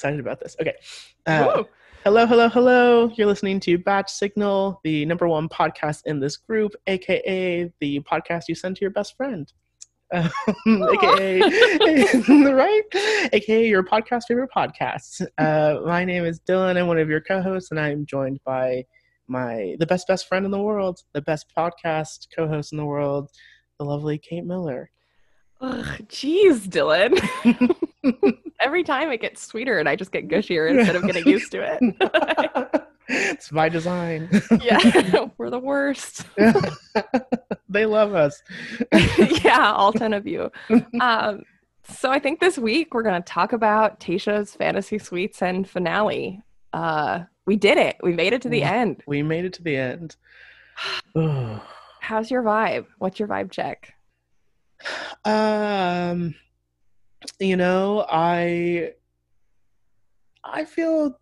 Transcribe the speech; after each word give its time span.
excited 0.00 0.18
about 0.18 0.40
this. 0.40 0.56
Okay. 0.58 0.74
Uh, 1.26 1.62
hello, 2.04 2.24
hello, 2.24 2.48
hello. 2.48 3.10
You're 3.16 3.26
listening 3.26 3.60
to 3.60 3.76
Batch 3.76 4.10
Signal, 4.10 4.80
the 4.82 5.04
number 5.04 5.28
one 5.28 5.46
podcast 5.46 6.06
in 6.06 6.20
this 6.20 6.38
group, 6.38 6.72
aka 6.86 7.70
the 7.80 8.00
podcast 8.00 8.44
you 8.48 8.54
send 8.54 8.76
to 8.76 8.80
your 8.80 8.90
best 8.90 9.16
friend. 9.16 9.52
Um, 10.12 10.28
aka 10.66 11.40
right 12.52 12.82
aka 13.32 13.64
your 13.64 13.84
podcast 13.84 14.22
favorite 14.26 14.50
podcasts 14.50 15.24
uh, 15.38 15.78
my 15.86 16.04
name 16.04 16.24
is 16.24 16.40
dylan 16.40 16.76
i'm 16.76 16.88
one 16.88 16.98
of 16.98 17.08
your 17.08 17.20
co-hosts 17.20 17.70
and 17.70 17.78
i'm 17.78 18.04
joined 18.06 18.40
by 18.44 18.84
my 19.28 19.76
the 19.78 19.86
best 19.86 20.08
best 20.08 20.26
friend 20.26 20.44
in 20.44 20.50
the 20.50 20.60
world 20.60 20.98
the 21.12 21.22
best 21.22 21.46
podcast 21.56 22.26
co-host 22.34 22.72
in 22.72 22.78
the 22.78 22.84
world 22.84 23.30
the 23.78 23.84
lovely 23.84 24.18
kate 24.18 24.44
miller 24.44 24.90
Ugh, 25.60 25.84
jeez, 26.08 26.66
Dylan. 26.68 27.20
Every 28.60 28.82
time 28.84 29.10
it 29.10 29.20
gets 29.20 29.46
sweeter 29.46 29.78
and 29.78 29.88
I 29.88 29.96
just 29.96 30.12
get 30.12 30.28
gushier 30.28 30.70
instead 30.70 30.96
of 30.96 31.04
getting 31.04 31.26
used 31.26 31.50
to 31.52 31.62
it. 31.62 32.84
it's 33.08 33.50
by 33.50 33.68
design. 33.68 34.28
yeah, 34.62 35.28
we're 35.38 35.50
the 35.50 35.58
worst. 35.58 36.24
they 37.68 37.86
love 37.86 38.14
us. 38.14 38.42
yeah, 39.44 39.72
all 39.72 39.92
10 39.92 40.12
of 40.12 40.26
you. 40.26 40.50
Um, 41.00 41.42
so 41.88 42.10
I 42.10 42.18
think 42.18 42.40
this 42.40 42.58
week 42.58 42.94
we're 42.94 43.02
going 43.02 43.20
to 43.20 43.32
talk 43.32 43.52
about 43.52 44.00
Tayshia's 44.00 44.54
Fantasy 44.54 44.98
Suites 44.98 45.42
and 45.42 45.68
finale. 45.68 46.42
Uh, 46.72 47.24
we 47.46 47.56
did 47.56 47.78
it. 47.78 47.96
We 48.02 48.12
made 48.12 48.32
it 48.32 48.42
to 48.42 48.48
the 48.48 48.62
end. 48.62 49.02
We 49.06 49.22
made 49.22 49.44
it 49.44 49.54
to 49.54 49.62
the 49.62 49.76
end. 49.76 50.16
How's 52.00 52.30
your 52.30 52.42
vibe? 52.42 52.86
What's 52.98 53.20
your 53.20 53.28
vibe 53.28 53.52
check? 53.52 53.94
Um, 55.24 56.34
you 57.38 57.56
know, 57.56 58.06
I 58.10 58.92
I 60.44 60.64
feel 60.64 61.18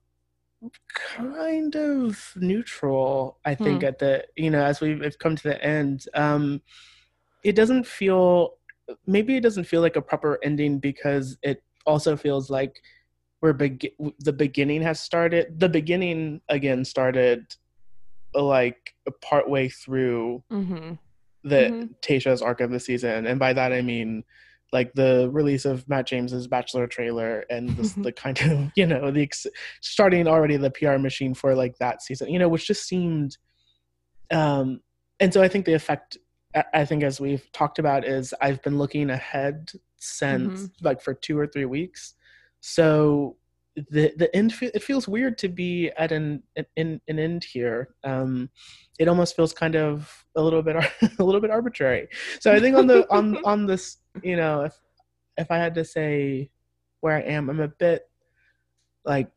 kind 0.94 1.76
of 1.76 2.32
neutral. 2.36 3.38
I 3.44 3.54
think 3.54 3.82
Hmm. 3.82 3.86
at 3.88 3.98
the 3.98 4.24
you 4.36 4.50
know 4.50 4.62
as 4.64 4.80
we've 4.80 5.18
come 5.18 5.36
to 5.36 5.42
the 5.42 5.62
end, 5.64 6.06
um, 6.14 6.60
it 7.44 7.54
doesn't 7.54 7.86
feel 7.86 8.54
maybe 9.06 9.36
it 9.36 9.42
doesn't 9.42 9.64
feel 9.64 9.80
like 9.82 9.96
a 9.96 10.02
proper 10.02 10.38
ending 10.42 10.78
because 10.78 11.36
it 11.42 11.62
also 11.86 12.16
feels 12.16 12.50
like 12.50 12.80
we're 13.40 13.52
beg- 13.52 13.92
the 14.18 14.32
beginning 14.32 14.82
has 14.82 15.00
started. 15.00 15.60
The 15.60 15.68
beginning 15.68 16.40
again 16.48 16.84
started 16.84 17.54
like 18.34 18.94
part 19.22 19.48
way 19.48 19.68
through 19.68 20.42
Mm-hmm. 20.52 20.94
the 21.44 21.56
Mhm. 21.70 21.94
Tayshia's 22.02 22.42
arc 22.42 22.60
of 22.60 22.70
the 22.70 22.80
season, 22.80 23.26
and 23.26 23.38
by 23.38 23.52
that 23.52 23.72
I 23.72 23.80
mean 23.82 24.24
like 24.72 24.92
the 24.94 25.28
release 25.32 25.64
of 25.64 25.88
Matt 25.88 26.06
James's 26.06 26.46
Bachelor 26.46 26.86
trailer 26.86 27.44
and 27.50 27.70
the, 27.70 28.00
the 28.02 28.12
kind 28.12 28.38
of 28.42 28.70
you 28.76 28.86
know 28.86 29.10
the 29.10 29.22
ex- 29.22 29.46
starting 29.80 30.26
already 30.28 30.56
the 30.56 30.70
PR 30.70 30.98
machine 30.98 31.34
for 31.34 31.54
like 31.54 31.78
that 31.78 32.02
season, 32.02 32.28
you 32.28 32.38
know, 32.38 32.48
which 32.48 32.66
just 32.66 32.86
seemed, 32.86 33.38
um, 34.30 34.80
and 35.20 35.32
so 35.32 35.42
I 35.42 35.48
think 35.48 35.64
the 35.64 35.74
effect 35.74 36.18
I- 36.54 36.64
I 36.74 36.84
think 36.84 37.02
as 37.02 37.20
we've 37.20 37.50
talked 37.52 37.78
about 37.78 38.04
is 38.06 38.34
I've 38.40 38.62
been 38.62 38.78
looking 38.78 39.10
ahead 39.10 39.70
since 39.96 40.70
like 40.82 41.00
for 41.02 41.12
two 41.14 41.38
or 41.38 41.46
three 41.46 41.64
weeks, 41.64 42.14
so 42.60 43.36
the 43.90 44.12
the 44.16 44.34
end 44.34 44.52
fe- 44.54 44.70
it 44.74 44.82
feels 44.82 45.06
weird 45.08 45.38
to 45.38 45.48
be 45.48 45.90
at 45.96 46.12
an 46.12 46.42
an, 46.76 47.00
an 47.08 47.18
end 47.18 47.44
here. 47.44 47.88
Um, 48.04 48.50
it 48.98 49.08
almost 49.08 49.36
feels 49.36 49.52
kind 49.52 49.76
of 49.76 50.24
a 50.36 50.42
little 50.42 50.62
bit 50.62 50.76
a 51.18 51.24
little 51.24 51.40
bit 51.40 51.50
arbitrary. 51.50 52.08
So 52.40 52.52
I 52.52 52.60
think 52.60 52.76
on 52.76 52.86
the 52.86 53.06
on 53.10 53.36
on 53.44 53.66
this, 53.66 53.98
you 54.22 54.36
know, 54.36 54.62
if 54.62 54.74
if 55.36 55.50
I 55.50 55.56
had 55.58 55.74
to 55.76 55.84
say 55.84 56.50
where 57.00 57.16
I 57.16 57.20
am, 57.22 57.48
I'm 57.50 57.60
a 57.60 57.68
bit 57.68 58.08
like 59.04 59.30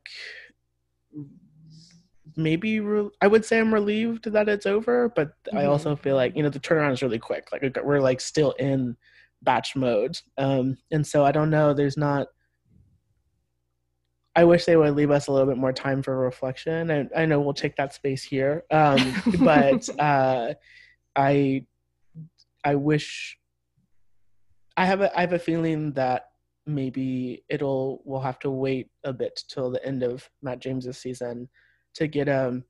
maybe 2.35 2.79
re- 2.79 3.09
I 3.21 3.27
would 3.27 3.45
say 3.45 3.59
I'm 3.59 3.73
relieved 3.73 4.31
that 4.31 4.49
it's 4.49 4.65
over, 4.65 5.09
but 5.15 5.33
I 5.53 5.63
Mhm. 5.63 5.69
also 5.69 5.95
feel 5.95 6.15
like 6.15 6.35
you 6.35 6.43
know 6.43 6.49
the 6.49 6.59
turnaround 6.59 6.93
is 6.93 7.01
really 7.03 7.19
quick. 7.19 7.49
Like 7.51 7.63
we're 7.83 7.99
like 8.01 8.21
still 8.21 8.51
in 8.53 8.95
batch 9.41 9.75
mode, 9.75 10.17
um, 10.37 10.77
and 10.91 11.05
so 11.05 11.25
I 11.25 11.31
don't 11.31 11.49
know. 11.49 11.73
There's 11.73 11.97
not. 11.97 12.27
I 14.35 14.43
wish 14.45 14.65
they 14.65 14.77
would 14.77 14.95
leave 14.95 15.11
us 15.11 15.27
a 15.27 15.31
little 15.31 15.47
bit 15.47 15.57
more 15.57 15.73
time 15.73 16.01
for 16.01 16.17
reflection. 16.17 16.89
I, 16.89 17.07
I 17.15 17.25
know 17.25 17.41
we'll 17.41 17.53
take 17.53 17.75
that 17.75 17.93
space 17.93 18.23
here, 18.23 18.63
um, 18.71 19.13
but 19.39 19.87
uh, 19.99 20.53
I 21.15 21.65
I 22.63 22.75
wish 22.75 23.37
I 24.77 24.85
have 24.85 25.01
a 25.01 25.15
I 25.17 25.21
have 25.21 25.33
a 25.33 25.39
feeling 25.39 25.91
that 25.93 26.27
maybe 26.65 27.43
it'll 27.49 28.01
we'll 28.05 28.21
have 28.21 28.39
to 28.39 28.49
wait 28.51 28.89
a 29.03 29.11
bit 29.11 29.41
till 29.49 29.71
the 29.71 29.83
end 29.85 30.03
of 30.03 30.29
Matt 30.41 30.59
James's 30.59 30.97
season 30.97 31.49
to 31.95 32.07
get 32.07 32.29
um 32.29 32.63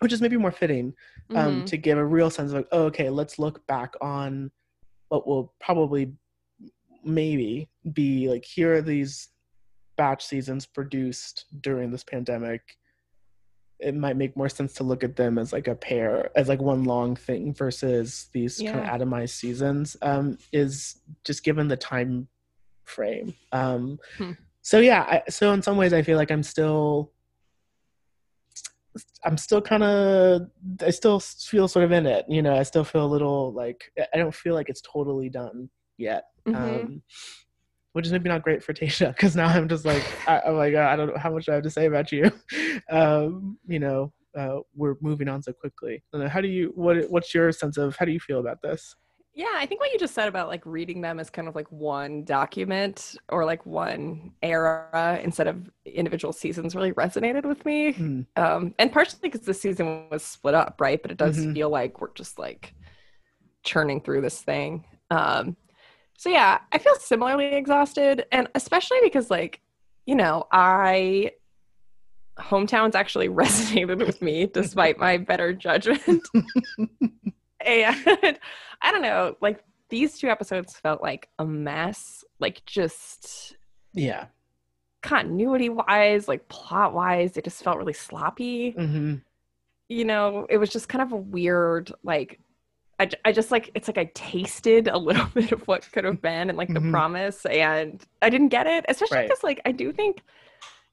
which 0.00 0.12
is 0.12 0.20
maybe 0.20 0.36
more 0.36 0.50
fitting 0.50 0.92
um 1.34 1.60
Mhm. 1.62 1.66
to 1.66 1.76
give 1.76 1.98
a 1.98 2.04
real 2.04 2.30
sense 2.30 2.50
of 2.50 2.56
like 2.56 2.68
oh, 2.72 2.84
okay 2.84 3.10
let's 3.10 3.38
look 3.38 3.64
back 3.68 3.94
on 4.00 4.50
what 5.10 5.26
will 5.28 5.54
probably 5.60 6.12
maybe 7.04 7.68
be 7.92 8.28
like 8.30 8.44
here 8.44 8.74
are 8.74 8.82
these 8.82 9.28
batch 9.96 10.24
seasons 10.24 10.66
produced 10.66 11.46
during 11.60 11.90
this 11.90 12.04
pandemic 12.04 12.62
it 13.80 13.94
might 13.94 14.16
make 14.16 14.36
more 14.36 14.48
sense 14.48 14.72
to 14.74 14.84
look 14.84 15.02
at 15.02 15.16
them 15.16 15.36
as 15.36 15.52
like 15.52 15.66
a 15.66 15.74
pair 15.74 16.30
as 16.36 16.48
like 16.48 16.60
one 16.60 16.84
long 16.84 17.16
thing 17.16 17.52
versus 17.52 18.28
these 18.32 18.58
kind 18.58 18.78
of 18.78 18.84
atomized 19.00 19.30
seasons 19.30 19.96
um 20.02 20.38
is 20.52 21.00
just 21.24 21.42
given 21.44 21.66
the 21.68 21.76
time 21.76 22.28
frame 22.84 23.34
um 23.52 23.98
Hmm. 24.16 24.32
so 24.62 24.78
yeah 24.78 25.02
I, 25.02 25.22
so 25.28 25.52
in 25.52 25.60
some 25.62 25.76
ways 25.76 25.92
i 25.92 26.02
feel 26.02 26.16
like 26.16 26.30
i'm 26.30 26.42
still 26.44 27.12
i'm 29.24 29.36
still 29.36 29.60
kind 29.60 29.82
of 29.82 30.42
i 30.80 30.90
still 30.90 31.18
feel 31.18 31.66
sort 31.66 31.84
of 31.84 31.92
in 31.92 32.06
it 32.06 32.24
you 32.28 32.42
know 32.42 32.54
i 32.56 32.62
still 32.62 32.84
feel 32.84 33.04
a 33.04 33.06
little 33.14 33.52
like 33.52 33.90
i 34.12 34.16
don't 34.16 34.34
feel 34.34 34.54
like 34.54 34.68
it's 34.68 34.82
totally 34.82 35.28
done 35.28 35.68
yet 35.98 36.24
Mhm. 36.46 36.54
um, 36.54 37.02
which 37.94 38.06
is 38.06 38.12
maybe 38.12 38.28
not 38.28 38.42
great 38.42 38.62
for 38.62 38.74
Tayshia 38.74 39.08
because 39.14 39.34
now 39.34 39.46
I'm 39.46 39.68
just 39.68 39.84
like, 39.84 40.02
I, 40.28 40.42
my 40.50 40.70
god, 40.70 40.92
I 40.92 40.96
don't 40.96 41.08
know 41.08 41.16
how 41.18 41.30
much 41.32 41.48
I 41.48 41.54
have 41.54 41.62
to 41.62 41.70
say 41.70 41.86
about 41.86 42.12
you. 42.12 42.30
Um, 42.90 43.56
you 43.66 43.78
know, 43.78 44.12
uh, 44.36 44.58
we're 44.74 44.96
moving 45.00 45.28
on 45.28 45.42
so 45.42 45.52
quickly. 45.52 46.02
How 46.28 46.40
do 46.40 46.48
you? 46.48 46.72
What? 46.74 47.08
What's 47.08 47.32
your 47.32 47.50
sense 47.52 47.78
of? 47.78 47.96
How 47.96 48.04
do 48.04 48.12
you 48.12 48.20
feel 48.20 48.40
about 48.40 48.60
this? 48.62 48.94
Yeah, 49.32 49.46
I 49.54 49.66
think 49.66 49.80
what 49.80 49.92
you 49.92 49.98
just 49.98 50.14
said 50.14 50.28
about 50.28 50.48
like 50.48 50.62
reading 50.64 51.00
them 51.00 51.18
as 51.18 51.30
kind 51.30 51.48
of 51.48 51.54
like 51.54 51.70
one 51.72 52.24
document 52.24 53.16
or 53.30 53.44
like 53.44 53.64
one 53.66 54.32
era 54.42 55.18
instead 55.24 55.46
of 55.48 55.68
individual 55.84 56.32
seasons 56.32 56.76
really 56.76 56.92
resonated 56.92 57.44
with 57.44 57.64
me. 57.64 57.92
Hmm. 57.92 58.20
Um, 58.36 58.74
and 58.78 58.92
partially 58.92 59.18
because 59.22 59.40
the 59.40 59.54
season 59.54 60.08
was 60.10 60.22
split 60.22 60.54
up, 60.54 60.80
right? 60.80 61.00
But 61.02 61.10
it 61.10 61.16
does 61.16 61.36
Mhm. 61.38 61.54
feel 61.54 61.70
like 61.70 62.00
we're 62.00 62.12
just 62.14 62.38
like 62.38 62.74
churning 63.64 64.00
through 64.02 64.20
this 64.20 64.40
thing. 64.42 64.84
Um, 65.10 65.56
so 66.16 66.30
yeah, 66.30 66.60
I 66.72 66.78
feel 66.78 66.94
similarly 66.96 67.46
exhausted, 67.54 68.26
and 68.32 68.48
especially 68.54 68.98
because 69.02 69.30
like, 69.30 69.60
you 70.06 70.14
know, 70.14 70.44
I 70.52 71.32
hometowns 72.38 72.94
actually 72.94 73.28
resonated 73.42 74.04
with 74.06 74.20
me 74.22 74.46
despite 74.46 74.98
my 74.98 75.16
better 75.18 75.52
judgment. 75.52 76.22
and 77.64 78.38
I 78.82 78.92
don't 78.92 79.02
know, 79.02 79.36
like 79.40 79.62
these 79.88 80.18
two 80.18 80.28
episodes 80.28 80.74
felt 80.76 81.02
like 81.02 81.28
a 81.38 81.44
mess, 81.44 82.24
like 82.40 82.64
just 82.66 83.56
Yeah. 83.92 84.26
continuity 85.02 85.68
wise, 85.68 86.28
like 86.28 86.48
plot 86.48 86.94
wise, 86.94 87.36
it 87.36 87.44
just 87.44 87.62
felt 87.62 87.78
really 87.78 87.92
sloppy. 87.92 88.70
hmm 88.72 89.16
You 89.88 90.04
know, 90.04 90.46
it 90.50 90.58
was 90.58 90.70
just 90.70 90.88
kind 90.88 91.02
of 91.02 91.12
a 91.12 91.16
weird, 91.16 91.92
like, 92.02 92.40
I, 93.00 93.08
I 93.24 93.32
just 93.32 93.50
like, 93.50 93.70
it's 93.74 93.88
like 93.88 93.98
I 93.98 94.10
tasted 94.14 94.88
a 94.88 94.96
little 94.98 95.26
bit 95.34 95.52
of 95.52 95.66
what 95.66 95.90
could 95.92 96.04
have 96.04 96.22
been 96.22 96.48
and 96.48 96.56
like 96.58 96.72
the 96.72 96.80
Mhm. 96.80 96.90
promise, 96.90 97.44
and 97.46 98.02
I 98.22 98.30
didn't 98.30 98.48
get 98.48 98.66
it, 98.66 98.84
especially 98.88 99.18
Right. 99.18 99.28
because, 99.28 99.42
like, 99.42 99.60
I 99.64 99.72
do 99.72 99.92
think, 99.92 100.22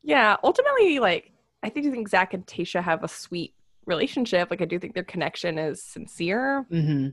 yeah, 0.04 0.38
ultimately, 0.44 1.00
like, 1.00 1.32
I 1.64 1.70
think, 1.70 1.86
I 1.88 1.92
think 1.92 2.10
Zach 2.10 2.34
and 2.34 2.46
Tayshia 2.46 2.82
have 2.84 3.04
a 3.04 3.08
sweet 3.08 3.54
relationship. 3.86 4.50
Like, 4.50 4.62
I 4.62 4.66
do 4.66 4.80
think 4.80 4.94
their 4.96 5.04
connection 5.04 5.58
is 5.60 5.84
sincere. 5.84 6.66
hmm 6.70 7.10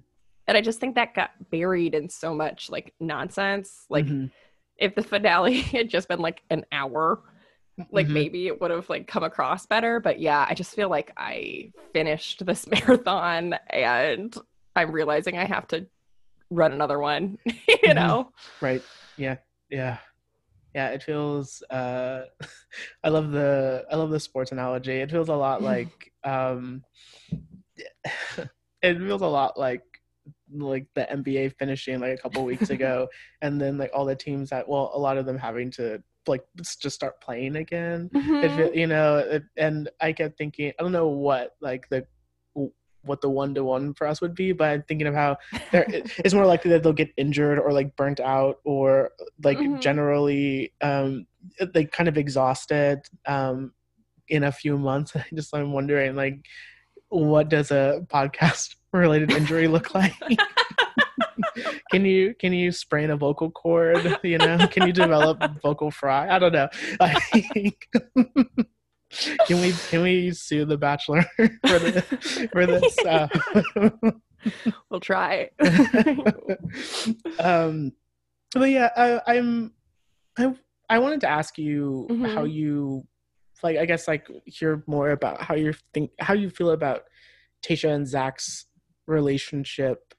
And 0.47 0.57
I 0.57 0.61
just 0.63 0.81
think 0.81 0.95
that 0.95 1.15
got 1.15 1.31
buried 1.51 1.95
in 1.95 2.09
so 2.09 2.35
much 2.35 2.71
like 2.71 2.95
nonsense. 3.01 3.85
Like 3.91 4.07
Mhm. 4.07 4.31
if 4.79 4.95
the 4.95 5.03
finale 5.03 5.61
had 5.77 5.91
just 5.91 6.09
been 6.09 6.21
like 6.21 6.43
an 6.49 6.65
hour, 6.73 7.23
like 7.93 8.07
Mhm. 8.07 8.13
maybe 8.15 8.47
it 8.47 8.59
would 8.61 8.71
have 8.71 8.89
like 8.89 9.07
come 9.07 9.23
across 9.25 9.67
better. 9.67 10.01
But 10.01 10.19
yeah, 10.21 10.47
I 10.49 10.55
just 10.55 10.75
feel 10.75 10.89
like 10.89 11.13
I 11.19 11.73
finished 11.93 12.47
this 12.47 12.67
marathon 12.71 13.55
and 13.69 14.35
I'm 14.79 14.93
realizing 14.93 15.37
I 15.37 15.45
have 15.45 15.67
to 15.69 15.87
run 16.51 16.73
another 16.73 16.99
one, 16.99 17.39
you 17.47 17.93
Mhm. 17.93 17.95
know? 17.95 18.33
Right. 18.61 18.83
Yeah. 19.17 19.37
Yeah. 19.69 19.99
Yeah. 20.75 20.89
It 20.91 21.03
feels. 21.03 21.63
uh 21.71 22.25
I 23.05 23.09
love 23.09 23.33
the. 23.33 23.85
I 23.91 23.97
love 23.97 24.11
the 24.11 24.21
sports 24.21 24.53
analogy. 24.53 24.93
It 25.01 25.11
feels 25.11 25.29
a 25.29 25.35
lot 25.35 25.63
like. 25.73 26.13
um 26.25 26.83
It 28.83 28.97
feels 28.99 29.23
a 29.23 29.27
lot 29.27 29.59
like 29.59 29.83
like 30.53 30.87
the 30.95 31.11
NBA 31.11 31.57
finishing 31.59 32.01
like 32.01 32.15
a 32.19 32.23
couple 32.23 32.45
weeks 32.45 32.71
ago, 32.71 33.09
and 33.43 33.61
then 33.61 33.77
like 33.79 33.91
all 33.95 34.05
the 34.05 34.15
teams 34.15 34.51
that 34.51 34.69
well, 34.69 34.93
a 34.95 34.99
lot 34.99 35.19
of 35.19 35.27
them 35.27 35.37
having 35.39 35.71
to 35.73 36.03
like 36.27 36.45
just 36.57 36.95
start 36.95 37.21
playing 37.21 37.57
again. 37.57 38.09
Mhm. 38.15 38.45
If 38.45 38.59
it, 38.59 38.75
you 38.77 38.87
know, 38.87 39.19
it, 39.19 39.43
and 39.57 39.89
I 40.01 40.13
kept 40.13 40.39
thinking, 40.39 40.73
I 40.79 40.83
don't 40.83 40.93
know 40.93 41.09
what 41.09 41.57
like 41.61 41.89
the 41.89 42.07
what 43.03 43.21
the 43.21 43.31
one 43.31 43.55
to 43.55 43.65
one 43.65 43.95
for 43.95 44.07
us 44.07 44.21
would 44.21 44.35
be, 44.35 44.53
but 44.53 44.69
I'm 44.69 44.83
thinking 44.83 45.07
of 45.07 45.15
how 45.15 45.37
it's 45.73 46.35
more 46.35 46.47
likely 46.47 46.71
that 46.73 46.83
they'll 46.83 46.93
get 46.93 47.11
injured 47.17 47.59
or 47.59 47.73
like 47.73 47.97
burnt 47.97 48.21
out 48.21 48.59
or 48.65 49.11
like 49.43 49.59
Mhm. 49.59 49.81
generally 49.81 50.73
um 50.81 51.27
like 51.75 51.93
kind 51.93 52.09
of 52.09 52.19
exhausted 52.19 53.01
um 53.27 53.73
in 54.29 54.45
a 54.45 54.53
few 54.53 54.77
months. 54.77 55.13
I 55.17 55.25
just 55.35 55.55
I'm 55.55 55.73
wondering 55.73 56.17
like 56.17 56.45
what 57.09 57.49
does 57.49 57.71
a 57.71 58.05
podcast 58.09 58.75
related 58.93 59.31
injury 59.33 59.69
look 59.69 59.95
like? 59.95 60.13
can 61.91 62.05
you 62.05 62.35
can 62.39 62.53
you 62.53 62.73
sprain 62.73 63.11
a 63.11 63.17
vocal 63.17 63.51
cord? 63.51 64.19
You 64.23 64.39
know, 64.39 64.67
can 64.71 64.87
you 64.87 64.93
develop 64.93 65.41
vocal 65.63 65.91
fry? 65.91 66.29
I 66.29 66.39
don't 66.39 66.53
know. 66.53 66.69
Can 69.47 69.61
we 69.61 69.73
can 69.89 70.03
we 70.03 70.33
sue 70.33 70.65
the 70.65 70.77
Bachelor 70.77 71.23
for 71.67 71.79
the 71.79 72.03
for 72.53 72.67
this? 72.67 72.99
Uh, 73.07 73.29
we'll 74.91 75.01
try. 75.01 75.51
um, 77.39 77.93
but 78.55 78.71
yeah, 78.71 78.91
I, 78.97 79.21
I'm 79.27 79.73
I 80.39 80.55
I 80.89 80.99
wanted 80.99 81.21
to 81.23 81.29
ask 81.29 81.59
you 81.59 82.07
Mhm. 82.11 82.35
how 82.35 82.45
you 82.45 83.07
like. 83.63 83.77
I 83.79 83.85
guess 83.87 84.07
like 84.09 84.29
hear 84.45 84.83
more 84.87 85.11
about 85.11 85.43
how 85.43 85.55
you 85.55 85.75
think 85.93 86.11
how 86.21 86.35
you 86.35 86.51
feel 86.51 86.71
about 86.71 87.03
Tayshia 87.63 87.95
and 87.95 88.07
Zach's 88.07 88.67
relationship 89.07 90.15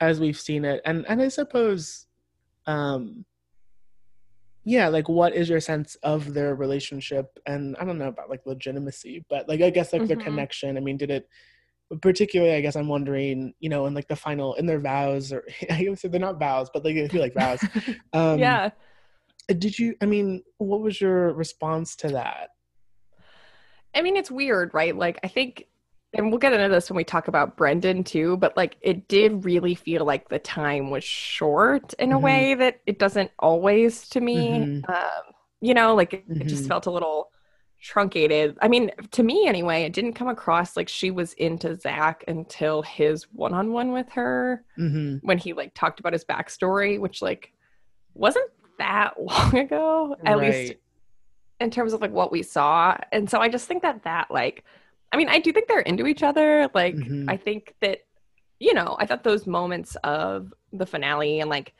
as 0.00 0.20
we've 0.20 0.38
seen 0.38 0.64
it, 0.64 0.80
and 0.84 1.04
and 1.08 1.20
I 1.22 1.28
suppose, 1.28 2.06
um, 2.66 3.24
yeah, 4.64 4.88
like 4.88 5.08
what 5.08 5.34
is 5.34 5.48
your 5.48 5.60
sense 5.60 5.96
of 6.02 6.34
their 6.34 6.54
relationship? 6.54 7.38
And 7.46 7.76
I 7.78 7.84
don't 7.84 7.98
know 7.98 8.08
about 8.08 8.30
like 8.30 8.42
legitimacy, 8.46 9.24
but 9.28 9.48
like 9.48 9.60
I 9.60 9.70
guess 9.70 9.92
like 9.92 10.06
their 10.06 10.16
Mhm. 10.16 10.24
connection. 10.24 10.76
I 10.76 10.80
mean, 10.80 10.96
did 10.96 11.10
it? 11.10 11.28
particularly 12.00 12.54
i 12.54 12.60
guess 12.62 12.74
i'm 12.74 12.88
wondering 12.88 13.52
you 13.60 13.68
know 13.68 13.84
in 13.84 13.92
like 13.92 14.08
the 14.08 14.16
final 14.16 14.54
in 14.54 14.64
their 14.64 14.80
vows 14.80 15.30
or 15.30 15.44
i 15.70 15.84
guess 15.84 16.00
they're 16.00 16.18
not 16.18 16.38
vows 16.38 16.70
but 16.72 16.82
like 16.82 16.94
they 16.94 17.06
feel 17.06 17.20
like 17.20 17.34
vows 17.34 17.60
um 18.14 18.38
yeah. 18.38 18.70
did 19.58 19.78
you 19.78 19.94
i 20.00 20.06
mean 20.06 20.42
what 20.56 20.80
was 20.80 21.02
your 21.02 21.34
response 21.34 21.94
to 21.94 22.08
that 22.08 22.48
I 23.94 24.00
mean, 24.00 24.16
it's 24.16 24.30
weird, 24.30 24.72
right? 24.72 24.96
Like, 24.96 25.18
I 25.22 25.28
think, 25.28 25.66
and 26.14 26.28
we'll 26.30 26.38
get 26.38 26.52
into 26.52 26.68
this 26.68 26.90
when 26.90 26.96
we 26.96 27.04
talk 27.04 27.28
about 27.28 27.56
Brendan 27.56 28.04
too, 28.04 28.36
but 28.36 28.56
like, 28.56 28.76
it 28.82 29.08
did 29.08 29.44
really 29.44 29.74
feel 29.74 30.04
like 30.04 30.28
the 30.28 30.38
time 30.38 30.90
was 30.90 31.04
short 31.04 31.94
in 31.94 32.12
a 32.12 32.18
Mhm. 32.18 32.22
way 32.22 32.54
that 32.54 32.80
it 32.86 32.98
doesn't 32.98 33.30
always 33.38 34.08
to 34.10 34.20
me. 34.20 34.82
Mhm. 34.82 34.88
Um, 34.90 35.34
you 35.60 35.74
know, 35.74 35.94
like 35.94 36.12
it, 36.12 36.24
it 36.28 36.48
just 36.48 36.64
Mhm. 36.64 36.68
felt 36.68 36.86
a 36.86 36.90
little 36.90 37.30
truncated. 37.80 38.58
I 38.60 38.68
mean, 38.68 38.90
to 39.10 39.22
me 39.22 39.46
anyway, 39.46 39.82
it 39.82 39.92
didn't 39.92 40.12
come 40.12 40.28
across 40.28 40.76
like 40.76 40.88
she 40.88 41.10
was 41.10 41.32
into 41.34 41.76
Zach 41.76 42.24
until 42.28 42.82
his 42.82 43.24
one 43.32 43.54
on 43.54 43.72
one 43.72 43.92
with 43.92 44.08
her 44.10 44.64
mm-hmm. 44.78 45.16
when 45.26 45.38
he 45.38 45.52
like 45.52 45.72
talked 45.74 45.98
about 45.98 46.12
his 46.12 46.24
backstory, 46.24 47.00
which 47.00 47.22
like 47.22 47.52
wasn't 48.14 48.50
that 48.78 49.14
long 49.20 49.56
ago, 49.56 50.16
at 50.24 50.38
least 50.38 50.74
in 51.58 51.70
terms 51.70 51.92
of 51.92 52.00
like 52.00 52.12
what 52.12 52.30
we 52.30 52.42
saw. 52.42 52.96
And 53.10 53.28
so 53.30 53.40
I 53.40 53.48
just 53.48 53.66
think 53.66 53.82
that 53.82 54.04
that 54.04 54.30
like, 54.30 54.64
I 55.12 55.16
mean, 55.16 55.28
I 55.28 55.38
do 55.38 55.52
think 55.52 55.68
they're 55.68 55.80
into 55.80 56.06
each 56.06 56.22
other. 56.22 56.68
Like, 56.74 56.94
Mhm. 56.94 57.30
I 57.30 57.36
think 57.36 57.74
that, 57.80 57.98
you 58.58 58.72
know, 58.74 58.96
I 58.98 59.06
thought 59.06 59.24
those 59.24 59.46
moments 59.46 59.96
of 60.04 60.52
the 60.72 60.86
finale 60.86 61.40
and 61.40 61.50
like 61.50 61.74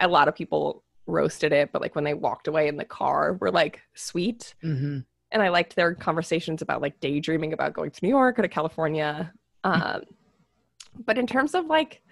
a 0.00 0.08
lot 0.08 0.26
of 0.28 0.34
people 0.34 0.82
roasted 1.06 1.52
it, 1.52 1.70
but 1.72 1.80
like 1.82 1.94
when 1.94 2.04
they 2.04 2.14
walked 2.14 2.48
away 2.48 2.68
in 2.68 2.76
the 2.76 2.84
car 2.84 3.34
were 3.34 3.50
like 3.50 3.80
sweet. 3.94 4.54
Mm-hmm. 4.64 5.00
And 5.30 5.42
I 5.42 5.48
liked 5.48 5.76
their 5.76 5.94
conversations 5.94 6.60
about 6.60 6.82
like 6.82 7.00
daydreaming 7.00 7.52
about 7.52 7.72
going 7.72 7.90
to 7.90 8.04
New 8.04 8.10
York 8.10 8.38
or 8.38 8.42
to 8.42 8.48
California. 8.48 9.32
Um, 9.64 10.02
but 11.06 11.16
in 11.18 11.26
terms 11.26 11.54
of 11.54 11.66
like 11.66 12.02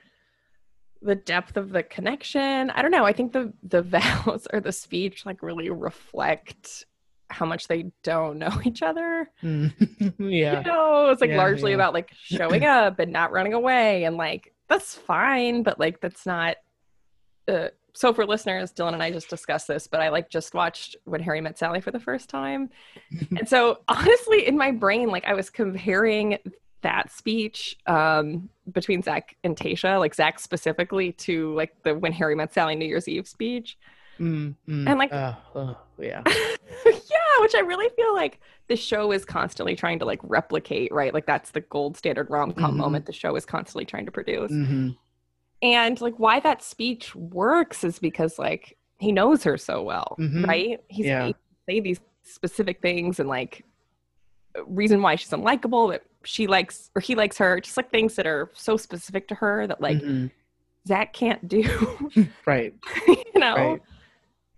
the 1.02 1.14
depth 1.14 1.56
of 1.56 1.70
the 1.70 1.82
connection, 1.82 2.70
I 2.70 2.82
don't 2.82 2.90
know. 2.90 3.04
I 3.04 3.12
think 3.12 3.32
the 3.32 3.52
the 3.62 3.82
vows 3.94 4.46
or 4.52 4.60
the 4.60 4.72
speech 4.72 5.26
like 5.26 5.42
really 5.42 5.68
reflect 5.70 6.86
how 7.30 7.46
much 7.46 7.68
they 7.68 7.86
don't 8.02 8.38
know 8.38 8.50
each 8.64 8.82
other. 8.82 9.30
yeah 9.42 9.70
You 10.18 10.62
know, 10.64 11.10
it's 11.10 11.20
like 11.20 11.30
Yeah, 11.30 11.38
largely 11.38 11.70
yeah. 11.70 11.76
about 11.76 11.94
like 11.94 12.10
showing 12.14 12.64
up 12.78 12.98
and 12.98 13.12
not 13.12 13.32
running 13.32 13.52
away 13.54 14.04
and 14.04 14.16
like 14.16 14.54
that's 14.68 14.94
fine, 14.94 15.62
but 15.62 15.78
like 15.80 16.00
that's 16.00 16.26
not 16.26 16.56
uh, 17.48 17.68
so 17.92 18.14
for 18.14 18.24
listeners, 18.24 18.72
Dylan 18.72 18.92
and 18.94 19.02
I 19.02 19.10
just 19.10 19.28
discussed 19.28 19.66
this, 19.66 19.88
but 19.88 20.00
I 20.00 20.10
like 20.10 20.30
just 20.30 20.54
watched 20.54 20.94
when 21.04 21.20
Harry 21.20 21.40
met 21.40 21.58
Sally 21.58 21.80
for 21.80 21.90
the 21.90 21.98
first 21.98 22.28
time. 22.30 22.70
and 23.36 23.48
so 23.48 23.80
honestly 23.88 24.46
in 24.46 24.56
my 24.56 24.70
brain, 24.70 25.08
like 25.08 25.24
I 25.24 25.34
was 25.34 25.50
comparing 25.50 26.38
that 26.82 27.10
speech 27.12 27.76
um 27.86 28.48
between 28.72 29.02
Zach 29.02 29.36
and 29.44 29.56
Tayshia, 29.56 29.98
like 29.98 30.14
Zach 30.14 30.38
specifically 30.38 31.12
to 31.12 31.52
like 31.54 31.74
the 31.82 31.94
when 31.94 32.12
Harry 32.12 32.34
met 32.36 32.54
Sally 32.54 32.76
New 32.76 32.86
Year's 32.86 33.08
Eve 33.08 33.26
speech. 33.26 33.76
mm 34.20 34.54
And, 34.68 34.98
like- 34.98 35.12
uh, 35.12 35.34
uh, 35.56 35.74
yeah, 35.98 36.22
which 37.42 37.54
I 37.54 37.60
really 37.60 37.88
feel 37.96 38.14
like 38.14 38.40
the 38.68 38.76
show 38.76 39.12
is 39.12 39.24
constantly 39.24 39.74
trying 39.76 39.98
to 40.00 40.04
like 40.04 40.20
replicate, 40.22 40.92
right? 40.92 41.12
Like 41.14 41.26
that's 41.26 41.50
the 41.50 41.60
gold 41.62 41.96
standard 41.96 42.30
rom 42.30 42.52
com 42.52 42.74
Mhm. 42.74 42.76
moment 42.76 43.06
the 43.06 43.12
show 43.12 43.34
is 43.36 43.44
constantly 43.44 43.84
trying 43.84 44.06
to 44.06 44.12
produce. 44.12 44.52
mm-hmm. 44.52 44.90
And 45.62 46.00
like 46.00 46.14
why 46.18 46.40
that 46.40 46.62
speech 46.62 47.14
works 47.14 47.84
is 47.84 47.98
because 47.98 48.38
like 48.38 48.76
he 48.98 49.12
knows 49.12 49.42
her 49.44 49.56
so 49.58 49.82
well, 49.82 50.16
Mhm. 50.18 50.46
right? 50.46 50.80
He's 50.88 51.06
Yeah. 51.06 51.24
able 51.24 51.32
to 51.34 51.38
say 51.68 51.80
these 51.80 52.00
specific 52.22 52.80
things 52.80 53.18
and 53.20 53.28
like 53.28 53.64
reason 54.66 55.00
why 55.02 55.16
she's 55.16 55.30
unlikable, 55.30 55.90
that 55.92 56.02
she 56.24 56.46
likes 56.46 56.90
or 56.94 57.00
he 57.00 57.14
likes 57.14 57.38
her, 57.38 57.60
just 57.60 57.76
like 57.76 57.90
things 57.90 58.14
that 58.16 58.26
are 58.26 58.50
so 58.54 58.76
specific 58.76 59.26
to 59.28 59.34
her 59.34 59.66
that 59.66 59.80
like 59.80 59.98
Mhm. 59.98 60.30
Zach 60.86 61.12
can't 61.12 61.46
do. 61.48 61.62
right 62.46 62.72
you 63.08 63.24
know 63.40 63.78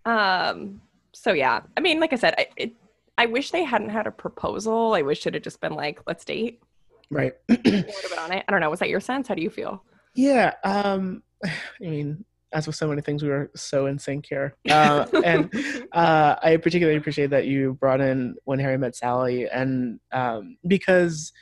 right 0.04 0.50
um 0.50 0.80
so 1.14 1.32
yeah. 1.32 1.60
I 1.76 1.80
mean 1.80 2.00
like 2.00 2.12
i 2.12 2.16
said 2.16 2.34
I, 2.38 2.46
it, 2.56 2.72
I 3.18 3.26
wish 3.26 3.50
they 3.50 3.64
hadn't 3.64 3.90
had 3.90 4.06
a 4.06 4.10
proposal. 4.10 4.94
I 4.94 5.02
wish 5.02 5.26
it 5.26 5.34
had 5.34 5.44
just 5.44 5.60
been 5.60 5.74
like 5.74 6.00
let's 6.06 6.24
date. 6.24 6.62
Right. 7.10 7.34
On 7.50 8.32
it. 8.32 8.44
I 8.46 8.50
don't 8.50 8.60
know. 8.60 8.70
Was 8.70 8.80
that 8.80 8.88
your 8.88 9.00
sense? 9.00 9.28
How 9.28 9.34
do 9.34 9.42
you 9.42 9.50
feel? 9.50 9.84
Yeah, 10.14 10.54
um, 10.64 11.22
I 11.44 11.50
mean, 11.80 12.24
as 12.52 12.66
with 12.66 12.76
so 12.76 12.88
many 12.88 13.00
things, 13.00 13.22
we 13.22 13.30
were 13.30 13.50
so 13.56 13.86
in 13.86 13.98
sync 13.98 14.26
here, 14.26 14.56
uh, 14.70 15.06
and 15.24 15.50
uh, 15.92 16.36
I 16.42 16.58
particularly 16.58 16.98
appreciate 16.98 17.30
that 17.30 17.46
you 17.46 17.74
brought 17.74 18.00
in 18.00 18.36
when 18.44 18.58
Harry 18.58 18.76
met 18.78 18.94
Sally, 18.94 19.48
and 19.48 20.00
um, 20.12 20.56
because 20.66 21.32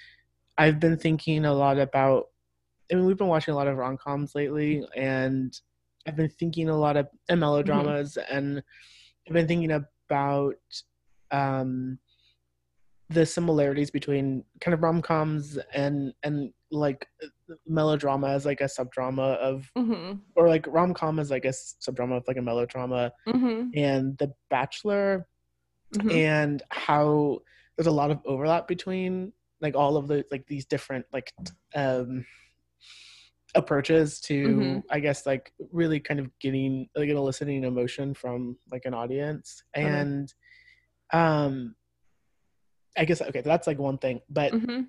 I've 0.57 0.81
been 0.81 0.97
thinking 0.97 1.45
a 1.45 1.55
lot 1.55 1.79
about. 1.79 2.27
I 2.91 2.97
mean, 2.97 3.07
we've 3.07 3.17
been 3.17 3.29
watching 3.29 3.55
a 3.55 3.57
lot 3.57 3.69
of 3.69 3.77
rom 3.77 3.97
coms 3.97 4.35
lately, 4.35 4.85
and 4.97 5.57
I've 6.07 6.17
been 6.17 6.29
thinking 6.29 6.69
a 6.69 6.77
lot 6.77 6.97
of 6.97 7.09
and 7.29 7.41
melodramas, 7.41 8.17
and 8.17 8.63
I've 9.29 9.35
been 9.35 9.47
thinking 9.47 9.71
about 9.73 10.57
um, 11.31 11.99
the 13.09 13.27
similarities 13.27 13.91
between 13.91 14.45
kind 14.61 14.73
of 14.75 14.83
rom 14.83 15.03
coms 15.03 15.59
and 15.75 16.13
and 16.23 16.53
like 16.71 17.09
melodrama 17.67 18.29
as 18.29 18.47
like 18.47 18.61
a 18.61 18.65
subdrama 18.65 19.37
of 19.37 19.71
hmm 19.77 20.13
or 20.37 20.49
like 20.49 20.65
rom 20.69 20.95
com 20.95 21.19
as 21.19 21.31
like 21.31 21.45
a 21.45 21.49
subdrama 21.49 22.17
of 22.19 22.25
like 22.29 22.37
a 22.37 22.43
melodrama. 22.43 23.13
Hmm 23.27 23.71
and 23.75 24.17
The 24.19 24.33
Bachelor 24.49 25.27
hmm 26.01 26.11
and 26.11 26.63
how 26.71 27.41
there's 27.77 27.89
a 27.89 27.91
lot 27.93 28.11
of 28.11 28.21
overlap 28.25 28.69
between 28.69 29.33
like 29.61 29.75
all 29.75 29.97
of 29.97 30.07
the 30.09 30.25
like 30.31 30.47
these 30.47 30.65
different 30.65 31.05
like 31.13 31.33
t- 31.45 31.53
um 31.79 32.25
approaches 33.55 34.21
to 34.21 34.49
Mhm. 34.49 34.83
I 34.91 35.01
guess 35.01 35.27
like 35.27 35.53
really 35.73 36.01
kind 36.01 36.21
of 36.21 36.31
getting 36.39 36.89
like 36.95 37.09
eliciting 37.09 37.65
emotion 37.65 38.15
from 38.15 38.57
like 38.71 38.85
an 38.85 38.95
audience. 38.95 39.63
And 39.75 40.33
um 41.13 41.75
I 42.97 43.05
guess 43.05 43.23
okay 43.23 43.41
that's 43.41 43.67
like 43.67 43.79
one 43.79 43.99
thing. 43.99 44.21
But 44.29 44.53
hmm 44.53 44.83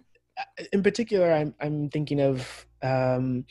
in 0.72 0.82
particular 0.82 1.32
i'm 1.32 1.54
i'm 1.62 1.90
thinking 1.90 2.20
of 2.20 2.66
um 2.82 3.46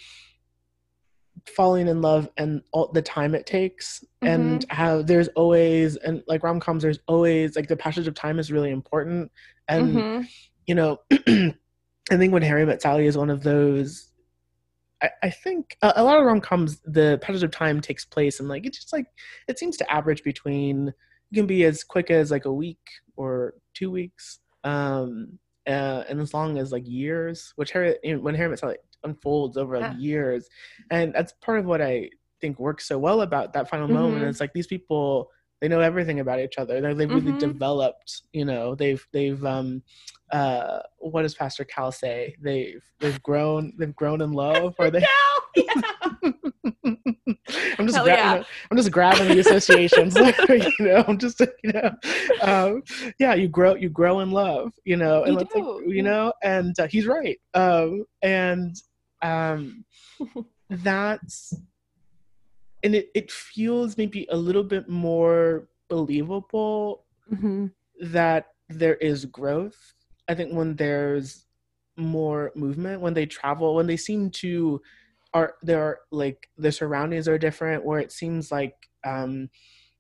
falling 1.47 1.89
in 1.89 2.01
love 2.03 2.29
and 2.37 2.63
all 2.73 2.91
the 2.93 3.03
time 3.03 3.35
it 3.35 3.47
takes 3.47 4.03
and 4.23 4.65
how 4.71 5.03
there's 5.03 5.29
always 5.29 5.97
and 5.97 6.23
like 6.27 6.43
rom-coms 6.43 6.83
there's 6.83 6.99
always 7.07 7.55
like 7.55 7.69
the 7.69 7.77
passage 7.77 8.07
of 8.09 8.15
time 8.15 8.39
is 8.39 8.51
really 8.51 8.71
important. 8.71 9.31
And 9.69 9.93
hmm 10.05 10.21
you 10.67 10.75
know 10.75 10.99
i 11.13 12.17
think 12.17 12.33
when 12.33 12.43
harry 12.43 12.65
met 12.67 12.83
sally 12.83 13.07
is 13.07 13.17
one 13.17 13.31
of 13.31 13.43
those 13.43 14.10
i, 15.03 15.11
I 15.23 15.31
think 15.31 15.77
a, 15.83 15.93
a 15.97 16.05
lot 16.05 16.19
of 16.19 16.25
rom-coms 16.25 16.81
the 16.85 17.19
passage 17.23 17.43
of 17.43 17.51
time 17.51 17.81
takes 17.81 18.05
place 18.05 18.41
and 18.41 18.49
like 18.49 18.67
it's 18.67 18.79
just 18.79 18.93
like 18.93 19.07
it 19.49 19.59
seems 19.59 19.77
to 19.79 19.93
average 19.93 20.23
between 20.23 20.89
it 20.89 21.35
can 21.35 21.47
be 21.47 21.65
as 21.65 21.85
quick 21.85 22.11
as 22.11 22.31
like 22.31 22.45
a 22.45 22.53
week 22.53 22.79
or 23.17 23.55
two 23.75 23.91
weeks 23.91 24.41
um 24.65 25.39
uh, 25.69 26.03
and 26.09 26.21
as 26.21 26.35
long 26.35 26.59
as 26.59 26.73
like 26.73 26.87
years 26.87 27.53
which 27.57 27.71
harry 27.71 27.97
when 28.21 28.35
harry 28.35 28.57
sally 28.57 28.77
unfolds 29.05 29.57
over 29.57 29.79
Yeah. 29.79 29.95
years 29.97 30.49
and 30.91 31.15
that's 31.15 31.33
part 31.41 31.59
of 31.61 31.67
what 31.67 31.81
i 31.81 32.09
think 32.41 32.59
works 32.59 32.87
so 32.89 32.99
well 32.99 33.21
about 33.21 33.53
that 33.53 33.69
final 33.69 33.87
moment 33.89 34.25
Mhm. 34.25 34.29
it's 34.31 34.41
like 34.41 34.53
these 34.55 34.67
people 34.67 35.31
they 35.61 35.69
know 35.69 35.81
everything 35.81 36.21
about 36.21 36.41
each 36.41 36.59
other 36.59 36.81
they 36.81 36.93
they've 36.95 37.11
really 37.11 37.33
Mhm. 37.33 37.39
developed 37.39 38.23
you 38.33 38.45
know 38.45 38.75
they've 38.75 39.05
they've 39.13 39.45
um 39.45 39.83
uh 40.33 40.81
what 40.99 41.23
does 41.23 41.35
pastor 41.35 41.65
cal 41.65 41.91
say 41.93 42.35
they've 42.41 42.83
they've 43.01 43.23
grown 43.23 43.73
they've 43.79 43.97
grown 43.97 44.21
in 44.21 44.33
love 44.33 44.75
or 44.79 44.91
they 44.91 45.01
yeah. 45.01 45.65
I'm 47.79 47.87
just 47.87 47.99
gra- 48.03 48.07
yeah. 48.15 48.33
you 48.35 48.39
know, 48.41 48.45
I'm 48.71 48.77
just 48.77 48.91
grabbing 48.93 49.29
the 49.29 49.39
associations, 49.41 50.15
you 50.49 50.87
know. 50.87 51.05
I'm 51.09 51.19
just 51.19 51.41
you 51.41 51.73
know, 51.73 51.91
um, 52.43 52.83
yeah. 53.19 53.35
You 53.35 53.49
grow 53.49 53.75
you 53.75 53.89
grow 53.89 54.21
in 54.21 54.31
love, 54.31 54.73
you 54.85 54.97
know, 54.97 55.25
and 55.25 55.33
You 55.33 55.39
like 55.39 55.49
you 55.87 56.03
know, 56.03 56.33
and 56.43 56.79
uh, 56.79 56.87
he's 56.87 57.07
right. 57.07 57.39
Um, 57.55 58.05
and 58.23 58.77
um, 59.23 59.85
that's 60.71 61.55
and 62.83 62.95
it 62.95 63.11
it 63.15 63.31
feels 63.31 63.97
maybe 63.99 64.27
a 64.31 64.37
little 64.37 64.65
bit 64.65 64.89
more 64.89 65.69
believable 65.89 67.07
hmm 67.31 67.73
that 68.01 68.55
there 68.69 68.97
is 68.97 69.27
growth. 69.27 69.95
I 70.29 70.35
think 70.35 70.55
when 70.55 70.77
there's 70.77 71.47
more 71.97 72.53
movement, 72.55 73.01
when 73.03 73.15
they 73.15 73.27
travel, 73.27 73.75
when 73.75 73.87
they 73.87 73.97
seem 73.97 74.31
to 74.33 74.81
are 75.35 75.57
there 75.63 75.83
are 75.83 76.01
like 76.11 76.51
the 76.57 76.73
surroundings 76.73 77.29
are 77.29 77.39
different, 77.39 77.85
where 77.85 78.01
it 78.01 78.13
seems 78.13 78.53
like 78.53 78.91
um 79.05 79.51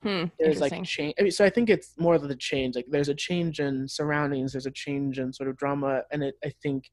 Hmm. 0.03 0.25
there's 0.39 0.61
like 0.61 0.83
change. 0.83 1.15
I 1.19 1.23
mean, 1.23 1.33
so 1.33 1.45
I 1.45 1.51
think 1.51 1.69
it's 1.69 1.99
more 1.99 2.15
of 2.15 2.23
the 2.29 2.37
change. 2.37 2.75
Like 2.77 2.87
there's 2.89 3.09
a 3.11 3.15
change 3.15 3.61
in 3.61 3.89
surroundings, 3.89 4.53
there's 4.53 4.67
a 4.67 4.71
change 4.71 5.19
in 5.19 5.33
sort 5.33 5.49
of 5.49 5.57
drama, 5.57 6.05
and 6.11 6.23
it 6.23 6.37
I 6.45 6.51
think 6.63 6.91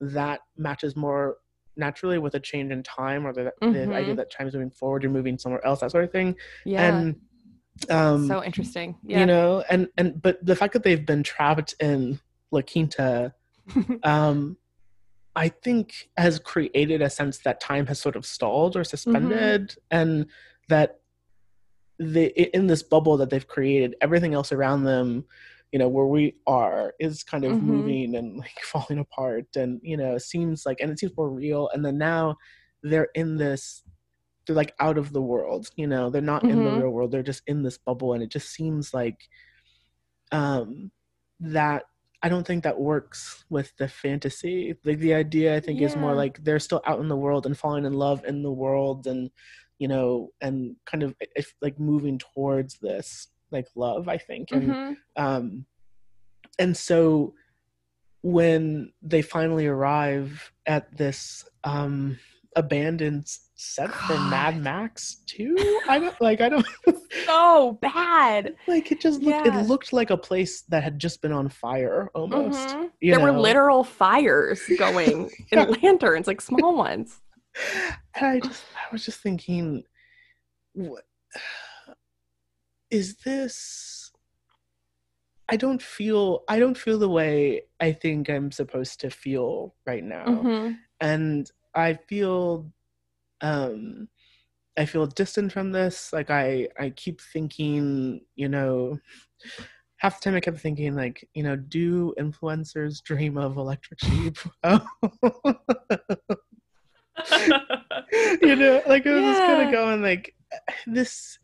that 0.00 0.40
matches 0.56 0.96
more 0.96 1.38
naturally 1.78 2.18
with 2.18 2.34
a 2.34 2.40
change 2.40 2.70
in 2.72 2.82
time 2.82 3.26
or 3.26 3.32
the, 3.32 3.52
the 3.60 3.66
idea 3.94 4.14
Mhm. 4.14 4.16
that 4.16 4.30
time's 4.30 4.52
moving 4.54 4.70
forward, 4.70 5.02
you're 5.02 5.12
moving 5.12 5.38
somewhere 5.38 5.64
else, 5.64 5.80
that 5.80 5.90
sort 5.92 6.04
of 6.04 6.12
thing. 6.12 6.36
yeah. 6.64 6.82
And 6.88 7.20
um 7.90 8.26
so 8.26 8.42
interesting. 8.42 8.96
Yeah. 9.04 9.20
you 9.20 9.26
know 9.26 9.62
and 9.70 9.86
and 9.96 10.20
but 10.20 10.44
the 10.44 10.56
fact 10.56 10.72
that 10.72 10.82
they've 10.82 11.06
been 11.06 11.22
trapped 11.22 11.76
in 11.78 12.18
la 12.50 12.60
quinta 12.60 13.32
um 14.02 14.56
i 15.36 15.46
think 15.48 16.10
has 16.16 16.40
created 16.40 17.00
a 17.02 17.08
sense 17.08 17.38
that 17.38 17.60
time 17.60 17.86
has 17.86 18.00
sort 18.00 18.16
of 18.16 18.26
stalled 18.26 18.76
or 18.76 18.82
suspended 18.82 19.76
and 19.92 20.26
that 20.68 20.98
the 22.00 22.24
in 22.56 22.66
this 22.66 22.82
bubble 22.82 23.16
that 23.16 23.30
they've 23.30 23.46
created 23.46 23.94
everything 24.00 24.34
else 24.34 24.50
around 24.50 24.82
them 24.82 25.24
you 25.72 25.78
know 25.78 25.88
where 25.88 26.06
we 26.06 26.36
are 26.46 26.94
is 26.98 27.22
kind 27.22 27.44
of 27.44 27.60
Mhm. 27.60 27.62
moving 27.62 28.14
and 28.16 28.38
like 28.38 28.58
falling 28.62 28.98
apart 28.98 29.46
and 29.56 29.80
you 29.82 29.96
know 29.96 30.18
seems 30.18 30.64
like 30.66 30.80
and 30.80 30.90
it 30.90 30.98
seems 30.98 31.16
more 31.16 31.30
real 31.30 31.68
and 31.72 31.84
then 31.84 31.98
now 31.98 32.36
they're 32.82 33.08
in 33.14 33.36
this 33.36 33.82
they're 34.46 34.56
like 34.56 34.74
out 34.80 34.98
of 34.98 35.12
the 35.12 35.22
world 35.22 35.68
you 35.76 35.86
know 35.86 36.10
they're 36.10 36.22
not 36.22 36.48
in 36.50 36.62
the 36.62 36.72
Mhm. 36.72 36.72
real 36.72 36.90
world 36.90 37.12
they're 37.12 37.22
just 37.22 37.42
in 37.46 37.62
this 37.62 37.78
bubble 37.78 38.14
and 38.14 38.22
it 38.22 38.30
just 38.30 38.50
seems 38.50 38.94
like 38.94 39.28
um 40.32 40.90
that 41.40 41.84
i 42.22 42.28
don't 42.28 42.46
think 42.46 42.64
that 42.64 42.80
works 42.80 43.44
with 43.48 43.72
the 43.78 43.88
fantasy 43.88 44.74
like 44.84 44.98
the 44.98 45.14
idea 45.14 45.56
i 45.56 45.60
think 45.60 45.80
is 45.80 45.96
more 45.96 46.14
like 46.14 46.42
they're 46.44 46.58
still 46.58 46.82
out 46.86 47.00
in 47.00 47.08
the 47.08 47.16
world 47.16 47.46
and 47.46 47.56
falling 47.58 47.84
in 47.84 47.92
love 47.92 48.24
in 48.24 48.42
the 48.42 48.52
world 48.52 49.06
and 49.06 49.30
you 49.78 49.88
know 49.88 50.30
and 50.40 50.76
kind 50.86 51.02
of 51.02 51.14
if 51.36 51.54
like 51.62 51.78
moving 51.78 52.18
towards 52.18 52.78
this 52.80 53.28
like 53.50 53.66
love 53.74 54.08
i 54.08 54.18
think 54.18 54.50
and 54.52 54.68
Mhm. 54.70 54.96
um 55.16 55.66
and 56.58 56.76
so 56.76 57.34
when 58.22 58.92
they 59.02 59.22
finally 59.22 59.66
arrive 59.66 60.52
at 60.66 60.96
this 60.96 61.48
um 61.64 62.18
abandoned 62.56 63.24
set 63.54 63.94
from 63.94 64.28
mad 64.28 64.60
max 64.60 65.22
2 65.26 65.80
i 65.88 65.98
don't 65.98 66.20
like 66.20 66.40
i 66.40 66.48
don't 66.48 66.66
So 67.26 67.78
bad. 67.82 68.56
like 68.66 68.90
it 68.90 69.00
just 69.00 69.22
looked 69.22 69.46
Yeah. 69.46 69.60
it 69.62 69.68
looked 69.68 69.92
like 69.92 70.10
a 70.10 70.16
place 70.16 70.62
that 70.62 70.82
had 70.82 70.98
just 70.98 71.20
been 71.22 71.32
on 71.32 71.48
fire 71.48 72.10
almost 72.14 72.70
Mhm. 72.70 72.90
you 73.00 73.12
There 73.12 73.20
were 73.20 73.38
literal 73.38 73.84
fires 73.84 74.60
going 74.78 75.30
Yeah. 75.52 75.64
in 75.64 75.70
lanterns, 75.82 76.26
like 76.26 76.40
small 76.40 76.74
ones. 76.76 77.20
and 78.14 78.26
i 78.26 78.40
just 78.40 78.64
i 78.76 78.92
was 78.92 79.04
just 79.04 79.20
thinking 79.20 79.82
what 80.74 81.04
is 82.90 83.16
this 83.18 84.10
i 85.48 85.56
don't 85.56 85.82
feel 85.82 86.42
i 86.48 86.58
don't 86.58 86.76
feel 86.78 86.98
the 86.98 87.08
way 87.08 87.62
i 87.80 87.92
think 87.92 88.28
i'm 88.28 88.50
supposed 88.50 89.00
to 89.00 89.10
feel 89.10 89.74
right 89.86 90.04
now 90.04 90.26
Mhm. 90.26 90.78
and 91.00 91.50
i 91.74 91.94
feel 91.94 92.70
um 93.40 94.08
i 94.78 94.84
feel 94.84 95.06
distant 95.06 95.52
from 95.52 95.72
this 95.72 96.12
like 96.12 96.30
i 96.30 96.68
i 96.78 96.90
keep 96.90 97.20
thinking 97.20 98.20
you 98.36 98.48
know 98.48 98.98
half 99.96 100.20
the 100.20 100.24
time 100.24 100.36
i 100.36 100.40
kept 100.40 100.60
thinking 100.60 100.94
like 100.94 101.28
you 101.34 101.42
know 101.42 101.56
do 101.56 102.14
influencers 102.18 103.02
dream 103.02 103.36
of 103.36 103.56
electric 103.56 103.98
sheep 104.00 104.36
you 108.42 108.56
know 108.56 108.82
like 108.86 109.06
i 109.06 109.14
was 109.14 109.24
just 109.24 109.44
kind 109.44 109.60
Yeah. 109.60 109.62
of 109.66 109.70
going 109.70 110.02
like 110.02 110.34
this 110.86 111.38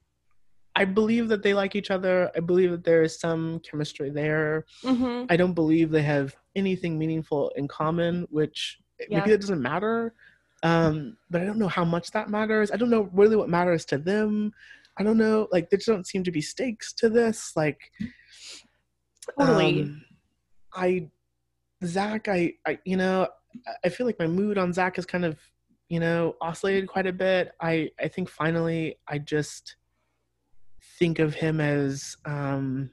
i 0.76 0.84
believe 0.84 1.28
that 1.28 1.42
they 1.42 1.54
like 1.54 1.74
each 1.76 1.90
other 1.90 2.30
i 2.36 2.40
believe 2.40 2.70
that 2.70 2.84
there 2.84 3.02
is 3.02 3.18
some 3.18 3.60
chemistry 3.60 4.10
there 4.10 4.64
Mhm. 4.84 5.26
I 5.30 5.36
don't 5.36 5.54
believe 5.54 5.90
they 5.90 6.02
have 6.02 6.34
anything 6.56 6.98
meaningful 6.98 7.50
in 7.56 7.66
common, 7.68 8.26
which 8.30 8.78
Yeah. 9.00 9.18
maybe 9.18 9.30
that 9.32 9.40
doesn't 9.40 9.62
matter. 9.62 10.14
Um, 10.62 11.16
but 11.30 11.40
I 11.40 11.44
don't 11.46 11.58
know 11.58 11.68
how 11.78 11.84
much 11.84 12.10
that 12.12 12.28
matters. 12.28 12.70
I 12.70 12.76
don't 12.76 12.90
know 12.90 13.08
really 13.12 13.36
what 13.36 13.48
matters 13.48 13.84
to 13.86 13.98
them. 13.98 14.52
I 14.98 15.02
don't 15.02 15.16
know. 15.18 15.48
Like 15.50 15.68
there 15.70 15.78
just 15.78 15.88
don't 15.88 16.06
seem 16.06 16.22
to 16.24 16.30
be 16.30 16.40
stakes 16.42 16.92
to 17.00 17.08
this. 17.08 17.56
Like 17.56 17.80
Totally. 19.38 19.82
um, 19.82 20.04
I 20.74 21.08
Zach, 21.84 22.28
I, 22.28 22.54
I 22.66 22.78
you 22.84 22.96
know, 22.96 23.28
I- 23.66 23.76
I 23.86 23.88
feel 23.88 24.06
like 24.06 24.18
my 24.18 24.26
mood 24.26 24.58
on 24.58 24.72
Zach 24.72 24.96
has 24.96 25.06
kind 25.06 25.24
of, 25.24 25.38
you 25.88 26.00
know, 26.00 26.36
oscillated 26.40 26.88
quite 26.88 27.06
a 27.06 27.12
bit. 27.12 27.52
I 27.60 27.90
I 27.98 28.08
think 28.08 28.28
finally 28.28 28.96
I 29.08 29.18
just 29.18 29.76
think 30.98 31.18
of 31.18 31.34
him 31.34 31.60
as 31.60 32.16
um 32.24 32.90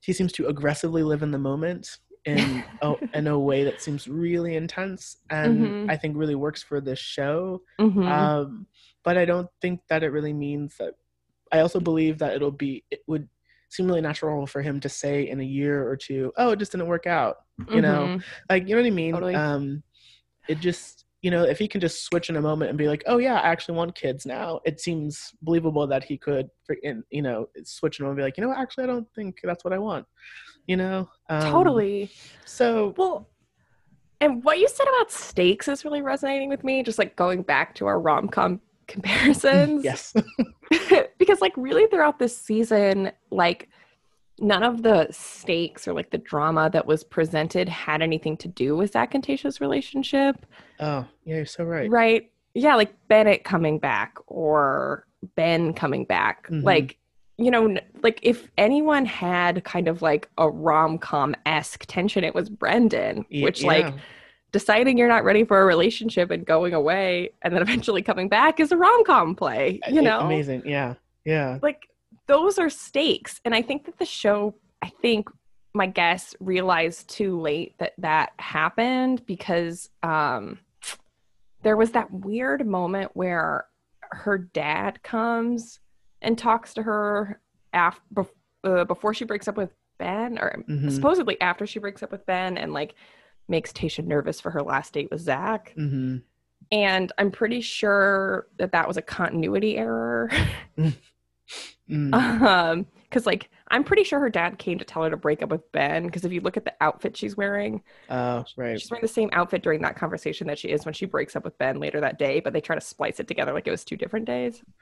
he 0.00 0.12
seems 0.12 0.32
to 0.32 0.48
aggressively 0.48 1.02
live 1.02 1.22
in 1.22 1.30
the 1.30 1.38
moment 1.38 1.98
in 2.24 2.64
a, 2.82 2.94
in 3.14 3.26
a 3.28 3.38
way 3.38 3.64
that 3.64 3.80
seems 3.80 4.08
really 4.08 4.56
intense 4.56 5.18
and 5.30 5.58
Mhm. 5.74 5.90
I 5.90 5.96
think 5.96 6.16
really 6.16 6.34
works 6.34 6.62
for 6.62 6.80
this 6.80 6.98
show. 6.98 7.62
Mhm. 7.80 8.08
Um, 8.08 8.66
but 9.04 9.16
I 9.16 9.24
don't 9.24 9.48
think 9.60 9.80
that 9.88 10.02
it 10.02 10.08
really 10.08 10.32
means 10.32 10.76
that. 10.78 10.94
I 11.52 11.60
also 11.60 11.80
believe 11.80 12.18
that 12.18 12.34
it'll 12.34 12.50
be 12.50 12.82
it 12.90 13.00
would 13.06 13.28
seem 13.68 13.86
really 13.86 14.00
natural 14.00 14.46
for 14.46 14.62
him 14.62 14.80
to 14.80 14.88
say 14.88 15.28
in 15.28 15.38
a 15.40 15.44
year 15.44 15.86
or 15.86 15.96
two, 15.96 16.32
"Oh, 16.38 16.50
it 16.52 16.58
just 16.58 16.72
didn't 16.72 16.86
work 16.86 17.06
out." 17.06 17.36
You 17.68 17.82
know, 17.82 18.06
Mhm. 18.08 18.22
like 18.48 18.66
you 18.68 18.74
know 18.74 18.80
what 18.80 18.86
I 18.86 18.90
mean. 18.90 19.12
Totally. 19.14 19.34
Um, 19.34 19.82
it 20.48 20.60
just 20.60 21.01
you 21.22 21.30
know 21.30 21.44
if 21.44 21.58
he 21.58 21.68
can 21.68 21.80
just 21.80 22.04
switch 22.04 22.28
in 22.28 22.36
a 22.36 22.40
moment 22.40 22.68
and 22.68 22.78
be 22.78 22.88
like, 22.88 23.02
"Oh 23.06 23.18
yeah, 23.18 23.36
I 23.36 23.48
actually 23.48 23.76
want 23.76 23.94
kids 23.94 24.26
now," 24.26 24.60
it 24.64 24.80
seems 24.80 25.32
believable 25.42 25.86
that 25.86 26.04
he 26.04 26.18
could, 26.18 26.50
freaking 26.68 27.02
you 27.10 27.22
know, 27.22 27.48
switch 27.64 28.00
in 28.00 28.06
and 28.06 28.16
be 28.16 28.22
like, 28.22 28.36
"You 28.36 28.44
know, 28.44 28.52
actually, 28.52 28.84
I 28.84 28.88
don't 28.88 29.08
think 29.14 29.38
that's 29.42 29.64
what 29.64 29.72
I 29.72 29.78
want." 29.78 30.06
You 30.66 30.76
know, 30.76 31.08
um, 31.28 31.50
totally. 31.50 32.10
So 32.44 32.94
Well, 32.96 33.28
and 34.20 34.44
what 34.44 34.58
you 34.58 34.68
said 34.68 34.86
about 34.88 35.10
stakes 35.10 35.66
is 35.68 35.84
really 35.84 36.02
resonating 36.02 36.48
with 36.48 36.62
me. 36.64 36.82
Just 36.82 36.98
like 36.98 37.16
going 37.16 37.42
back 37.42 37.74
to 37.76 37.86
our 37.86 38.00
rom 38.00 38.28
com 38.28 38.60
comparisons. 38.88 39.84
yes, 39.84 40.14
because 41.18 41.40
like 41.40 41.52
really 41.56 41.86
throughout 41.86 42.18
this 42.18 42.36
season, 42.36 43.12
like 43.30 43.68
none 44.40 44.62
of 44.62 44.82
the 44.82 45.06
stakes 45.10 45.86
or 45.86 45.92
like 45.92 46.10
the 46.10 46.18
drama 46.18 46.70
that 46.72 46.86
was 46.86 47.04
presented 47.04 47.68
had 47.68 48.02
anything 48.02 48.36
to 48.38 48.48
do 48.48 48.76
with 48.76 48.92
Zach 48.92 49.14
and 49.14 49.24
Tayshia's 49.24 49.60
relationship. 49.60 50.44
oh 50.80 51.06
yeah, 51.24 51.36
you're 51.36 51.46
so 51.46 51.64
right. 51.64 51.90
Right. 51.90 52.30
Yeah, 52.54 52.74
like 52.74 52.94
Bennett 53.08 53.44
coming 53.44 53.78
back 53.78 54.16
or 54.26 55.06
Ben 55.36 55.72
coming 55.72 56.04
back. 56.04 56.48
Mhm. 56.48 56.64
Like, 56.64 56.98
you 57.38 57.50
know, 57.50 57.76
like 58.02 58.18
if 58.22 58.50
anyone 58.58 59.04
had 59.06 59.64
kind 59.64 59.88
of 59.88 60.02
like 60.02 60.28
a 60.38 60.48
rom 60.50 60.98
com 60.98 61.34
esque 61.46 61.84
tension, 61.86 62.24
it 62.24 62.34
was 62.34 62.50
Brendan, 62.50 63.24
which 63.30 63.62
like 63.62 63.94
deciding 64.50 64.98
you're 64.98 65.08
not 65.08 65.24
ready 65.24 65.44
for 65.44 65.62
a 65.62 65.64
relationship 65.64 66.30
and 66.30 66.44
going 66.44 66.74
away 66.74 67.30
and 67.42 67.54
then 67.54 67.62
eventually 67.62 68.02
coming 68.02 68.28
back 68.28 68.60
is 68.60 68.70
a 68.70 68.76
rom 68.76 69.04
com 69.04 69.34
play, 69.34 69.80
you 69.88 70.02
know? 70.02 70.20
amazing. 70.20 70.62
Yeah, 70.66 70.94
yeah. 71.24 71.58
Like 71.62 71.86
those 72.28 72.58
are 72.58 72.70
stakes. 72.70 73.40
And 73.44 73.54
I 73.54 73.62
think 73.62 73.84
that 73.86 73.98
the 73.98 74.04
show, 74.04 74.54
I 74.82 74.90
think 75.02 75.28
my 75.74 75.86
guess 75.86 76.34
realized 76.40 77.08
too 77.08 77.40
late 77.40 77.74
that 77.78 77.92
that 77.98 78.32
happened 78.38 79.24
because 79.26 79.88
um, 80.02 80.58
there 81.62 81.76
was 81.76 81.92
that 81.92 82.12
weird 82.12 82.66
moment 82.66 83.10
where 83.14 83.66
her 84.10 84.36
dad 84.38 85.02
comes 85.02 85.80
and 86.20 86.36
talks 86.36 86.74
to 86.74 86.82
her 86.82 87.40
after 87.72 88.26
uh, 88.64 88.84
before 88.84 89.14
she 89.14 89.24
breaks 89.24 89.48
up 89.48 89.56
with 89.56 89.70
Ben, 89.98 90.38
or 90.38 90.62
Mhm. 90.68 90.90
supposedly 90.92 91.40
after 91.40 91.66
she 91.66 91.78
breaks 91.78 92.02
up 92.02 92.12
with 92.12 92.24
Ben, 92.26 92.56
and 92.58 92.72
like 92.72 92.94
makes 93.48 93.72
Tayshia 93.72 94.04
nervous 94.04 94.40
for 94.40 94.50
her 94.50 94.62
last 94.62 94.92
date 94.92 95.08
with 95.10 95.20
Zach. 95.20 95.72
hmm 95.74 96.18
And 96.70 97.10
I'm 97.18 97.30
pretty 97.30 97.60
sure 97.60 98.46
that 98.58 98.72
that 98.72 98.86
was 98.86 98.96
a 98.96 99.02
continuity 99.02 99.76
error. 99.78 100.30
Mm. 101.90 102.14
um, 102.42 102.86
because 103.04 103.26
like 103.26 103.50
I'm 103.68 103.84
pretty 103.84 104.04
sure 104.04 104.18
her 104.20 104.30
dad 104.30 104.58
came 104.58 104.78
to 104.78 104.84
tell 104.84 105.02
her 105.02 105.10
to 105.10 105.16
break 105.16 105.42
up 105.42 105.50
with 105.50 105.70
Ben. 105.72 106.06
Because 106.06 106.24
if 106.24 106.32
you 106.32 106.40
look 106.40 106.56
at 106.56 106.64
the 106.64 106.72
outfit 106.80 107.16
she's 107.16 107.36
wearing, 107.36 107.82
Oh, 108.08 108.44
right. 108.56 108.80
she's 108.80 108.90
wearing 108.90 109.02
the 109.02 109.08
same 109.08 109.28
outfit 109.32 109.62
during 109.62 109.82
that 109.82 109.96
conversation 109.96 110.46
that 110.46 110.58
she 110.58 110.68
is 110.68 110.84
when 110.84 110.94
she 110.94 111.06
breaks 111.06 111.36
up 111.36 111.44
with 111.44 111.58
Ben 111.58 111.78
later 111.80 112.00
that 112.00 112.18
day. 112.18 112.40
But 112.40 112.52
they 112.52 112.60
try 112.60 112.74
to 112.74 112.80
splice 112.80 113.20
it 113.20 113.28
together 113.28 113.52
like 113.52 113.66
it 113.66 113.70
was 113.70 113.84
two 113.84 113.96
different 113.96 114.26
days. 114.26 114.62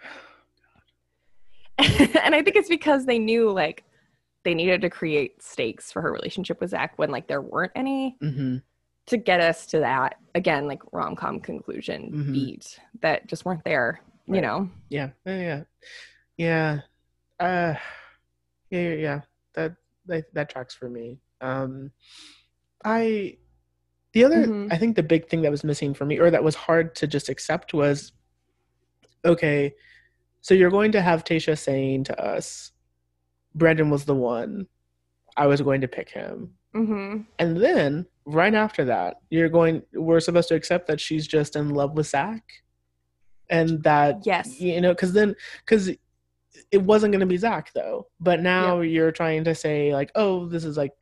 and 1.79 2.35
I 2.35 2.43
think 2.43 2.57
it's 2.57 2.69
because 2.69 3.07
they 3.07 3.19
knew 3.19 3.51
like 3.51 3.85
they 4.45 4.55
needed 4.55 4.83
to 4.83 4.91
create 4.91 5.43
stakes 5.43 5.91
for 5.91 6.03
her 6.03 6.13
relationship 6.13 6.61
with 6.61 6.71
Zach 6.71 6.99
when 6.99 7.11
like 7.11 7.27
there 7.29 7.41
weren't 7.43 7.73
any 7.75 8.17
hmm 8.21 8.57
to 9.07 9.17
get 9.17 9.41
us 9.41 9.67
to 9.67 9.81
that 9.81 10.17
again 10.37 10.69
like 10.69 10.81
rom 10.93 11.17
com 11.17 11.41
conclusion 11.41 12.13
Mhm. 12.13 12.33
beat 12.33 12.79
that 13.01 13.27
just 13.27 13.45
weren't 13.45 13.65
there. 13.65 14.01
You 14.29 14.41
know. 14.41 14.69
Yeah. 14.89 15.09
Yeah. 15.27 15.63
Yeah. 16.37 16.81
Uh, 17.41 17.75
yeah. 18.71 18.81
Yeah. 18.81 18.95
Yeah. 18.95 19.21
That 19.55 19.77
that 20.07 20.33
that 20.35 20.51
tracks 20.51 20.75
for 20.75 20.89
me. 20.89 21.19
Um, 21.41 21.91
I 22.85 23.39
the 24.13 24.25
other 24.25 24.47
Mhm. 24.47 24.73
I 24.73 24.77
think 24.77 24.97
the 24.97 25.03
big 25.03 25.29
thing 25.29 25.43
that 25.43 25.51
was 25.51 25.65
missing 25.65 25.95
for 25.95 26.05
me, 26.05 26.19
or 26.19 26.31
that 26.31 26.45
was 26.45 26.55
hard 26.55 26.95
to 26.97 27.07
just 27.07 27.29
accept, 27.29 27.73
was 27.75 28.13
okay. 29.25 29.75
So 30.43 30.55
you're 30.55 30.71
going 30.71 30.93
to 30.93 31.03
have 31.03 31.25
Tayshia 31.25 31.59
saying 31.59 32.05
to 32.05 32.21
us, 32.23 32.73
Brendan 33.55 33.91
was 33.91 34.05
the 34.05 34.15
one. 34.15 34.67
I 35.37 35.47
was 35.47 35.61
going 35.61 35.81
to 35.83 35.89
pick 35.89 36.09
him. 36.11 36.55
Mm-hmm. 36.75 37.23
And 37.39 37.57
then 37.57 38.07
right 38.25 38.55
after 38.55 38.85
that, 38.87 39.17
you're 39.31 39.49
going 39.49 39.83
we're 39.95 40.21
supposed 40.21 40.49
to 40.49 40.55
accept 40.55 40.87
that 40.89 41.01
she's 41.01 41.27
just 41.27 41.57
in 41.57 41.71
love 41.71 41.93
with 41.97 42.07
Zach. 42.09 42.45
And 43.49 43.83
that 43.83 44.25
Yes. 44.25 44.61
you 44.61 44.81
know, 44.81 44.93
because 44.93 45.13
then 45.13 45.35
because 45.65 45.91
it 46.71 46.83
wasn't 46.83 47.13
gonna 47.13 47.27
be 47.27 47.37
Zach 47.37 47.73
though. 47.75 48.09
But 48.19 48.41
now 48.41 48.81
you're 48.81 49.13
trying 49.13 49.45
to 49.45 49.55
say 49.55 49.93
like, 49.93 50.11
oh, 50.15 50.49
this 50.49 50.65
is 50.65 50.77
like 50.77 50.93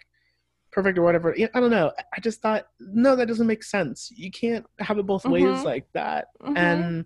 perfect 0.70 0.98
or 0.98 1.02
whatever. 1.02 1.34
Yeah, 1.36 1.48
I 1.54 1.60
don't 1.60 1.70
know. 1.70 1.92
I- 2.14 2.20
just 2.20 2.40
thought 2.42 2.66
no, 2.80 3.16
that 3.16 3.26
doesn't 3.28 3.46
make 3.46 3.62
sense. 3.62 4.10
You 4.14 4.30
can't 4.30 4.66
have 4.80 4.98
it 4.98 5.06
both 5.06 5.24
ways 5.24 5.44
Mhm. 5.60 5.64
like 5.64 5.86
that. 5.92 6.28
Mhm. 6.42 6.56
And 6.56 7.04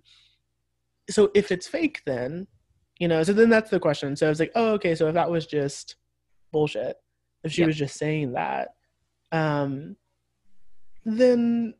so 1.11 1.31
if 1.35 1.53
it's 1.53 1.67
fake 1.67 2.03
then, 2.07 2.47
you 2.99 3.09
know, 3.09 3.23
so 3.23 3.33
then 3.33 3.51
that's 3.51 3.71
the 3.71 3.81
question. 3.81 4.17
So 4.17 4.27
I 4.27 4.29
was 4.31 4.41
like, 4.41 4.53
oh, 4.55 4.73
okay, 4.75 4.95
so 4.95 5.09
if 5.09 5.15
that 5.15 5.31
was 5.31 5.47
just 5.47 5.97
bullshit, 6.53 6.97
if 7.45 7.53
she 7.53 7.63
Yep. 7.63 7.67
was 7.69 7.77
just 7.77 7.97
saying 7.99 8.33
that, 8.33 8.75
um, 9.33 9.97
then 11.05 11.75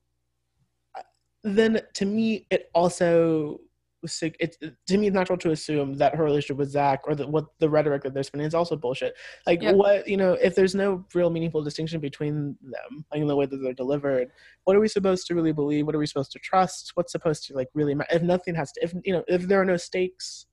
then 1.45 1.81
to 1.95 2.05
me 2.05 2.47
it 2.51 2.71
also 2.75 3.61
it's 4.03 4.57
to 4.59 4.99
me 4.99 5.07
it's 5.07 5.15
natural 5.15 5.39
to 5.39 5.51
assume 5.51 5.95
that 5.99 6.15
her 6.15 6.25
relationship 6.25 6.57
with 6.57 6.71
Zach 6.71 7.01
or 7.07 7.15
that 7.15 7.29
what 7.29 7.47
the 7.61 7.69
rhetoric 7.71 8.03
that 8.03 8.15
they're 8.15 8.23
spinning 8.23 8.47
is 8.47 8.55
also 8.55 8.77
bullshit. 8.77 9.15
Like 9.47 9.63
Yep. 9.63 9.75
what 9.77 10.09
you 10.09 10.17
know, 10.17 10.33
if 10.35 10.55
there's 10.55 10.75
no 10.75 11.05
real 11.15 11.31
meaningful 11.31 11.63
distinction 11.63 12.01
between 12.01 12.57
them, 12.63 13.05
like 13.13 13.21
in 13.21 13.27
the 13.29 13.37
way 13.37 13.47
that 13.47 13.57
they're 13.57 13.73
delivered, 13.73 14.29
what 14.65 14.77
are 14.77 14.81
we 14.81 14.89
supposed 14.89 15.27
to 15.29 15.35
really 15.35 15.53
believe? 15.53 15.87
What 15.87 15.95
are 15.95 15.99
we 15.99 16.07
supposed 16.07 16.33
to 16.33 16.39
trust? 16.41 16.93
What's 16.95 17.13
supposed 17.13 17.47
to 17.47 17.55
like 17.55 17.69
really 17.75 17.95
matter? 17.95 18.15
If 18.17 18.23
nothing 18.23 18.55
has 18.57 18.73
to, 18.73 18.85
if 18.85 18.93
you 19.05 19.13
know, 19.13 19.25
if 19.29 19.43
there 19.43 19.61
are 19.61 19.65
no 19.65 19.77
stakes, 19.77 20.47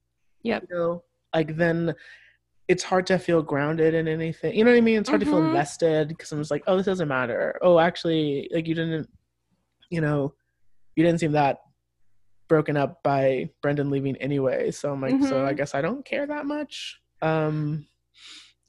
yeah, 0.43 0.59
you 0.69 0.75
know, 0.75 1.03
like 1.33 1.55
then 1.57 1.95
it's 2.67 2.83
hard 2.83 3.07
to 3.07 3.17
feel 3.17 3.41
grounded 3.41 3.95
in 3.95 4.07
anything. 4.07 4.55
You 4.55 4.63
know 4.63 4.69
what 4.71 4.77
I 4.77 4.81
mean? 4.81 4.99
It's 4.99 5.09
hard 5.09 5.21
to 5.21 5.25
feel 5.25 5.41
Mhm. 5.41 5.47
invested 5.47 6.07
because 6.09 6.31
I'm 6.31 6.37
just 6.39 6.51
like, 6.51 6.63
oh, 6.67 6.77
this 6.77 6.85
doesn't 6.85 7.07
matter. 7.07 7.57
Oh, 7.63 7.79
actually, 7.79 8.47
like 8.53 8.67
you 8.67 8.75
didn't, 8.75 9.09
you 9.89 10.01
know, 10.01 10.35
you 10.95 11.03
didn't 11.03 11.19
seem 11.19 11.31
that 11.31 11.57
broken 12.49 12.75
up 12.75 13.01
by 13.03 13.49
Brendan 13.61 13.89
leaving 13.89 14.17
anyway. 14.17 14.71
So 14.71 14.91
I'm 14.91 15.01
like, 15.01 15.21
so 15.23 15.45
I 15.45 15.53
Mhm. 15.53 15.57
guess 15.57 15.73
I 15.73 15.81
don't 15.81 16.03
care 16.03 16.27
that 16.27 16.45
much. 16.45 16.99
Um, 17.21 17.87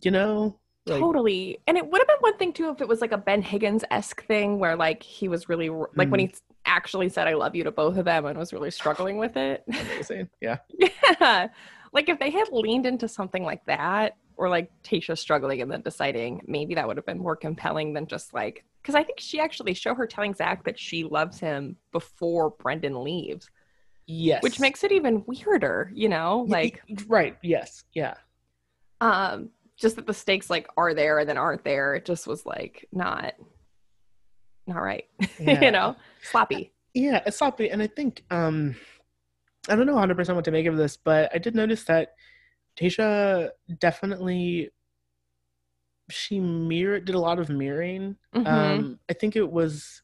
you 0.02 0.12
know, 0.12 0.60
like, 0.86 1.00
totally. 1.00 1.58
And 1.66 1.76
it 1.76 1.86
would 1.86 2.00
have 2.00 2.06
been 2.08 2.16
one 2.20 2.36
thing 2.36 2.52
too 2.52 2.70
if 2.70 2.80
it 2.80 2.86
was 2.88 3.00
like 3.00 3.12
a 3.12 3.18
Ben 3.18 3.42
Higgins 3.42 3.84
esque 3.90 4.24
thing 4.26 4.58
where 4.60 4.76
like 4.76 5.02
he 5.02 5.26
was 5.28 5.48
really 5.48 5.68
like 5.68 6.10
when 6.10 6.20
he 6.20 6.32
actually 6.64 7.08
said 7.08 7.26
"I 7.26 7.34
love 7.34 7.54
you" 7.56 7.64
to 7.64 7.70
both 7.72 7.96
of 7.96 8.04
them 8.04 8.24
and 8.26 8.38
was 8.38 8.52
really 8.52 8.70
struggling 8.70 9.18
with 9.18 9.36
it. 9.36 9.64
amazing. 9.68 10.28
Yeah. 10.40 10.58
yeah, 11.20 11.48
like 11.92 12.08
if 12.08 12.18
they 12.18 12.30
had 12.30 12.48
leaned 12.52 12.86
into 12.86 13.08
something 13.08 13.42
like 13.44 13.64
that, 13.66 14.16
or 14.36 14.48
like 14.48 14.70
Tayshia 14.82 15.18
struggling 15.18 15.60
and 15.60 15.70
then 15.70 15.82
deciding, 15.82 16.42
maybe 16.46 16.74
that 16.74 16.86
would 16.86 16.96
have 16.96 17.06
been 17.06 17.18
more 17.18 17.36
compelling 17.36 17.92
than 17.92 18.06
just 18.06 18.32
like 18.32 18.64
because 18.82 18.94
I 18.94 19.02
think 19.02 19.20
she 19.20 19.38
actually 19.40 19.74
show 19.74 19.94
her 19.94 20.06
telling 20.06 20.34
Zach 20.34 20.64
that 20.64 20.78
she 20.78 21.04
loves 21.04 21.38
him 21.40 21.76
before 21.92 22.50
Brendan 22.50 23.04
leaves, 23.04 23.50
Yes. 24.12 24.42
which 24.42 24.58
makes 24.58 24.82
it 24.82 24.90
even 24.90 25.22
weirder. 25.26 25.90
You 25.94 26.08
know, 26.08 26.44
like 26.48 26.82
right. 27.06 27.36
Yes. 27.42 27.84
Yeah. 27.94 28.14
um 29.00 29.50
just 29.78 29.96
that 29.96 30.06
the 30.06 30.12
stakes 30.12 30.50
like 30.50 30.68
are 30.76 30.92
there 30.92 31.20
and 31.20 31.28
then 31.28 31.38
aren't 31.38 31.64
there 31.64 31.94
it 31.94 32.04
just 32.04 32.26
was 32.26 32.44
like 32.44 32.86
not 32.92 33.32
not 34.66 34.76
right 34.82 35.04
Yeah. 35.40 35.64
you 35.64 35.70
know 35.70 35.96
sloppy 36.22 36.72
Yeah, 36.92 37.22
it's 37.24 37.38
sloppy, 37.38 37.70
and 37.70 37.80
I 37.80 37.86
think 37.86 38.22
um, 38.30 38.74
I 39.68 39.76
don't 39.76 39.86
know 39.86 39.92
100 39.94 40.16
percent 40.16 40.36
what 40.36 40.44
to 40.46 40.50
make 40.50 40.66
of 40.66 40.76
this, 40.76 40.96
but 40.98 41.30
I 41.34 41.38
did 41.38 41.54
notice 41.54 41.84
that 41.84 42.14
Tayshia 42.76 43.50
definitely 43.78 44.70
she 46.10 46.40
mirrored 46.40 47.04
did 47.04 47.14
a 47.14 47.20
lot 47.20 47.38
of 47.38 47.48
mirroring. 47.48 48.16
Mhm. 48.34 48.46
Um, 48.46 48.98
I 49.08 49.12
think 49.14 49.36
it 49.36 49.48
was 49.50 50.02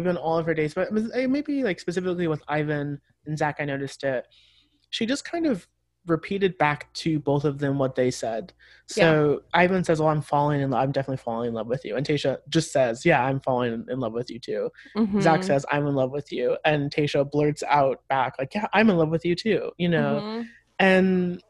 maybe 0.00 0.10
on 0.10 0.16
all 0.16 0.38
of 0.38 0.46
her 0.46 0.54
dates, 0.54 0.74
but 0.74 0.88
uh, 0.88 1.28
maybe 1.28 1.62
like 1.62 1.80
specifically 1.80 2.28
with 2.28 2.42
Ivan 2.48 3.00
and 3.26 3.38
Zach. 3.38 3.56
I 3.58 3.64
noticed 3.64 4.04
it. 4.04 4.26
She 4.90 5.06
just 5.06 5.24
kind 5.24 5.46
of 5.46 5.66
repeated 6.06 6.56
back 6.56 6.90
to 6.94 7.18
both 7.18 7.44
of 7.44 7.58
them 7.58 7.76
what 7.78 7.94
they 7.94 8.10
said. 8.10 8.54
So 8.86 9.42
Ivan 9.52 9.84
says, 9.84 10.00
"Well, 10.00 10.08
I'm 10.08 10.22
falling 10.22 10.60
in 10.62 10.70
love. 10.70 10.82
I'm 10.82 10.92
definitely 10.92 11.18
falling 11.18 11.48
in 11.48 11.54
love 11.54 11.66
with 11.66 11.84
you," 11.84 11.96
and 11.96 12.06
Tayshia 12.06 12.38
just 12.48 12.72
says, 12.72 13.04
"Yeah, 13.04 13.22
I'm 13.24 13.40
falling 13.40 13.84
in 13.88 14.00
love 14.00 14.12
with 14.14 14.30
you 14.30 14.38
too." 14.38 14.70
Zach 15.20 15.40
Mhm. 15.40 15.44
says, 15.44 15.66
I'm 15.70 15.86
in 15.86 15.94
love 15.94 16.12
with 16.12 16.30
you. 16.30 16.56
And 16.64 16.90
Tayshia 16.92 17.28
blurts 17.30 17.62
out 17.64 17.98
back, 18.08 18.34
like, 18.38 18.54
yeah, 18.54 18.66
I'm 18.72 18.88
in 18.88 18.96
love 18.96 19.08
with 19.10 19.24
you 19.24 19.34
too, 19.34 19.72
you 19.76 19.88
know? 19.88 20.22
Mhm. 20.24 20.46
And, 20.78 21.42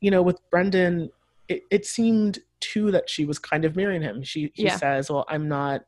you 0.00 0.10
know, 0.10 0.20
with 0.22 0.38
Brendan, 0.50 1.10
it, 1.48 1.62
it 1.70 1.86
seemed 1.86 2.40
too 2.60 2.90
that 2.90 3.08
she 3.08 3.24
was 3.24 3.38
kind 3.38 3.64
of 3.64 3.76
mirroring 3.76 4.02
him. 4.02 4.22
She, 4.22 4.52
he 4.54 4.64
Yeah. 4.64 4.76
says, 4.76 5.10
well, 5.10 5.24
I'm 5.28 5.48
not 5.48 5.82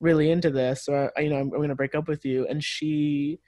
really 0.00 0.30
into 0.30 0.50
this, 0.50 0.88
or, 0.88 1.12
you 1.18 1.28
know, 1.30 1.36
I'm, 1.36 1.42
I'm 1.52 1.58
going 1.58 1.68
to 1.68 1.74
break 1.74 1.94
up 1.94 2.08
with 2.08 2.24
you. 2.24 2.46
And 2.48 2.62
she, 2.64 3.38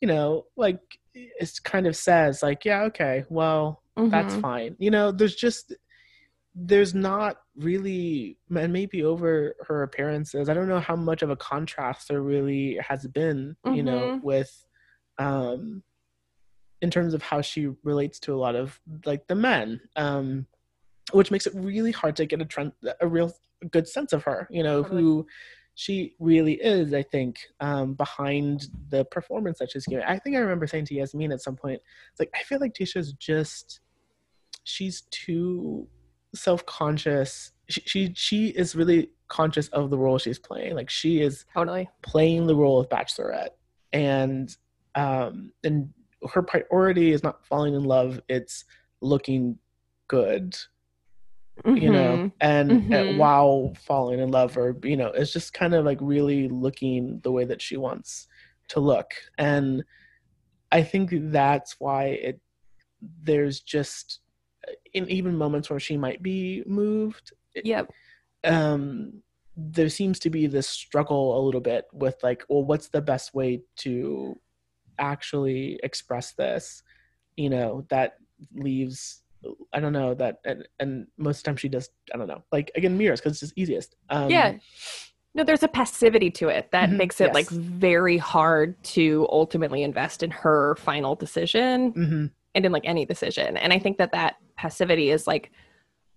you 0.00 0.08
know, 0.08 0.46
like, 0.56 0.80
it's 1.14 1.58
kind 1.60 1.86
of 1.86 1.96
says, 1.96 2.42
like, 2.42 2.64
yeah, 2.64 2.82
okay, 2.84 3.24
well, 3.28 3.82
that's 3.96 4.34
Mhm. 4.34 4.40
fine. 4.40 4.76
You 4.78 4.90
know, 4.90 5.12
there's 5.12 5.36
just 5.36 5.74
there's 6.52 6.94
not 6.94 7.36
really 7.54 8.36
and 8.54 8.72
maybe 8.72 9.04
over 9.04 9.54
her 9.68 9.84
appearances. 9.84 10.48
I 10.48 10.54
don't 10.54 10.68
know 10.68 10.80
how 10.80 10.96
much 10.96 11.22
of 11.22 11.30
a 11.30 11.36
contrast 11.36 12.08
there 12.08 12.22
really 12.22 12.76
has 12.82 13.06
been, 13.06 13.56
you 13.64 13.84
know, 13.84 14.06
Mhm. 14.06 14.22
with 14.22 14.66
um 15.18 15.84
in 16.82 16.90
terms 16.90 17.14
of 17.14 17.22
how 17.22 17.40
she 17.40 17.68
relates 17.84 18.18
to 18.20 18.34
a 18.34 18.38
lot 18.38 18.56
of 18.56 18.80
like 19.04 19.26
the 19.28 19.34
men. 19.36 19.80
Um 19.96 20.46
which 21.12 21.30
makes 21.30 21.46
it 21.46 21.54
really 21.54 21.92
hard 21.92 22.16
to 22.16 22.26
get 22.26 22.40
a 22.42 22.44
trend 22.44 22.72
a 23.00 23.06
real 23.06 23.32
good 23.70 23.86
sense 23.88 24.12
of 24.12 24.24
her, 24.24 24.48
you 24.50 24.62
know, 24.64 24.82
Totally. 24.82 25.02
who 25.02 25.26
she 25.80 26.14
really 26.18 26.60
is, 26.60 26.92
I 26.92 27.02
think, 27.02 27.38
um, 27.60 27.94
behind 27.94 28.68
the 28.90 29.06
performance 29.06 29.60
that 29.60 29.70
she's 29.70 29.86
giving. 29.86 30.04
I 30.04 30.18
think 30.18 30.36
I 30.36 30.40
remember 30.40 30.66
saying 30.66 30.84
to 30.86 30.94
Yasmin 30.94 31.32
at 31.32 31.40
some 31.40 31.56
point, 31.56 31.80
it's 32.10 32.20
like 32.20 32.30
I 32.38 32.42
feel 32.42 32.60
like 32.60 32.74
Tayshia's 32.74 33.14
just 33.14 33.80
she's 34.64 35.04
too 35.10 35.88
self-conscious. 36.34 37.52
She, 37.70 37.80
she 37.86 38.12
she 38.14 38.48
is 38.48 38.76
really 38.76 39.08
conscious 39.28 39.68
of 39.68 39.88
the 39.88 39.96
role 39.96 40.18
she's 40.18 40.38
playing. 40.38 40.74
Like 40.74 40.90
she 40.90 41.22
is 41.22 41.46
totally 41.54 41.88
playing 42.02 42.46
the 42.46 42.54
role 42.54 42.78
of 42.78 42.90
bachelorette, 42.90 43.54
and 43.94 44.54
um, 44.96 45.50
and 45.64 45.88
her 46.30 46.42
priority 46.42 47.12
is 47.12 47.22
not 47.22 47.46
falling 47.46 47.74
in 47.74 47.84
love; 47.84 48.20
it's 48.28 48.66
looking 49.00 49.58
good 50.08 50.54
you 51.66 51.90
know 51.90 52.30
and, 52.40 52.70
and 52.70 52.90
Mhm. 52.90 53.16
while 53.18 53.74
falling 53.76 54.18
in 54.20 54.30
love 54.30 54.56
or 54.56 54.76
you 54.82 54.96
know 54.96 55.08
it's 55.08 55.32
just 55.32 55.52
kind 55.52 55.74
of 55.74 55.84
like 55.84 55.98
really 56.00 56.48
looking 56.48 57.20
the 57.22 57.30
way 57.32 57.44
that 57.44 57.60
she 57.62 57.76
wants 57.76 58.26
to 58.68 58.80
look. 58.80 59.12
And 59.38 59.84
i 60.72 60.82
think 60.82 61.10
that's 61.32 61.76
why 61.80 62.04
it 62.04 62.40
there's 63.22 63.60
just 63.60 64.20
in 64.94 65.08
even 65.10 65.36
moments 65.36 65.68
where 65.70 65.80
she 65.80 65.96
might 65.96 66.22
be 66.22 66.62
moved 66.66 67.32
it- 67.54 67.66
yep. 67.66 67.90
um 68.44 69.22
there 69.56 69.88
seems 69.88 70.18
to 70.20 70.30
be 70.30 70.46
this 70.46 70.68
struggle 70.68 71.38
a 71.38 71.44
little 71.44 71.60
bit 71.60 71.86
with 71.92 72.16
like 72.22 72.44
well 72.48 72.64
what's 72.64 72.88
the 72.88 73.02
best 73.02 73.34
way 73.34 73.60
to 73.76 74.38
actually 74.98 75.78
express 75.82 76.32
this 76.34 76.82
you 77.36 77.50
know 77.50 77.84
that 77.88 78.14
leaves 78.54 79.22
i 79.72 79.80
don't 79.80 79.92
know 79.92 80.12
that 80.14 80.38
and, 80.44 80.66
and 80.80 81.06
most 81.16 81.38
of 81.38 81.42
the 81.44 81.48
time 81.48 81.56
she 81.56 81.68
just 81.68 81.90
i 82.12 82.18
don't 82.18 82.26
know 82.28 82.42
like 82.52 82.70
again 82.74 82.96
mirrors 82.96 83.20
because 83.20 83.32
it's 83.32 83.40
just 83.40 83.52
easiest. 83.56 83.96
Um 84.10 84.30
yeah. 84.30 84.52
No 85.34 85.44
there's 85.44 85.62
a 85.62 85.68
passivity 85.68 86.30
to 86.32 86.48
it 86.48 86.70
that 86.72 86.90
Mhm, 86.90 86.96
makes 86.96 87.20
it 87.20 87.32
like 87.32 87.48
very 87.50 88.18
hard 88.18 88.82
to 88.84 89.26
ultimately 89.30 89.82
invest 89.82 90.22
in 90.22 90.30
her 90.30 90.74
final 90.76 91.14
decision 91.14 91.92
hmm 91.92 92.26
and 92.56 92.66
in 92.66 92.72
like 92.72 92.84
any 92.84 93.06
decision. 93.06 93.56
And 93.56 93.72
i 93.72 93.78
think 93.78 93.98
that 93.98 94.12
that 94.12 94.36
passivity 94.56 95.10
is 95.10 95.26
like 95.26 95.50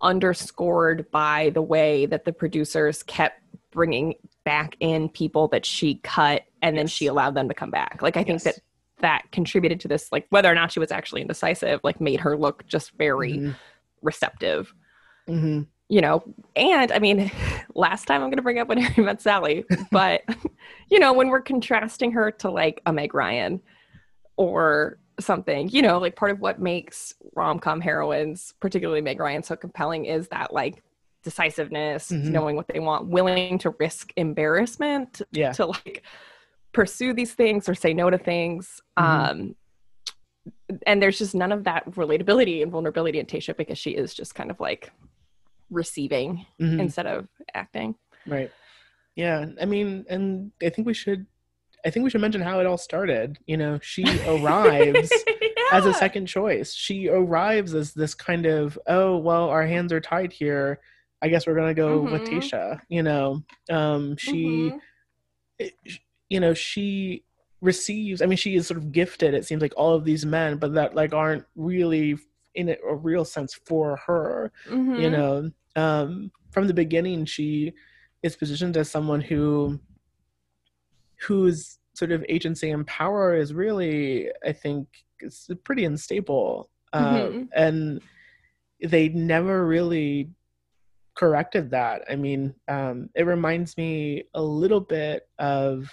underscored 0.02 1.10
by 1.12 1.52
the 1.54 1.62
way 1.62 2.06
that 2.08 2.26
the 2.26 2.34
producers 2.34 3.04
kept 3.04 3.40
bringing 3.72 4.16
back 4.44 4.76
in 4.80 5.08
people 5.10 5.48
that 5.48 5.66
she 5.66 5.96
cut 5.96 6.44
and 6.62 6.78
then 6.78 6.88
she 6.88 7.08
allowed 7.08 7.36
them 7.36 7.48
to 7.48 7.54
come 7.54 7.72
back. 7.72 8.02
Like 8.02 8.18
i 8.18 8.24
think 8.24 8.44
Yes. 8.44 8.56
that 8.56 8.64
that 9.04 9.32
contributed 9.32 9.80
to 9.80 9.88
this 9.88 10.12
like 10.12 10.26
whether 10.32 10.52
or 10.52 10.56
not 10.56 10.72
she 10.72 10.80
was 10.80 10.92
actually 10.92 11.22
indecisive 11.22 11.80
like 11.84 12.02
made 12.02 12.20
her 12.20 12.36
look 12.36 12.66
just 12.66 12.92
very 12.98 13.38
hmm 13.38 13.52
receptive 14.02 14.74
hmm 15.28 15.62
you 15.88 16.02
know 16.02 16.22
and 16.58 16.92
i 16.92 17.00
mean 17.00 17.32
last 17.76 18.06
time 18.06 18.22
i'm 18.22 18.28
going 18.30 18.36
to 18.38 18.42
bring 18.44 18.60
up 18.60 18.68
when 18.68 18.78
harry 18.82 19.06
met 19.06 19.22
sally 19.22 19.64
but 19.92 20.22
you 20.92 21.00
know 21.00 21.14
when 21.14 21.30
we're 21.30 21.40
contrasting 21.42 22.12
her 22.12 22.32
to 22.32 22.50
like 22.52 22.82
a 22.86 22.92
meg 22.92 23.14
ryan 23.14 23.62
or 24.36 24.98
something 25.20 25.70
you 25.70 25.82
know 25.82 26.00
like 26.00 26.16
part 26.16 26.32
of 26.32 26.40
what 26.42 26.60
makes 26.60 27.14
rom-com 27.36 27.80
heroines 27.80 28.54
particularly 28.60 29.00
meg 29.02 29.20
ryan 29.20 29.44
so 29.44 29.56
compelling 29.56 30.06
is 30.06 30.28
that 30.30 30.52
like 30.54 30.84
decisiveness 31.24 32.12
Mhm. 32.12 32.26
knowing 32.32 32.56
what 32.58 32.68
they 32.68 32.80
want 32.80 33.08
willing 33.08 33.58
to 33.60 33.70
risk 33.80 34.12
embarrassment 34.18 35.22
Yeah. 35.32 35.52
to 35.54 35.68
like 35.68 36.04
pursue 36.74 37.14
these 37.14 37.34
things 37.34 37.70
or 37.70 37.76
say 37.76 37.94
no 37.94 38.10
to 38.10 38.18
things 38.18 38.82
Mhm. 38.98 39.04
um 39.30 39.56
and 40.86 41.02
there's 41.02 41.18
just 41.20 41.34
none 41.36 41.52
of 41.52 41.64
that 41.64 41.86
relatability 41.92 42.62
and 42.62 42.72
vulnerability 42.72 43.20
in 43.20 43.26
Tayshia 43.26 43.56
because 43.56 43.78
she 43.78 43.92
is 43.92 44.14
just 44.14 44.36
kind 44.36 44.52
of 44.52 44.60
like 44.60 44.92
receiving 45.70 46.46
Mhm. 46.60 46.80
instead 46.80 47.06
of 47.08 47.28
acting. 47.54 47.96
Right. 48.28 48.52
Yeah. 49.16 49.46
I 49.62 49.66
mean, 49.66 50.06
and 50.10 50.52
I 50.62 50.70
think 50.70 50.86
we 50.86 50.94
should. 50.94 51.26
I 51.86 51.90
think 51.90 52.04
we 52.04 52.10
should 52.10 52.22
mention 52.22 52.42
how 52.42 52.60
it 52.60 52.66
all 52.66 52.78
started. 52.78 53.38
You 53.46 53.58
know, 53.58 53.80
she 53.82 54.04
arrives 54.28 55.12
as 55.72 55.86
a 55.86 55.94
second 55.94 56.26
choice. 56.28 56.74
She 56.74 57.08
arrives 57.10 57.74
as 57.76 57.94
this 57.94 58.14
kind 58.16 58.46
of, 58.46 58.78
oh, 58.88 59.18
well, 59.18 59.50
our 59.50 59.66
hands 59.66 59.92
are 59.94 60.02
tied 60.02 60.34
here. 60.34 60.80
I 61.22 61.28
guess 61.30 61.46
we're 61.48 61.56
gonna 61.56 61.74
go 61.74 62.02
with 62.02 62.24
Mhm. 62.24 62.28
Tayshia. 62.28 62.82
You 62.90 63.04
know, 63.04 63.44
um, 63.70 64.18
she, 64.18 64.72
Mhm. 64.72 64.80
it- 65.60 65.74
you 66.34 66.40
know, 66.40 66.54
she 66.56 67.24
receives. 67.62 68.22
I 68.22 68.26
mean, 68.26 68.38
she 68.38 68.56
is 68.56 68.66
sort 68.68 68.80
of 68.80 68.92
gifted. 68.92 69.34
It 69.34 69.46
seems 69.46 69.62
like 69.62 69.74
all 69.78 69.94
of 69.94 70.04
these 70.04 70.26
men, 70.26 70.58
but 70.58 70.74
that 70.74 70.96
like 70.96 71.14
aren't 71.14 71.46
really 71.56 72.18
in 72.56 72.70
a, 72.70 72.76
a 72.90 72.96
real 72.96 73.26
sense 73.26 73.54
for 73.66 73.96
her 74.08 74.52
you 74.68 75.10
Mhm. 75.10 75.12
know 75.12 75.52
um 75.76 76.32
from 76.52 76.68
the 76.68 76.74
beginning 76.74 77.26
she 77.26 77.74
is 78.22 78.36
positioned 78.36 78.78
as 78.78 78.92
someone 78.92 79.20
who 79.22 79.80
whose 81.28 81.80
sort 81.96 82.12
of 82.12 82.24
agency 82.30 82.70
and 82.70 82.86
power 82.86 83.36
is 83.36 83.56
really 83.56 84.30
i 84.46 84.52
think 84.52 84.88
is 85.22 85.50
pretty 85.64 85.84
unstable 85.86 86.70
um 86.94 87.10
Mhm. 87.10 87.50
and 87.56 88.02
they 88.84 89.10
never 89.10 89.66
really 89.66 90.30
corrected 91.16 91.72
that 91.72 92.04
i 92.08 92.16
mean 92.16 92.54
um 92.68 93.10
it 93.16 93.26
reminds 93.26 93.78
me 93.78 94.24
a 94.36 94.42
little 94.44 94.80
bit 94.82 95.28
of 95.40 95.90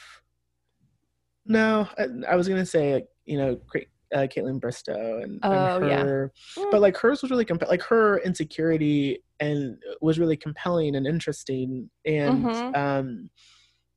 no 1.50 1.86
i, 1.98 2.06
I 2.32 2.36
was 2.36 2.48
gonna 2.48 2.64
say 2.66 3.04
you 3.26 3.36
know 3.38 3.56
great 3.68 3.88
uh, 4.12 4.26
Kaitlyn 4.26 4.58
Bristowe 4.60 5.22
and, 5.22 5.34
and 5.34 5.42
Oh, 5.44 5.86
yeah. 5.86 6.00
her 6.02 6.32
but 6.72 6.80
like 6.80 6.96
hers 6.96 7.22
was 7.22 7.30
really 7.30 7.44
comp- 7.44 7.68
like 7.68 7.82
her 7.82 8.18
insecurity 8.22 9.22
and 9.38 9.76
was 10.00 10.18
really 10.18 10.36
compelling 10.36 10.96
and 10.96 11.06
interesting 11.06 11.88
and 12.04 12.44
Mhm. 12.44 12.76
um 12.76 13.30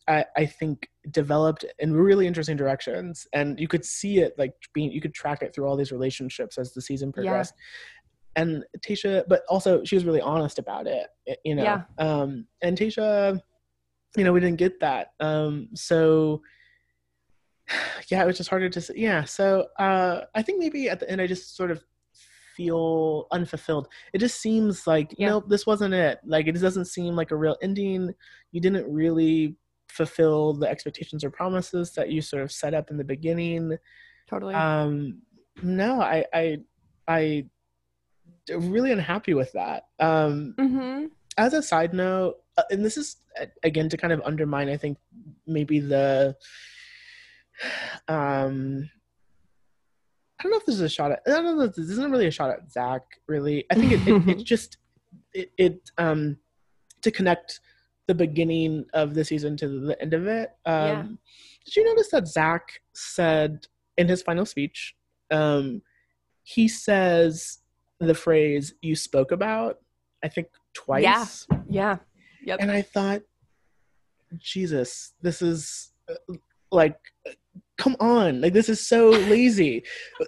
I, 0.08 0.26
I 0.36 0.46
think 0.46 0.90
developed 1.12 1.64
in 1.80 1.94
really 1.94 2.28
interesting 2.28 2.58
directions 2.58 3.26
and 3.34 3.58
you 3.60 3.68
could 3.70 3.84
see 3.86 4.20
it 4.20 4.34
like 4.38 4.54
being 4.74 4.92
you 4.92 5.02
could 5.02 5.14
track 5.16 5.42
it 5.42 5.56
through 5.56 5.66
all 5.66 5.78
these 5.78 5.92
relationships 5.94 6.58
as 6.60 6.74
the 6.74 6.82
season 6.82 7.12
progressed 7.12 7.54
and 8.36 8.64
Tayshia 8.86 9.24
but 9.28 9.42
also 9.50 9.84
she 9.84 9.96
was 9.96 10.06
really 10.06 10.22
honest 10.22 10.60
about 10.60 10.86
it 10.88 11.08
you 11.44 11.56
know 11.56 11.64
Yeah. 11.64 11.82
um 11.98 12.46
and 12.62 12.78
Tayshia 12.78 13.40
you 14.16 14.24
know 14.24 14.34
we 14.34 14.42
didn't 14.42 14.60
get 14.60 14.80
that 14.82 15.14
um 15.22 15.70
so 15.74 16.42
yeah 18.10 18.22
it 18.22 18.28
was 18.28 18.38
just 18.38 18.50
harder 18.50 18.70
to 18.70 18.82
say 18.82 18.94
yeah 18.98 19.24
so 19.24 19.68
uh 19.80 20.22
i 20.36 20.42
think 20.42 20.60
maybe 20.60 20.90
at 20.90 21.00
the 21.00 21.10
end 21.10 21.22
i 21.22 21.28
just 21.28 21.56
sort 21.56 21.72
of 21.72 21.84
feel 22.56 23.28
unfulfilled 23.32 23.88
it 24.14 24.20
just 24.20 24.40
seems 24.40 24.86
like 24.86 25.14
Yeah. 25.18 25.30
nope 25.30 25.50
this 25.50 25.66
wasn't 25.66 25.94
it 25.94 26.20
like 26.26 26.48
it 26.48 26.52
just 26.52 26.64
doesn't 26.64 26.86
seem 26.86 27.16
like 27.16 27.32
a 27.32 27.36
real 27.36 27.58
ending 27.62 28.14
you 28.52 28.62
didn't 28.62 28.92
really 28.92 29.56
fulfill 29.88 30.54
the 30.54 30.70
expectations 30.70 31.24
or 31.24 31.32
promises 31.32 31.92
that 31.94 32.10
you 32.10 32.22
sort 32.22 32.44
of 32.44 32.52
set 32.52 32.74
up 32.74 32.92
in 32.92 32.98
the 32.98 33.04
beginning 33.04 33.78
Totally. 34.30 34.54
um 34.54 35.22
no 35.64 36.02
i 36.02 36.26
i 36.34 36.58
i 37.08 37.46
really 38.56 38.92
unhappy 38.92 39.34
with 39.34 39.52
that 39.54 39.86
um 40.00 40.54
mm-hmm. 40.60 41.06
as 41.38 41.54
a 41.54 41.64
side 41.64 41.94
note, 41.94 42.36
uh, 42.58 42.64
and 42.70 42.84
this 42.86 42.98
is 42.98 43.18
again 43.64 43.90
to 43.90 43.98
kind 43.98 44.14
of 44.14 44.22
undermine, 44.24 44.70
I 44.70 44.78
think 44.78 44.98
maybe 45.48 45.80
the, 45.80 46.36
um, 48.08 48.90
I 50.40 50.44
don't 50.44 50.52
know 50.52 50.58
if 50.58 50.66
this 50.66 50.76
is 50.76 50.82
a 50.82 50.90
shot 50.90 51.12
at. 51.12 51.22
I 51.26 51.32
don't 51.32 51.58
know. 51.58 51.64
If 51.64 51.76
this 51.76 51.90
isn't 51.90 52.12
really 52.12 52.28
a 52.28 52.32
shot 52.32 52.50
at 52.50 52.72
Zach. 52.72 53.02
Really, 53.28 53.66
I 53.72 53.76
think 53.76 53.92
it, 53.94 54.08
it, 54.08 54.28
it 54.30 54.44
just 54.44 54.78
it, 55.34 55.52
it 55.58 55.92
um 55.98 56.38
to 57.02 57.12
connect 57.12 57.60
the 58.08 58.16
beginning 58.16 58.86
of 58.94 59.14
the 59.14 59.24
season 59.24 59.56
to 59.58 59.68
the 59.68 60.02
end 60.02 60.14
of 60.14 60.28
it. 60.28 60.50
Um, 60.66 60.76
Yeah. 60.76 61.04
Did 61.66 61.76
you 61.78 61.86
notice 61.86 62.10
that 62.12 62.28
Zach 62.28 62.82
said 62.94 63.68
in 63.98 64.10
his 64.10 64.22
final 64.22 64.46
speech, 64.46 64.96
um, 65.32 65.82
he 66.44 66.68
says 66.68 67.60
the 68.00 68.14
phrase 68.14 68.74
"you 68.82 68.96
spoke 68.96 69.32
about," 69.32 69.80
I 70.24 70.28
think 70.28 70.48
twice. 70.74 71.04
Yeah. 71.04 71.26
Yeah. 71.70 71.98
Yep. 72.46 72.60
And 72.60 72.72
I 72.72 72.82
thought, 72.82 73.22
Jesus, 74.38 75.14
this 75.22 75.42
is 75.42 75.94
uh, 76.10 76.34
like, 76.72 76.98
come 77.78 77.96
on, 78.00 78.40
like 78.42 78.54
this 78.54 78.70
is 78.70 78.86
so 78.88 79.10
lazy. 79.10 79.84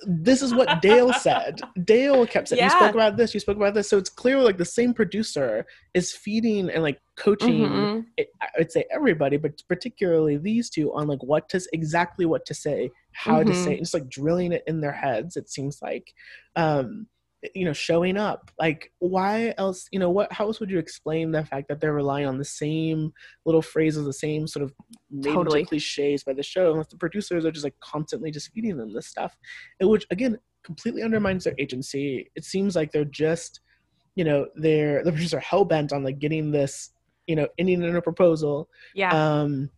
this 0.08 0.42
is 0.42 0.54
what 0.54 0.82
Dale 0.82 1.14
said. 1.28 1.62
Dale 1.84 2.26
kept 2.26 2.48
saying, 2.50 2.58
yeah. 2.60 2.66
"You 2.66 2.72
spoke 2.72 2.94
about 2.96 3.18
this. 3.18 3.34
You 3.34 3.40
spoke 3.40 3.58
about 3.58 3.74
this." 3.76 3.90
So 3.90 3.98
it's 3.98 4.10
clear, 4.10 4.40
like 4.40 4.58
the 4.58 4.66
same 4.66 4.94
producer 4.94 5.66
is 5.94 6.12
feeding 6.12 6.70
and 6.70 6.82
like 6.84 7.00
coaching. 7.18 7.60
Mhm. 7.70 8.06
it- 8.18 8.30
I 8.42 8.48
would 8.58 8.72
say 8.72 8.86
everybody, 8.92 9.38
but 9.38 9.62
particularly 9.70 10.38
these 10.38 10.70
two 10.70 10.94
on 10.94 11.08
like 11.08 11.24
what 11.24 11.48
to 11.50 11.62
exactly 11.74 12.26
what 12.26 12.46
to 12.48 12.54
say, 12.54 12.90
how 13.14 13.44
to 13.44 13.52
Mhm. 13.52 13.64
say, 13.64 13.74
it, 13.76 13.80
just 13.80 13.94
like 13.94 14.10
drilling 14.10 14.52
it 14.52 14.64
in 14.68 14.82
their 14.82 14.92
heads. 14.92 15.38
It 15.38 15.50
seems 15.50 15.80
like, 15.82 16.12
um, 16.56 17.08
you 17.54 17.66
know, 17.66 17.74
showing 17.74 18.18
up. 18.18 18.52
Like, 18.60 18.92
why 19.00 19.54
else? 19.58 19.88
You 19.92 20.00
know, 20.00 20.10
what? 20.10 20.32
How 20.32 20.46
else 20.46 20.60
would 20.60 20.70
you 20.72 20.80
explain 20.80 21.32
the 21.32 21.46
fact 21.46 21.68
that 21.68 21.80
they're 21.80 21.94
relying 21.94 22.26
on 22.26 22.38
the 22.38 22.46
same 22.46 23.14
little 23.46 23.62
phrases, 23.62 24.06
the 24.06 24.14
same 24.14 24.48
sort 24.48 24.64
of 24.64 24.74
made 25.12 25.34
Totally. 25.34 25.66
cliches 25.66 26.24
by 26.24 26.34
the 26.34 26.44
show, 26.44 26.72
unless 26.72 26.88
the 26.88 26.98
producers 26.98 27.46
are 27.46 27.52
just 27.52 27.64
like 27.66 27.80
constantly 27.82 28.32
just 28.32 28.52
feeding 28.54 28.78
them 28.78 28.94
this 28.94 29.08
stuff, 29.08 29.36
and 29.80 29.90
which 29.90 30.06
again 30.12 30.38
completely 30.64 31.04
undermines 31.04 31.44
their 31.44 31.56
agency. 31.60 32.32
It 32.36 32.44
seems 32.44 32.76
like 32.76 32.92
they're 32.92 33.06
just, 33.06 33.62
you 34.16 34.24
know, 34.24 34.48
they're 34.56 35.04
the 35.04 35.12
producers 35.12 35.34
are 35.34 35.40
hell 35.40 35.66
bent 35.66 35.94
on 35.94 36.04
like 36.04 36.20
getting 36.20 36.52
this 36.52 36.92
you 37.28 37.36
know 37.36 37.48
ending 37.58 37.82
in 37.82 37.96
a 37.96 38.02
proposal 38.02 38.70
Yeah. 38.94 39.10
um 39.10 39.70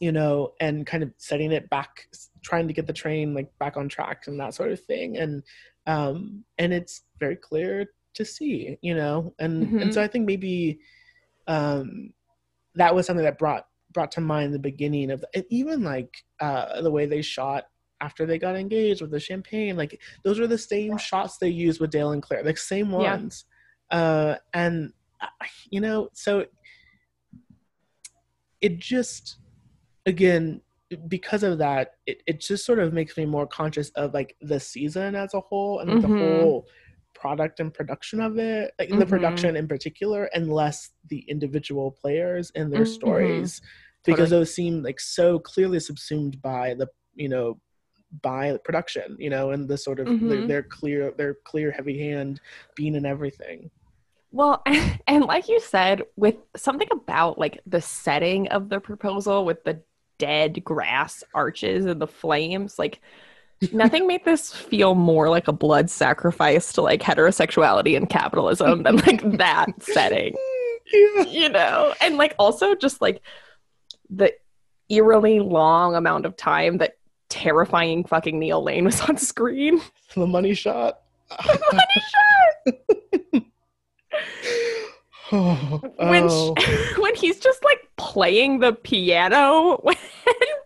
you 0.00 0.12
know 0.12 0.52
and 0.60 0.86
kind 0.86 1.02
of 1.02 1.10
setting 1.16 1.52
it 1.52 1.68
back 1.70 2.08
trying 2.42 2.66
to 2.66 2.74
get 2.74 2.86
the 2.86 2.92
train 2.92 3.34
like 3.34 3.50
back 3.58 3.76
on 3.76 3.88
track 3.88 4.24
and 4.26 4.38
that 4.38 4.54
sort 4.54 4.72
of 4.72 4.80
thing 4.80 5.16
and 5.18 5.42
um 5.86 6.44
and 6.58 6.72
it's 6.72 7.02
very 7.18 7.36
clear 7.36 7.86
to 8.14 8.24
see 8.24 8.76
you 8.82 8.94
know 8.94 9.34
and 9.38 9.68
Mhm. 9.68 9.82
and 9.82 9.94
so 9.94 10.02
i 10.02 10.08
think 10.08 10.26
maybe 10.26 10.78
um 11.46 12.12
that 12.74 12.94
was 12.94 13.06
something 13.06 13.24
that 13.24 13.38
brought 13.38 13.66
brought 13.92 14.10
to 14.12 14.20
mind 14.20 14.52
the 14.52 14.58
beginning 14.58 15.10
of 15.10 15.24
and 15.34 15.44
even 15.50 15.82
like 15.82 16.24
uh 16.40 16.80
the 16.82 16.90
way 16.90 17.06
they 17.06 17.22
shot 17.22 17.64
after 18.00 18.26
they 18.26 18.38
got 18.38 18.56
engaged 18.56 19.00
with 19.00 19.10
the 19.10 19.20
champagne 19.20 19.76
like 19.76 20.00
those 20.24 20.40
are 20.40 20.46
the 20.46 20.58
same 20.58 20.98
shots 20.98 21.38
they 21.38 21.48
used 21.48 21.80
with 21.80 21.90
dale 21.90 22.12
and 22.12 22.22
clare 22.22 22.42
like 22.44 22.58
same 22.58 22.90
Yeah. 22.90 23.12
ones 23.16 23.44
uh 23.90 24.36
and 24.52 24.92
uh, 25.20 25.26
you 25.70 25.80
know 25.80 26.08
so 26.12 26.44
it 28.60 28.78
just 28.78 29.36
again 30.06 30.60
because 31.08 31.42
of 31.42 31.58
that 31.58 31.92
it, 32.06 32.22
it 32.26 32.40
just 32.40 32.64
sort 32.64 32.78
of 32.78 32.92
makes 32.92 33.16
me 33.16 33.24
more 33.24 33.46
conscious 33.46 33.90
of 33.90 34.12
like 34.14 34.36
the 34.42 34.60
season 34.60 35.14
as 35.14 35.34
a 35.34 35.40
whole 35.40 35.80
and 35.80 35.90
like, 35.90 36.02
the 36.02 36.08
whole 36.18 36.66
product 37.14 37.58
and 37.60 37.72
production 37.72 38.20
of 38.20 38.38
it 38.38 38.72
like 38.78 38.90
the 38.90 38.96
Mhm. 38.96 39.08
production 39.08 39.56
in 39.56 39.66
particular 39.66 40.24
and 40.34 40.52
less 40.52 40.90
the 41.08 41.20
individual 41.20 41.90
players 41.90 42.50
and 42.54 42.72
their 42.72 42.82
Mhm. 42.82 42.88
stories 42.88 43.62
because 44.04 44.28
Totally. 44.28 44.40
those 44.40 44.54
seem 44.54 44.82
like 44.82 45.00
so 45.00 45.38
clearly 45.38 45.80
subsumed 45.80 46.40
by 46.42 46.74
the 46.74 46.88
you 47.14 47.28
know 47.28 47.58
by 48.22 48.56
production 48.64 49.16
you 49.18 49.30
know 49.30 49.50
and 49.50 49.68
the 49.68 49.78
sort 49.78 49.98
of 49.98 50.06
their, 50.06 50.42
Mhm. 50.42 50.46
their 50.48 50.62
clear 50.62 51.12
their 51.16 51.34
clear 51.44 51.70
heavy 51.72 51.98
hand 51.98 52.40
being 52.76 52.94
in 52.94 53.06
everything 53.06 53.70
Well, 54.30 54.62
and 55.06 55.24
like 55.24 55.48
you 55.48 55.60
said, 55.60 56.02
with 56.16 56.34
something 56.56 56.88
about 56.92 57.38
like 57.38 57.60
the 57.66 57.80
setting 57.80 58.48
of 58.48 58.68
the 58.68 58.80
proposal 58.80 59.44
with 59.44 59.62
the 59.64 59.80
dead 60.18 60.62
grass 60.64 61.24
arches 61.34 61.86
and 61.86 62.00
the 62.00 62.06
flames, 62.06 62.78
like 62.78 63.00
nothing 63.72 64.06
made 64.06 64.24
this 64.24 64.52
feel 64.52 64.94
more 64.94 65.28
like 65.28 65.48
a 65.48 65.52
blood 65.52 65.90
sacrifice 65.90 66.72
to 66.74 66.82
like 66.82 67.00
heterosexuality 67.00 67.96
and 67.96 68.08
capitalism 68.08 68.82
than 68.82 68.96
like 68.98 69.22
that 69.38 69.70
setting. 69.82 70.34
Yeah. 70.92 71.24
You 71.24 71.48
know? 71.48 71.94
And 72.00 72.16
like 72.16 72.34
also 72.38 72.74
just 72.74 73.00
like 73.00 73.22
the 74.10 74.32
eerily 74.88 75.40
long 75.40 75.94
amount 75.94 76.26
of 76.26 76.36
time 76.36 76.78
that 76.78 76.98
terrifying 77.28 78.04
fucking 78.04 78.38
Neil 78.38 78.62
Lane 78.62 78.84
was 78.84 79.00
on 79.02 79.16
screen. 79.16 79.80
The 80.14 80.26
money 80.26 80.54
shot. 80.54 81.00
Money 81.72 82.02
shot! 82.12 83.42
oh, 85.32 85.80
when 85.96 86.26
oh. 86.30 86.54
when 86.98 87.14
he's 87.14 87.38
just 87.40 87.64
like 87.64 87.80
playing 87.96 88.60
the 88.60 88.72
piano 88.72 89.78
when 89.82 89.96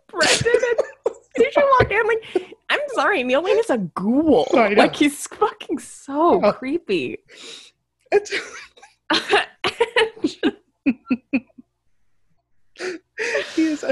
Brendan 0.08 0.52
and 0.52 0.78
Tayshia 1.38 1.62
walk 1.78 1.90
in, 1.90 2.06
like 2.06 2.54
I'm 2.70 2.80
sorry, 2.94 3.22
Neil 3.22 3.42
Lane 3.42 3.58
is 3.58 3.70
a 3.70 3.78
ghoul. 3.78 4.46
Like 4.52 4.96
he's 4.96 5.26
fucking 5.28 5.78
so 5.78 6.40
Yeah. 6.40 6.48
Uh. 6.48 6.52
creepy. 6.52 7.18
It's- 8.12 8.32
he 13.54 13.64
is. 13.64 13.84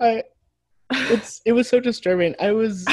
I. 0.00 0.22
It's. 0.90 1.40
It 1.44 1.52
was 1.52 1.68
so 1.68 1.80
disturbing. 1.80 2.34
I 2.40 2.52
was. 2.52 2.84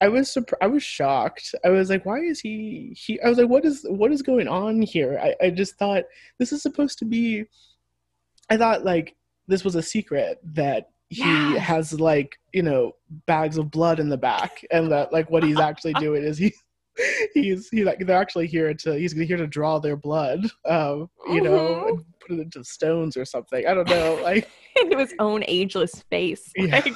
I 0.00 0.08
was 0.08 0.32
surprised. 0.32 0.62
I 0.62 0.66
was 0.66 0.82
shocked. 0.82 1.54
I 1.64 1.68
was 1.70 1.90
like, 1.90 2.06
"Why 2.06 2.18
is 2.20 2.40
he?" 2.40 2.96
He. 2.96 3.20
I 3.20 3.28
was 3.28 3.38
like, 3.38 3.48
"What 3.48 3.64
is? 3.64 3.84
What 3.88 4.12
is 4.12 4.22
going 4.22 4.48
on 4.48 4.80
here?" 4.82 5.18
I. 5.22 5.34
I 5.46 5.50
just 5.50 5.76
thought 5.76 6.04
this 6.38 6.52
is 6.52 6.62
supposed 6.62 6.98
to 7.00 7.04
be. 7.04 7.44
I 8.48 8.56
thought 8.56 8.84
like 8.84 9.14
this 9.46 9.64
was 9.64 9.74
a 9.74 9.82
secret 9.82 10.38
that 10.54 10.90
he 11.08 11.22
Yeah. 11.22 11.58
has 11.58 11.98
like 12.00 12.38
you 12.52 12.62
know 12.62 12.92
bags 13.26 13.58
of 13.58 13.70
blood 13.70 14.00
in 14.00 14.08
the 14.08 14.16
back, 14.16 14.64
and 14.70 14.90
that 14.92 15.12
like 15.12 15.30
what 15.30 15.42
he's 15.42 15.60
actually 15.60 15.92
doing 16.00 16.22
is 16.22 16.38
he. 16.38 16.52
He's 17.34 17.68
he 17.70 17.82
like 17.84 17.98
they're 18.00 18.20
actually 18.20 18.46
here 18.46 18.74
to 18.74 18.98
he's 18.98 19.12
here 19.12 19.36
to 19.38 19.46
draw 19.46 19.78
their 19.78 19.96
blood, 19.96 20.40
um, 20.68 21.08
you 21.28 21.40
know, 21.40 21.50
Mhm. 21.58 21.88
and 21.88 22.04
put 22.20 22.38
it 22.38 22.42
into 22.42 22.62
stones 22.64 23.16
or 23.16 23.24
something. 23.24 23.66
I 23.66 23.72
don't 23.74 23.88
know, 23.88 24.18
like 24.22 24.50
into 24.82 24.98
his 24.98 25.14
own 25.18 25.42
ageless 25.48 26.02
face. 26.10 26.50
Yeah. 26.56 26.80
Like, 26.84 26.94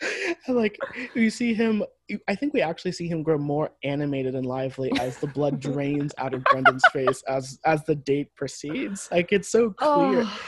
like 0.48 0.78
you 1.14 1.30
see 1.30 1.54
him 1.54 1.82
i 2.28 2.34
think 2.34 2.54
we 2.54 2.62
actually 2.62 2.92
see 2.92 3.08
him 3.08 3.22
grow 3.22 3.38
more 3.38 3.70
animated 3.82 4.34
and 4.34 4.46
lively 4.46 4.90
as 5.00 5.18
the 5.18 5.26
blood 5.26 5.60
drains 5.68 6.12
out 6.18 6.34
of 6.34 6.42
brendan's 6.44 6.84
face 6.92 7.22
as 7.28 7.58
as 7.64 7.82
the 7.84 7.94
date 7.94 8.34
proceeds 8.34 9.08
like 9.10 9.32
it's 9.32 9.48
so 9.48 9.70
clear 9.70 10.22
oh, 10.24 10.40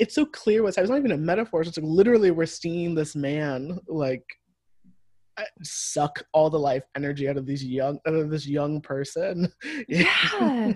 it's 0.00 0.14
so 0.14 0.26
clear 0.26 0.62
what's 0.62 0.76
happening. 0.76 0.96
it's 0.96 1.04
not 1.04 1.10
even 1.10 1.22
a 1.22 1.24
metaphor 1.24 1.60
it's 1.60 1.76
like 1.76 1.86
literally 1.86 2.30
we're 2.30 2.46
seeing 2.46 2.94
this 2.94 3.14
man 3.14 3.78
like 3.88 4.24
uh, 5.36 5.42
suck 5.62 6.22
all 6.32 6.48
the 6.48 6.58
life 6.58 6.84
energy 6.96 7.28
out 7.28 7.36
of 7.36 7.44
these 7.44 7.64
young 7.64 7.98
out 8.06 8.14
of 8.14 8.30
this 8.30 8.46
young 8.46 8.80
person 8.80 9.52
yeah. 9.88 10.72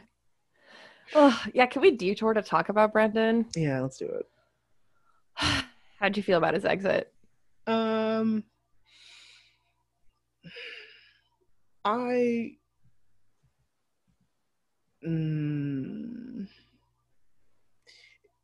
Oh, 1.15 1.43
yeah, 1.55 1.65
can 1.65 1.81
we 1.81 1.93
detour 1.93 2.35
to 2.35 2.43
talk 2.43 2.69
about 2.69 2.93
Brendan? 2.93 3.47
yeah 3.57 3.81
let's 3.81 3.97
do 3.97 4.07
it 4.07 4.27
How'd 5.99 6.17
you 6.17 6.23
feel 6.23 6.39
about 6.39 6.55
his 6.55 6.65
exit? 6.65 7.13
Um, 7.69 8.45
I. 11.85 12.57
Mm, 15.07 16.49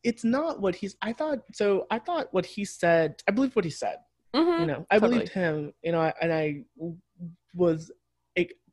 it's 0.04 0.22
not 0.22 0.60
what 0.60 0.76
he's. 0.76 0.96
I 1.02 1.12
thought 1.12 1.40
so. 1.52 1.86
I 1.90 1.98
thought 1.98 2.32
what 2.32 2.46
he 2.46 2.64
said. 2.64 3.22
I 3.26 3.32
believe 3.32 3.56
what 3.56 3.64
he 3.64 3.70
said. 3.70 3.96
Mhm. 4.36 4.60
You 4.60 4.66
know, 4.66 4.86
I 4.90 4.98
totally. 4.98 5.16
believed 5.18 5.32
him. 5.32 5.72
You 5.82 5.92
know, 5.92 6.12
and 6.20 6.32
I 6.32 6.64
was 7.54 7.90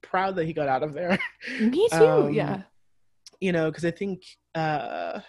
proud 0.02 0.36
that 0.36 0.46
he 0.46 0.54
got 0.54 0.68
out 0.68 0.84
of 0.84 0.94
there. 0.94 1.18
Me 1.60 1.88
too. 1.92 1.98
Um, 1.98 2.34
yeah. 2.34 2.64
you 3.42 3.52
know 3.52 3.70
because 3.70 3.84
i 3.84 3.92
think 3.92 4.24
uh 4.56 5.20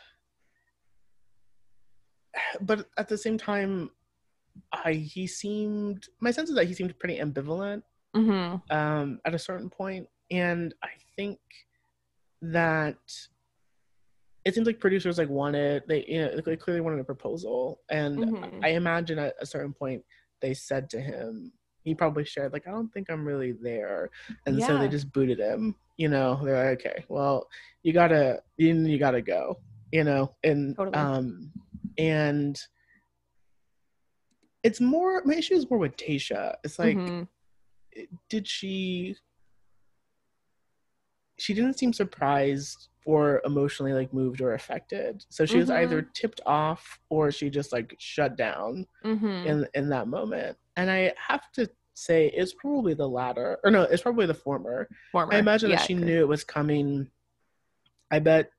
but 2.60 2.86
at 2.98 3.08
the 3.08 3.18
same 3.18 3.38
time 3.38 3.90
i 4.72 4.92
he 4.92 5.26
seemed 5.26 6.06
my 6.20 6.30
sense 6.30 6.48
is 6.48 6.54
that 6.56 6.66
he 6.66 6.74
seemed 6.74 6.98
pretty 6.98 7.18
ambivalent 7.18 7.82
hmm 8.14 8.56
um 8.70 9.18
at 9.24 9.34
a 9.34 9.38
certain 9.38 9.70
point 9.70 10.06
and 10.30 10.74
i 10.82 10.90
think 11.16 11.38
that 12.42 12.98
it 14.44 14.54
seems 14.54 14.66
like 14.66 14.80
producers 14.80 15.18
like 15.18 15.28
wanted 15.28 15.82
they 15.88 16.04
you 16.08 16.20
know 16.22 16.40
they 16.44 16.56
clearly 16.56 16.80
wanted 16.80 17.00
a 17.00 17.04
proposal 17.04 17.80
and 17.90 18.18
Mhm. 18.18 18.64
i 18.64 18.68
imagine 18.70 19.18
at 19.18 19.34
a 19.40 19.46
certain 19.46 19.72
point 19.72 20.02
they 20.40 20.52
said 20.54 20.90
to 20.90 21.00
him 21.00 21.52
he 21.84 21.94
probably 21.94 22.24
shared 22.24 22.52
like 22.52 22.66
i 22.66 22.70
don't 22.70 22.92
think 22.92 23.08
i'm 23.10 23.24
really 23.24 23.52
there 23.52 24.10
and 24.46 24.62
so 24.62 24.76
they 24.78 24.88
just 24.88 25.12
booted 25.12 25.38
him 25.38 25.74
you 25.96 26.08
know 26.08 26.40
they're 26.44 26.70
like 26.70 26.80
okay 26.84 27.04
well 27.08 27.46
you 27.82 27.92
gotta 27.92 28.42
you, 28.56 28.74
you 28.74 28.98
gotta 28.98 29.22
go 29.22 29.58
you 29.92 30.02
know 30.04 30.34
and 30.42 30.76
Totally. 30.76 30.96
um 30.96 31.52
and 31.98 32.58
it's 34.62 34.80
more 34.80 35.22
my 35.24 35.34
issue 35.34 35.54
is 35.54 35.68
more 35.70 35.78
with 35.78 35.96
tayshia 35.96 36.54
it's 36.64 36.78
like 36.78 36.96
Mhm. 36.96 37.28
did 38.28 38.46
she 38.48 39.16
she 41.38 41.54
didn't 41.54 41.78
seem 41.78 41.92
surprised 41.92 42.88
or 43.04 43.40
emotionally 43.44 43.92
like 43.92 44.12
moved 44.14 44.40
or 44.40 44.54
affected 44.54 45.24
so 45.28 45.44
she 45.44 45.58
was 45.58 45.68
Mhm. 45.70 45.76
either 45.78 46.02
tipped 46.02 46.40
off 46.46 47.00
or 47.08 47.30
she 47.32 47.50
just 47.50 47.72
like 47.72 47.96
shut 47.98 48.36
down 48.36 48.86
Mhm. 49.04 49.44
in 49.46 49.68
in 49.74 49.88
that 49.88 50.06
moment 50.08 50.56
and 50.76 50.90
i 50.90 51.12
have 51.16 51.50
to 51.52 51.68
say 51.94 52.28
it's 52.28 52.54
probably 52.54 52.94
the 52.94 53.08
latter 53.08 53.58
or 53.64 53.70
no 53.70 53.82
it's 53.82 54.02
probably 54.02 54.26
the 54.26 54.34
former 54.34 54.88
Former. 55.10 55.34
i 55.34 55.38
imagine 55.38 55.70
Yeah, 55.70 55.76
that 55.76 55.86
she 55.86 55.94
knew 55.94 56.20
it 56.20 56.28
was 56.28 56.44
coming 56.44 57.10
i 58.10 58.18
bet 58.18 58.50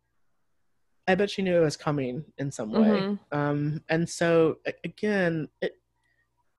i 1.08 1.16
bet 1.16 1.30
she 1.32 1.42
knew 1.42 1.56
it 1.56 1.64
was 1.66 1.78
coming 1.78 2.26
in 2.38 2.52
some 2.52 2.72
way 2.72 3.02
Mhm. 3.02 3.20
um 3.32 3.84
and 3.90 4.08
so 4.08 4.60
again 4.84 5.48
it 5.62 5.80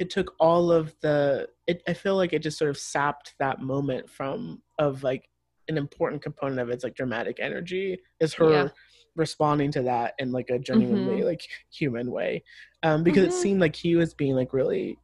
it 0.05 0.11
took 0.11 0.35
all 0.39 0.71
of 0.71 0.95
the 1.01 1.49
it 1.67 1.83
i 1.89 1.95
feel 1.95 2.15
like 2.15 2.35
it 2.35 2.43
just 2.43 2.59
sort 2.59 2.69
of 2.71 2.77
sapped 2.77 3.35
that 3.39 3.61
moment 3.63 4.09
from 4.09 4.61
of 4.79 5.03
like 5.03 5.31
an 5.69 5.79
important 5.79 6.21
component 6.21 6.61
of 6.61 6.69
its 6.69 6.85
like 6.85 6.95
dramatic 6.95 7.39
energy 7.41 7.99
is 8.21 8.35
her 8.35 8.51
Yeah. 8.51 8.69
responding 9.17 9.71
to 9.73 9.81
that 9.83 10.13
in 10.19 10.31
like 10.31 10.51
a 10.51 10.59
genuinely 10.59 11.21
Mhm. 11.21 11.25
like 11.25 11.43
human 11.71 12.11
way 12.11 12.43
um 12.83 13.03
because 13.03 13.23
Mhm. 13.25 13.29
it 13.29 13.33
seemed 13.33 13.61
like 13.61 13.75
he 13.75 13.97
was 13.97 14.13
being 14.13 14.35
like 14.35 14.53
really 14.53 14.99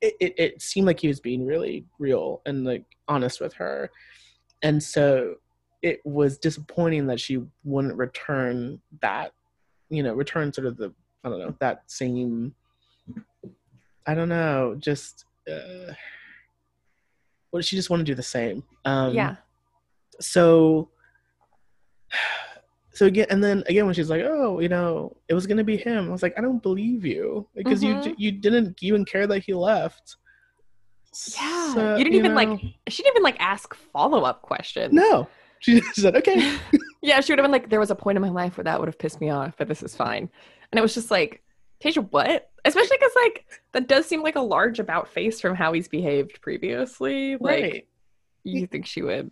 it, 0.00 0.14
it, 0.20 0.34
it 0.38 0.62
seemed 0.62 0.86
like 0.86 1.00
he 1.00 1.08
was 1.08 1.20
being 1.20 1.44
really 1.44 1.84
real 1.98 2.40
and 2.46 2.64
like 2.64 2.86
honest 3.08 3.40
with 3.40 3.52
her 3.54 3.90
and 4.62 4.82
so 4.82 5.34
it 5.82 6.00
was 6.06 6.38
disappointing 6.38 7.06
that 7.08 7.20
she 7.20 7.42
wouldn't 7.64 7.96
return 7.98 8.80
that 9.02 9.32
you 9.90 10.02
know 10.02 10.14
return 10.14 10.50
sort 10.50 10.66
of 10.66 10.78
the 10.78 10.94
i 11.24 11.28
don't 11.28 11.40
know 11.40 11.54
that 11.60 11.82
same 11.90 12.54
i 14.06 14.14
don't 14.14 14.28
know 14.28 14.74
just 14.78 15.24
uh 15.50 15.92
well 17.52 17.62
she 17.62 17.76
just 17.76 17.90
wanted 17.90 18.04
to 18.06 18.12
do 18.12 18.16
the 18.16 18.22
same 18.22 18.62
um 18.84 19.14
yeah. 19.14 19.36
so 20.20 20.88
so 22.92 23.06
again 23.06 23.26
and 23.30 23.42
then 23.42 23.62
again 23.68 23.86
when 23.86 23.94
she's 23.94 24.10
like 24.10 24.22
oh 24.24 24.60
you 24.60 24.68
know 24.68 25.16
it 25.28 25.34
was 25.34 25.46
gonna 25.46 25.64
be 25.64 25.76
him 25.76 26.08
i 26.08 26.12
was 26.12 26.22
like 26.22 26.34
i 26.38 26.40
don't 26.40 26.62
believe 26.62 27.04
you 27.04 27.46
because 27.54 27.82
you 27.82 27.94
Mhm. 27.94 28.04
you 28.06 28.14
you 28.18 28.32
didn't 28.32 28.82
even 28.82 29.04
care 29.04 29.26
that 29.26 29.40
he 29.44 29.54
left 29.54 30.16
Yeah. 31.34 31.74
So, 31.74 31.96
you 31.96 32.04
didn't 32.04 32.16
even 32.18 32.34
know, 32.34 32.42
like 32.42 32.60
she 32.88 33.02
didn't 33.02 33.16
even 33.16 33.22
like 33.22 33.36
ask 33.40 33.74
follow 33.74 34.22
up 34.24 34.42
questions. 34.42 34.92
no 34.92 35.26
she 35.60 35.80
just 35.80 35.94
said 35.96 36.16
okay 36.16 36.58
Yeah, 37.04 37.20
she 37.20 37.32
would 37.32 37.40
have 37.40 37.44
been 37.44 37.50
like, 37.50 37.68
there 37.68 37.80
was 37.80 37.90
a 37.90 37.96
point 37.96 38.14
in 38.14 38.22
my 38.22 38.28
life 38.28 38.56
where 38.56 38.62
that 38.62 38.78
would 38.78 38.86
have 38.86 38.96
pissed 38.96 39.20
me 39.20 39.28
off, 39.28 39.54
but 39.58 39.66
this 39.66 39.82
is 39.82 39.96
fine. 39.96 40.30
And 40.70 40.78
it 40.78 40.82
was 40.82 40.94
just 40.94 41.10
like, 41.10 41.41
Tayshia, 41.82 42.06
what? 42.10 42.50
Especially 42.64 42.96
because 42.98 43.12
like 43.16 43.46
that 43.72 43.88
does 43.88 44.06
seem 44.06 44.22
like 44.22 44.36
a 44.36 44.40
large 44.40 44.78
about 44.78 45.08
face 45.08 45.40
from 45.40 45.54
how 45.56 45.72
he's 45.72 45.88
behaved 45.88 46.40
previously. 46.40 47.32
Like 47.36 47.40
right 47.62 47.88
you 48.44 48.66
think 48.66 48.86
she 48.86 49.02
would 49.02 49.30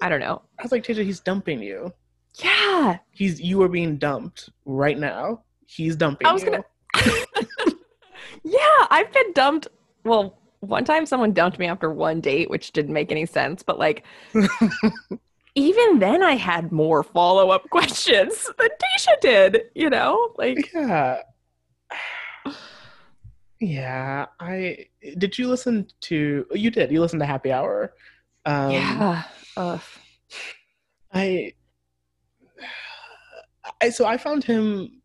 I 0.00 0.08
don't 0.08 0.20
know. 0.20 0.42
i 0.58 0.62
was 0.62 0.72
like 0.72 0.84
Tayshia, 0.84 1.04
he's 1.04 1.20
dumping 1.20 1.62
you 1.62 1.92
Yeah. 2.36 2.98
he's 3.10 3.40
you 3.40 3.60
are 3.62 3.68
being 3.68 3.96
dumped 3.98 4.50
right 4.64 4.98
now 4.98 5.42
he's 5.66 5.96
dumping 5.96 6.26
I 6.26 6.32
was 6.32 6.42
you 6.44 6.50
gonna 6.50 6.64
Yeah, 8.44 8.86
I've 8.90 9.12
been 9.12 9.32
dumped. 9.34 9.68
Well, 10.04 10.36
one 10.60 10.84
time 10.84 11.06
someone 11.06 11.32
dumped 11.32 11.58
me 11.60 11.66
after 11.66 11.92
one 11.92 12.20
date, 12.20 12.50
which 12.50 12.72
didn't 12.72 12.92
make 12.92 13.12
any 13.12 13.24
sense, 13.26 13.62
but 13.62 13.78
like 13.78 14.04
even 15.54 15.98
then 15.98 16.22
I 16.22 16.32
had 16.36 16.72
more 16.72 17.02
follow-up 17.02 17.68
questions 17.70 18.48
than 18.58 18.68
Tayshia 18.68 19.20
did, 19.20 19.62
you 19.74 19.90
know? 19.90 20.32
Like 20.36 20.72
yeah 20.72 21.22
yeah 23.60 24.26
i 24.40 24.76
did 25.18 25.38
you 25.38 25.46
listen 25.46 25.86
to 26.00 26.44
you 26.52 26.68
did 26.68 26.90
you 26.90 27.00
listened 27.00 27.20
to 27.20 27.26
happy 27.26 27.52
hour 27.52 27.92
um 28.44 28.72
Yeah. 28.72 29.22
Ugh. 29.56 29.80
I, 31.14 31.52
I 33.80 33.90
so 33.90 34.06
I 34.06 34.16
found 34.16 34.42
him. 34.44 35.02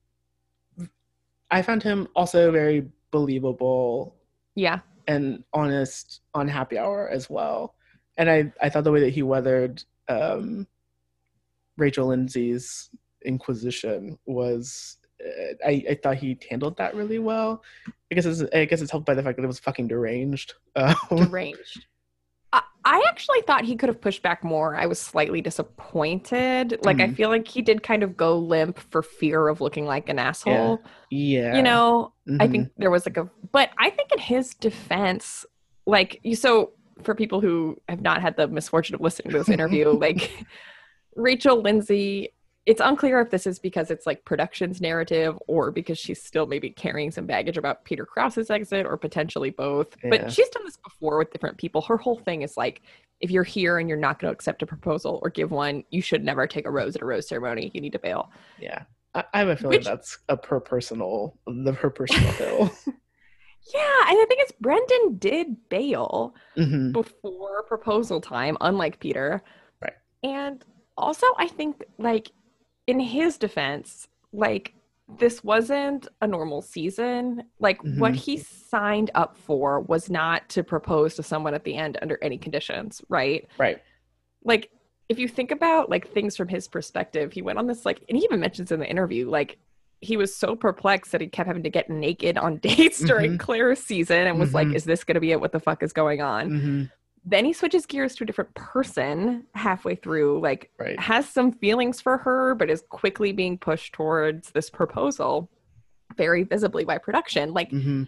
I 1.51 1.62
found 1.62 1.83
him 1.83 2.07
also 2.15 2.49
very 2.51 2.88
believable 3.12 4.15
Yeah. 4.55 4.79
and 5.07 5.43
honest 5.53 6.21
on 6.33 6.47
Happy 6.47 6.77
Hour 6.77 7.10
as 7.10 7.29
well. 7.29 7.75
And 8.17 8.29
I 8.29 8.51
I 8.62 8.69
thought 8.69 8.86
the 8.86 8.91
way 8.91 9.01
that 9.01 9.13
he 9.13 9.21
weathered 9.21 9.83
um, 10.09 10.67
Rachel 11.77 12.07
Lindsay's 12.07 12.89
Inquisition 13.25 14.17
was. 14.25 14.97
uh, 15.25 15.53
I, 15.65 15.83
I 15.91 15.99
thought 16.01 16.17
he 16.17 16.37
handled 16.49 16.77
that 16.77 16.95
really 16.95 17.19
well. 17.19 17.63
I 18.11 18.15
guess 18.15 18.25
it's 18.25 18.43
I 18.53 18.65
guess 18.65 18.81
it's 18.81 18.91
helped 18.91 19.05
by 19.05 19.13
the 19.15 19.23
fact 19.23 19.37
that 19.37 19.43
it 19.43 19.47
was 19.47 19.59
fucking 19.59 19.87
deranged. 19.87 20.53
Um, 20.75 20.95
Deranged. 21.11 21.85
I, 22.53 22.61
I 22.85 23.03
actually 23.09 23.41
thought 23.41 23.65
he 23.65 23.75
could 23.75 23.89
have 23.89 23.99
pushed 23.99 24.21
back 24.21 24.43
more. 24.43 24.75
I 24.75 24.85
was 24.85 24.99
slightly 25.01 25.41
disappointed. 25.41 26.77
Like, 26.81 27.01
I 27.01 27.07
Mhm. 27.07 27.15
feel 27.15 27.29
like 27.29 27.47
he 27.47 27.61
did 27.61 27.83
kind 27.83 28.03
of 28.03 28.15
go 28.15 28.37
limp 28.37 28.79
for 28.79 29.01
fear 29.01 29.47
of 29.49 29.59
looking 29.59 29.85
like 29.85 30.07
an 30.09 30.19
asshole. 30.19 30.85
yeah, 31.09 31.55
You 31.55 31.63
know, 31.63 32.13
I 32.39 32.47
Mhm. 32.47 32.51
think 32.51 32.71
there 32.77 32.91
was 32.91 33.05
like 33.05 33.17
a, 33.17 33.29
but 33.51 33.71
I 33.77 33.89
think 33.89 34.11
in 34.13 34.19
his 34.19 34.53
defense, 34.53 35.45
like 35.85 36.19
you, 36.23 36.35
so 36.35 36.73
for 37.03 37.15
people 37.15 37.41
who 37.41 37.77
have 37.89 38.01
not 38.01 38.21
had 38.21 38.36
the 38.38 38.47
misfortune 38.47 38.95
of 38.95 39.01
listening 39.01 39.31
to 39.31 39.38
this 39.39 39.49
interview, 39.57 39.89
like 39.89 40.31
Rachel 41.15 41.62
Lindsay, 41.62 42.29
it's 42.65 42.81
unclear 42.83 43.21
if 43.21 43.29
this 43.29 43.47
is 43.47 43.60
because 43.60 43.89
it's 43.91 44.05
like 44.05 44.25
production's 44.25 44.81
narrative 44.81 45.38
or 45.47 45.71
because 45.71 45.97
she's 45.97 46.21
still 46.21 46.45
maybe 46.45 46.69
carrying 46.69 47.12
some 47.12 47.25
baggage 47.25 47.57
about 47.57 47.86
Peter 47.86 48.05
Kraus's 48.05 48.49
exit 48.49 48.86
or 48.86 48.97
potentially 48.97 49.49
both. 49.51 49.95
Yeah. 50.03 50.10
But 50.10 50.31
she's 50.31 50.49
done 50.49 50.65
this 50.65 50.77
before 50.77 51.17
with 51.17 51.31
different 51.31 51.57
people. 51.57 51.81
Her 51.81 51.97
whole 51.97 52.17
thing 52.19 52.41
is 52.41 52.57
like, 52.57 52.81
if 53.21 53.31
you're 53.31 53.43
here 53.45 53.79
and 53.79 53.88
you're 53.89 53.97
not 53.97 54.19
going 54.19 54.31
to 54.31 54.36
accept 54.36 54.62
a 54.62 54.65
proposal 54.67 55.19
or 55.23 55.29
give 55.29 55.49
one, 55.49 55.83
you 55.89 56.01
should 56.01 56.23
never 56.23 56.45
take 56.45 56.67
a 56.67 56.71
rose 56.71 56.95
at 56.95 57.01
a 57.01 57.05
rose 57.05 57.27
ceremony. 57.27 57.71
You 57.73 57.81
need 57.81 57.93
to 57.93 57.99
bail. 57.99 58.31
yeah. 58.60 58.83
I, 59.15 59.23
I 59.33 59.39
have 59.39 59.47
a 59.47 59.55
feeling 59.55 59.77
Which- 59.77 59.86
that's 59.86 60.19
a 60.27 60.36
per 60.38 60.60
personal 60.60 61.38
the 61.47 61.71
her 61.71 61.89
personal 61.89 62.31
hill. 62.33 62.71
Yeah, 63.73 64.01
and 64.10 64.17
I 64.19 64.25
think 64.27 64.41
it's 64.41 64.51
Brendan 64.53 65.17
did 65.17 65.69
bail. 65.69 66.34
Mhm. 66.56 66.91
before 66.93 67.63
proposal 67.63 68.19
time, 68.19 68.58
unlike 68.62 68.99
Peter. 68.99 69.43
Right. 69.82 69.93
And 70.23 70.63
also, 70.97 71.27
I 71.38 71.47
think, 71.47 71.84
like, 71.99 72.32
in 72.88 72.99
his 72.99 73.38
defense, 73.38 74.08
like, 74.34 74.73
this 75.19 75.43
wasn't 75.43 76.08
a 76.21 76.27
normal 76.27 76.62
season. 76.62 77.43
Like, 77.60 77.82
what 77.84 78.13
Mhm. 78.13 78.15
he 78.15 78.38
signed 78.38 79.12
up 79.15 79.38
for 79.38 79.82
was 79.82 80.10
not 80.10 80.49
to 80.49 80.63
propose 80.63 81.15
to 81.15 81.23
someone 81.23 81.53
at 81.53 81.63
the 81.63 81.75
end 81.75 81.97
under 82.01 82.17
any 82.21 82.38
conditions, 82.38 83.01
right? 83.08 83.47
Right. 83.58 83.82
Like, 84.43 84.71
if 85.10 85.17
you 85.19 85.27
think 85.30 85.51
about 85.51 85.89
like 85.89 86.08
things 86.10 86.36
from 86.36 86.49
his 86.49 86.67
perspective, 86.67 87.32
he 87.32 87.41
went 87.41 87.58
on 87.58 87.67
this 87.67 87.86
like, 87.86 88.01
and 88.10 88.17
he 88.17 88.23
even 88.25 88.39
mentions 88.41 88.71
in 88.71 88.80
the 88.82 88.89
interview, 88.89 89.30
like, 89.30 89.58
he 90.01 90.15
was 90.17 90.36
so 90.36 90.55
perplexed 90.55 91.12
that 91.12 91.21
he 91.21 91.27
kept 91.27 91.47
having 91.47 91.63
to 91.63 91.69
get 91.69 91.89
naked 91.89 92.38
on 92.38 92.57
dates 92.62 92.99
during 92.99 93.33
Mhm. 93.33 93.39
Clare's 93.39 93.79
season 93.79 94.27
and 94.27 94.39
was 94.39 94.53
like, 94.53 94.67
Mhm. 94.67 94.75
is 94.75 94.83
this 94.83 95.03
going 95.03 95.15
to 95.15 95.19
be 95.21 95.31
it? 95.31 95.41
What 95.41 95.51
the 95.51 95.60
fuck 95.60 95.81
is 95.83 95.93
going 95.93 96.21
on? 96.21 96.49
Mhm. 96.49 96.91
then 97.29 97.43
he 97.43 97.51
switches 97.51 97.86
gears 97.86 98.15
to 98.15 98.23
a 98.23 98.27
different 98.27 98.53
person 98.55 99.43
halfway 99.53 99.95
through 99.95 100.39
like 100.39 100.71
Right. 100.79 100.97
has 100.97 101.27
some 101.27 101.51
feelings 101.51 101.99
for 101.99 102.17
her 102.19 102.55
but 102.55 102.69
is 102.69 102.83
quickly 102.89 103.33
being 103.33 103.57
pushed 103.57 103.91
towards 103.91 104.51
this 104.51 104.69
proposal 104.69 105.49
very 106.15 106.43
visibly 106.43 106.86
by 106.86 106.97
production 106.97 107.53
like 107.53 107.69
Mhm. 107.69 108.07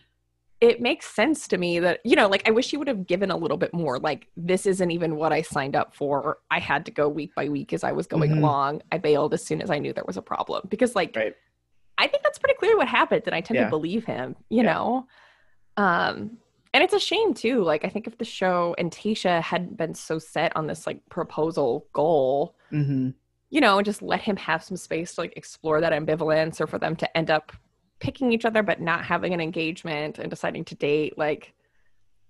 it 0.61 0.79
makes 0.79 1.05
sense 1.13 1.49
to 1.49 1.57
me 1.57 1.79
that 1.79 1.99
you 2.05 2.15
know 2.15 2.29
like 2.29 2.47
i 2.47 2.51
wish 2.51 2.71
he 2.71 2.77
would 2.77 2.87
have 2.87 3.05
given 3.07 3.29
a 3.29 3.35
little 3.35 3.57
bit 3.57 3.73
more 3.73 3.99
like 3.99 4.27
this 4.37 4.65
isn't 4.65 4.91
even 4.91 5.17
what 5.17 5.33
i 5.33 5.41
signed 5.41 5.75
up 5.75 5.93
for 5.93 6.37
i 6.49 6.59
had 6.59 6.85
to 6.85 6.91
go 6.91 7.09
week 7.09 7.35
by 7.35 7.49
week 7.49 7.73
as 7.73 7.83
i 7.83 7.91
was 7.91 8.07
going 8.07 8.31
Mhm. 8.31 8.37
along 8.37 8.81
i 8.93 8.97
bailed 8.97 9.33
as 9.33 9.43
soon 9.45 9.61
as 9.61 9.69
i 9.69 9.79
knew 9.79 9.91
there 9.91 10.05
was 10.07 10.15
a 10.17 10.21
problem 10.21 10.65
because 10.69 10.95
like 10.95 11.13
Right. 11.13 11.35
I 11.99 12.07
think 12.07 12.23
that's 12.23 12.39
pretty 12.39 12.55
clear 12.57 12.75
what 12.77 12.87
happened 12.87 13.23
and 13.27 13.35
i 13.35 13.41
tend 13.41 13.57
Yeah. 13.57 13.65
to 13.65 13.69
believe 13.69 14.05
him 14.05 14.35
you 14.49 14.63
Yeah. 14.63 14.73
know 14.73 15.07
um 15.77 16.37
and 16.73 16.83
it's 16.83 16.93
a 16.93 16.99
shame 16.99 17.33
too 17.33 17.63
like 17.63 17.83
i 17.85 17.89
think 17.89 18.07
if 18.07 18.17
the 18.17 18.25
show 18.25 18.75
and 18.77 18.91
tayshia 18.91 19.41
hadn't 19.41 19.77
been 19.77 19.93
so 19.93 20.19
set 20.19 20.55
on 20.55 20.67
this 20.67 20.85
like 20.87 20.99
proposal 21.09 21.85
goal 21.93 22.55
Mhm. 22.71 23.13
you 23.49 23.61
know 23.61 23.77
and 23.77 23.85
just 23.85 24.01
let 24.01 24.21
him 24.21 24.37
have 24.37 24.63
some 24.63 24.77
space 24.77 25.15
to 25.15 25.21
like 25.21 25.33
explore 25.35 25.81
that 25.81 25.93
ambivalence 25.93 26.59
or 26.61 26.67
for 26.67 26.79
them 26.79 26.95
to 26.97 27.17
end 27.17 27.29
up 27.29 27.51
picking 27.99 28.31
each 28.31 28.45
other 28.45 28.63
but 28.63 28.79
not 28.79 29.03
having 29.05 29.33
an 29.33 29.41
engagement 29.41 30.19
and 30.19 30.29
deciding 30.29 30.63
to 30.65 30.75
date 30.75 31.17
like 31.17 31.53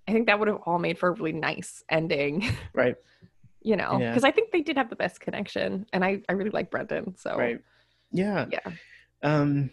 i 0.08 0.12
think 0.14 0.26
that 0.28 0.40
would 0.40 0.48
have 0.48 0.62
all 0.66 0.80
made 0.80 0.98
for 0.98 1.10
a 1.10 1.12
really 1.12 1.34
nice 1.34 1.84
ending 1.90 2.44
Right. 2.74 2.96
you 3.62 3.76
know 3.76 3.98
Yeah. 4.00 4.10
because 4.10 4.24
i 4.24 4.32
think 4.32 4.52
they 4.52 4.62
did 4.62 4.78
have 4.78 4.90
the 4.90 4.96
best 4.96 5.20
connection 5.20 5.86
and 5.94 6.04
i 6.04 6.22
i 6.30 6.32
really 6.34 6.50
like 6.52 6.72
brendan 6.72 7.16
so 7.18 7.38
Right. 7.38 7.60
Yeah. 8.12 8.46
yeah 8.52 8.72
um 9.24 9.70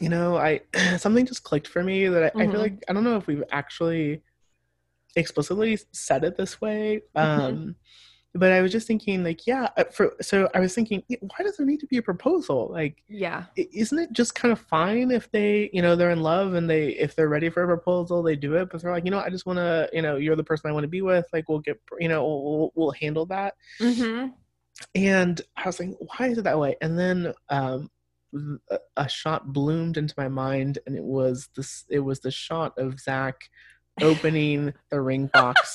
you 0.00 0.08
know 0.08 0.36
i 0.36 0.60
something 0.98 1.26
just 1.26 1.42
clicked 1.44 1.66
for 1.68 1.82
me 1.82 2.08
that 2.08 2.22
I, 2.22 2.42
I 2.42 2.46
Mhm. 2.46 2.50
feel 2.52 2.60
like 2.60 2.82
i 2.88 2.92
don't 2.92 3.04
know 3.04 3.16
if 3.16 3.26
we've 3.26 3.44
actually 3.50 4.22
explicitly 5.16 5.78
said 5.92 6.24
it 6.24 6.36
this 6.36 6.60
way 6.60 7.02
Mm-hmm. 7.16 7.40
um 7.40 7.76
but 8.32 8.52
i 8.52 8.62
was 8.62 8.70
just 8.70 8.86
thinking 8.86 9.24
like 9.24 9.44
yeah 9.44 9.70
uh, 9.76 9.82
for 9.92 10.14
so 10.20 10.48
i 10.54 10.60
was 10.60 10.72
thinking 10.72 11.02
why 11.08 11.42
does 11.44 11.56
there 11.56 11.66
need 11.66 11.80
to 11.80 11.86
be 11.88 11.96
a 11.96 12.02
proposal 12.02 12.68
like 12.72 13.02
yeah 13.08 13.46
isn't 13.56 13.98
it 13.98 14.12
just 14.12 14.36
kind 14.36 14.52
of 14.52 14.60
fine 14.60 15.10
if 15.10 15.28
they 15.32 15.68
you 15.72 15.82
know 15.82 15.96
they're 15.96 16.12
in 16.12 16.22
love 16.22 16.54
and 16.54 16.70
they 16.70 16.90
if 16.90 17.16
they're 17.16 17.28
ready 17.28 17.50
for 17.50 17.64
a 17.64 17.66
proposal 17.66 18.22
they 18.22 18.36
do 18.36 18.54
it 18.54 18.70
but 18.70 18.80
they're 18.80 18.92
like 18.92 19.04
you 19.04 19.10
know 19.10 19.18
i 19.18 19.28
just 19.28 19.46
want 19.46 19.56
to 19.58 19.88
you 19.92 20.00
know 20.00 20.14
you're 20.14 20.36
the 20.36 20.44
person 20.44 20.70
i 20.70 20.72
want 20.72 20.84
to 20.84 20.88
be 20.88 21.02
with 21.02 21.26
like 21.32 21.48
we'll 21.48 21.58
get 21.58 21.80
you 21.98 22.08
know 22.08 22.24
we'll, 22.24 22.42
we'll, 22.58 22.72
we'll 22.76 22.90
handle 22.92 23.26
that 23.26 23.54
mm-hmm. 23.80 24.28
and 24.94 25.42
I 25.56 25.66
was 25.66 25.80
like, 25.80 25.90
why 25.98 26.28
is 26.28 26.38
it 26.38 26.44
that 26.44 26.58
way? 26.58 26.74
And 26.80 26.98
then 26.98 27.34
um, 27.50 27.90
a, 28.96 29.08
shot 29.08 29.52
bloomed 29.52 29.96
into 29.96 30.14
my 30.16 30.28
mind, 30.28 30.78
and 30.86 30.96
it 30.96 31.04
was 31.04 31.48
this. 31.56 31.84
It 31.88 32.00
was 32.00 32.20
the 32.20 32.30
shot 32.30 32.78
of 32.78 33.00
Zac 33.00 33.48
opening 34.02 34.72
the 34.90 35.00
ring 35.00 35.26
box, 35.32 35.74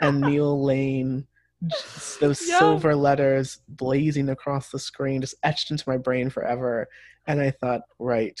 and 0.00 0.20
Neil 0.20 0.62
Lane, 0.62 1.26
those 2.20 2.46
Yeah. 2.46 2.58
silver 2.58 2.94
letters 2.94 3.58
blazing 3.68 4.28
across 4.30 4.70
the 4.70 4.78
screen, 4.78 5.20
just 5.20 5.34
etched 5.42 5.70
into 5.70 5.88
my 5.88 5.96
brain 5.96 6.30
forever. 6.30 6.88
And 7.26 7.40
I 7.40 7.50
thought, 7.52 7.82
right, 7.98 8.40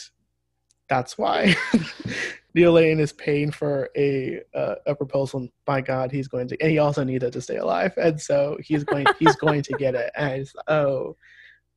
that's 0.88 1.16
why 1.16 1.54
Neil 2.54 2.72
Lane 2.72 3.00
is 3.00 3.12
paying 3.12 3.50
for 3.50 3.88
a 3.96 4.40
uh, 4.54 4.74
a 4.86 4.94
proposal. 4.94 5.48
My 5.66 5.80
God, 5.80 6.10
he's 6.10 6.28
going 6.28 6.48
to, 6.48 6.60
and 6.60 6.70
he 6.70 6.78
also 6.78 7.04
needed 7.04 7.32
to 7.32 7.40
stay 7.40 7.56
alive, 7.56 7.92
and 7.96 8.20
so 8.20 8.58
he's 8.60 8.84
going 8.84 9.08
he's 9.18 9.36
going 9.36 9.62
to 9.62 9.74
get 9.74 9.94
it. 9.94 10.10
And 10.16 10.26
I 10.26 10.38
just, 10.40 10.56
oh, 10.68 11.16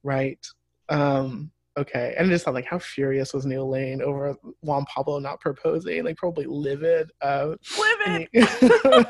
right, 0.03 0.45
um, 0.89 1.51
okay. 1.77 2.13
And 2.17 2.27
I 2.27 2.29
just 2.29 2.45
thought, 2.45 2.53
like, 2.53 2.65
how 2.65 2.79
furious 2.79 3.33
was 3.33 3.45
Neil 3.45 3.69
Lane 3.69 4.01
over 4.01 4.35
Juan 4.61 4.85
Pablo 4.85 5.19
not 5.19 5.39
proposing? 5.39 6.03
Like, 6.03 6.17
probably 6.17 6.45
livid. 6.47 7.11
Uh, 7.21 7.55
live 7.79 7.97
and- 8.05 9.07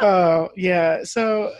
Oh 0.00 0.48
yeah, 0.54 1.02
so 1.02 1.52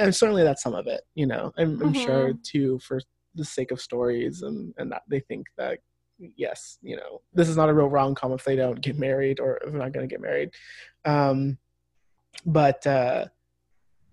and 0.00 0.12
certainly 0.12 0.42
that's 0.42 0.64
some 0.64 0.74
of 0.74 0.88
it. 0.88 1.02
You 1.14 1.26
know, 1.26 1.52
I'm, 1.56 1.80
I'm 1.80 1.94
sure 1.94 2.32
too 2.42 2.80
for 2.80 3.00
the 3.36 3.44
sake 3.44 3.70
of 3.70 3.80
stories 3.80 4.42
and 4.42 4.74
and 4.78 4.90
that 4.90 5.02
they 5.08 5.20
think 5.20 5.46
that 5.56 5.78
yes, 6.18 6.78
you 6.82 6.96
know, 6.96 7.20
this 7.32 7.48
is 7.48 7.56
not 7.56 7.68
a 7.68 7.72
real 7.72 7.86
rom 7.88 8.16
com 8.16 8.32
if 8.32 8.42
they 8.42 8.56
don't 8.56 8.80
get 8.80 8.98
married 8.98 9.38
or 9.38 9.58
if 9.58 9.70
they're 9.70 9.78
not 9.80 9.92
going 9.92 10.08
to 10.08 10.12
get 10.12 10.20
married. 10.20 10.50
Um, 11.04 11.56
but 12.44 12.84
uh, 12.84 13.26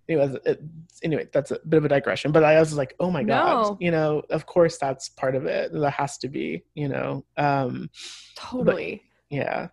anyway, 0.10 0.36
it, 0.45 0.62
anyway, 1.04 1.28
that's 1.32 1.52
a 1.52 1.60
bit 1.69 1.78
of 1.78 1.86
a 1.86 1.89
digression. 1.89 2.32
But 2.34 2.43
I 2.43 2.60
was 2.60 2.76
like, 2.76 2.95
oh 3.00 3.10
my 3.12 3.24
god, 3.24 3.63
No. 3.63 3.78
you 3.80 3.91
know, 3.91 4.24
of 4.30 4.45
course 4.45 4.78
that's 4.78 5.08
part 5.10 5.36
of 5.36 5.46
it. 5.46 5.71
That 5.71 5.92
has 5.92 6.17
to 6.19 6.27
be, 6.27 6.63
you 6.75 6.90
know, 6.90 7.23
um, 7.38 7.90
totally 8.36 9.04
yeah, 9.29 9.67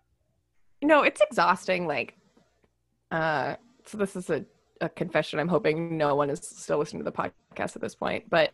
no 0.83 1.01
it's 1.01 1.19
exhausting 1.21 1.87
like 1.87 2.13
uh 3.11 3.55
so 3.85 3.97
this 3.97 4.15
is 4.15 4.29
a, 4.29 4.45
a 4.81 4.89
confession 4.89 5.39
i'm 5.39 5.47
hoping 5.47 5.97
no 5.97 6.13
one 6.13 6.29
is 6.29 6.39
still 6.43 6.77
listening 6.77 7.03
to 7.03 7.09
the 7.09 7.29
podcast 7.57 7.75
at 7.75 7.81
this 7.81 7.95
point 7.95 8.29
but 8.29 8.53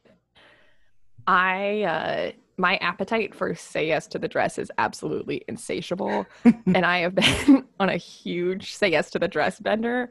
i 1.27 1.81
uh 1.81 2.31
my 2.57 2.77
appetite 2.77 3.33
for 3.33 3.53
say 3.55 3.87
yes 3.87 4.07
to 4.07 4.19
the 4.19 4.27
dress 4.27 4.57
is 4.57 4.71
absolutely 4.77 5.43
insatiable 5.47 6.25
and 6.45 6.85
i 6.85 6.99
have 6.99 7.15
been 7.15 7.65
on 7.79 7.89
a 7.89 7.97
huge 7.97 8.73
say 8.73 8.89
yes 8.89 9.09
to 9.09 9.19
the 9.19 9.27
dress 9.27 9.59
bender 9.59 10.09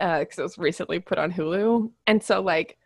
uh 0.00 0.20
because 0.20 0.38
it 0.38 0.42
was 0.42 0.58
recently 0.58 0.98
put 1.00 1.18
on 1.18 1.32
hulu 1.32 1.90
and 2.06 2.22
so 2.22 2.40
like 2.40 2.76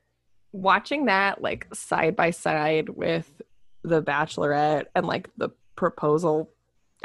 watching 0.53 1.07
that 1.07 1.41
like 1.43 1.67
side 1.75 2.15
by 2.17 2.31
side 2.31 2.89
with 2.91 3.41
the 3.85 4.03
bachelorette 4.03 4.87
and 4.95 5.07
like 5.07 5.29
the 5.37 5.49
proposal 5.77 6.51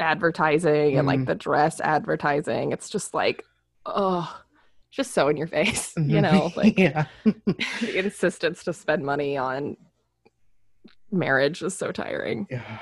advertising 0.00 0.96
and 0.96 1.06
like 1.06 1.20
Mhm. 1.20 1.26
the 1.26 1.34
dress 1.34 1.80
advertising 1.80 2.72
it's 2.72 2.88
just 2.88 3.14
like 3.14 3.44
oh 3.86 4.40
just 4.90 5.12
so 5.12 5.28
in 5.28 5.36
your 5.36 5.46
face 5.46 5.94
you 5.96 6.20
Mhm. 6.20 6.22
know 6.22 6.52
like 6.56 6.78
yeah, 6.78 7.06
the 7.80 7.98
insistence 7.98 8.64
to 8.64 8.72
spend 8.72 9.04
money 9.04 9.36
on 9.36 9.76
marriage 11.10 11.62
is 11.62 11.74
so 11.74 11.90
tiring 11.90 12.46
Yeah, 12.50 12.78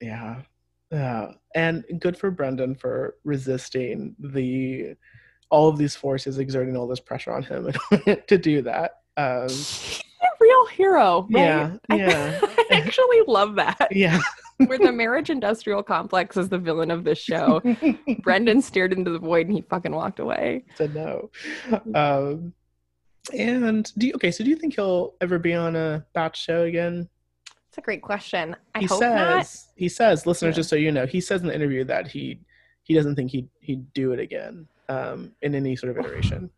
yeah, 0.00 0.42
yeah. 0.90 1.32
And 1.54 1.84
good 2.00 2.16
for 2.16 2.30
Brendan 2.30 2.74
for 2.74 3.16
resisting 3.24 4.14
the 4.18 4.94
all 5.50 5.68
of 5.68 5.78
these 5.78 5.96
forces 5.96 6.38
exerting 6.38 6.76
all 6.76 6.86
this 6.86 7.00
pressure 7.00 7.32
on 7.32 7.42
him 7.42 7.70
to 8.26 8.38
do 8.38 8.62
that. 8.62 8.92
Um, 9.16 9.48
a 9.48 10.26
real 10.40 10.66
hero. 10.66 11.26
Right? 11.30 11.40
Yeah, 11.44 11.76
yeah. 11.94 12.40
I, 12.42 12.66
I 12.70 12.76
actually 12.76 13.20
love 13.26 13.54
that. 13.56 13.88
yeah, 13.90 14.20
Where 14.66 14.78
the 14.78 14.92
marriage 14.92 15.30
industrial 15.30 15.82
complex 15.82 16.36
is 16.36 16.48
the 16.48 16.58
villain 16.58 16.90
of 16.90 17.04
this 17.04 17.18
show. 17.18 17.60
Brendan 18.22 18.60
stared 18.62 18.92
into 18.92 19.10
the 19.10 19.18
void 19.18 19.46
and 19.46 19.56
he 19.56 19.62
fucking 19.62 19.92
walked 19.92 20.18
away. 20.20 20.64
said 20.76 20.94
no. 20.94 21.30
Um, 21.94 22.52
and 23.36 23.92
do 23.98 24.06
you, 24.08 24.12
okay, 24.14 24.30
so 24.30 24.42
do 24.44 24.50
you 24.50 24.56
think 24.56 24.74
he'll 24.74 25.14
ever 25.20 25.38
be 25.38 25.54
on 25.54 25.76
a 25.76 26.04
batch 26.14 26.42
show 26.42 26.62
again? 26.62 27.08
It's 27.68 27.78
a 27.78 27.82
great 27.82 28.02
question. 28.02 28.56
I 28.74 28.80
he 28.80 28.86
hope 28.86 29.00
says 29.00 29.66
not. 29.66 29.74
he 29.76 29.88
says 29.88 30.26
listeners 30.26 30.54
Yeah. 30.54 30.56
just 30.56 30.70
so 30.70 30.76
you 30.76 30.90
know 30.90 31.06
he 31.06 31.20
says 31.20 31.42
in 31.42 31.48
the 31.48 31.54
interview 31.54 31.84
that 31.84 32.06
he 32.08 32.40
he 32.82 32.94
doesn't 32.94 33.14
think 33.16 33.30
he'd 33.30 33.48
he'd 33.60 33.92
do 33.92 34.12
it 34.12 34.18
again 34.20 34.66
um 34.88 35.32
in 35.42 35.54
any 35.54 35.76
sort 35.76 35.90
of 35.96 36.04
iteration 36.04 36.50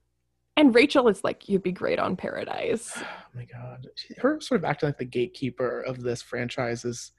And 0.57 0.75
Rachel 0.75 1.09
is 1.09 1.25
like, 1.25 1.49
you'd 1.49 1.63
be 1.63 1.73
great 1.73 1.99
on 1.99 2.17
Paradise. 2.17 2.93
oh 3.03 3.07
my 3.35 3.45
god 3.45 3.87
her 4.19 4.41
sort 4.41 4.61
of 4.61 4.65
acting 4.65 4.89
like 4.89 4.99
the 4.99 5.05
gatekeeper 5.05 5.81
of 5.83 6.03
this 6.03 6.23
franchise 6.23 6.85
is 6.85 7.13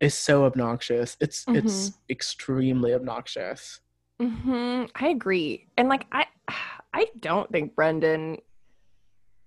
is 0.00 0.14
so 0.14 0.44
obnoxious 0.44 1.16
it's 1.20 1.44
it's 1.48 1.92
extremely 2.10 2.92
obnoxious 2.94 3.80
hmm 4.20 4.84
I 4.94 5.08
agree. 5.08 5.66
And 5.76 5.88
like, 5.90 6.06
I, 6.10 6.24
I 6.94 7.06
don't 7.20 7.50
think 7.52 7.74
Brendan 7.74 8.38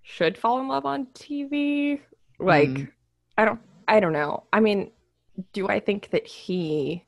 should 0.02 0.38
fall 0.38 0.60
in 0.60 0.68
love 0.68 0.86
on 0.86 1.06
TV. 1.06 2.00
Like, 2.38 2.68
Mm. 2.70 2.88
I 3.36 3.44
don't, 3.46 3.60
I 3.88 3.98
don't 4.00 4.12
know. 4.12 4.44
I 4.52 4.60
mean, 4.60 4.92
do 5.52 5.66
I 5.68 5.80
think 5.80 6.10
that 6.10 6.26
he 6.26 7.04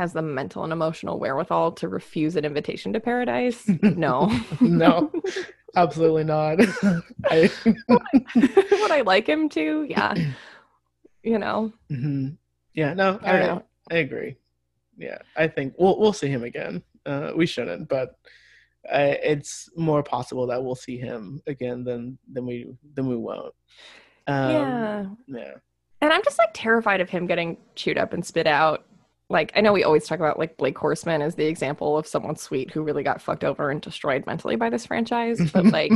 has 0.00 0.14
the 0.14 0.22
mental 0.22 0.64
and 0.64 0.72
emotional 0.72 1.18
wherewithal 1.20 1.72
to 1.72 1.86
refuse 1.86 2.34
an 2.36 2.44
invitation 2.46 2.92
to 2.94 3.00
paradise? 3.00 3.68
No. 3.82 4.32
no 4.62 5.12
absolutely 5.76 6.24
not 6.24 6.58
I, 7.26 7.50
Would 8.34 8.90
I 8.90 9.02
like 9.02 9.28
him 9.28 9.48
to? 9.50 9.84
Yeah. 9.88 10.14
You 11.22 11.38
know, 11.38 11.72
Mhm. 11.92 12.36
yeah 12.72 12.94
no 12.94 13.18
I 13.22 13.32
don't 13.32 13.40
know. 13.46 13.62
I 13.90 13.96
agree. 13.96 14.36
Yeah, 14.96 15.18
I 15.36 15.48
think 15.48 15.74
we'll 15.78 15.98
we'll 16.00 16.12
see 16.14 16.28
him 16.28 16.44
again. 16.44 16.82
Uh, 17.04 17.32
we 17.36 17.44
shouldn't, 17.46 17.88
but 17.88 18.16
uh, 18.90 19.14
it's 19.22 19.68
more 19.76 20.02
possible 20.02 20.46
that 20.46 20.62
we'll 20.64 20.74
see 20.74 20.96
him 20.98 21.42
again 21.46 21.84
than 21.84 22.16
than 22.32 22.46
we 22.46 22.66
than 22.94 23.06
we 23.06 23.16
won't. 23.16 23.54
Um, 24.26 24.50
yeah. 24.50 25.04
yeah, 25.26 25.52
And 26.00 26.12
I'm 26.12 26.22
just 26.24 26.38
like 26.38 26.50
terrified 26.54 27.00
of 27.02 27.10
him 27.10 27.26
getting 27.26 27.56
chewed 27.74 27.98
up 27.98 28.12
and 28.14 28.24
spit 28.24 28.46
out. 28.46 28.86
Like, 29.30 29.52
I 29.54 29.60
know 29.62 29.72
we 29.72 29.84
always 29.84 30.06
talk 30.06 30.18
about 30.18 30.38
like 30.38 30.56
Blake 30.58 30.74
Horstmann 30.74 31.22
as 31.22 31.36
the 31.36 31.46
example 31.46 31.96
of 31.96 32.06
someone 32.06 32.36
sweet 32.36 32.70
who 32.70 32.82
really 32.82 33.02
got 33.04 33.22
fucked 33.22 33.44
over 33.44 33.70
and 33.70 33.80
destroyed 33.80 34.26
mentally 34.26 34.56
by 34.56 34.68
this 34.68 34.84
franchise. 34.84 35.40
But 35.52 35.64
like, 35.72 35.92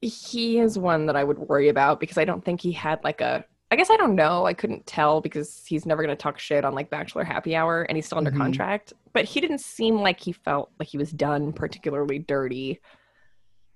he 0.00 0.58
is 0.58 0.78
one 0.78 1.06
that 1.06 1.16
I 1.16 1.24
would 1.24 1.38
worry 1.38 1.68
about 1.68 2.00
because 2.00 2.16
I 2.16 2.24
don't 2.24 2.44
think 2.44 2.60
he 2.60 2.72
had 2.72 3.02
like 3.04 3.20
a. 3.20 3.44
I 3.72 3.76
guess 3.76 3.90
I 3.90 3.96
don't 3.96 4.16
know. 4.16 4.46
I 4.46 4.54
couldn't 4.54 4.84
tell 4.86 5.20
because 5.20 5.62
he's 5.64 5.86
never 5.86 6.02
going 6.02 6.16
to 6.16 6.20
talk 6.20 6.40
shit 6.40 6.64
on 6.64 6.74
like 6.74 6.90
Bachelor 6.90 7.22
Happy 7.22 7.54
Hour 7.54 7.82
and 7.82 7.96
he's 7.96 8.06
still 8.06 8.18
under 8.18 8.32
Mhm. 8.32 8.38
contract. 8.38 8.92
But 9.12 9.26
he 9.26 9.40
didn't 9.40 9.60
seem 9.60 9.96
like 10.00 10.18
he 10.18 10.32
felt 10.32 10.70
like 10.80 10.88
he 10.88 10.98
was 10.98 11.12
done 11.12 11.52
particularly 11.52 12.18
dirty. 12.18 12.80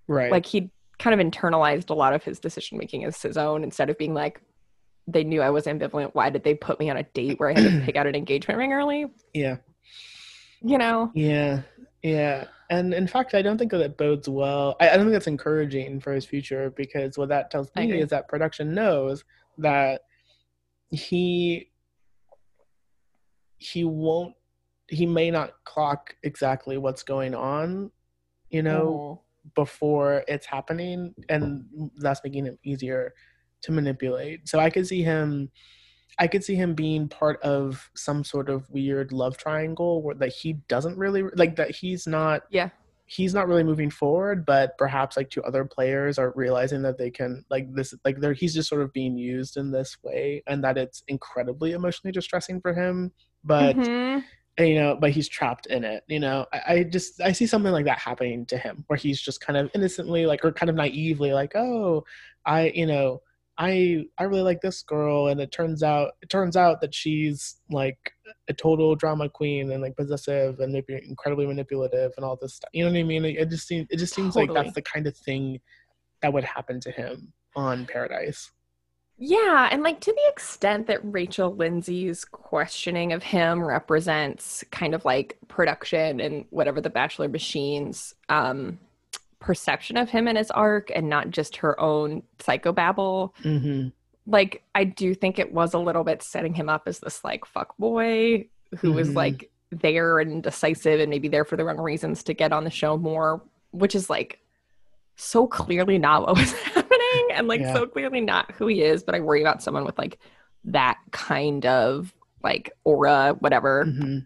right. 0.09 0.32
Like 0.32 0.46
he 0.46 0.70
kind 0.98 1.18
of 1.18 1.24
internalized 1.24 1.90
a 1.90 1.94
lot 1.94 2.12
of 2.12 2.22
his 2.24 2.38
decision 2.40 2.76
making 2.78 3.05
as 3.05 3.20
his 3.22 3.36
own 3.36 3.62
instead 3.64 3.88
of 3.90 3.96
being 3.98 4.14
like, 4.14 4.40
they 5.07 5.24
knew 5.24 5.42
I 5.42 5.50
was 5.50 5.66
ambivalent. 5.66 6.14
Why 6.14 6.30
did 6.30 6.44
they 6.44 6.55
put 6.55 6.78
me 6.80 6.90
on 6.90 6.96
a 6.96 7.02
date 7.02 7.38
where 7.38 7.50
I 7.50 7.61
had 7.61 7.72
to 7.72 7.80
pick 7.84 7.96
out 7.96 8.07
an 8.07 8.14
engagement 8.14 8.59
ring 8.59 8.72
early? 8.72 9.07
yeah, 9.32 9.57
You 10.62 10.78
know? 10.78 11.11
yeah, 11.14 11.62
yeah. 12.02 12.44
And 12.70 12.94
in 12.94 13.07
fact, 13.07 13.34
I 13.34 13.42
don't 13.42 13.59
think 13.59 13.70
that 13.72 13.98
bodes 13.98 14.28
well. 14.28 14.76
I, 14.80 14.90
I 14.90 14.96
don't 14.96 15.07
think 15.07 15.12
that's 15.12 15.26
encouraging 15.26 16.00
for 16.00 16.12
his 16.12 16.24
future 16.24 16.70
because 16.70 17.18
what 17.18 17.28
that 17.28 17.50
tells 17.50 17.70
me 17.76 18.00
is 18.00 18.09
that 18.11 18.28
production 18.28 18.74
knows 18.74 19.24
that 19.59 20.02
he 20.90 21.70
he 23.59 23.84
won't 23.84 24.34
he 24.88 25.07
may 25.07 25.30
not 25.30 25.52
clock 25.64 26.14
exactly 26.22 26.76
what's 26.76 27.02
going 27.02 27.34
on 27.34 27.90
you 28.50 28.62
know 28.62 29.20
mm-hmm. 29.44 29.48
before 29.55 30.22
it's 30.28 30.46
happening 30.46 31.14
and 31.28 31.64
that's 31.96 32.20
making 32.22 32.46
it 32.46 32.59
easier 32.64 33.14
to 33.65 33.73
manipulate 33.73 34.49
so 34.49 34.59
i 34.61 34.71
could 34.71 34.87
see 34.87 35.03
him 35.03 35.51
i 36.19 36.27
could 36.29 36.45
see 36.45 36.55
him 36.55 36.75
being 36.75 37.09
part 37.09 37.41
of 37.43 37.91
some 37.95 38.23
sort 38.23 38.49
of 38.49 38.69
weird 38.71 39.11
love 39.12 39.37
triangle 39.37 40.03
where 40.03 40.15
that 40.15 40.33
he 40.33 40.53
doesn't 40.69 40.97
really 40.97 41.23
like 41.35 41.57
that 41.57 41.71
he's 41.75 42.07
not 42.07 42.43
Yeah. 42.51 42.69
he's 43.07 43.35
not 43.35 43.49
really 43.49 43.65
moving 43.65 43.91
forward 43.91 44.47
but 44.47 44.79
perhaps 44.79 45.17
like 45.17 45.29
two 45.31 45.43
other 45.43 45.65
players 45.65 46.19
are 46.19 46.33
realizing 46.37 46.83
that 46.83 46.99
they 46.99 47.11
can 47.11 47.45
like 47.51 47.73
this 47.75 47.95
like 48.05 48.21
they're 48.21 48.33
he's 48.33 48.55
just 48.55 48.69
sort 48.69 48.83
of 48.83 48.93
being 48.93 49.17
used 49.19 49.57
in 49.57 49.71
this 49.73 49.97
way 50.05 50.43
and 50.47 50.62
that 50.65 50.79
it's 50.79 51.03
incredibly 51.09 51.73
emotionally 51.73 52.12
distressing 52.12 52.61
for 52.61 52.73
him 52.75 53.12
but 53.45 53.77
Mhm. 53.77 54.23
and, 54.57 54.69
you 54.69 54.77
know 54.77 54.97
but 55.01 55.11
he's 55.11 55.29
trapped 55.29 55.67
in 55.67 55.83
it 55.85 56.05
you 56.07 56.21
know 56.21 56.47
I, 56.53 56.61
I 56.75 56.83
just 56.85 57.21
i 57.21 57.33
see 57.33 57.47
something 57.47 57.73
like 57.73 57.87
that 57.87 57.99
happening 57.99 58.47
to 58.47 58.57
him 58.57 58.85
where 58.87 58.97
he's 58.97 59.21
just 59.21 59.41
kind 59.41 59.57
of 59.59 59.69
innocently 59.75 60.27
like 60.27 60.45
or 60.45 60.53
kind 60.53 60.71
of 60.71 60.77
naively 60.77 61.33
like 61.33 61.57
oh 61.57 62.05
i 62.47 62.71
you 62.75 62.87
know 62.87 63.21
i 63.59 64.05
i 64.18 64.24
really 64.24 64.42
like 64.42 64.61
this 64.61 64.82
girl 64.82 65.28
and 65.28 65.40
it 65.40 65.52
turns 65.52 65.82
out 65.82 66.12
it 66.22 66.28
turns 66.28 66.57
out 66.57 66.80
that 66.80 66.94
she's 66.94 67.57
like 67.70 68.12
a 68.48 68.52
total 68.52 68.94
drama 68.94 69.28
queen 69.28 69.70
and 69.70 69.82
like 69.82 69.96
possessive 69.96 70.61
and 70.61 70.72
maybe 70.72 71.00
incredibly 71.09 71.46
manipulative 71.46 72.12
and 72.16 72.24
all 72.24 72.38
this 72.40 72.55
stuff. 72.55 72.70
You 72.72 72.84
know 72.84 72.90
what 72.90 72.98
i 72.98 73.02
mean? 73.02 73.24
It, 73.24 73.36
it 73.36 73.50
just 73.50 73.66
seems 73.66 73.86
it 73.90 73.98
just 73.98 74.14
seems 74.14 74.36
like 74.36 74.52
that's 74.52 74.72
the 74.72 74.82
kind 74.82 75.07
of 75.07 75.16
thing 75.16 75.61
that 76.22 76.32
would 76.32 76.44
happen 76.44 76.80
to 76.80 76.90
him 76.90 77.32
on 77.57 77.86
paradise. 77.86 78.50
Yeah, 79.16 79.68
and 79.70 79.82
like 79.82 80.00
to 80.00 80.12
the 80.12 80.32
extent 80.32 80.88
that 80.88 81.00
Rachel 81.05 81.55
Lindsay's 81.55 82.24
questioning 82.24 83.12
of 83.12 83.22
him 83.22 83.62
represents 83.62 84.64
kind 84.72 84.94
of 84.94 85.05
like 85.05 85.38
production 85.46 86.20
and 86.20 86.46
whatever 86.50 86.80
the 86.80 86.90
Bachelor 86.90 87.28
Machine's 87.28 88.14
um, 88.28 88.80
perception 89.45 89.97
of 89.97 90.09
him 90.11 90.26
and 90.26 90.38
his 90.38 90.51
arc, 90.51 90.90
and 90.95 91.09
not 91.09 91.30
just 91.30 91.57
her 91.59 91.78
own 91.80 92.22
psychobabble. 92.38 93.32
mm-hmm. 93.42 93.88
Like, 94.26 94.62
I 94.74 94.84
do 94.84 95.14
think 95.14 95.38
it 95.38 95.53
was 95.53 95.74
a 95.74 95.78
little 95.78 96.03
bit 96.03 96.22
setting 96.22 96.55
him 96.55 96.68
up 96.70 96.84
as 96.86 96.99
this 97.01 97.22
like 97.22 97.45
fuck 97.45 97.76
boy 97.76 98.47
who 98.78 98.92
was 98.92 99.11
Mhm. 99.11 99.14
like 99.16 99.51
there 99.70 100.18
and 100.18 100.42
decisive 100.42 100.99
and 101.01 101.11
maybe 101.11 101.28
there 101.28 101.45
for 101.45 101.57
the 101.57 101.64
wrong 101.64 101.78
reasons 101.78 102.22
to 102.24 102.32
get 102.34 102.51
on 102.53 102.64
the 102.64 102.70
show 102.70 102.97
more, 102.97 103.42
which 103.72 103.95
is 103.95 104.09
like 104.09 104.38
so 105.16 105.47
clearly 105.47 105.99
not 105.99 106.22
what 106.22 106.36
was 106.38 106.53
happening 106.74 107.28
and 107.34 107.47
like 107.49 107.61
Yeah. 107.61 107.74
so 107.74 107.86
clearly 107.86 108.22
not 108.22 108.51
who 108.53 108.66
he 108.66 108.82
is. 108.82 109.03
But 109.05 109.14
I 109.14 109.20
worry 109.20 109.42
about 109.42 109.62
someone 109.62 109.84
with 109.84 109.99
like 109.99 110.18
that 110.64 110.97
kind 111.11 111.66
of 111.66 112.14
like 112.42 112.72
aura, 112.84 113.36
whatever 113.40 113.84
Mm-hmm. 113.84 114.18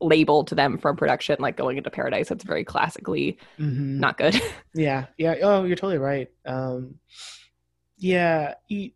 Label 0.00 0.44
to 0.44 0.54
them 0.54 0.78
from 0.78 0.96
production, 0.96 1.36
like 1.40 1.56
going 1.56 1.76
into 1.78 1.90
paradise. 1.90 2.28
That's 2.28 2.44
very 2.44 2.64
classically 2.64 3.38
Mm-hmm. 3.58 4.00
not 4.00 4.16
good. 4.18 4.40
Yeah, 4.74 5.06
yeah. 5.18 5.34
Oh, 5.42 5.64
you're 5.64 5.76
totally 5.76 5.98
right. 5.98 6.28
Um, 6.46 6.94
yeah, 7.98 8.54
he, 8.66 8.94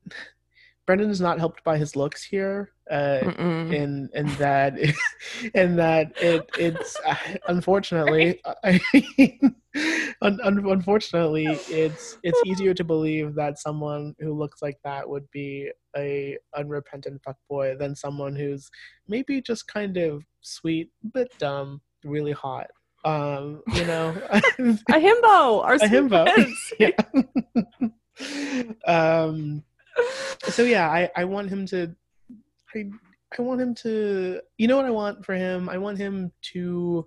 Brendan 0.86 1.10
is 1.10 1.20
not 1.20 1.38
helped 1.38 1.64
by 1.64 1.78
his 1.78 1.96
looks 1.96 2.22
here, 2.22 2.70
uh, 2.90 3.20
Mm-mm. 3.22 3.72
in 3.72 4.08
in 4.14 4.26
that, 4.34 4.74
in 5.54 5.76
that 5.76 6.12
it 6.20 6.48
it's 6.58 6.96
uh, 7.06 7.16
unfortunately, 7.48 8.40
I 8.64 8.80
un, 10.22 10.40
un, 10.42 10.64
unfortunately, 10.68 11.46
it's 11.68 12.18
it's 12.22 12.40
easier 12.46 12.74
to 12.74 12.84
believe 12.84 13.34
that 13.34 13.58
someone 13.58 14.14
who 14.20 14.32
looks 14.34 14.62
like 14.62 14.78
that 14.84 15.08
would 15.08 15.30
be 15.30 15.70
a 15.96 16.36
unrepentant 16.56 17.22
fuckboy 17.22 17.78
than 17.78 17.94
someone 17.94 18.36
who's 18.36 18.70
maybe 19.08 19.40
just 19.40 19.66
kind 19.66 19.96
of 19.96 20.24
sweet 20.40 20.90
but 21.12 21.28
dumb, 21.38 21.80
really 22.04 22.32
hot. 22.32 22.66
Um, 23.04 23.62
you 23.74 23.84
know. 23.84 24.10
a 24.32 24.94
himbo, 24.94 25.62
our 25.64 25.74
A 25.74 25.80
himbo. 25.80 26.26
yeah. 26.78 26.90
um 28.86 29.62
so 30.48 30.62
yeah 30.62 30.88
i 30.88 31.10
i 31.16 31.24
want 31.24 31.48
him 31.48 31.66
to 31.66 31.94
i 32.76 32.84
i 33.38 33.42
want 33.42 33.60
him 33.60 33.74
to 33.74 34.40
you 34.58 34.66
know 34.68 34.76
what 34.76 34.86
i 34.86 34.90
want 34.90 35.24
for 35.24 35.34
him 35.34 35.68
i 35.68 35.78
want 35.78 35.98
him 35.98 36.30
to 36.42 37.06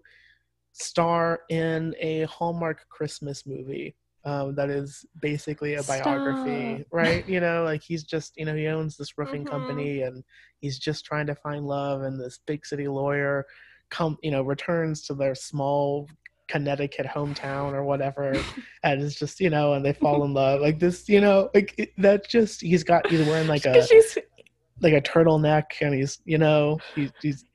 star 0.73 1.41
in 1.49 1.95
a 1.99 2.23
hallmark 2.23 2.85
christmas 2.89 3.45
movie 3.45 3.95
um, 4.25 4.55
that 4.55 4.69
is 4.69 5.05
basically 5.21 5.75
a 5.75 5.83
biography 5.83 6.79
Stop. 6.79 6.87
right 6.91 7.27
you 7.29 7.39
know 7.39 7.63
like 7.63 7.81
he's 7.81 8.03
just 8.03 8.33
you 8.35 8.45
know 8.45 8.55
he 8.55 8.67
owns 8.67 8.97
this 8.97 9.17
roofing 9.17 9.45
Mhm. 9.45 9.49
company 9.49 10.01
and 10.01 10.23
he's 10.59 10.77
just 10.77 11.05
trying 11.05 11.27
to 11.27 11.35
find 11.35 11.65
love 11.65 12.01
and 12.01 12.19
this 12.19 12.39
big 12.45 12.65
city 12.65 12.87
lawyer 12.87 13.45
come 13.89 14.17
you 14.21 14.31
know 14.31 14.41
returns 14.43 15.05
to 15.07 15.13
their 15.13 15.33
small 15.33 16.07
connecticut 16.49 17.05
hometown 17.05 17.73
or 17.73 17.83
whatever 17.83 18.33
and 18.83 19.01
it's 19.01 19.15
just 19.15 19.39
you 19.39 19.49
know 19.49 19.73
and 19.73 19.85
they 19.85 19.93
fall 19.93 20.23
in 20.25 20.33
love 20.33 20.59
like 20.61 20.79
this 20.79 21.07
you 21.07 21.21
know 21.21 21.49
like 21.53 21.73
it, 21.77 21.91
that 21.97 22.27
just 22.27 22.61
he's 22.61 22.83
got 22.83 23.09
he's 23.09 23.23
wearing 23.23 23.47
like 23.47 23.65
a 23.65 23.85
she's 23.87 24.17
like 24.81 24.93
a 24.93 25.01
turtleneck 25.01 25.63
and 25.81 25.93
he's 25.93 26.19
you 26.25 26.37
know 26.37 26.79
he, 26.95 27.11
he's 27.21 27.45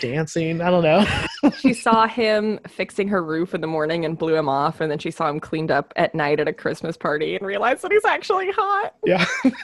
dancing. 0.00 0.60
I 0.60 0.70
don't 0.70 0.82
know. 0.82 1.04
She 1.60 1.72
saw 1.72 2.08
him 2.08 2.58
fixing 2.66 3.06
her 3.08 3.22
roof 3.22 3.54
in 3.54 3.60
the 3.60 3.66
morning 3.66 4.04
and 4.04 4.18
blew 4.18 4.34
him 4.34 4.48
off 4.48 4.80
and 4.80 4.90
then 4.90 4.98
she 4.98 5.10
saw 5.10 5.28
him 5.28 5.38
cleaned 5.38 5.70
up 5.70 5.92
at 5.96 6.14
night 6.14 6.40
at 6.40 6.48
a 6.48 6.52
christmas 6.52 6.96
party 6.96 7.36
and 7.36 7.46
realized 7.46 7.82
that 7.82 7.92
he's 7.92 8.04
actually 8.04 8.50
hot. 8.50 8.94
Yeah. 9.04 9.24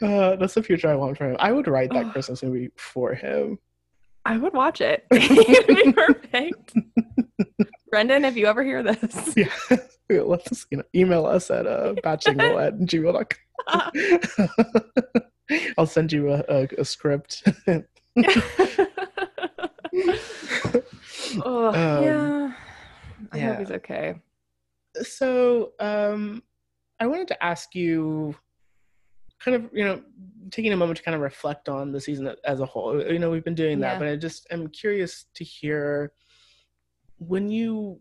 Uh, 0.00 0.36
that's 0.36 0.54
the 0.54 0.62
future 0.62 0.88
i 0.88 0.94
want 0.94 1.18
for 1.18 1.28
him. 1.28 1.36
I 1.38 1.52
would 1.52 1.66
write 1.66 1.90
that 1.90 2.10
christmas 2.12 2.42
movie 2.42 2.70
for 2.76 3.14
him. 3.14 3.58
I 4.24 4.38
would 4.38 4.54
watch 4.54 4.80
it. 4.80 5.06
It'd 5.10 5.66
be 5.66 5.92
perfect 5.92 6.72
brendan 7.90 8.24
if 8.24 8.36
you 8.36 8.46
ever 8.46 8.62
hear 8.62 8.82
this 8.82 9.34
yeah 9.36 9.50
let's 10.22 10.66
you 10.70 10.78
know 10.78 10.84
email 10.94 11.26
us 11.26 11.50
at 11.50 11.66
uh 11.66 11.94
batchingle 12.04 12.66
at 12.66 12.78
gmail.com 12.80 13.26
I'll 15.78 15.86
send 15.86 16.12
you 16.12 16.32
a, 16.32 16.44
a, 16.48 16.68
a 16.78 16.84
script. 16.84 17.42
oh, 21.44 21.68
um, 21.68 22.04
yeah. 22.04 22.52
I 23.32 23.36
yeah. 23.36 23.46
hope 23.48 23.58
he's 23.60 23.70
okay. 23.70 24.16
So, 25.02 25.72
um, 25.80 26.42
I 27.00 27.06
wanted 27.06 27.28
to 27.28 27.44
ask 27.44 27.74
you 27.74 28.34
kind 29.38 29.54
of, 29.54 29.70
you 29.72 29.84
know, 29.84 30.02
taking 30.50 30.72
a 30.72 30.76
moment 30.76 30.98
to 30.98 31.02
kind 31.02 31.14
of 31.14 31.20
reflect 31.20 31.68
on 31.68 31.92
the 31.92 32.00
season 32.00 32.34
as 32.44 32.60
a 32.60 32.66
whole. 32.66 33.00
You 33.00 33.18
know, 33.18 33.30
we've 33.30 33.44
been 33.44 33.54
doing 33.54 33.80
that, 33.80 33.94
Yeah. 33.94 33.98
but 33.98 34.08
I 34.08 34.16
just 34.16 34.46
am 34.50 34.68
curious 34.68 35.26
to 35.34 35.44
hear 35.44 36.12
when 37.18 37.50
you 37.50 38.00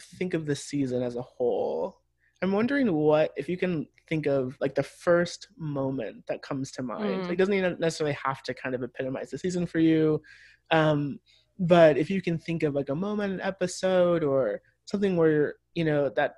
think 0.00 0.34
of 0.34 0.46
the 0.46 0.56
season 0.56 1.02
as 1.02 1.16
a 1.16 1.22
whole, 1.22 2.00
I'm 2.42 2.52
wondering 2.52 2.92
what 2.92 3.32
if 3.36 3.48
you 3.48 3.56
can 3.56 3.86
think 4.08 4.26
of 4.26 4.56
like 4.60 4.74
the 4.74 4.82
first 4.82 5.48
moment 5.56 6.24
that 6.28 6.42
comes 6.42 6.70
to 6.72 6.82
mind. 6.82 7.04
Mm. 7.04 7.22
Like, 7.24 7.32
it 7.32 7.36
doesn't 7.36 7.54
even 7.54 7.76
necessarily 7.80 8.16
have 8.22 8.42
to 8.44 8.54
kind 8.54 8.74
of 8.74 8.82
epitomize 8.82 9.30
the 9.30 9.38
season 9.38 9.66
for 9.66 9.78
you. 9.78 10.22
Um, 10.70 11.18
but 11.58 11.96
if 11.96 12.10
you 12.10 12.20
can 12.20 12.38
think 12.38 12.62
of 12.62 12.74
like 12.74 12.90
a 12.90 12.94
moment, 12.94 13.32
an 13.32 13.40
episode, 13.40 14.22
or 14.22 14.60
something 14.84 15.16
where 15.16 15.54
you 15.74 15.84
know 15.84 16.10
that 16.16 16.34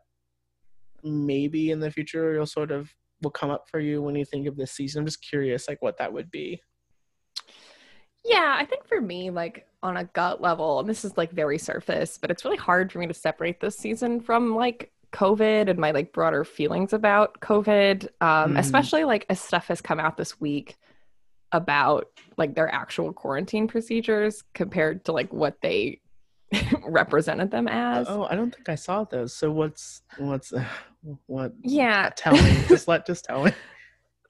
maybe 1.03 1.71
in 1.71 1.81
the 1.81 1.91
future 1.91 2.35
you'll 2.35 2.47
sort 2.47 2.71
of 2.71 2.93
will 3.23 3.31
come 3.31 3.51
up 3.51 3.69
for 3.69 3.81
you 3.81 4.01
when 4.01 4.15
you 4.15 4.25
think 4.25 4.47
of 4.47 4.57
this 4.57 4.73
season. 4.73 5.01
I'm 5.01 5.07
just 5.07 5.23
curious, 5.23 5.69
like 5.69 5.83
what 5.83 5.99
that 5.99 6.13
would 6.13 6.31
be. 6.31 6.61
Yeah, 8.25 8.57
I 8.59 8.65
think 8.65 8.87
for 8.87 9.01
me, 9.01 9.31
like 9.31 9.67
on 9.83 9.97
a 9.97 10.05
gut 10.05 10.41
level, 10.41 10.81
and 10.81 10.89
this 10.89 11.05
is 11.05 11.17
like 11.17 11.31
very 11.31 11.59
surface, 11.59 12.19
but 12.19 12.31
it's 12.31 12.45
really 12.45 12.57
hard 12.57 12.91
for 12.93 12.99
me 12.99 13.07
to 13.07 13.15
separate 13.15 13.61
this 13.61 13.77
season 13.77 14.21
from 14.21 14.55
like 14.55 14.91
COVID 15.13 15.71
and 15.71 15.79
my 15.79 15.93
like 15.93 16.13
broader 16.13 16.45
feelings 16.45 16.93
about 16.93 17.41
COVID. 17.41 18.05
Um, 18.21 18.55
Mhm. 18.55 18.59
especially 18.59 19.05
like 19.05 19.25
as 19.31 19.41
stuff 19.41 19.69
has 19.69 19.81
come 19.81 20.01
out 20.01 20.17
this 20.17 20.41
week 20.41 20.77
about 21.53 22.09
like 22.37 22.55
their 22.55 22.69
actual 22.73 23.13
quarantine 23.13 23.69
procedures 23.69 24.43
compared 24.53 25.05
to 25.07 25.13
like 25.13 25.33
what 25.33 25.57
they 25.63 26.01
represented 26.87 27.51
them 27.51 27.69
as. 27.69 28.07
Oh, 28.11 28.25
I 28.29 28.35
don't 28.35 28.55
think 28.55 28.69
I 28.69 28.75
saw 28.75 29.05
those. 29.05 29.35
So 29.35 29.51
what's 29.51 30.03
what's 30.19 30.53
what? 31.27 31.55
Yeah, 31.63 32.11
Tell 32.17 32.35
me. 32.35 32.65
just 32.69 32.89
let 32.89 33.07
just 33.07 33.25
tell 33.25 33.45
me. 33.45 33.53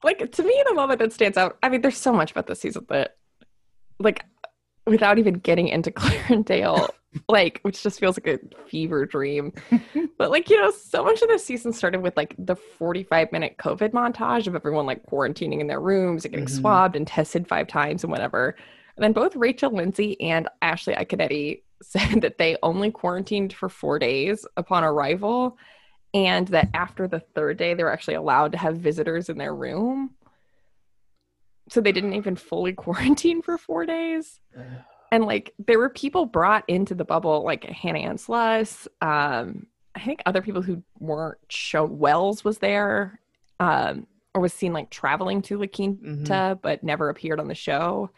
like 0.03 0.31
to 0.31 0.43
me 0.43 0.63
the 0.69 0.73
moment 0.73 0.97
that 0.99 1.11
stands 1.11 1.37
out 1.37 1.57
i 1.61 1.67
mean 1.67 1.81
there's 1.81 1.97
so 1.97 2.13
much 2.13 2.31
about 2.31 2.47
this 2.47 2.61
season 2.61 2.85
that 2.87 3.17
like 3.99 4.25
without 4.85 5.19
even 5.19 5.35
getting 5.35 5.67
into 5.67 5.91
clarendale 5.99 6.89
like 7.27 7.59
which 7.63 7.81
just 7.81 7.99
feels 7.99 8.19
like 8.19 8.27
a 8.27 8.39
fever 8.67 9.05
dream. 9.05 9.51
But 10.17 10.31
like 10.31 10.49
you 10.49 10.61
know 10.61 10.69
so 10.71 11.03
much 11.03 11.21
of 11.21 11.29
this 11.29 11.45
season 11.45 11.71
started 11.71 12.01
with 12.01 12.17
like 12.17 12.35
the 12.37 12.55
45 12.55 13.31
minute 13.31 13.55
covid 13.57 13.91
montage 13.91 14.47
of 14.47 14.55
everyone 14.55 14.85
like 14.85 15.05
quarantining 15.05 15.61
in 15.61 15.67
their 15.67 15.79
rooms 15.79 16.25
and 16.25 16.33
getting 16.33 16.45
Mhm. 16.47 16.59
swabbed 16.59 16.95
and 16.97 17.07
tested 17.07 17.47
five 17.47 17.67
times 17.67 18.03
and 18.03 18.11
whatever. 18.11 18.55
And 18.97 19.03
then 19.03 19.13
both 19.13 19.35
rachel 19.37 19.71
lindsay 19.71 20.19
and 20.21 20.49
ashley 20.61 20.93
Iaconetti 20.93 21.61
said 21.81 22.21
that 22.21 22.37
they 22.37 22.57
only 22.61 22.91
quarantined 22.91 23.53
for 23.53 23.69
four 23.69 23.97
days 23.97 24.45
upon 24.57 24.83
arrival 24.83 25.57
and 26.13 26.47
that 26.49 26.67
after 26.73 27.07
the 27.07 27.21
third 27.21 27.55
day 27.57 27.73
they 27.73 27.83
were 27.83 27.93
actually 27.93 28.15
allowed 28.15 28.51
to 28.51 28.57
have 28.57 28.75
visitors 28.77 29.29
in 29.29 29.37
their 29.37 29.55
room 29.55 30.11
so 31.69 31.79
they 31.81 31.91
didn't 31.91 32.13
even 32.13 32.35
fully 32.35 32.73
quarantine 32.85 33.41
for 33.41 33.57
four 33.57 33.85
days 33.85 34.39
and 35.11 35.25
like 35.25 35.53
there 35.67 35.79
were 35.79 35.89
people 35.89 36.25
brought 36.25 36.63
into 36.67 36.93
the 36.95 37.05
bubble 37.05 37.43
like 37.43 37.63
hannah 37.63 37.99
ann 37.99 38.17
sluss 38.17 38.87
um 39.01 39.65
i 39.95 39.99
think 40.01 40.21
other 40.25 40.41
people 40.41 40.61
who 40.61 40.83
weren't 40.99 41.37
shown 41.49 41.97
wells 41.97 42.43
was 42.43 42.59
there 42.59 43.19
um 43.59 44.05
or 44.35 44.41
was 44.41 44.53
seen 44.53 44.71
like 44.73 44.89
traveling 44.89 45.41
to 45.41 45.57
la 45.57 45.65
quinta 45.67 45.97
Mhm. 46.03 46.61
but 46.61 46.83
never 46.83 47.09
appeared 47.09 47.39
on 47.39 47.47
the 47.47 47.55
show 47.55 48.09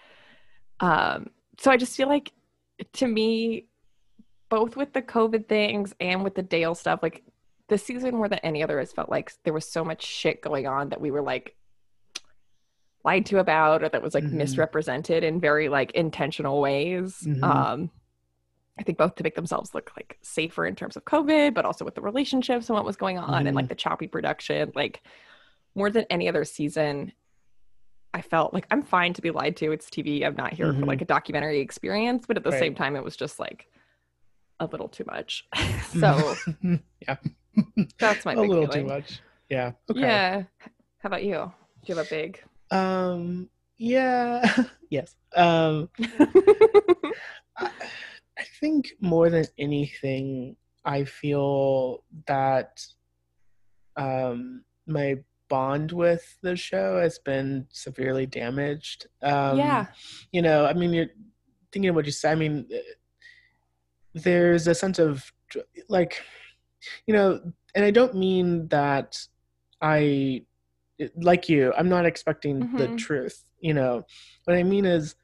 um 0.79 1.29
so 1.59 1.71
i 1.71 1.77
just 1.77 1.95
feel 1.95 2.07
like 2.07 2.31
to 2.93 3.07
me 3.07 3.65
both 4.49 4.75
with 4.75 4.91
the 4.93 5.01
covid 5.01 5.47
things 5.47 5.93
and 5.99 6.23
with 6.23 6.35
the 6.35 6.41
dale 6.43 6.75
stuff 6.75 6.99
like 7.01 7.23
the 7.69 7.77
season 7.77 8.15
more 8.15 8.27
than 8.27 8.39
any 8.39 8.61
other 8.63 8.79
has 8.79 8.91
felt 8.91 9.09
like 9.09 9.31
there 9.43 9.53
was 9.53 9.65
so 9.65 9.83
much 9.85 10.03
shit 10.03 10.41
going 10.41 10.67
on 10.67 10.89
that 10.89 10.99
we 10.99 11.09
were 11.11 11.21
like 11.21 11.55
lied 13.03 13.25
to 13.27 13.39
about 13.39 13.83
or 13.83 13.89
that 13.89 14.01
was 14.01 14.13
like 14.13 14.23
Mhm. 14.23 14.33
misrepresented 14.33 15.23
in 15.23 15.39
very 15.39 15.69
like 15.69 15.91
intentional 15.91 16.61
ways 16.61 17.23
Mhm. 17.27 17.43
um 17.43 17.91
i 18.77 18.83
think 18.83 18.97
both 18.97 19.15
to 19.15 19.23
make 19.23 19.35
themselves 19.35 19.73
look 19.73 19.91
like 19.97 20.17
safer 20.21 20.65
in 20.65 20.75
terms 20.75 20.95
of 20.95 21.05
covid 21.05 21.53
but 21.53 21.65
also 21.65 21.83
with 21.85 21.95
the 21.95 22.01
relationships 22.01 22.69
and 22.69 22.75
what 22.75 22.85
was 22.85 22.95
going 22.95 23.17
on 23.17 23.47
and 23.47 23.55
like 23.55 23.69
the 23.69 23.75
choppy 23.75 24.07
production 24.07 24.71
like 24.75 25.01
more 25.75 25.89
than 25.89 26.05
any 26.09 26.27
other 26.29 26.43
season 26.45 27.11
i 28.13 28.21
felt 28.21 28.53
like 28.53 28.67
i'm 28.71 28.81
fine 28.81 29.13
to 29.13 29.21
be 29.21 29.31
lied 29.31 29.55
to 29.57 29.71
it's 29.71 29.89
tv 29.89 30.25
i'm 30.25 30.35
not 30.35 30.53
here 30.53 30.73
for 30.73 30.81
Mhm. 30.81 30.87
like 30.87 31.01
a 31.01 31.05
documentary 31.05 31.59
experience 31.59 32.25
but 32.27 32.37
at 32.37 32.43
the 32.43 32.51
Right. 32.51 32.59
same 32.59 32.75
time 32.75 32.95
it 32.95 33.03
was 33.03 33.15
just 33.15 33.39
like 33.39 33.67
a 34.59 34.65
little 34.67 34.89
too 34.89 35.05
much 35.07 35.47
so 35.99 36.35
yeah, 37.07 37.17
that's 37.99 38.25
my 38.25 38.33
a 38.33 38.41
little 38.41 38.67
feeling. 38.67 38.83
too 38.83 38.93
much. 38.93 39.21
Yeah. 39.49 39.71
Okay. 39.89 40.01
yeah 40.01 40.43
how 40.99 41.07
about 41.07 41.23
you 41.23 41.51
do 41.83 41.91
you 41.91 41.95
have 41.95 42.05
a 42.05 42.09
big 42.09 42.41
Um. 42.71 43.49
Yeah. 43.77 44.63
yes. 44.89 45.15
Um. 45.35 45.89
I, 47.57 47.69
I 48.37 48.43
think 48.59 48.93
more 48.99 49.29
than 49.29 49.45
anything, 49.59 50.55
I 50.83 51.03
feel 51.03 52.03
that 52.27 52.83
um 53.97 54.63
my 54.87 55.17
bond 55.49 55.91
with 55.91 56.37
the 56.41 56.55
show 56.55 56.99
has 56.99 57.19
been 57.19 57.67
severely 57.71 58.25
damaged. 58.25 59.07
Um, 59.21 59.57
yeah 59.57 59.87
you 60.31 60.41
know, 60.41 60.65
I 60.65 60.73
mean, 60.73 60.93
you're 60.93 61.07
thinking 61.71 61.89
of 61.89 61.95
what 61.95 62.05
you 62.05 62.11
said. 62.11 62.31
I 62.31 62.35
mean, 62.35 62.67
uh, 62.73 62.77
there's 64.13 64.67
a 64.67 64.75
sense 64.75 64.99
of 64.99 65.31
like, 65.89 66.21
you 67.05 67.13
know, 67.13 67.41
and 67.75 67.85
I 67.85 67.91
don't 67.91 68.15
mean 68.15 68.67
that 68.69 69.17
I, 69.81 70.45
like 71.15 71.49
you, 71.49 71.73
I'm 71.77 71.89
not 71.89 72.05
expecting 72.05 72.69
the 72.75 72.89
Mhm. 72.89 72.97
truth. 72.97 73.43
You 73.59 73.73
know, 73.73 74.05
what 74.45 74.57
I 74.57 74.63
mean 74.63 74.85
is, 74.85 75.15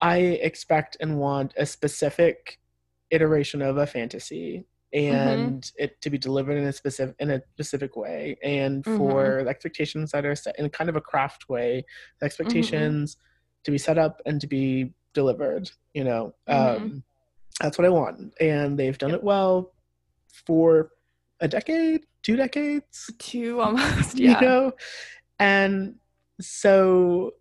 I 0.00 0.18
expect 0.18 0.96
and 1.00 1.18
want 1.18 1.54
a 1.56 1.66
specific 1.66 2.60
iteration 3.10 3.62
of 3.62 3.78
a 3.78 3.86
fantasy 3.86 4.64
and 4.92 5.70
it 5.76 6.00
to 6.02 6.08
be 6.10 6.18
delivered 6.18 6.56
in 6.56 6.64
a 6.64 6.72
specific 6.72 7.14
in 7.18 7.30
a 7.30 7.42
specific 7.54 7.96
way 7.96 8.36
and 8.42 8.86
for 8.86 9.42
the 9.44 9.50
expectations 9.50 10.12
that 10.12 10.24
are 10.24 10.34
set 10.34 10.58
in 10.58 10.68
kind 10.70 10.88
of 10.88 10.96
a 10.96 11.00
craft 11.00 11.48
way 11.48 11.84
the 12.20 12.26
expectations 12.26 13.16
to 13.64 13.70
be 13.70 13.76
set 13.78 13.98
up 13.98 14.20
and 14.24 14.40
to 14.40 14.46
be 14.46 14.94
delivered 15.14 15.70
you 15.94 16.04
know 16.04 16.34
Mhm. 16.48 16.76
um 16.82 17.02
that's 17.60 17.76
what 17.76 17.84
i 17.86 17.90
want 17.90 18.32
and 18.40 18.78
they've 18.78 18.98
done 18.98 19.12
it 19.12 19.22
well 19.22 19.72
for 20.46 20.90
a 21.40 21.48
decade? 21.48 22.06
Two 22.22 22.36
decades? 22.36 23.10
Two 23.18 23.60
almost 23.60 24.18
yeah. 24.18 24.40
you 24.40 24.46
know? 24.46 24.72
And 25.38 25.94
so 26.40 27.34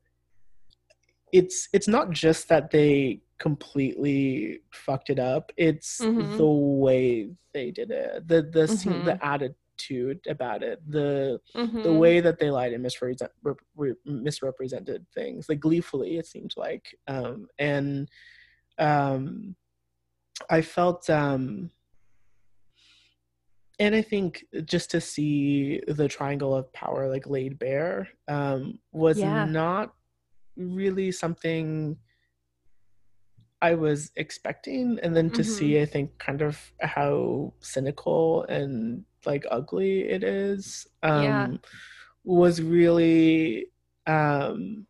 it's 1.34 1.68
it's 1.74 1.88
not 1.88 2.12
just 2.12 2.48
that 2.50 2.72
they 2.72 3.22
completely 3.38 4.60
fucked 4.72 5.10
it 5.12 5.20
up 5.20 5.52
it's 5.58 6.00
Mhm. 6.02 6.38
the 6.38 6.46
way 6.48 7.30
they 7.54 7.70
did 7.72 7.92
it. 7.92 8.28
The 8.28 8.42
the 8.44 8.68
scene, 8.68 9.04
the 9.04 9.24
attitude 9.24 10.22
about 10.28 10.64
it 10.64 10.80
the 10.90 11.40
the 11.54 11.60
Mhm. 11.60 12.00
way 12.00 12.20
that 12.20 12.40
they 12.40 12.50
lied 12.50 12.74
and 12.74 12.82
misrepresent, 12.82 13.32
rep- 13.44 13.60
re- 13.76 13.94
misrepresented 14.06 15.06
things 15.14 15.50
like 15.50 15.60
gleefully 15.60 16.18
it 16.18 16.26
seemed 16.26 16.54
like. 16.58 16.98
Um 17.08 17.48
and 17.60 18.10
um 18.80 19.56
i 20.52 20.62
felt 20.62 21.10
um 21.10 21.72
and 23.80 23.96
i 23.96 24.02
think 24.02 24.46
just 24.66 24.92
to 24.92 25.00
see 25.02 25.82
the 25.88 26.08
triangle 26.08 26.56
of 26.56 26.72
power 26.74 27.08
like 27.10 27.28
laid 27.28 27.58
bare 27.60 28.08
um 28.28 28.80
was 28.92 29.18
Yeah. 29.20 29.46
not 29.46 29.94
really 30.56 31.12
something 31.12 31.98
i 33.62 33.74
was 33.74 34.12
expecting 34.16 35.00
and 35.02 35.16
then 35.16 35.30
to 35.30 35.44
Mhm. 35.44 35.46
see 35.46 35.82
i 35.82 35.86
think 35.86 36.18
kind 36.20 36.42
of 36.42 36.72
how 36.82 37.54
cynical 37.60 38.44
and 38.44 39.04
like 39.26 39.46
ugly 39.52 40.02
it 40.10 40.24
is 40.24 40.88
um 41.04 41.24
Yeah. 41.24 41.48
was 42.24 42.62
really 42.62 43.68
um 44.06 44.86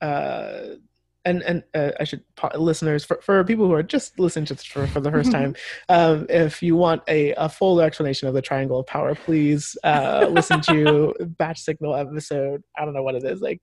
uh 0.00 0.76
and 1.24 1.42
and 1.42 1.62
uh, 1.74 1.92
I 2.00 2.04
should 2.04 2.22
listeners 2.54 3.04
for, 3.04 3.20
for 3.22 3.44
people 3.44 3.66
who 3.66 3.74
are 3.74 3.82
just 3.82 4.18
listening 4.18 4.46
to 4.46 4.54
this 4.54 4.64
for, 4.64 4.86
for 4.86 5.00
the 5.00 5.10
first 5.10 5.30
time, 5.38 5.54
um, 5.88 6.26
if 6.28 6.62
you 6.62 6.76
want 6.76 7.02
a, 7.08 7.32
a 7.34 7.48
full 7.48 7.80
explanation 7.80 8.28
of 8.28 8.34
the 8.34 8.42
triangle 8.42 8.80
of 8.80 8.86
power, 8.86 9.14
please 9.14 9.76
uh, 9.84 10.26
listen 10.30 10.60
to 10.62 11.14
Batch 11.38 11.60
Signal 11.60 11.94
episode. 11.94 12.62
I 12.78 12.84
don't 12.84 12.94
know 12.94 13.02
what 13.02 13.14
it 13.14 13.24
is, 13.24 13.40
like 13.40 13.60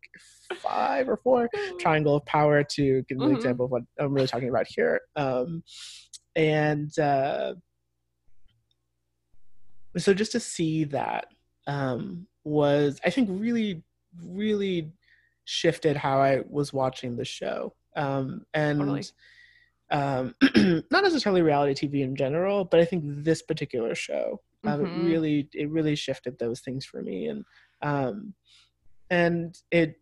five 0.55 1.09
or 1.09 1.17
four 1.17 1.49
triangle 1.79 2.15
of 2.15 2.25
power 2.25 2.63
to 2.63 3.03
give 3.09 3.17
mm-hmm. 3.17 3.29
an 3.29 3.35
example 3.35 3.65
of 3.65 3.71
what 3.71 3.83
I'm 3.99 4.13
really 4.13 4.27
talking 4.27 4.49
about 4.49 4.67
here. 4.69 5.01
Um, 5.15 5.63
and 6.35 6.97
uh, 6.99 7.55
so 9.97 10.13
just 10.13 10.31
to 10.33 10.39
see 10.39 10.83
that 10.85 11.25
um, 11.65 12.27
was, 12.43 12.99
I 13.03 13.09
think, 13.09 13.29
really, 13.31 13.83
really 14.23 14.91
shifted 15.47 15.95
how 15.95 16.19
I 16.19 16.41
was 16.49 16.73
watching 16.73 17.15
the 17.15 17.25
show. 17.25 17.73
Um, 17.95 18.45
and 18.53 18.79
totally. 18.79 19.03
um, 19.89 20.35
not 20.91 21.03
necessarily 21.03 21.41
reality 21.41 21.87
TV 21.87 22.03
in 22.03 22.15
general, 22.15 22.65
but 22.65 22.79
I 22.79 22.85
think 22.85 23.03
this 23.05 23.41
particular 23.41 23.95
show 23.95 24.41
mm-hmm. 24.65 24.85
it 24.85 25.09
really 25.09 25.49
it 25.53 25.69
really 25.69 25.95
shifted 25.95 26.37
those 26.37 26.61
things 26.61 26.85
for 26.85 27.01
me, 27.01 27.27
and 27.27 27.45
um, 27.81 28.33
and 29.09 29.57
it 29.71 29.99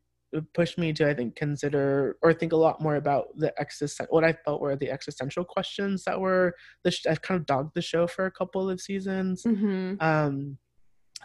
pushed 0.54 0.78
me 0.78 0.92
to 0.92 1.08
I 1.08 1.14
think 1.14 1.36
consider 1.36 2.18
or 2.22 2.34
think 2.34 2.52
a 2.52 2.58
lot 2.58 2.82
more 2.82 2.96
about 2.96 3.28
the 3.38 3.54
existential 3.60 4.14
what 4.14 4.26
I 4.26 4.34
felt 4.34 4.62
were 4.62 4.76
the 4.76 4.92
existential 4.92 5.46
questions 5.46 6.04
that 6.06 6.20
were 6.20 6.56
the 6.84 6.92
sh- 6.92 7.06
I've 7.10 7.22
kind 7.22 7.40
of 7.40 7.46
dogged 7.46 7.76
the 7.76 7.82
show 7.82 8.08
for 8.08 8.26
a 8.26 8.32
couple 8.32 8.70
of 8.70 8.82
seasons. 8.82 9.44
Mm-hmm. 9.44 9.96
Um, 10.00 10.58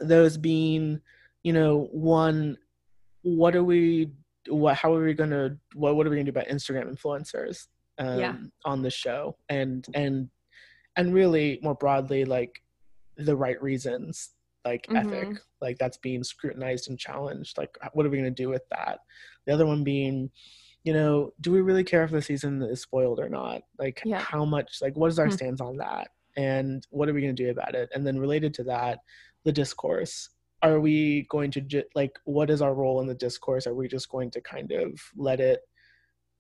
those 0.01 0.37
being, 0.37 1.01
you 1.43 1.53
know, 1.53 1.89
one 1.91 2.57
what 3.23 3.55
are 3.55 3.65
we 3.65 4.11
what 4.49 4.77
how 4.77 4.95
are 4.95 5.05
we 5.05 5.15
gonna 5.15 5.57
what 5.75 5.97
what 5.97 6.07
are 6.07 6.11
we 6.11 6.17
gonna 6.17 6.25
do 6.25 6.31
about 6.31 6.49
instagram 6.49 6.91
influencers 6.91 7.67
um, 7.99 8.19
yeah. 8.19 8.35
on 8.65 8.83
the 8.83 8.91
show 8.91 9.37
and 9.49 9.87
and 9.95 10.31
and 10.97 11.15
really 11.15 11.61
more 11.63 11.75
broadly 11.75 12.25
like 12.25 12.63
the 13.17 13.37
right 13.37 13.61
reasons 13.63 14.31
like 14.65 14.87
mm-hmm. 14.87 14.97
ethic 14.97 15.39
like 15.61 15.79
that's 15.79 15.99
being 15.99 16.25
scrutinized 16.25 16.89
and 16.89 16.99
challenged 16.99 17.59
like 17.59 17.77
what 17.93 18.07
are 18.07 18.11
we 18.11 18.19
going 18.19 18.35
to 18.35 18.43
do 18.43 18.49
with 18.49 18.63
that 18.71 19.01
the 19.47 19.53
other 19.53 19.67
one 19.67 19.85
being 19.85 20.31
you 20.85 20.93
know 20.93 21.33
do 21.41 21.53
we 21.53 21.61
really 21.61 21.85
care 21.85 22.05
if 22.05 22.11
the 22.11 22.23
season 22.23 22.63
is 22.63 22.81
spoiled 22.81 23.21
or 23.21 23.29
not 23.29 23.63
like 23.79 24.03
yeah. 24.05 24.19
how 24.19 24.45
much 24.45 24.79
like 24.81 24.97
what 24.97 25.11
is 25.11 25.19
our 25.19 25.27
mm-hmm. 25.27 25.35
stance 25.35 25.61
on 25.61 25.77
that 25.77 26.09
and 26.37 26.87
what 26.91 27.09
are 27.09 27.13
we 27.13 27.21
going 27.21 27.35
to 27.35 27.43
do 27.43 27.51
about 27.51 27.75
it 27.75 27.91
and 27.95 28.07
then 28.07 28.19
related 28.19 28.55
to 28.55 28.65
that 28.65 29.01
the 29.45 29.53
discourse 29.53 30.31
are 30.63 30.81
we 30.81 31.27
going 31.31 31.51
to 31.53 31.85
like 31.95 32.19
what 32.25 32.51
is 32.51 32.63
our 32.63 32.75
role 32.75 33.01
in 33.01 33.07
the 33.07 33.15
discourse? 33.15 33.67
Are 33.67 33.75
we 33.75 33.89
just 33.89 34.11
going 34.11 34.31
to 34.33 34.41
kind 34.41 34.73
of 34.73 35.01
let 35.17 35.41
it 35.41 35.61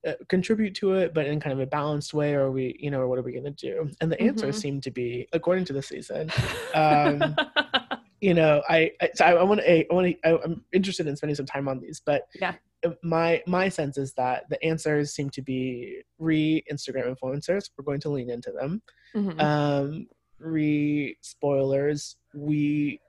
uh, 0.06 0.12
contribute 0.28 0.74
to 0.74 0.94
it 0.94 1.12
but 1.12 1.26
in 1.26 1.38
kind 1.40 1.52
of 1.52 1.60
a 1.60 1.66
balanced 1.66 2.14
way 2.14 2.34
or 2.34 2.44
are 2.44 2.50
we 2.50 2.74
you 2.78 2.90
know 2.90 3.00
or 3.00 3.08
what 3.08 3.18
are 3.18 3.22
we 3.22 3.32
going 3.32 3.44
to 3.44 3.50
do? 3.50 3.90
And 4.00 4.10
the 4.10 4.16
mm-hmm. 4.16 4.28
answers 4.28 4.58
seem 4.58 4.80
to 4.82 4.90
be 4.90 5.28
according 5.32 5.66
to 5.66 5.72
the 5.72 5.82
season 5.82 6.30
um 6.74 7.36
you 8.20 8.34
know 8.34 8.62
i 8.68 8.90
i, 9.02 9.10
so 9.14 9.24
I 9.24 9.42
want 9.42 9.60
to 9.60 9.70
i 9.70 9.86
want 9.94 10.06
to 10.06 10.42
i'm 10.42 10.64
interested 10.72 11.06
in 11.06 11.16
spending 11.16 11.36
some 11.36 11.46
time 11.46 11.68
on 11.68 11.80
these 11.80 12.00
but 12.04 12.28
yeah. 12.40 12.54
my 13.02 13.42
my 13.46 13.68
sense 13.68 13.98
is 13.98 14.14
that 14.14 14.48
the 14.48 14.62
answers 14.64 15.12
seem 15.12 15.28
to 15.30 15.42
be 15.42 16.02
re 16.18 16.64
instagram 16.72 17.14
influencers. 17.14 17.70
We're 17.76 17.84
going 17.84 18.00
to 18.00 18.10
lean 18.10 18.30
into 18.30 18.52
them. 18.52 18.82
Mm-hmm. 19.14 19.40
um 19.40 20.06
re 20.40 21.16
spoilers. 21.20 22.16
We 22.34 23.00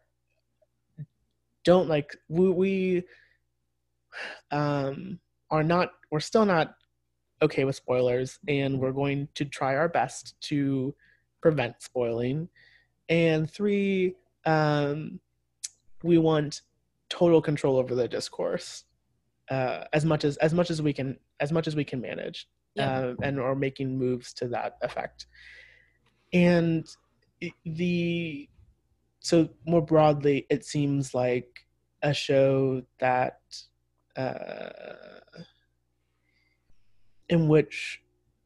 don't 1.63 1.87
like 1.87 2.15
we, 2.27 2.49
we 2.49 3.03
um 4.51 5.19
are 5.49 5.63
not 5.63 5.89
we're 6.11 6.19
still 6.19 6.45
not 6.45 6.75
okay 7.41 7.63
with 7.63 7.75
spoilers 7.75 8.39
and 8.47 8.79
we're 8.79 8.91
going 8.91 9.27
to 9.35 9.45
try 9.45 9.75
our 9.75 9.89
best 9.89 10.35
to 10.41 10.93
prevent 11.41 11.81
spoiling 11.81 12.47
and 13.09 13.49
three 13.49 14.15
um 14.45 15.19
we 16.03 16.17
want 16.17 16.61
total 17.09 17.41
control 17.41 17.77
over 17.77 17.95
the 17.95 18.07
discourse 18.07 18.85
uh 19.49 19.83
as 19.93 20.05
much 20.05 20.23
as 20.23 20.37
as 20.37 20.53
much 20.53 20.69
as 20.69 20.81
we 20.81 20.93
can 20.93 21.17
as 21.39 21.51
much 21.51 21.67
as 21.67 21.75
we 21.75 21.83
can 21.83 21.99
manage 21.99 22.47
yeah. 22.75 22.99
uh, 22.99 23.15
and 23.23 23.39
are 23.39 23.55
making 23.55 23.97
moves 23.97 24.33
to 24.33 24.47
that 24.47 24.77
effect 24.81 25.25
and 26.33 26.87
the 27.65 28.47
so 29.21 29.47
more 29.65 29.81
broadly, 29.81 30.47
it 30.49 30.65
seems 30.65 31.13
like 31.13 31.65
a 32.01 32.13
show 32.13 32.81
that 32.99 33.39
uh, 34.17 34.69
in 37.29 37.47
which 37.47 38.01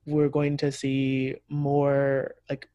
we're 0.05 0.29
going 0.29 0.57
to 0.57 0.71
see 0.71 1.35
more 1.49 2.35
like 2.49 2.69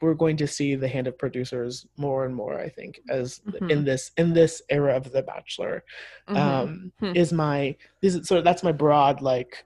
we're 0.00 0.14
going 0.14 0.36
to 0.36 0.46
see 0.46 0.76
the 0.76 0.86
hand 0.86 1.08
of 1.08 1.18
producers 1.18 1.86
more 1.96 2.24
and 2.24 2.36
more 2.36 2.60
i 2.60 2.68
think 2.68 3.00
as 3.10 3.40
mm-hmm. 3.40 3.68
in 3.68 3.84
this 3.84 4.12
in 4.16 4.32
this 4.32 4.62
era 4.68 4.94
of 4.94 5.10
the 5.10 5.22
bachelor 5.22 5.82
mm-hmm. 6.28 6.36
um 6.36 6.92
hmm. 7.00 7.16
is 7.16 7.32
my 7.32 7.74
this 8.00 8.14
is 8.14 8.28
sort 8.28 8.38
of 8.38 8.44
that's 8.44 8.62
my 8.62 8.70
broad 8.70 9.20
like 9.20 9.64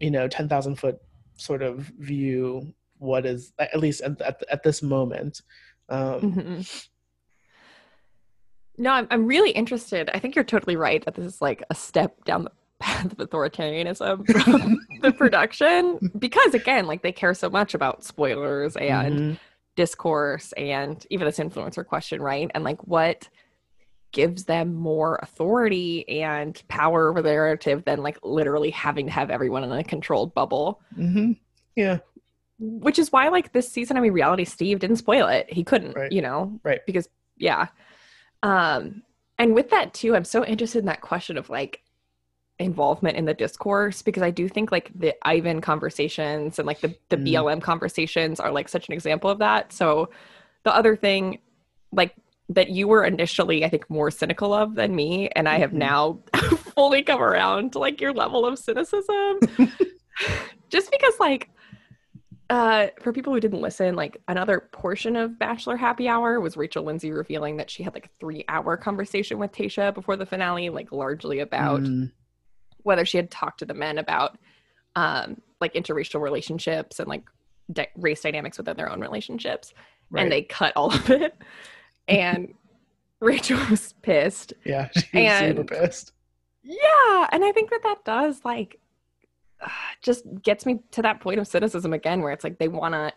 you 0.00 0.10
know 0.10 0.26
10,000 0.26 0.74
foot 0.74 0.98
sort 1.36 1.62
of 1.62 1.92
view 2.00 2.74
what 2.98 3.24
is 3.24 3.52
at 3.60 3.78
least 3.78 4.00
at, 4.00 4.20
at, 4.20 4.42
at 4.50 4.62
this 4.64 4.82
moment 4.82 5.42
um, 5.88 6.20
mm-hmm. 6.20 6.60
No, 8.78 8.92
I'm, 8.92 9.08
I'm 9.10 9.26
really 9.26 9.50
interested. 9.50 10.08
I 10.14 10.20
think 10.20 10.36
you're 10.36 10.44
totally 10.44 10.76
right 10.76 11.04
that 11.04 11.14
this 11.14 11.26
is 11.26 11.42
like 11.42 11.62
a 11.68 11.74
step 11.74 12.24
down 12.24 12.44
the 12.44 12.52
path 12.78 13.06
of 13.06 13.18
authoritarianism 13.18 14.26
from 14.44 14.78
the 15.02 15.12
production 15.12 15.98
because, 16.18 16.54
again, 16.54 16.86
like 16.86 17.02
they 17.02 17.12
care 17.12 17.34
so 17.34 17.50
much 17.50 17.74
about 17.74 18.04
spoilers 18.04 18.76
and 18.76 19.18
mm-hmm. 19.18 19.34
discourse 19.74 20.52
and 20.52 21.04
even 21.10 21.26
this 21.26 21.38
influencer 21.38 21.84
question, 21.84 22.22
right? 22.22 22.50
And 22.54 22.62
like 22.62 22.86
what 22.86 23.28
gives 24.12 24.44
them 24.44 24.74
more 24.74 25.18
authority 25.22 26.08
and 26.08 26.62
power 26.68 27.10
over 27.10 27.20
the 27.20 27.28
narrative 27.28 27.84
than 27.84 28.02
like 28.02 28.18
literally 28.22 28.70
having 28.70 29.06
to 29.06 29.12
have 29.12 29.30
everyone 29.30 29.64
in 29.64 29.72
a 29.72 29.84
controlled 29.84 30.32
bubble. 30.32 30.80
Mm-hmm. 30.96 31.32
Yeah 31.74 31.98
which 32.58 32.98
is 32.98 33.12
why 33.12 33.28
like 33.28 33.52
this 33.52 33.70
season 33.70 33.96
i 33.96 34.00
mean 34.00 34.12
reality 34.12 34.44
steve 34.44 34.78
didn't 34.78 34.96
spoil 34.96 35.26
it 35.26 35.50
he 35.52 35.62
couldn't 35.62 35.94
right. 35.94 36.12
you 36.12 36.20
know 36.20 36.58
right 36.64 36.80
because 36.86 37.08
yeah 37.36 37.68
um 38.42 39.02
and 39.38 39.54
with 39.54 39.70
that 39.70 39.94
too 39.94 40.16
i'm 40.16 40.24
so 40.24 40.44
interested 40.44 40.78
in 40.78 40.86
that 40.86 41.00
question 41.00 41.36
of 41.36 41.48
like 41.48 41.82
involvement 42.58 43.16
in 43.16 43.24
the 43.24 43.34
discourse 43.34 44.02
because 44.02 44.22
i 44.22 44.30
do 44.30 44.48
think 44.48 44.72
like 44.72 44.90
the 44.94 45.14
ivan 45.22 45.60
conversations 45.60 46.58
and 46.58 46.66
like 46.66 46.80
the, 46.80 46.94
the 47.08 47.16
mm. 47.16 47.32
blm 47.32 47.62
conversations 47.62 48.40
are 48.40 48.50
like 48.50 48.68
such 48.68 48.88
an 48.88 48.94
example 48.94 49.30
of 49.30 49.38
that 49.38 49.72
so 49.72 50.10
the 50.64 50.74
other 50.74 50.96
thing 50.96 51.38
like 51.92 52.14
that 52.48 52.70
you 52.70 52.88
were 52.88 53.04
initially 53.04 53.64
i 53.64 53.68
think 53.68 53.88
more 53.88 54.10
cynical 54.10 54.52
of 54.52 54.74
than 54.74 54.96
me 54.96 55.28
and 55.36 55.48
i 55.48 55.58
have 55.58 55.70
mm-hmm. 55.70 55.78
now 55.78 56.18
fully 56.74 57.04
come 57.04 57.22
around 57.22 57.72
to 57.72 57.78
like 57.78 58.00
your 58.00 58.12
level 58.12 58.44
of 58.44 58.58
cynicism 58.58 59.38
just 60.68 60.90
because 60.90 61.14
like 61.20 61.48
uh, 62.50 62.86
for 63.00 63.12
people 63.12 63.32
who 63.32 63.40
didn't 63.40 63.60
listen, 63.60 63.94
like 63.94 64.20
another 64.26 64.68
portion 64.72 65.16
of 65.16 65.38
Bachelor 65.38 65.76
Happy 65.76 66.08
Hour 66.08 66.40
was 66.40 66.56
Rachel 66.56 66.82
Lindsay 66.82 67.10
revealing 67.10 67.58
that 67.58 67.70
she 67.70 67.82
had 67.82 67.92
like 67.92 68.06
a 68.06 68.18
three 68.18 68.44
hour 68.48 68.76
conversation 68.76 69.38
with 69.38 69.52
Tayshia 69.52 69.92
before 69.92 70.16
the 70.16 70.24
finale, 70.24 70.70
like 70.70 70.90
largely 70.90 71.40
about 71.40 71.82
mm. 71.82 72.10
whether 72.84 73.04
she 73.04 73.18
had 73.18 73.30
talked 73.30 73.58
to 73.58 73.66
the 73.66 73.74
men 73.74 73.98
about 73.98 74.38
um, 74.96 75.42
like 75.60 75.74
interracial 75.74 76.22
relationships 76.22 76.98
and 76.98 77.08
like 77.08 77.24
di- 77.70 77.88
race 77.96 78.22
dynamics 78.22 78.56
within 78.56 78.76
their 78.76 78.90
own 78.90 79.00
relationships. 79.00 79.74
Right. 80.10 80.22
And 80.22 80.32
they 80.32 80.42
cut 80.42 80.72
all 80.76 80.92
of 80.92 81.10
it. 81.10 81.36
And 82.10 82.54
Rachel 83.20 83.58
was 83.68 83.92
pissed. 84.00 84.54
Yeah, 84.64 84.88
she 84.94 85.00
was 85.12 85.24
and, 85.26 85.58
super 85.58 85.64
pissed. 85.64 86.12
Yeah. 86.62 87.26
And 87.30 87.44
I 87.44 87.52
think 87.52 87.68
that 87.68 87.82
that 87.82 88.02
does 88.06 88.40
like 88.46 88.80
just 90.02 90.24
gets 90.42 90.66
me 90.66 90.80
to 90.92 91.02
that 91.02 91.20
point 91.20 91.40
of 91.40 91.46
cynicism 91.46 91.92
again 91.92 92.22
where 92.22 92.32
it's 92.32 92.44
like 92.44 92.58
they 92.58 92.68
want 92.68 92.94
to 92.94 93.12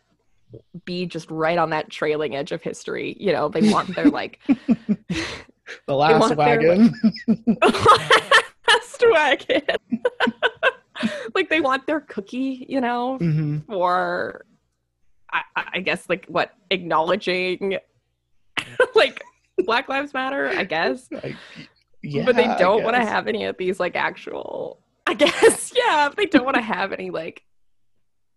be 0.83 1.05
just 1.05 1.31
right 1.31 1.57
on 1.57 1.69
that 1.69 1.89
trailing 1.89 2.35
edge 2.35 2.51
of 2.51 2.61
history 2.61 3.15
you 3.19 3.31
know? 3.31 3.49
They 3.49 3.71
want 3.71 3.95
their 3.95 4.05
like 4.09 4.39
the 4.47 5.25
last 5.95 6.35
wagon 6.35 6.93
their, 7.27 7.57
like, 7.57 8.45
last 8.67 9.03
wagon. 9.09 9.61
Like 11.33 11.49
they 11.49 11.61
want 11.61 11.87
their 11.87 12.01
cookie 12.01 12.65
you 12.67 12.81
know 12.81 13.17
mm-hmm. 13.19 13.59
for 13.59 14.45
I, 15.31 15.41
I 15.55 15.79
guess 15.79 16.09
like 16.09 16.25
what 16.27 16.53
acknowledging 16.69 17.77
like 18.95 19.23
black 19.65 19.87
lives 19.89 20.13
matter 20.13 20.49
i 20.49 20.63
guess. 20.63 21.07
Yeah, 22.03 22.25
but 22.25 22.35
they 22.35 22.47
don't 22.57 22.83
want 22.83 22.95
to 22.95 23.05
have 23.05 23.27
any 23.27 23.45
of 23.45 23.57
these 23.57 23.79
like 23.79 23.95
actual 23.95 24.79
I 25.11 25.13
guess, 25.13 25.73
yeah, 25.75 26.09
they 26.15 26.25
don't 26.25 26.45
want 26.45 26.55
to 26.55 26.61
have 26.61 26.93
any 26.93 27.09
like 27.09 27.43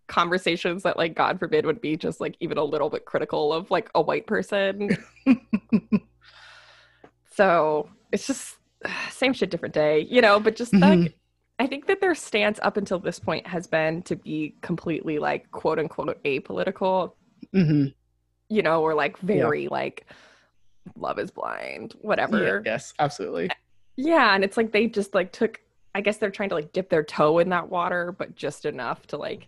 conversations 0.09 0.83
that 0.83 0.97
like 0.97 1.15
God 1.15 1.39
forbid 1.39 1.65
would 1.65 1.79
be 1.79 1.95
just 1.95 2.19
like 2.19 2.35
even 2.41 2.57
a 2.57 2.63
little 2.63 2.89
bit 2.89 3.05
critical 3.05 3.53
of 3.53 3.71
like 3.71 3.89
a 3.95 4.01
white 4.01 4.27
person. 4.27 4.89
So 7.31 7.89
it's 8.11 8.27
just 8.27 8.55
same 9.11 9.33
shit, 9.33 9.49
different 9.49 9.73
day, 9.73 9.99
you 10.09 10.21
know. 10.21 10.39
But 10.39 10.55
just 10.55 10.71
Mhm. 10.73 10.81
like, 11.03 11.15
I 11.59 11.67
think 11.67 11.87
that 11.87 11.99
their 12.01 12.15
stance 12.15 12.59
up 12.61 12.77
until 12.77 12.99
this 12.99 13.19
point 13.19 13.45
has 13.47 13.67
been 13.67 14.01
to 14.03 14.15
be 14.15 14.55
completely 14.61 15.19
like 15.19 15.51
quote 15.51 15.79
unquote 15.79 16.21
apolitical, 16.23 17.13
hmm 17.53 17.87
you 18.47 18.61
know, 18.61 18.81
or 18.81 18.93
like 18.93 19.17
very 19.17 19.67
like 19.67 20.05
love 20.95 21.19
is 21.19 21.31
blind, 21.31 21.95
whatever. 22.01 22.61
yes, 22.65 22.93
absolutely. 22.99 23.49
Yeah, 23.97 24.33
and 24.35 24.43
it's 24.43 24.55
like 24.55 24.71
they 24.71 24.87
just 24.87 25.13
like 25.13 25.31
took 25.31 25.59
I 25.95 26.01
guess 26.01 26.17
they're 26.17 26.29
trying 26.29 26.49
to 26.49 26.55
like 26.55 26.73
dip 26.73 26.89
their 26.89 27.03
toe 27.03 27.39
in 27.39 27.49
that 27.49 27.69
water, 27.69 28.11
but 28.11 28.35
just 28.35 28.65
enough 28.65 29.07
to 29.07 29.17
like 29.17 29.47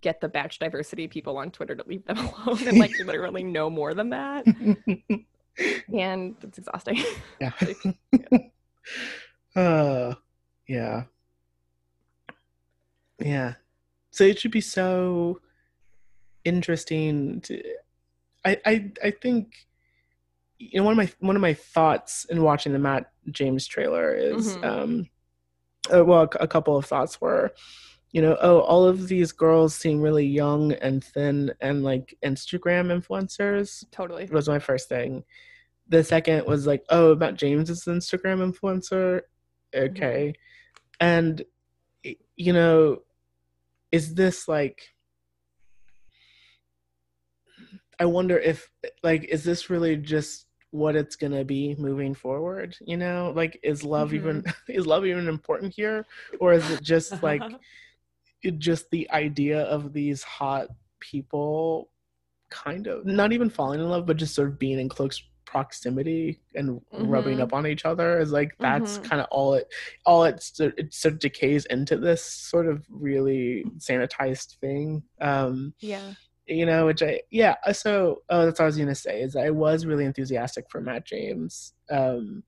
get 0.00 0.20
the 0.20 0.28
batch 0.28 0.58
diversity 0.58 1.06
people 1.06 1.38
on 1.38 1.52
Twitter 1.52 1.76
to 1.76 1.84
leave 1.86 2.04
them 2.06 2.18
alone 2.46 2.66
and 2.66 2.76
like 2.78 2.98
literally 2.98 3.44
no 3.44 3.70
more 3.70 3.94
than 3.94 4.10
that. 4.10 4.44
And 5.90 6.36
it's 6.42 6.58
exhausting. 6.58 7.02
yeah. 7.40 7.52
Like, 7.62 8.52
uh, 9.56 10.14
yeah. 10.68 11.04
Yeah. 13.18 13.54
So 14.10 14.24
it 14.24 14.38
should 14.38 14.50
be 14.50 14.60
so 14.60 15.40
interesting 16.44 17.40
to 17.42 17.62
I 18.44 18.58
I 18.66 18.90
I 19.02 19.10
think 19.12 19.54
you 20.58 20.78
know 20.80 20.84
one 20.84 20.92
of 20.92 20.98
my 20.98 21.10
one 21.26 21.36
of 21.36 21.42
my 21.42 21.54
thoughts 21.54 22.26
in 22.26 22.42
watching 22.42 22.72
the 22.74 22.78
Matt 22.78 23.10
James 23.30 23.66
trailer 23.66 24.14
is 24.14 24.56
Mhm. 24.58 24.64
um 24.64 25.08
uh, 25.94 26.04
well 26.04 26.28
a 26.40 26.48
couple 26.48 26.76
of 26.76 26.84
thoughts 26.86 27.20
were 27.20 27.52
you 28.12 28.22
know 28.22 28.36
oh 28.40 28.60
all 28.60 28.84
of 28.86 29.08
these 29.08 29.32
girls 29.32 29.74
seem 29.74 30.00
really 30.00 30.26
young 30.26 30.72
and 30.72 31.04
thin 31.04 31.52
and 31.60 31.82
like 31.82 32.16
Instagram 32.24 32.88
influencers 32.96 33.84
totally. 33.90 34.26
was 34.26 34.48
my 34.48 34.58
first 34.58 34.88
thing. 34.88 35.24
The 35.88 36.02
second 36.02 36.46
was 36.46 36.66
like, 36.66 36.84
oh, 36.90 37.10
about 37.12 37.36
James 37.36 37.70
is 37.70 37.86
an 37.86 37.98
Instagram 37.98 38.52
influencer. 38.52 39.20
Okay. 39.74 40.34
And, 40.98 41.44
you 42.02 42.52
know, 42.52 43.02
is 43.92 44.14
this 44.14 44.48
like, 44.48 44.82
I 48.00 48.06
wonder 48.06 48.36
if, 48.36 48.68
like, 49.04 49.24
is 49.24 49.44
this 49.44 49.70
really 49.70 49.96
just 49.96 50.45
what 50.76 50.96
it's 50.96 51.16
going 51.16 51.32
to 51.32 51.44
be 51.44 51.74
moving 51.78 52.14
forward? 52.14 52.76
You 52.80 52.96
know, 52.96 53.32
like, 53.34 53.58
is 53.62 53.82
love 53.82 54.12
even, 54.14 54.44
is 54.68 54.86
love 54.86 55.04
even 55.06 55.28
important 55.28 55.72
here? 55.74 56.06
Or 56.40 56.52
is 56.52 56.70
it 56.70 56.82
just 56.82 57.22
like, 57.22 57.42
it 58.42 58.58
just 58.58 58.90
the 58.90 59.10
idea 59.10 59.62
of 59.62 59.92
these 59.92 60.22
hot 60.22 60.68
people 61.00 61.90
kind 62.50 62.86
of 62.86 63.04
not 63.04 63.32
even 63.32 63.50
falling 63.50 63.80
in 63.80 63.88
love 63.88 64.06
but 64.06 64.16
just 64.16 64.34
sort 64.34 64.48
of 64.48 64.58
being 64.58 64.78
in 64.78 64.88
close 64.88 65.20
proximity 65.46 66.40
and 66.54 66.80
rubbing 66.92 67.38
Mhm. 67.38 67.42
up 67.42 67.52
on 67.52 67.66
each 67.66 67.84
other 67.84 68.20
is 68.20 68.30
like 68.30 68.52
that's 68.60 68.98
Mhm. 68.98 69.04
kind 69.04 69.20
of 69.20 69.26
all 69.30 69.54
it 69.54 69.66
all 70.04 70.24
it 70.24 70.50
it 70.60 70.94
sort 70.94 71.14
of 71.14 71.20
decays 71.20 71.66
into 71.66 71.96
this 71.96 72.22
sort 72.22 72.66
of 72.66 72.84
really 72.88 73.64
sanitized 73.78 74.56
thing 74.58 75.02
um 75.20 75.74
yeah. 75.80 76.14
You 76.46 76.64
know 76.66 76.86
which 76.86 77.02
i 77.02 77.20
yeah 77.30 77.54
uh, 77.66 77.72
so 77.72 78.22
oh 78.30 78.44
that's 78.44 78.58
what 78.58 78.64
i 78.64 78.66
was 78.66 78.76
gonna 78.78 78.94
say 78.94 79.20
is 79.20 79.36
i 79.36 79.50
was 79.50 79.84
really 79.86 80.04
enthusiastic 80.04 80.64
for 80.70 80.80
matt 80.80 81.04
james 81.04 81.74
um 81.90 82.42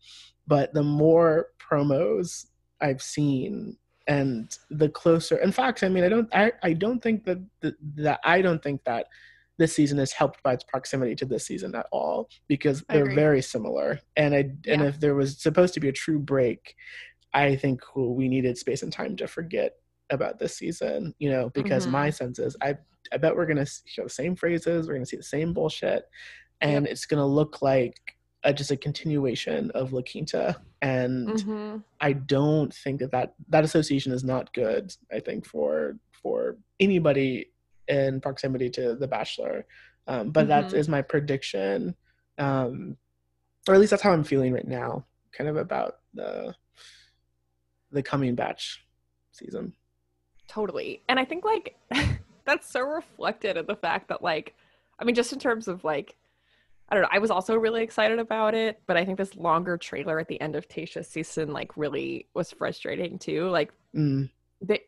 but 0.47 0.73
the 0.75 0.83
more 0.83 1.49
promos 1.59 2.47
i've 2.81 3.03
seen 3.03 3.77
and 4.07 4.57
the 4.71 4.89
closer 4.89 5.37
in 5.39 5.53
fact 5.53 5.83
i 5.83 5.89
mean 5.89 6.05
i 6.05 6.09
don't 6.09 6.35
i, 6.35 6.53
I 6.63 6.73
don't 6.73 7.03
think 7.03 7.25
that, 7.25 7.43
that 7.97 8.21
i 8.25 8.41
don't 8.41 8.63
think 8.63 8.85
that 8.85 9.07
this 9.59 9.75
season 9.75 9.99
is 9.99 10.13
helped 10.13 10.41
by 10.45 10.53
its 10.55 10.63
proximity 10.63 11.17
to 11.17 11.25
this 11.25 11.45
season 11.45 11.75
at 11.75 11.87
all 11.91 12.29
because 12.47 12.85
they're 12.89 13.13
very 13.13 13.43
similar. 13.43 13.99
And 14.17 14.33
i 14.33 14.51
and 14.69 14.83
if 14.83 15.01
there 15.01 15.17
was 15.17 15.43
supposed 15.43 15.75
to 15.75 15.81
be 15.81 15.89
a 15.89 15.93
true 15.93 16.21
break 16.21 16.77
i 17.35 17.57
think 17.57 17.81
we 17.97 18.29
needed 18.29 18.57
space 18.57 18.83
and 18.85 18.93
time 18.93 19.17
to 19.17 19.27
forget 19.27 19.73
about 20.11 20.39
this 20.39 20.57
season 20.57 21.13
you 21.19 21.29
know 21.29 21.51
because 21.51 21.87
Mhm. 21.87 21.91
my 21.91 22.11
sense 22.11 22.39
is 22.39 22.57
i 22.63 22.77
i 23.13 23.17
bet 23.17 23.35
we're 23.37 23.47
gonna 23.47 23.67
show 23.87 24.05
the 24.05 24.09
same 24.09 24.35
phrases 24.37 24.87
we're 24.87 24.95
gonna 24.95 25.07
see 25.07 25.17
the 25.17 25.23
same 25.23 25.53
bullshit 25.53 26.05
and 26.61 26.87
it's 26.87 27.07
gonna 27.07 27.27
look 27.27 27.63
like 27.63 28.17
a, 28.45 28.53
just 28.53 28.71
a 28.71 28.77
continuation 28.77 29.71
of 29.73 29.93
La 29.93 30.01
Quinta, 30.01 30.61
and 30.81 31.29
Mhm. 31.29 31.83
I 32.01 32.13
don't 32.13 32.73
think 32.73 33.01
that, 33.01 33.11
that 33.11 33.35
that 33.49 33.65
association 33.65 34.13
is 34.13 34.23
not 34.23 34.53
good. 34.55 34.93
I 35.13 35.19
think 35.19 35.45
for 35.45 35.99
for 36.23 36.57
anybody 36.79 37.51
in 37.89 38.21
proximity 38.21 38.71
to 38.71 38.95
The 38.95 39.09
Bachelor, 39.09 39.67
um, 40.07 40.31
but 40.31 40.47
that 40.49 40.67
Mhm. 40.69 40.75
is 40.75 40.89
my 40.89 41.03
prediction, 41.03 41.97
um, 42.39 42.97
or 43.69 43.75
at 43.75 43.81
least 43.81 43.91
that's 43.91 44.03
how 44.03 44.13
I'm 44.13 44.23
feeling 44.25 44.53
right 44.53 44.67
now, 44.69 45.05
kind 45.33 45.51
of 45.51 45.57
about 45.57 45.99
the 46.15 46.55
the 47.91 48.03
coming 48.05 48.37
batch 48.37 48.87
season. 49.33 49.75
Totally. 50.47 51.03
And 51.09 51.19
I 51.19 51.25
think 51.25 51.45
like 51.45 51.77
that's 52.49 52.71
so 52.71 52.81
reflected 52.81 53.57
in 53.57 53.67
the 53.67 53.77
fact 53.77 54.09
that 54.09 54.23
like 54.23 54.55
I 54.99 55.05
mean 55.05 55.15
just 55.15 55.33
in 55.33 55.39
terms 55.39 55.69
of 55.69 55.85
like 55.85 56.17
I 56.91 56.95
don't 56.95 57.03
know, 57.03 57.11
I 57.13 57.19
was 57.19 57.31
also 57.31 57.55
really 57.55 57.83
excited 57.83 58.19
about 58.19 58.55
it, 58.55 58.81
but 58.87 58.97
I 58.97 59.05
think 59.05 59.19
this 59.19 59.37
longer 59.37 59.77
trailer 59.77 60.19
at 60.19 60.27
the 60.29 60.41
end 60.41 60.57
of 60.57 60.69
Tayshia's 60.69 61.07
season 61.07 61.53
like 61.53 61.77
really 61.77 62.27
was 62.35 62.51
frustrating 62.51 63.19
too. 63.19 63.49
Like 63.49 63.73
Mm, 63.95 64.31
the 64.61 64.81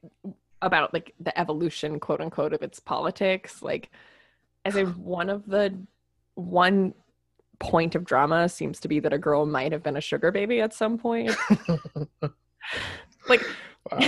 about 0.62 0.92
like 0.92 1.14
the 1.20 1.38
evolution 1.38 1.98
quote 2.00 2.20
unquote 2.20 2.52
of 2.52 2.62
its 2.62 2.80
politics 2.80 3.62
like 3.62 3.90
as 4.64 4.76
in 4.76 4.86
one 5.02 5.30
of 5.30 5.46
the 5.46 5.74
one 6.34 6.94
point 7.58 7.94
of 7.94 8.04
drama 8.04 8.48
seems 8.48 8.80
to 8.80 8.88
be 8.88 9.00
that 9.00 9.12
a 9.12 9.18
girl 9.18 9.44
might 9.46 9.72
have 9.72 9.82
been 9.82 9.96
a 9.96 10.00
sugar 10.00 10.30
baby 10.30 10.60
at 10.60 10.72
some 10.72 10.96
point 10.98 11.30
like 13.28 13.44
wow. 13.90 13.98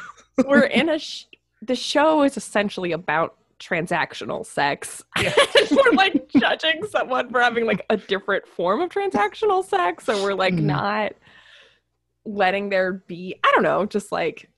we're 0.46 0.64
in 0.64 0.88
a 0.88 0.98
sh- 0.98 1.24
the 1.66 1.74
show 1.76 2.22
is 2.22 2.36
essentially 2.36 2.92
about 2.92 3.36
transactional 3.58 4.44
sex 4.44 5.02
Yeah. 5.20 5.32
we're 5.70 5.92
like 5.92 6.28
judging 6.28 6.84
someone 6.90 7.30
for 7.30 7.40
having 7.40 7.64
like 7.64 7.84
a 7.88 7.96
different 7.96 8.46
form 8.46 8.80
of 8.82 8.90
transactional 8.90 9.64
sex 9.64 10.08
and 10.08 10.22
we're 10.22 10.34
like 10.34 10.54
Mhm. 10.54 10.62
not 10.64 11.12
letting 12.24 12.68
there 12.68 12.92
be 12.92 13.34
i 13.44 13.50
don't 13.54 13.62
know 13.62 13.86
just 13.86 14.10
like 14.12 14.50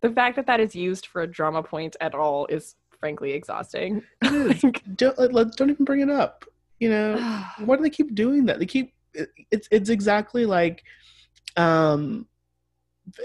the 0.00 0.10
fact 0.10 0.36
that 0.36 0.46
that 0.46 0.58
is 0.60 0.74
used 0.74 1.06
for 1.06 1.22
a 1.22 1.26
drama 1.26 1.62
point 1.62 1.94
at 2.00 2.14
all 2.14 2.46
is 2.46 2.74
frankly 2.98 3.32
exhausting 3.32 4.02
It 4.22 4.32
is. 4.32 4.64
Like, 4.64 4.82
don't 4.96 5.56
don't 5.56 5.70
even 5.70 5.84
bring 5.84 6.00
it 6.00 6.10
up. 6.10 6.44
You 6.78 6.88
know, 6.90 7.16
why 7.64 7.76
do 7.76 7.82
they 7.82 7.90
keep 7.90 8.14
doing 8.14 8.46
that? 8.46 8.58
They 8.58 8.66
keep 8.66 8.94
it- 9.14 9.30
it's 9.50 9.68
it's 9.70 9.90
exactly 9.90 10.44
like 10.46 10.82
um 11.56 12.26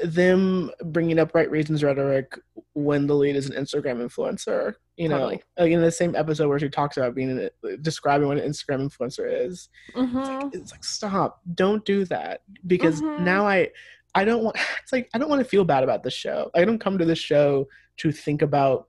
them 0.04 0.72
bringing 0.86 1.20
up 1.20 1.36
right 1.36 1.50
reasons 1.50 1.84
rhetoric 1.84 2.38
when 2.74 3.08
the 3.08 3.16
lead 3.16 3.36
is 3.36 3.50
an 3.50 3.56
Instagram 3.62 4.04
influencer. 4.06 4.74
You 4.98 5.10
know, 5.10 5.18
Totally. 5.18 5.44
like 5.58 5.72
in 5.72 5.82
the 5.82 5.92
same 5.92 6.16
episode 6.16 6.48
where 6.48 6.60
she 6.60 6.70
talks 6.70 6.98
about 6.98 7.14
being 7.16 7.32
an, 7.64 7.80
describing 7.82 8.28
what 8.28 8.38
an 8.38 8.50
Instagram 8.50 8.90
influencer 8.90 9.26
is. 9.30 9.70
Mhm. 9.96 10.56
It's 10.56 10.72
like 10.72 10.84
stop, 10.84 11.42
don't 11.54 11.84
do 11.86 12.06
that 12.06 12.42
because 12.66 13.02
Mhm. 13.02 13.20
now 13.22 13.46
I 13.48 13.70
I 14.16 14.24
don't 14.24 14.44
want 14.44 14.56
it's 14.82 14.94
like 14.94 15.10
I 15.14 15.18
don't 15.18 15.30
want 15.30 15.42
to 15.44 15.50
feel 15.50 15.66
bad 15.66 15.84
about 15.84 16.04
the 16.04 16.12
show. 16.12 16.50
I 16.56 16.64
don't 16.66 16.80
come 16.80 16.98
to 16.98 17.06
the 17.06 17.16
show 17.16 17.68
to 17.98 18.12
think 18.12 18.42
about 18.42 18.88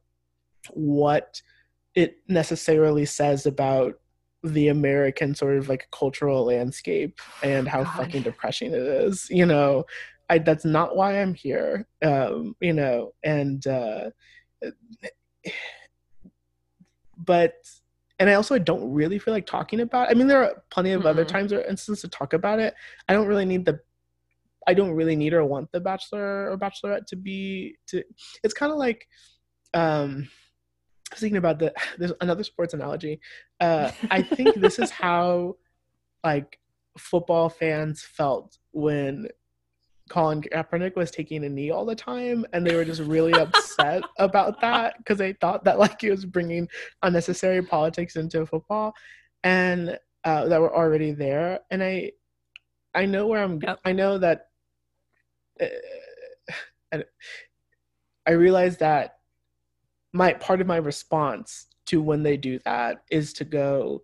what 0.71 1.43
it 1.95 2.19
necessarily 2.29 3.05
says 3.05 3.47
about 3.47 3.99
the 4.43 4.69
American 4.69 5.35
sort 5.35 5.57
of 5.57 5.69
like 5.69 5.89
cultural 5.91 6.45
landscape 6.45 7.19
and 7.43 7.67
how 7.67 7.83
God. 7.83 7.97
fucking 7.97 8.23
depressing 8.23 8.73
it 8.73 8.83
is. 8.83 9.27
You 9.31 9.47
know, 9.47 9.85
I 10.29 10.39
that's 10.39 10.65
not 10.65 10.97
why 10.97 11.21
I'm 11.21 11.35
here. 11.35 11.87
Um, 12.03 12.57
you 12.61 12.73
know, 12.73 13.13
and 13.23 13.67
uh 13.67 14.11
but 17.17 17.55
and 18.19 18.31
I 18.31 18.35
also 18.35 18.59
don't 18.59 18.93
really 18.93 19.19
feel 19.19 19.35
like 19.35 19.47
talking 19.47 19.81
about. 19.81 20.11
I 20.11 20.15
mean, 20.15 20.27
there 20.27 20.43
are 20.43 20.63
plenty 20.71 20.93
of 20.93 21.05
other 21.05 21.25
Mm-mm. 21.25 21.29
times 21.29 21.53
or 21.53 21.61
instances 21.61 22.01
to 22.03 22.09
talk 22.09 22.33
about 22.33 22.61
it. 22.61 22.75
I 23.09 23.13
don't 23.13 23.27
really 23.27 23.45
need 23.45 23.65
the. 23.65 23.81
I 24.67 24.75
don't 24.75 24.93
really 24.93 25.17
need 25.17 25.33
or 25.33 25.45
want 25.45 25.71
the 25.71 25.81
bachelor 25.81 26.51
or 26.51 26.59
bachelorette 26.59 27.07
to 27.09 27.17
be 27.17 27.77
to. 27.89 28.03
It's 28.43 28.55
kind 28.55 28.73
of 28.73 28.79
like, 28.79 29.07
um, 29.75 30.29
I 31.11 31.15
was 31.15 31.21
thinking 31.21 31.37
about 31.37 31.59
the. 31.59 31.75
There's 31.99 32.13
another 32.21 32.43
sports 32.43 32.73
analogy. 32.75 33.21
Uh, 33.61 33.91
I 34.11 34.23
think 34.23 34.57
this 34.57 34.79
is 34.79 34.91
how, 35.03 35.57
like, 36.25 36.59
football 36.97 37.51
fans 37.51 38.03
felt 38.03 38.57
when 38.73 39.29
Colin 40.09 40.41
Kaepernick 40.41 40.95
was 40.97 41.11
taking 41.11 41.45
a 41.45 41.49
knee 41.49 41.71
all 41.71 41.85
the 41.85 41.97
time, 41.97 42.47
and 42.53 42.67
they 42.67 42.75
were 42.75 42.85
just 42.85 43.03
really 43.03 43.33
upset 43.33 44.03
about 44.19 44.61
that 44.61 44.99
because 44.99 45.19
they 45.19 45.33
thought 45.35 45.65
that 45.65 45.79
like 45.79 46.01
he 46.01 46.11
was 46.11 46.25
bringing 46.25 46.69
unnecessary 47.03 47.63
politics 47.63 48.17
into 48.17 48.47
football, 48.47 48.95
and 49.45 49.99
uh, 50.25 50.47
that 50.47 50.61
were 50.61 50.75
already 50.75 51.13
there. 51.13 51.61
And 51.71 51.83
I, 51.83 52.13
I 52.95 53.07
know 53.07 53.27
where 53.27 53.43
I'm. 53.43 53.61
Yep. 53.63 53.81
I 53.85 53.93
know 53.93 54.19
that. 54.19 54.49
Uh, 55.61 55.67
and 56.93 57.05
I 58.27 58.33
realize 58.33 58.77
that 58.79 59.19
my 60.13 60.33
part 60.33 60.61
of 60.61 60.67
my 60.67 60.77
response 60.77 61.67
to 61.87 62.01
when 62.01 62.23
they 62.23 62.37
do 62.37 62.59
that 62.61 63.03
is 63.11 63.33
to 63.35 63.45
go 63.45 64.03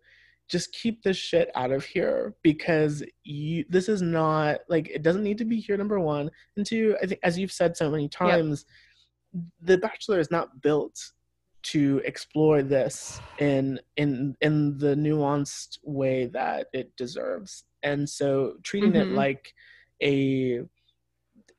just 0.52 0.72
keep 0.74 1.02
this 1.02 1.16
shit 1.16 1.50
out 1.54 1.72
of 1.72 1.82
here 1.84 2.34
because 2.42 3.02
you 3.24 3.64
this 3.70 3.88
is 3.88 4.02
not 4.02 4.58
like 4.68 4.86
it 4.90 5.02
doesn't 5.02 5.22
need 5.24 5.38
to 5.38 5.46
be 5.46 5.58
here 5.58 5.76
number 5.78 5.98
one. 5.98 6.30
And 6.56 6.66
two 6.66 6.94
i 7.02 7.06
think 7.06 7.20
as 7.24 7.38
you've 7.38 7.50
said 7.60 7.76
so 7.76 7.90
many 7.90 8.06
times 8.08 8.66
the 9.62 9.78
bachelor 9.78 10.20
is 10.20 10.30
not 10.30 10.60
built 10.60 10.96
to 11.62 12.02
explore 12.04 12.62
this 12.62 13.18
in 13.38 13.80
in 13.96 14.36
in 14.42 14.76
the 14.76 14.94
nuanced 14.94 15.78
way 15.84 16.26
that 16.26 16.66
it 16.74 16.94
deserves. 16.96 17.64
And 17.82 18.06
so 18.08 18.56
treating 18.62 18.94
it 18.94 19.08
Mhm. 19.08 19.14
like 19.14 19.54
a 20.02 20.62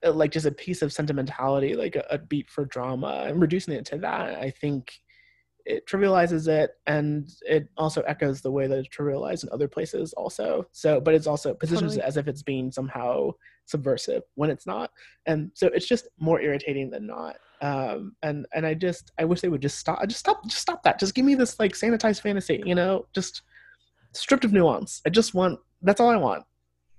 like 0.04 0.32
just 0.32 0.46
a 0.46 0.52
piece 0.52 0.82
of 0.82 0.92
sentimentality 0.94 1.76
like 1.76 1.96
a, 1.96 2.06
a 2.12 2.18
beat 2.18 2.50
for 2.50 2.66
drama 2.66 3.24
and 3.28 3.40
reducing 3.42 3.74
it 3.74 3.86
to 3.86 3.98
that 3.98 4.38
i 4.38 4.50
think 4.50 5.00
it 5.66 5.88
trivializes 5.88 6.48
it 6.48 6.72
and 6.88 7.30
it 7.42 7.70
also 7.78 8.02
echoes 8.02 8.42
the 8.42 8.52
way 8.52 8.68
that 8.68 8.78
it's 8.80 8.88
trivialized 8.90 9.44
in 9.44 9.50
other 9.52 9.68
places 9.68 10.14
also 10.14 10.66
so 10.72 11.00
but 11.00 11.14
it's 11.14 11.28
also 11.28 11.54
positions 11.54 11.94
Totally. 11.94 12.04
it 12.04 12.08
as 12.08 12.18
if 12.18 12.28
it's 12.28 12.44
being 12.44 12.72
somehow 12.72 13.32
subversive 13.66 14.24
when 14.36 14.50
it's 14.50 14.68
not 14.68 14.92
and 15.26 15.52
so 15.54 15.68
it's 15.68 15.88
just 15.88 16.08
more 16.20 16.42
irritating 16.42 16.90
than 16.90 17.08
not 17.08 17.38
um 17.62 18.14
and 18.24 18.46
and 18.54 18.66
i 18.66 18.74
just 18.74 19.12
i 19.18 19.24
wish 19.24 19.40
they 19.40 19.48
would 19.48 19.62
just 19.62 19.78
stop 19.80 20.02
just 20.08 20.20
stop 20.20 20.44
just 20.44 20.62
stop 20.62 20.84
that 20.84 21.00
just 21.00 21.16
give 21.16 21.24
me 21.24 21.34
this 21.36 21.58
like 21.60 21.72
sanitized 21.74 22.22
fantasy 22.22 22.62
you 22.66 22.76
know 22.76 23.06
just 23.14 23.44
stripped 24.12 24.44
of 24.44 24.52
nuance 24.52 25.02
i 25.06 25.10
just 25.10 25.34
want 25.34 25.58
that's 25.82 26.02
all 26.02 26.10
i 26.10 26.18
want 26.18 26.44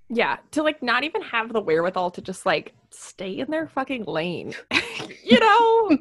Yeah, 0.09 0.37
to 0.53 0.63
like 0.63 0.83
not 0.83 1.05
even 1.05 1.23
have 1.23 1.53
the 1.53 1.61
wherewithal 1.61 2.11
to 2.13 2.23
just 2.23 2.45
like 2.47 2.75
stay 2.91 3.39
in 3.39 3.51
their 3.51 3.67
fucking 3.69 4.05
lane. 4.05 4.55
you 5.25 5.41
know? 5.41 5.99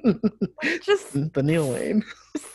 Like, 0.62 0.82
just 0.84 1.14
the 1.34 1.42
Neil 1.42 1.70
Lane. 1.70 2.04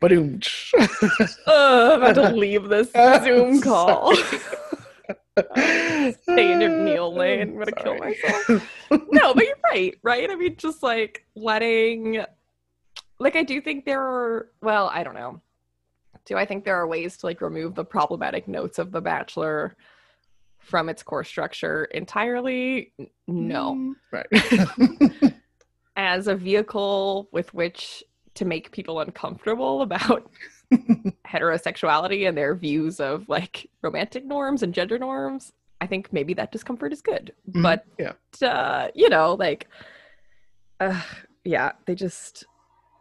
but 0.00 0.12
I'm 0.12 0.40
about 1.46 2.14
to 2.14 2.32
leave 2.34 2.68
this 2.68 2.90
Zoom 3.22 3.60
call. 3.60 4.14
Stay 6.22 6.52
in 6.52 6.60
your 6.60 6.70
Neil 6.70 7.14
lane. 7.14 7.40
I'm 7.40 7.58
gonna 7.58 7.72
kill 7.72 7.96
myself. 7.96 8.48
no, 9.12 9.34
but 9.34 9.44
you're 9.44 9.56
right, 9.72 9.96
right? 10.02 10.30
I 10.30 10.34
mean, 10.34 10.56
just 10.56 10.82
like 10.82 11.24
letting, 11.34 12.24
like, 13.18 13.36
I 13.36 13.42
do 13.44 13.60
think 13.60 13.84
there 13.84 14.02
are, 14.02 14.48
well, 14.60 14.90
I 14.92 15.04
don't 15.04 15.14
know. 15.14 15.40
Do 16.24 16.36
I 16.36 16.44
think 16.44 16.64
there 16.64 16.76
are 16.76 16.86
ways 16.86 17.16
to 17.18 17.26
like 17.26 17.40
remove 17.40 17.74
the 17.74 17.84
problematic 17.84 18.48
notes 18.48 18.78
of 18.78 18.90
The 18.90 19.00
Bachelor 19.00 19.76
from 20.58 20.88
its 20.88 21.02
core 21.02 21.24
structure 21.24 21.84
entirely? 21.84 22.92
No. 23.26 23.94
Right. 24.12 24.26
As 25.98 26.28
a 26.28 26.34
vehicle 26.36 27.28
with 27.32 27.52
which 27.52 28.04
to 28.34 28.44
make 28.44 28.70
people 28.70 29.00
uncomfortable 29.00 29.82
about 29.82 30.30
heterosexuality 31.26 32.28
and 32.28 32.38
their 32.38 32.54
views 32.54 33.00
of 33.00 33.28
like 33.28 33.68
romantic 33.82 34.24
norms 34.24 34.62
and 34.62 34.72
gender 34.72 34.96
norms, 34.96 35.52
I 35.80 35.88
think 35.88 36.12
maybe 36.12 36.34
that 36.34 36.52
discomfort 36.52 36.92
is 36.92 37.02
good. 37.02 37.32
Mhm. 37.50 37.62
But 37.64 37.84
yeah. 37.98 38.12
uh, 38.48 38.88
you 38.94 39.08
know, 39.08 39.34
like, 39.34 39.66
uh, 40.78 41.02
yeah, 41.44 41.72
they 41.86 41.96
just 41.96 42.44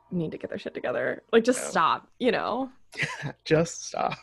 need 0.09 0.31
to 0.31 0.37
get 0.39 0.49
their 0.49 0.57
shit 0.57 0.73
together. 0.73 1.21
Like, 1.31 1.43
just 1.43 1.61
Yeah. 1.61 1.69
stop. 1.69 2.07
You 2.19 2.31
know. 2.31 2.71
Just 3.45 3.85
stop. 3.89 4.13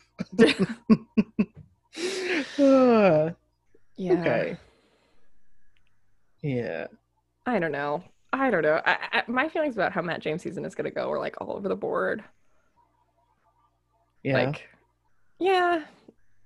Uh, 2.58 3.30
Yeah. 3.96 4.12
Okay. 4.20 4.56
yeah. 6.42 6.86
I 7.46 7.60
don't 7.60 7.70
know. 7.70 8.02
I 8.40 8.50
don't 8.50 8.62
know. 8.62 8.80
I, 8.84 8.96
I, 9.12 9.22
my 9.28 9.48
feelings 9.48 9.74
about 9.76 9.92
how 9.92 10.02
Matt 10.02 10.20
James 10.20 10.42
season 10.42 10.64
is 10.64 10.74
going 10.74 10.84
to 10.86 10.90
go 10.94 11.10
are 11.10 11.18
like 11.18 11.40
all 11.40 11.52
over 11.52 11.68
the 11.68 11.76
board. 11.76 12.22
Yeah. 14.22 14.34
Like, 14.46 14.68
yeah. 15.38 15.84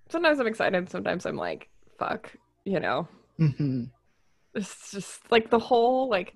Sometimes 0.09 0.39
I'm 0.41 0.47
excited. 0.47 0.89
Sometimes 0.91 1.27
I'm 1.27 1.37
like, 1.37 1.69
fuck. 1.99 2.33
You 2.65 2.81
know. 2.81 3.09
hmm 3.39 3.85
It's 4.55 4.91
just 4.91 5.21
like 5.31 5.51
the 5.51 5.59
whole 5.59 6.09
like 6.09 6.35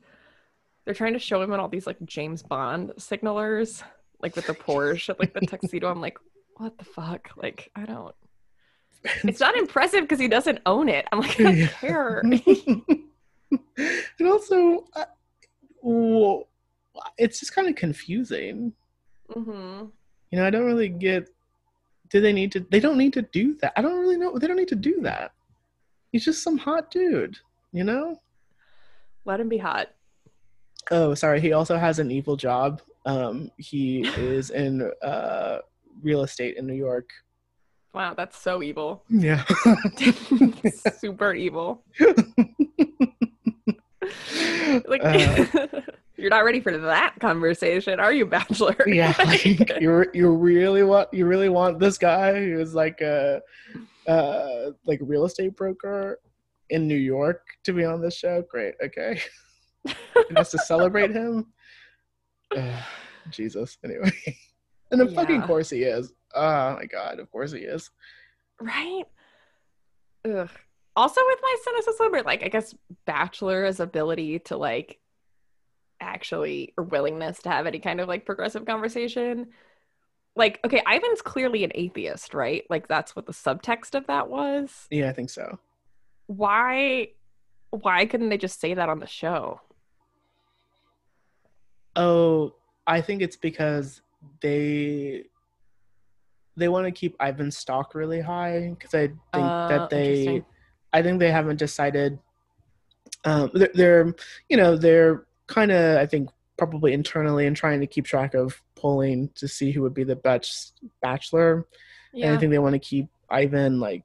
they're 0.85 0.95
trying 0.95 1.13
to 1.13 1.19
show 1.19 1.41
him 1.43 1.53
in 1.53 1.61
all 1.61 1.69
these 1.69 1.87
like 1.87 1.99
James 2.05 2.43
Bond 2.43 2.93
signalers, 2.99 3.83
like 4.21 4.35
with 4.35 4.47
the 4.47 4.55
Porsche, 4.55 5.15
like 5.19 5.33
the 5.35 5.41
tuxedo. 5.47 5.89
I'm 5.91 6.01
like, 6.01 6.19
what 6.57 6.77
the 6.79 6.85
fuck? 6.85 7.31
Like, 7.37 7.71
I 7.77 7.85
don't. 7.85 8.15
It's 9.25 9.41
not 9.41 9.57
impressive 9.57 10.03
because 10.03 10.19
he 10.21 10.29
doesn't 10.29 10.61
own 10.67 10.89
it. 10.89 11.07
I'm 11.13 11.21
like, 11.21 11.39
I 11.39 11.43
don't 11.43 11.57
Yeah. 11.59 11.67
care. 11.69 12.23
and 14.19 14.29
also, 14.29 14.85
uh, 14.95 15.05
well, 15.83 16.49
it's 17.19 17.41
just 17.41 17.55
kind 17.55 17.69
of 17.69 17.75
confusing. 17.75 18.73
hmm 19.33 19.85
You 20.31 20.39
know, 20.39 20.47
I 20.47 20.51
don't 20.51 20.65
really 20.65 20.89
get. 20.89 21.29
Do 22.11 22.21
they 22.21 22.33
need 22.33 22.53
to? 22.53 22.61
They 22.71 22.81
don't 22.81 22.99
need 22.99 23.13
to 23.15 23.23
do 23.23 23.57
that. 23.61 23.73
I 23.77 23.83
don't 23.83 23.99
really 24.01 24.17
know. 24.17 24.39
They 24.39 24.47
don't 24.47 24.57
need 24.57 24.69
to 24.69 24.75
do 24.77 25.01
that. 25.03 25.33
He's 26.13 26.25
just 26.25 26.43
some 26.43 26.59
hot 26.59 26.91
dude. 26.91 27.39
You 27.73 27.85
know. 27.85 28.21
Let 29.25 29.41
him 29.41 29.49
be 29.49 29.59
hot. 29.59 29.89
Oh, 30.91 31.15
sorry. 31.15 31.41
He 31.41 31.53
also 31.53 31.77
has 31.79 31.99
an 31.99 32.11
evil 32.11 32.37
job. 32.37 32.83
Um, 33.07 33.51
he 33.57 34.03
is 34.17 34.51
in 34.51 34.91
uh 35.03 35.59
real 36.03 36.23
estate 36.23 36.57
in 36.57 36.67
New 36.67 36.75
York. 36.75 37.11
Wow, 37.95 38.15
that's 38.15 38.39
so 38.39 38.63
evil. 38.63 39.05
Yeah. 39.11 39.45
Super 40.99 41.35
evil. 41.35 41.85
Like, 44.89 45.03
Uh, 45.05 45.81
you're 46.17 46.31
not 46.31 46.45
ready 46.45 46.61
for 46.61 46.77
that 46.79 47.15
conversation, 47.21 47.99
are 48.01 48.13
you, 48.13 48.27
Bachelor? 48.27 48.77
yeah, 48.87 49.15
like, 49.19 49.45
you 49.81 50.05
you 50.15 50.31
really 50.31 50.83
want 50.83 51.09
you 51.13 51.27
really 51.27 51.49
want 51.49 51.79
this 51.79 51.99
guy 51.99 52.35
who's 52.35 52.75
like 52.75 53.01
a 53.01 53.41
uh 54.07 54.71
like 54.87 54.99
real 55.03 55.25
estate 55.25 55.57
broker 55.57 56.19
in 56.71 56.87
New 56.89 56.97
York 56.97 57.43
to 57.65 57.73
be 57.73 57.85
on 57.85 58.01
this 58.01 58.17
show? 58.17 58.43
Great. 58.51 58.75
Okay. 58.85 59.21
and 59.85 60.37
just 60.37 60.53
to 60.53 60.59
celebrate 60.59 61.11
him. 61.11 61.47
Ugh, 62.57 62.83
Jesus. 63.31 63.79
Anyway. 63.85 64.13
And 64.91 65.01
of 65.01 65.15
fucking 65.15 65.43
course 65.43 65.71
he 65.71 65.83
is. 65.85 66.13
Oh 66.35 66.75
my 66.75 66.85
god, 66.87 67.19
of 67.19 67.31
course 67.31 67.51
he 67.53 67.61
is. 67.61 67.91
right? 68.61 69.05
Ugh. 70.29 70.51
Also, 70.95 71.21
with 71.27 71.39
my 71.43 71.57
cynicism, 71.65 72.15
or 72.15 72.23
like, 72.23 72.43
I 72.43 72.49
guess, 72.49 72.75
Bachelor's 73.07 73.81
ability 73.81 74.41
to 74.41 74.57
like 74.57 74.99
actually 76.01 76.75
or 76.77 76.85
willingness 76.85 77.39
to 77.43 77.51
have 77.51 77.67
any 77.67 77.79
kind 77.79 78.01
of 78.01 78.09
like 78.09 78.27
progressive 78.27 78.67
conversation. 78.67 79.49
Like, 80.35 80.61
okay, 80.65 80.83
Ivan's 80.87 81.23
clearly 81.23 81.63
an 81.65 81.73
atheist, 81.75 82.35
right? 82.35 82.65
Like, 82.71 82.89
that's 82.89 83.15
what 83.15 83.27
the 83.27 83.33
subtext 83.33 83.95
of 83.95 84.07
that 84.07 84.29
was. 84.29 84.87
Yeah, 84.91 85.09
I 85.09 85.13
think 85.13 85.31
so. 85.31 85.59
Why? 86.27 87.09
Why 87.71 88.05
couldn't 88.07 88.29
they 88.29 88.39
just 88.39 88.61
say 88.61 88.75
that 88.75 88.89
on 88.89 88.99
the 88.99 89.07
show? 89.07 89.61
Oh, 91.97 92.55
I 92.87 93.01
think 93.01 93.23
it's 93.23 93.37
because 93.37 94.03
they 94.41 95.25
they 96.57 96.69
want 96.69 96.87
to 96.87 96.93
keep 96.93 97.17
Ivan's 97.21 97.57
stock 97.57 97.95
really 97.95 98.21
high 98.21 98.75
because 98.79 98.95
I 98.95 99.07
think 99.09 99.19
Uh, 99.33 99.69
that 99.69 99.91
they 99.91 100.07
interesting. 100.07 100.45
I 100.93 101.03
think 101.03 101.19
they 101.19 101.31
haven't 101.31 101.57
decided 101.59 102.19
um 103.25 103.51
they're, 103.55 103.71
they're 103.75 104.15
you 104.49 104.57
know 104.57 104.77
they're 104.77 105.27
kind 105.47 105.71
of 105.71 105.99
I 105.99 106.07
think 106.07 106.31
probably 106.59 106.93
internally 106.93 107.47
and 107.47 107.57
trying 107.57 107.81
to 107.81 107.87
keep 107.87 108.05
track 108.05 108.35
of 108.35 108.61
polling 108.75 109.31
to 109.37 109.49
see 109.49 109.71
who 109.73 109.83
would 109.83 109.95
be 109.95 110.05
the 110.05 110.17
best 110.17 110.81
bachelor 111.01 111.67
and 112.15 112.35
I 112.35 112.39
think 112.39 112.51
they 112.53 112.59
want 112.59 112.75
to 112.75 112.79
keep 112.79 113.09
Ivan 113.31 113.81
like 113.81 114.05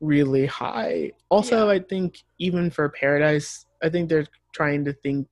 really 0.00 0.46
high. 0.46 1.12
Also, 1.30 1.66
Yeah. 1.66 1.72
I 1.72 1.78
think 1.78 2.18
even 2.38 2.70
for 2.70 2.88
Paradise, 2.88 3.66
I 3.82 3.88
think 3.88 4.08
they're 4.08 4.26
trying 4.52 4.84
to 4.84 4.92
think 4.92 5.28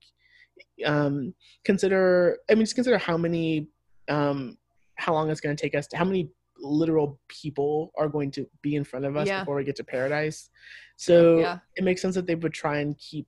um 0.87 1.35
consider 1.65 2.39
I 2.49 2.55
mean 2.55 2.63
just 2.63 2.75
consider 2.77 2.99
how 2.99 3.17
many 3.17 3.69
um 4.09 4.57
how 4.95 5.13
long 5.13 5.31
it's 5.31 5.41
going 5.41 5.57
to 5.57 5.61
take 5.61 5.75
us 5.75 5.87
to 5.89 5.97
how 5.97 6.05
many 6.05 6.31
literal 6.61 7.19
people 7.29 7.93
are 7.99 8.09
going 8.09 8.31
to 8.33 8.47
be 8.63 8.75
in 8.77 8.85
front 8.85 9.05
of 9.05 9.17
us 9.17 9.27
Yeah. 9.29 9.41
before 9.41 9.57
we 9.57 9.65
get 9.65 9.77
to 9.77 9.85
Paradise. 9.85 10.51
So 10.97 11.39
yeah. 11.39 11.59
it 11.77 11.85
makes 11.85 12.03
sense 12.03 12.15
that 12.17 12.27
they 12.27 12.35
would 12.35 12.53
try 12.55 12.79
and 12.79 12.97
keep 12.99 13.27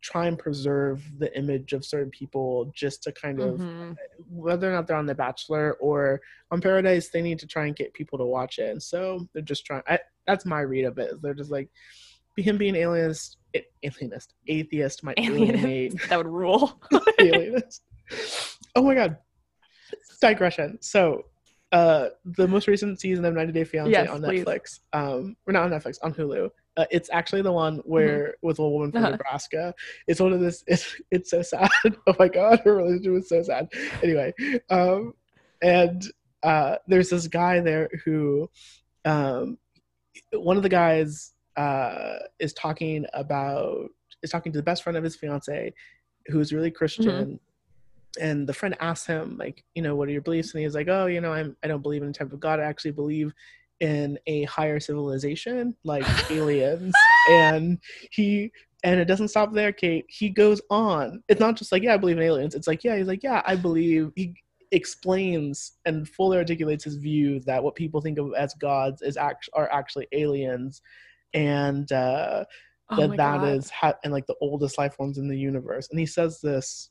try 0.00 0.28
and 0.28 0.38
preserve 0.38 1.02
the 1.18 1.36
image 1.36 1.72
of 1.72 1.84
certain 1.84 2.10
people 2.10 2.70
just 2.72 3.02
to 3.02 3.10
kind 3.10 3.40
of 3.40 3.58
Mhm. 3.58 3.96
whether 4.30 4.70
or 4.70 4.72
not 4.72 4.86
they're 4.86 4.96
on 4.96 5.06
The 5.06 5.14
Bachelor 5.14 5.72
or 5.80 6.20
on 6.52 6.60
Paradise, 6.60 7.08
they 7.08 7.20
need 7.20 7.40
to 7.40 7.48
try 7.48 7.66
and 7.66 7.74
get 7.74 7.92
people 7.94 8.16
to 8.18 8.24
watch 8.24 8.60
it. 8.60 8.70
And 8.70 8.80
so 8.80 9.26
they're 9.32 9.42
just 9.42 9.66
trying. 9.66 9.82
I, 9.88 9.98
that's 10.24 10.44
my 10.46 10.60
read 10.60 10.84
of 10.84 10.98
it. 10.98 11.20
They're 11.20 11.34
just 11.34 11.50
like 11.50 11.68
him 12.36 12.56
being 12.58 12.76
alienist, 12.76 13.38
alienist, 13.82 14.34
atheist 14.46 15.02
might 15.02 15.18
alienate 15.18 15.94
that 16.08 16.16
would 16.16 16.28
rule. 16.28 16.80
alienist. 17.18 17.82
Oh 18.76 18.82
my 18.82 18.94
god! 18.94 19.16
Digression. 20.20 20.78
So, 20.80 21.24
uh, 21.72 22.08
the 22.24 22.48
most 22.48 22.66
recent 22.66 22.98
season 23.00 23.24
of 23.24 23.34
90 23.34 23.52
Day 23.52 23.64
Fiance 23.64 23.90
Yes, 23.90 24.08
on 24.08 24.22
please. 24.22 24.44
Netflix, 24.44 24.80
um, 24.92 25.36
or 25.46 25.52
not 25.52 25.64
on 25.64 25.70
Netflix, 25.78 25.98
on 26.02 26.14
Hulu. 26.14 26.48
Uh, 26.76 26.84
it's 26.90 27.10
actually 27.12 27.42
the 27.42 27.52
one 27.52 27.78
where 27.84 28.34
with 28.40 28.58
a 28.58 28.68
woman 28.68 28.92
from 28.92 29.02
Uh-huh. 29.02 29.10
Nebraska. 29.12 29.74
It's 30.06 30.20
one 30.20 30.32
of 30.32 30.40
this. 30.40 30.64
It's 30.66 30.94
it's 31.10 31.30
so 31.30 31.42
sad. 31.42 31.68
oh 32.06 32.14
my 32.18 32.28
god, 32.28 32.60
her 32.64 32.76
relationship 32.76 33.12
was 33.12 33.28
so 33.28 33.42
sad. 33.42 33.68
Anyway, 34.02 34.32
um, 34.70 35.12
and 35.60 36.02
uh, 36.42 36.76
there's 36.86 37.10
this 37.10 37.26
guy 37.26 37.60
there 37.60 37.90
who, 38.04 38.48
um, 39.04 39.58
one 40.32 40.56
of 40.56 40.62
the 40.62 40.68
guys 40.68 41.32
uh, 41.56 42.14
is 42.38 42.52
talking 42.54 43.04
about 43.12 43.88
is 44.22 44.30
talking 44.30 44.52
to 44.52 44.58
the 44.58 44.62
best 44.62 44.82
friend 44.84 44.96
of 44.96 45.02
his 45.04 45.16
fiance, 45.16 45.74
who's 46.28 46.52
really 46.52 46.70
Christian. 46.70 47.40
And 48.20 48.48
the 48.48 48.54
friend 48.54 48.76
asks 48.80 49.06
him, 49.06 49.36
like, 49.38 49.64
you 49.74 49.82
know, 49.82 49.94
what 49.94 50.08
are 50.08 50.12
your 50.12 50.22
beliefs? 50.22 50.54
And 50.54 50.62
he's 50.62 50.74
like, 50.74 50.88
oh, 50.88 51.06
you 51.06 51.20
know, 51.20 51.32
I'm 51.32 51.56
I 51.62 51.68
don't 51.68 51.82
believe 51.82 52.02
in 52.02 52.08
a 52.08 52.12
type 52.12 52.32
of 52.32 52.40
God. 52.40 52.60
I 52.60 52.64
actually 52.64 52.92
believe 52.92 53.32
in 53.80 54.18
a 54.26 54.44
higher 54.44 54.80
civilization, 54.80 55.76
like 55.84 56.04
aliens. 56.30 56.94
and 57.30 57.78
he 58.10 58.50
and 58.84 59.00
it 59.00 59.06
doesn't 59.06 59.28
stop 59.28 59.52
there, 59.52 59.72
Kate. 59.72 60.04
He 60.08 60.28
goes 60.30 60.60
on. 60.70 61.22
It's 61.28 61.40
not 61.40 61.56
just 61.56 61.72
like, 61.72 61.82
yeah, 61.82 61.94
I 61.94 61.96
believe 61.96 62.16
in 62.16 62.22
aliens. 62.22 62.54
It's 62.54 62.68
like, 62.68 62.84
yeah, 62.84 62.96
he's 62.96 63.08
like, 63.08 63.22
yeah, 63.22 63.42
I 63.44 63.56
believe. 63.56 64.12
He 64.16 64.34
explains 64.70 65.72
and 65.86 66.08
fully 66.08 66.36
articulates 66.36 66.84
his 66.84 66.96
view 66.96 67.40
that 67.40 67.62
what 67.62 67.74
people 67.74 68.00
think 68.00 68.18
of 68.18 68.32
as 68.36 68.54
gods 68.54 69.02
is 69.02 69.16
act- 69.16 69.48
are 69.54 69.70
actually 69.72 70.06
aliens, 70.12 70.80
and 71.34 71.90
uh, 71.92 72.44
Oh 72.90 72.96
that 72.96 73.16
that 73.16 73.42
God. 73.42 73.48
is 73.48 73.70
ha- 73.70 73.94
and 74.04 74.12
like 74.12 74.26
the 74.26 74.36
oldest 74.40 74.78
life 74.78 74.94
forms 74.94 75.18
in 75.18 75.28
the 75.28 75.38
universe. 75.38 75.88
And 75.90 75.98
he 75.98 76.06
says 76.06 76.40
this 76.40 76.90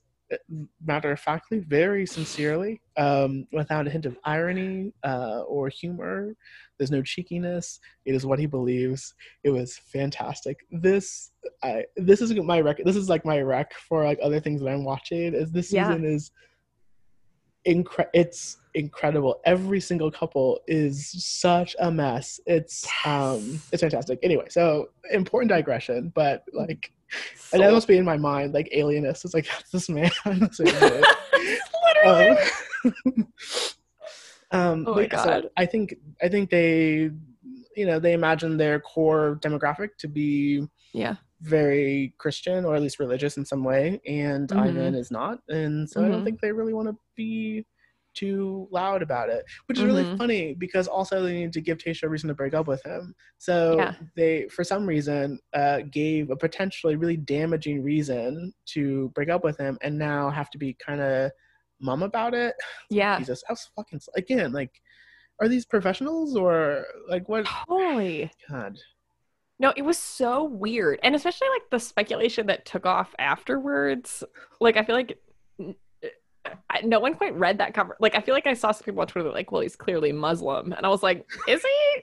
matter 0.86 1.12
of 1.12 1.20
factly, 1.20 1.60
very 1.60 2.06
sincerely, 2.06 2.82
um, 2.98 3.48
without 3.52 3.88
a 3.88 3.90
hint 3.90 4.06
of 4.06 4.18
irony 4.26 4.94
uh, 5.04 5.42
or 5.48 5.70
humor. 5.70 6.36
There's 6.78 6.92
no 6.92 7.02
cheekiness. 7.02 7.80
It 8.06 8.14
is 8.16 8.26
what 8.26 8.40
he 8.40 8.46
believes. 8.46 9.14
It 9.44 9.50
was 9.52 9.78
fantastic. 9.78 10.58
This, 10.72 11.32
I 11.64 11.86
this 11.96 12.22
is 12.22 12.34
my 12.36 12.62
rec. 12.62 12.84
This 12.84 12.96
is 12.96 13.10
like 13.10 13.26
my 13.26 13.42
rec 13.42 13.74
for 13.74 14.04
like 14.04 14.20
other 14.22 14.40
things 14.40 14.62
that 14.62 14.70
I'm 14.70 14.84
watching. 14.84 15.34
Is 15.34 15.52
this 15.52 15.72
Yeah. 15.72 15.90
season 15.90 16.06
is 16.06 16.32
incre- 17.68 18.10
It's 18.14 18.58
incredible. 18.74 19.42
Every 19.46 19.80
single 19.80 20.10
couple 20.12 20.62
is 20.68 21.10
such 21.24 21.76
a 21.80 21.92
mess. 21.92 22.40
It's 22.46 22.88
um, 23.06 23.62
it's 23.72 23.82
fantastic. 23.82 24.20
Anyway, 24.24 24.46
so 24.50 24.90
important 25.12 25.50
digression, 25.50 26.12
but 26.16 26.44
like, 26.54 26.92
and 27.54 27.62
that 27.62 27.72
must 27.72 27.88
be 27.88 27.98
in 27.98 28.06
my 28.06 28.18
mind, 28.18 28.54
like 28.54 28.70
alienist. 28.72 29.26
It's 29.26 29.34
like 29.34 29.48
that's 29.52 29.72
this 29.72 29.90
man. 29.90 30.10
That's 30.26 30.60
what 30.60 30.70
it 30.70 30.84
is. 30.84 31.62
Literally. 32.04 32.38
um, 32.84 33.34
um, 34.52 34.86
Oh 34.88 34.94
but 34.94 34.96
my 34.96 35.02
yeah, 35.12 35.24
so 35.24 35.30
God. 35.30 35.50
I 35.58 35.66
think 35.66 35.96
I 36.22 36.30
think 36.30 36.50
they, 36.50 37.12
you 37.76 37.86
know, 37.86 38.00
they 38.00 38.14
imagine 38.14 38.58
their 38.58 38.80
core 38.80 39.38
demographic 39.42 39.98
to 40.00 40.08
be 40.08 40.66
yeah. 40.94 41.16
Very 41.42 42.14
Christian 42.18 42.66
or 42.66 42.76
at 42.76 42.82
least 42.82 43.00
religious 43.00 43.38
in 43.38 43.46
some 43.46 43.64
way, 43.64 44.00
and 44.08 44.50
Mhm. 44.50 44.58
Ivan 44.60 44.96
is 44.96 45.12
not, 45.12 45.40
and 45.50 45.90
so 45.90 46.04
I 46.04 46.10
don't 46.10 46.22
Mhm. 46.22 46.26
think 46.26 46.42
they 46.42 46.52
really 46.52 46.74
want 46.74 46.88
to 46.90 46.98
be 47.16 47.66
too 48.16 48.68
loud 48.72 49.04
about 49.04 49.30
it, 49.30 49.46
which 49.68 49.78
is 49.78 49.86
really 49.86 50.04
Mhm. 50.04 50.18
funny 50.18 50.56
because 50.56 50.88
also 50.88 51.22
they 51.22 51.34
need 51.34 51.54
to 51.54 51.62
give 51.62 51.78
Tayshia 51.78 52.04
a 52.04 52.10
reason 52.10 52.28
to 52.30 52.34
break 52.34 52.56
up 52.56 52.68
with 52.68 52.82
him. 52.84 53.14
So 53.38 53.78
Yeah. 53.78 53.96
they, 54.16 54.48
for 54.48 54.64
some 54.64 54.88
reason, 54.88 55.40
uh, 55.54 55.82
gave 55.92 56.32
a 56.32 56.36
potentially 56.36 56.96
really 56.96 57.18
damaging 57.18 57.84
reason 57.84 58.54
to 58.74 59.10
break 59.10 59.30
up 59.30 59.44
with 59.44 59.58
him, 59.60 59.78
and 59.82 59.96
now 60.00 60.32
have 60.32 60.50
to 60.52 60.58
be 60.58 60.74
kind 60.74 61.02
of 61.02 61.32
mum 61.80 62.02
about 62.02 62.34
it. 62.34 62.56
Yeah. 62.90 63.20
Jesus, 63.20 63.44
I 63.48 63.52
was 63.54 63.70
fucking 63.76 64.02
again 64.16 64.52
like. 64.54 64.82
Are 65.40 65.48
these 65.48 65.68
professionals 65.68 66.36
or 66.36 66.84
like 67.08 67.30
what? 67.30 67.46
Holy 67.46 68.32
God, 68.50 68.80
No, 69.60 69.74
it 69.76 69.82
was 69.82 69.98
so 69.98 70.44
weird. 70.44 71.00
And 71.04 71.16
especially 71.16 71.50
like 71.50 71.70
the 71.72 71.80
speculation 71.80 72.48
that 72.48 72.66
took 72.66 72.86
off 72.86 73.16
afterwards. 73.18 74.24
Like, 74.60 74.78
I 74.78 74.84
feel 74.84 74.96
like 74.96 75.18
no 76.84 77.00
one 77.00 77.16
quite 77.16 77.36
read 77.36 77.58
that 77.58 77.74
cover. 77.74 77.98
Like, 78.00 78.16
I 78.16 78.22
feel 78.22 78.36
like 78.36 78.48
I 78.48 78.54
saw 78.54 78.72
some 78.72 78.84
people 78.84 79.02
on 79.02 79.08
Twitter 79.08 79.32
like, 79.32 79.52
well, 79.52 79.62
he's 79.62 79.76
clearly 79.76 80.12
Muslim. 80.12 80.74
And 80.74 80.86
I 80.86 80.90
was 80.90 81.02
like, 81.04 81.26
is 81.48 81.64
he? 81.64 82.02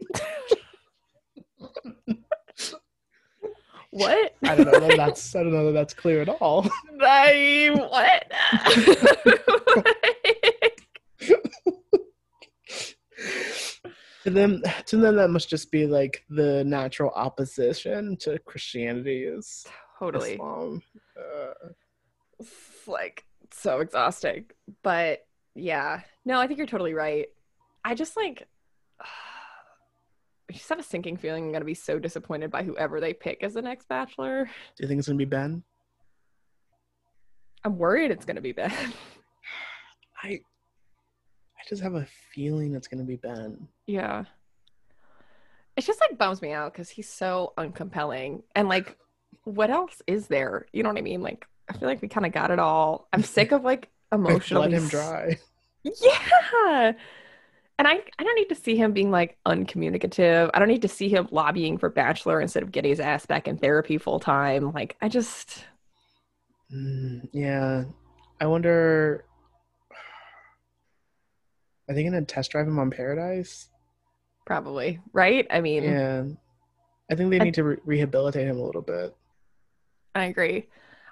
what? 3.90 4.34
I 4.42 4.56
don't 4.56 4.66
know 4.66 4.80
that 4.80 4.96
that's 4.96 5.34
I 5.34 5.42
don't 5.42 5.52
know 5.52 5.66
that 5.66 5.72
that's 5.72 5.94
clear 5.94 6.22
at 6.22 6.28
all. 6.28 6.68
I, 7.00 7.70
what? 7.72 8.32
to 14.24 14.30
them 14.30 14.62
to 14.86 14.96
them 14.96 15.16
that 15.16 15.28
must 15.30 15.48
just 15.48 15.70
be 15.70 15.86
like 15.86 16.24
the 16.28 16.64
natural 16.64 17.10
opposition 17.14 18.16
to 18.16 18.38
christianity 18.40 19.24
is 19.24 19.66
totally. 19.98 20.34
islam 20.34 20.82
uh, 21.18 21.68
It's 22.40 22.88
like 22.88 23.24
so 23.52 23.80
exhausting. 23.80 24.46
But 24.82 25.26
yeah, 25.54 26.00
no, 26.24 26.40
I 26.40 26.46
think 26.46 26.58
you're 26.58 26.66
totally 26.66 26.94
right. 26.94 27.26
I 27.84 27.94
just 27.94 28.16
like, 28.16 28.46
I 29.00 30.52
just 30.52 30.68
have 30.68 30.78
a 30.78 30.82
sinking 30.82 31.16
feeling 31.16 31.44
I'm 31.44 31.52
gonna 31.52 31.64
be 31.64 31.74
so 31.74 31.98
disappointed 31.98 32.50
by 32.50 32.62
whoever 32.62 33.00
they 33.00 33.12
pick 33.14 33.42
as 33.42 33.54
the 33.54 33.62
next 33.62 33.88
Bachelor. 33.88 34.44
do 34.44 34.82
you 34.82 34.88
think 34.88 34.98
it's 34.98 35.08
gonna 35.08 35.16
be 35.18 35.24
ben 35.24 35.62
I'm 37.64 37.78
worried 37.78 38.10
it's 38.10 38.26
gonna 38.26 38.42
be 38.42 38.52
Ben. 38.52 38.72
i 40.22 40.40
i 41.64 41.68
just 41.68 41.82
have 41.82 41.94
a 41.94 42.06
feeling 42.32 42.74
it's 42.74 42.88
gonna 42.88 43.04
be 43.04 43.16
ben 43.16 43.68
yeah, 43.86 44.24
it 45.76 45.82
just 45.84 46.00
like 46.00 46.18
bums 46.18 46.40
me 46.40 46.52
out 46.52 46.72
because 46.72 46.88
he's 46.88 47.08
so 47.08 47.52
uncompelling 47.58 48.42
and 48.54 48.68
like, 48.68 48.96
what 49.44 49.70
else 49.70 50.00
is 50.06 50.28
there? 50.28 50.66
You 50.72 50.82
know 50.82 50.88
what 50.88 50.98
I 50.98 51.02
mean? 51.02 51.20
Like, 51.20 51.46
I 51.68 51.74
feel 51.74 51.88
like 51.88 52.00
we 52.00 52.08
kind 52.08 52.26
of 52.26 52.32
got 52.32 52.50
it 52.50 52.58
all. 52.58 53.08
I'm 53.12 53.22
sick 53.22 53.52
of 53.52 53.64
like 53.64 53.88
emotionally 54.12 54.68
let 54.68 54.80
him 54.80 54.88
dry 54.88 55.38
Yeah. 55.82 56.92
And 57.76 57.88
I, 57.88 58.00
I 58.18 58.22
don't 58.22 58.36
need 58.36 58.50
to 58.50 58.54
see 58.54 58.76
him 58.76 58.92
being 58.92 59.10
like 59.10 59.36
uncommunicative. 59.44 60.50
I 60.54 60.60
don't 60.60 60.68
need 60.68 60.82
to 60.82 60.88
see 60.88 61.08
him 61.08 61.26
lobbying 61.32 61.76
for 61.76 61.88
bachelor 61.90 62.40
instead 62.40 62.62
of 62.62 62.70
getting 62.70 62.90
his 62.90 63.00
ass 63.00 63.26
back 63.26 63.48
in 63.48 63.58
therapy 63.58 63.98
full 63.98 64.20
time. 64.20 64.72
Like 64.72 64.96
I 65.02 65.08
just 65.08 65.64
Mm, 66.72 67.28
yeah 67.32 67.84
i 68.40 68.46
wonder 68.46 69.26
are 71.88 71.94
they 71.94 72.04
gonna 72.04 72.22
test 72.22 72.50
drive 72.52 72.66
him 72.66 72.78
on 72.78 72.90
paradise 72.90 73.68
probably, 74.46 75.00
right? 75.12 75.46
I 75.50 75.60
mean, 75.60 75.84
yeah 75.84 76.24
i 77.10 77.14
think 77.14 77.30
they 77.30 77.40
I- 77.40 77.44
need 77.44 77.54
to 77.54 77.64
re- 77.64 77.76
rehabilitate 77.84 78.46
him 78.46 78.58
a 78.58 78.62
little 78.64 78.82
bit 78.82 79.14
I 80.14 80.26
agree. 80.26 80.68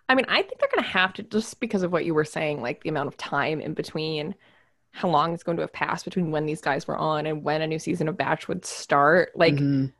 I 0.09 0.15
mean, 0.15 0.27
I 0.29 0.43
think 0.43 0.61
they're 0.61 0.69
going 0.73 0.85
to 0.85 0.89
have 0.91 1.13
to 1.15 1.23
just 1.25 1.59
because 1.59 1.83
of 1.83 1.91
what 1.91 2.05
you 2.05 2.15
were 2.15 2.25
saying, 2.25 2.61
like 2.63 2.83
the 2.83 2.89
amount 2.89 3.09
of 3.09 3.17
time 3.17 3.61
in 3.61 3.75
between 3.75 4.35
how 4.93 5.09
long 5.09 5.35
it's 5.35 5.43
going 5.43 5.57
to 5.57 5.63
have 5.63 5.73
passed 5.73 6.05
between 6.05 6.31
when 6.31 6.47
these 6.47 6.61
guys 6.61 6.87
were 6.87 6.97
on 6.97 7.27
and 7.27 7.43
when 7.43 7.63
a 7.63 7.67
new 7.67 7.81
season 7.81 8.07
of 8.09 8.17
Batch 8.17 8.47
would 8.47 8.65
start. 8.65 9.33
Like 9.35 9.55
Mhm. 9.55 9.93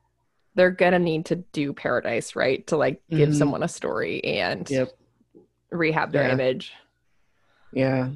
they're 0.55 0.71
going 0.71 0.93
to 0.93 0.99
need 1.01 1.27
to 1.27 1.37
do 1.37 1.73
Paradise, 1.73 2.37
right? 2.37 2.65
To 2.69 2.77
like 2.77 3.03
give 3.11 3.31
Mhm. 3.31 3.35
someone 3.39 3.63
a 3.65 3.69
story 3.69 4.23
and 4.23 4.71
yep 4.71 4.91
rehab 5.71 6.13
their 6.13 6.29
Yeah. 6.29 6.33
image. 6.35 6.73
Yeah. 7.73 8.11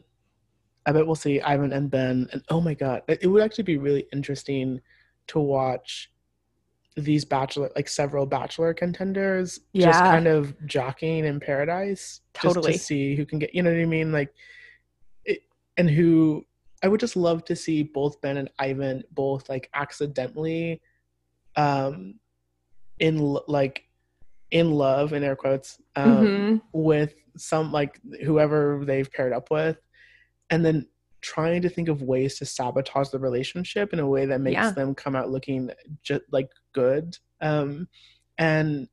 I 0.86 0.92
bet 0.92 1.04
we'll 1.04 1.16
see 1.16 1.40
Ivan 1.40 1.72
and 1.72 1.90
Ben. 1.90 2.28
And 2.32 2.42
oh 2.48 2.60
my 2.60 2.74
God, 2.74 3.02
it 3.08 3.26
would 3.26 3.42
actually 3.42 3.64
be 3.64 3.76
really 3.76 4.06
interesting 4.12 4.80
to 5.26 5.40
watch 5.40 6.12
these 6.96 7.24
bachelor, 7.24 7.70
like 7.74 7.88
several 7.88 8.24
bachelor 8.24 8.72
contenders, 8.72 9.60
just 9.74 10.00
kind 10.10 10.26
of 10.28 10.54
jockeying 10.66 11.24
in 11.24 11.40
paradise. 11.40 12.20
Just 12.34 12.54
Totally. 12.54 12.72
to 12.74 12.78
see 12.78 13.16
who 13.16 13.26
can 13.26 13.38
get, 13.40 13.54
you 13.54 13.62
know 13.62 13.70
what 13.70 13.80
I 13.80 13.84
mean? 13.84 14.12
Like, 14.12 14.32
it, 15.24 15.40
and 15.76 15.90
who 15.90 16.46
I 16.82 16.88
would 16.88 17.00
just 17.00 17.16
love 17.16 17.44
to 17.46 17.56
see 17.56 17.82
both 17.82 18.20
Ben 18.20 18.36
and 18.36 18.48
Ivan 18.58 19.02
both 19.10 19.48
like 19.48 19.68
accidentally, 19.74 20.80
um, 21.56 22.14
in 23.00 23.36
like, 23.48 23.82
in 24.52 24.70
love 24.70 25.12
in 25.12 25.24
air 25.24 25.34
quotes, 25.36 25.78
um, 25.96 26.06
Mhm. 26.26 26.62
with 26.72 27.14
some 27.36 27.72
like 27.72 28.00
whoever 28.24 28.84
they've 28.86 29.10
paired 29.10 29.32
up 29.32 29.50
with 29.50 29.76
and 30.50 30.64
then 30.64 30.86
trying 31.20 31.62
to 31.62 31.68
think 31.68 31.88
of 31.88 32.02
ways 32.02 32.38
to 32.38 32.44
sabotage 32.46 33.08
the 33.08 33.18
relationship 33.18 33.92
in 33.92 33.98
a 34.00 34.06
way 34.06 34.26
that 34.26 34.40
makes 34.40 34.54
Yeah. 34.54 34.70
them 34.72 34.94
come 34.94 35.16
out 35.16 35.30
looking 35.30 35.70
just 36.02 36.22
like 36.30 36.48
good 36.72 37.16
um 37.40 37.88
and 38.38 38.88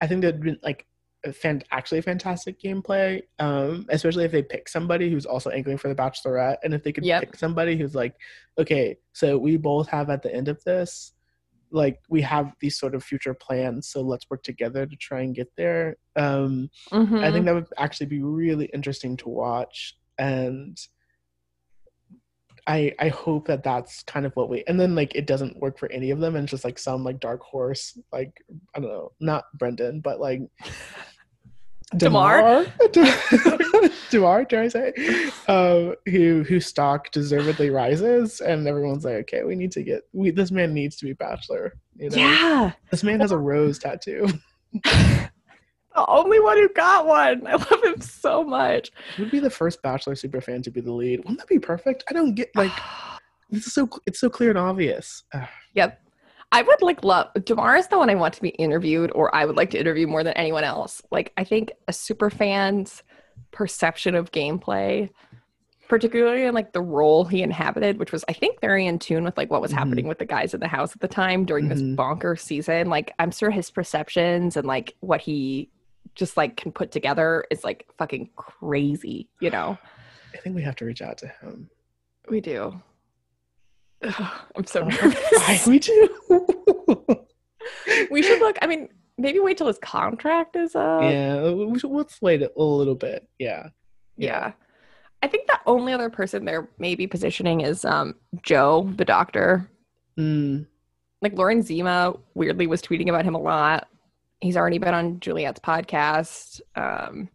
i 0.00 0.06
think 0.06 0.22
that'd 0.22 0.40
been 0.42 0.58
like 0.62 0.86
fan- 1.32 1.62
actually 1.70 2.00
fantastic 2.00 2.60
gameplay 2.60 3.22
um 3.38 3.86
especially 3.90 4.24
if 4.24 4.32
they 4.32 4.42
pick 4.42 4.68
somebody 4.68 5.10
who's 5.10 5.24
also 5.26 5.50
angling 5.50 5.78
for 5.78 5.88
the 5.88 5.94
bachelorette 5.94 6.58
and 6.62 6.74
if 6.74 6.82
they 6.82 6.92
could 6.92 7.04
Yep. 7.04 7.20
pick 7.20 7.36
somebody 7.36 7.76
who's 7.76 7.94
like 7.94 8.14
okay 8.58 8.96
so 9.12 9.38
we 9.38 9.56
both 9.56 9.88
have 9.88 10.10
at 10.10 10.22
the 10.22 10.34
end 10.34 10.48
of 10.48 10.62
this 10.64 11.12
like 11.70 12.00
we 12.08 12.20
have 12.22 12.52
these 12.60 12.78
sort 12.78 12.94
of 12.94 13.02
future 13.04 13.34
plans 13.34 13.88
so 13.88 14.00
let's 14.00 14.28
work 14.30 14.42
together 14.42 14.84
to 14.86 14.96
try 14.96 15.20
and 15.22 15.34
get 15.34 15.50
there 15.56 15.96
um 16.16 16.68
I 16.92 16.96
Mhm. 16.96 17.32
think 17.32 17.44
that 17.46 17.54
would 17.54 17.66
actually 17.78 18.06
be 18.06 18.22
really 18.22 18.66
interesting 18.66 19.16
to 19.18 19.28
watch, 19.28 19.96
and 20.18 20.76
I 22.68 22.92
I 23.00 23.08
hope 23.08 23.46
that 23.48 23.64
that's 23.64 24.02
kind 24.04 24.26
of 24.26 24.36
what 24.36 24.48
we. 24.50 24.62
And 24.68 24.78
then 24.78 24.94
like 24.94 25.14
it 25.14 25.26
doesn't 25.26 25.58
work 25.58 25.78
for 25.78 25.90
any 25.90 26.10
of 26.10 26.20
them, 26.20 26.36
and 26.36 26.44
it's 26.44 26.50
just 26.50 26.64
like 26.64 26.78
some 26.78 27.02
like 27.02 27.18
dark 27.18 27.40
horse, 27.42 27.98
like 28.12 28.44
I 28.74 28.80
don't 28.80 28.90
know, 28.90 29.12
not 29.20 29.44
Brendan, 29.58 30.00
but 30.00 30.20
like? 30.20 30.42
Demar? 31.96 32.66
Demar, 34.10 34.44
dare 34.44 34.62
I 34.64 34.68
say, 34.68 34.92
um, 35.48 35.94
who 36.04 36.44
who 36.44 36.60
stock 36.60 37.10
deservedly 37.12 37.70
rises, 37.70 38.42
and 38.42 38.68
everyone's 38.68 39.06
like, 39.06 39.14
okay, 39.14 39.42
we 39.42 39.54
need 39.56 39.72
to 39.72 39.82
get 39.82 40.02
we 40.12 40.30
this 40.30 40.50
man 40.50 40.74
needs 40.74 40.96
to 40.96 41.06
be 41.06 41.14
bachelor. 41.14 41.78
You 41.96 42.10
know, 42.10 42.16
Yeah. 42.18 42.72
this 42.90 43.02
man 43.02 43.20
has 43.20 43.32
a 43.32 43.38
rose 43.38 43.78
tattoo. 43.78 44.28
The 45.98 46.12
only 46.12 46.38
one 46.40 46.56
who 46.58 46.68
got 46.70 47.06
one. 47.06 47.46
I 47.46 47.52
love 47.56 47.82
him 47.84 48.00
so 48.00 48.44
much. 48.44 48.90
Would 49.18 49.30
be 49.30 49.40
the 49.40 49.50
first 49.50 49.82
bachelor 49.82 50.14
superfan 50.14 50.62
to 50.62 50.70
be 50.70 50.80
the 50.80 50.92
lead. 50.92 51.18
Wouldn't 51.20 51.38
that 51.38 51.48
be 51.48 51.58
perfect? 51.58 52.04
I 52.08 52.12
don't 52.12 52.34
get 52.34 52.50
like 52.54 52.72
this 53.50 53.66
is 53.66 53.72
so 53.74 53.88
it's 54.06 54.20
so 54.20 54.30
clear 54.30 54.50
and 54.50 54.58
obvious. 54.58 55.24
Yep. 55.74 56.00
I 56.50 56.62
would 56.62 56.80
like 56.82 57.04
love 57.04 57.28
Demar 57.44 57.76
is 57.76 57.88
the 57.88 57.98
one 57.98 58.08
I 58.10 58.14
want 58.14 58.32
to 58.34 58.42
be 58.42 58.48
interviewed, 58.50 59.12
or 59.14 59.34
I 59.34 59.44
would 59.44 59.56
like 59.56 59.70
to 59.70 59.78
interview 59.78 60.06
more 60.06 60.24
than 60.24 60.32
anyone 60.34 60.64
else. 60.64 61.02
Like 61.10 61.32
I 61.36 61.44
think 61.44 61.72
a 61.88 61.92
super 61.92 62.30
fan's 62.30 63.02
perception 63.52 64.14
of 64.14 64.32
gameplay, 64.32 65.10
particularly 65.88 66.44
in 66.44 66.54
like 66.54 66.72
the 66.72 66.80
role 66.80 67.24
he 67.26 67.42
inhabited, 67.42 67.98
which 67.98 68.12
was 68.12 68.24
I 68.28 68.32
think 68.32 68.60
very 68.60 68.86
in 68.86 68.98
tune 68.98 69.24
with 69.24 69.36
like 69.36 69.50
what 69.50 69.60
was 69.60 69.72
Mhm. 69.72 69.76
happening 69.78 70.08
with 70.08 70.18
the 70.18 70.26
guys 70.26 70.54
in 70.54 70.60
the 70.60 70.68
house 70.68 70.94
at 70.94 71.00
the 71.00 71.08
time 71.08 71.44
during 71.44 71.68
this 71.68 71.82
Mhm. 71.82 71.96
bonker 71.96 72.34
season. 72.34 72.88
Like 72.88 73.12
I'm 73.18 73.30
sure 73.30 73.50
his 73.50 73.70
perceptions 73.70 74.56
and 74.56 74.66
like 74.66 74.94
what 75.00 75.20
he 75.20 75.70
just 76.18 76.36
like 76.36 76.56
can 76.56 76.72
put 76.72 76.90
together 76.90 77.44
is 77.50 77.64
like 77.64 77.86
fucking 77.96 78.28
crazy, 78.36 79.28
you 79.40 79.50
know? 79.50 79.78
I 80.34 80.38
think 80.38 80.54
we 80.54 80.62
have 80.62 80.76
to 80.76 80.84
reach 80.84 81.00
out 81.00 81.16
to 81.18 81.28
him. 81.40 81.70
We 82.28 82.40
do. 82.42 82.78
Ugh, 84.04 84.30
I'm 84.56 84.64
so 84.66 84.82
Oh, 84.82 84.88
nervous. 84.88 85.66
We 85.66 85.78
do. 85.78 86.08
we 88.10 88.22
should 88.22 88.40
look. 88.40 88.56
I 88.62 88.66
mean, 88.66 88.88
maybe 89.16 89.38
wait 89.40 89.56
till 89.58 89.66
his 89.66 89.78
contract 89.78 90.56
is 90.56 90.74
up. 90.74 91.02
yeah, 91.02 91.50
we 91.50 91.78
should, 91.78 91.90
let's 91.90 92.20
wait 92.20 92.42
a 92.42 92.50
little 92.62 92.94
bit. 92.94 93.28
Yeah. 93.38 93.68
Yeah. 94.16 94.52
I 95.22 95.26
think 95.26 95.46
the 95.48 95.58
only 95.66 95.92
other 95.92 96.10
person 96.10 96.44
they're 96.44 96.68
maybe 96.78 97.06
positioning 97.06 97.60
is 97.62 97.84
um 97.84 98.14
Joe, 98.42 98.90
the 98.96 99.04
doctor. 99.04 99.68
Mm, 100.18 100.66
Like 101.22 101.32
Lauren 101.34 101.62
Zima 101.62 102.14
weirdly 102.34 102.66
was 102.66 102.82
tweeting 102.82 103.08
about 103.08 103.24
him 103.24 103.34
a 103.34 103.40
lot. 103.40 103.88
He's 104.40 104.56
already 104.56 104.78
been 104.78 104.94
on 104.94 105.20
Juliet's 105.20 105.60
podcast. 105.60 106.60
Um 106.76 107.28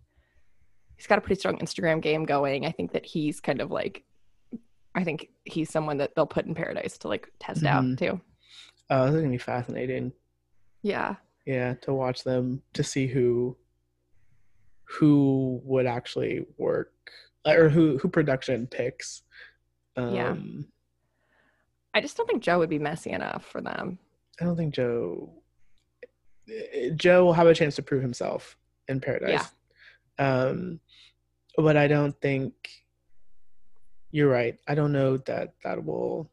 he's 0.96 1.08
got 1.08 1.18
a 1.18 1.22
pretty 1.22 1.40
strong 1.40 1.58
Instagram 1.58 2.02
game 2.02 2.24
going. 2.26 2.66
I 2.66 2.72
think 2.72 2.94
that 2.94 3.06
he's 3.06 3.40
kind 3.42 3.62
of 3.62 3.72
like 3.72 4.04
I 4.96 5.04
think 5.04 5.30
he's 5.44 5.70
someone 5.70 5.98
that 5.98 6.16
they'll 6.16 6.26
put 6.28 6.46
in 6.46 6.54
paradise 6.56 6.98
to 7.00 7.08
like 7.08 7.28
test 7.40 7.66
out 7.66 7.84
Mhm. 7.84 7.98
too. 7.98 8.22
oh, 8.90 9.06
this 9.06 9.16
is 9.16 9.22
gonna 9.22 9.32
be 9.32 9.38
fascinating. 9.38 10.12
Yeah. 10.82 11.16
Yeah, 11.46 11.74
to 11.82 11.94
watch 11.94 12.24
them 12.24 12.62
to 12.74 12.84
see 12.84 13.08
who 13.08 13.58
who 14.86 15.62
would 15.64 15.86
actually 15.86 16.46
work 16.58 16.94
or 17.46 17.70
who 17.70 17.98
who 17.98 18.08
production 18.08 18.68
picks. 18.68 19.24
Um, 19.98 20.14
Yeah. 20.16 20.36
I 21.96 22.02
just 22.02 22.18
don't 22.18 22.26
think 22.28 22.42
Joe 22.44 22.60
would 22.60 22.70
be 22.70 22.80
messy 22.80 23.12
enough 23.12 23.46
for 23.46 23.62
them. 23.62 24.00
I 24.42 24.46
don't 24.46 24.56
think 24.56 24.74
Joe 24.74 25.32
Joe 26.96 27.26
will 27.26 27.34
have 27.34 27.48
a 27.48 27.54
chance 27.54 27.76
to 27.76 27.84
prove 27.84 28.02
himself 28.02 28.58
in 28.88 29.00
Paradise. 29.00 29.52
Um, 30.20 30.80
but 31.58 31.78
I 31.78 31.88
don't 31.88 32.20
think 32.22 32.54
you're 34.12 34.30
right. 34.30 34.58
I 34.68 34.76
don't 34.76 34.92
know 34.92 35.18
that 35.18 35.54
that 35.64 35.84
will. 35.84 36.30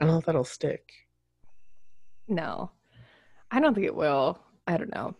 I 0.00 0.04
don't 0.04 0.14
know 0.14 0.18
if 0.18 0.26
that'll 0.26 0.44
stick. 0.44 0.90
No, 2.28 2.70
I 3.50 3.60
don't 3.60 3.74
think 3.74 3.86
it 3.86 3.94
will. 3.94 4.38
I 4.66 4.76
don't 4.76 4.94
know. 4.94 5.14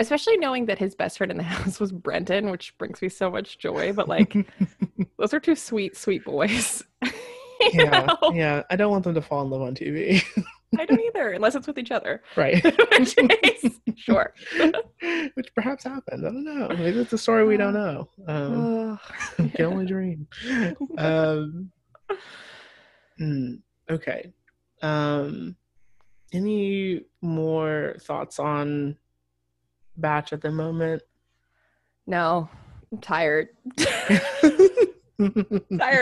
Especially 0.00 0.36
knowing 0.36 0.66
that 0.66 0.78
his 0.78 0.94
best 0.94 1.18
friend 1.18 1.30
in 1.30 1.36
the 1.36 1.42
house 1.44 1.80
was 1.80 1.92
Brenton, 1.92 2.50
which 2.50 2.76
brings 2.78 3.02
me 3.02 3.08
so 3.08 3.30
much 3.30 3.58
joy. 3.58 3.92
But 3.92 4.08
like, 4.08 4.34
those 5.18 5.34
are 5.34 5.40
two 5.40 5.54
sweet, 5.54 5.96
sweet 5.96 6.24
boys. 6.24 6.82
Yeah, 7.72 8.16
know? 8.22 8.32
yeah. 8.32 8.62
I 8.70 8.76
don't 8.76 8.92
want 8.92 9.02
them 9.02 9.14
to 9.14 9.20
fall 9.20 9.42
in 9.42 9.50
love 9.50 9.62
on 9.62 9.74
TV. 9.74 10.24
I 10.76 10.84
don't 10.84 11.00
either, 11.00 11.30
unless 11.30 11.54
it's 11.54 11.66
with 11.66 11.78
each 11.78 11.90
other. 11.90 12.22
right. 12.36 12.62
Is- 12.64 13.14
sure. 13.96 14.34
Which 15.34 15.54
perhaps 15.54 15.84
happened. 15.84 16.26
I 16.26 16.30
don't 16.30 16.44
know. 16.44 16.68
Maybe 16.68 17.00
it's 17.00 17.12
a 17.12 17.18
story 17.18 17.46
we 17.46 17.56
don't 17.56 17.74
know. 17.74 18.08
Um, 18.26 18.98
Ugh. 19.38 19.50
can 19.54 19.64
only 19.66 19.86
dream. 19.86 20.26
Um, 20.98 21.70
hmm, 23.18 23.54
okay. 23.90 24.32
Um, 24.82 25.56
any 26.32 27.02
more 27.22 27.96
thoughts 28.00 28.38
on 28.38 28.96
Batch 29.96 30.32
at 30.32 30.42
the 30.42 30.50
moment? 30.50 31.02
no, 32.06 32.48
I'm 32.92 32.98
tired. 32.98 33.48
tired 33.78 34.20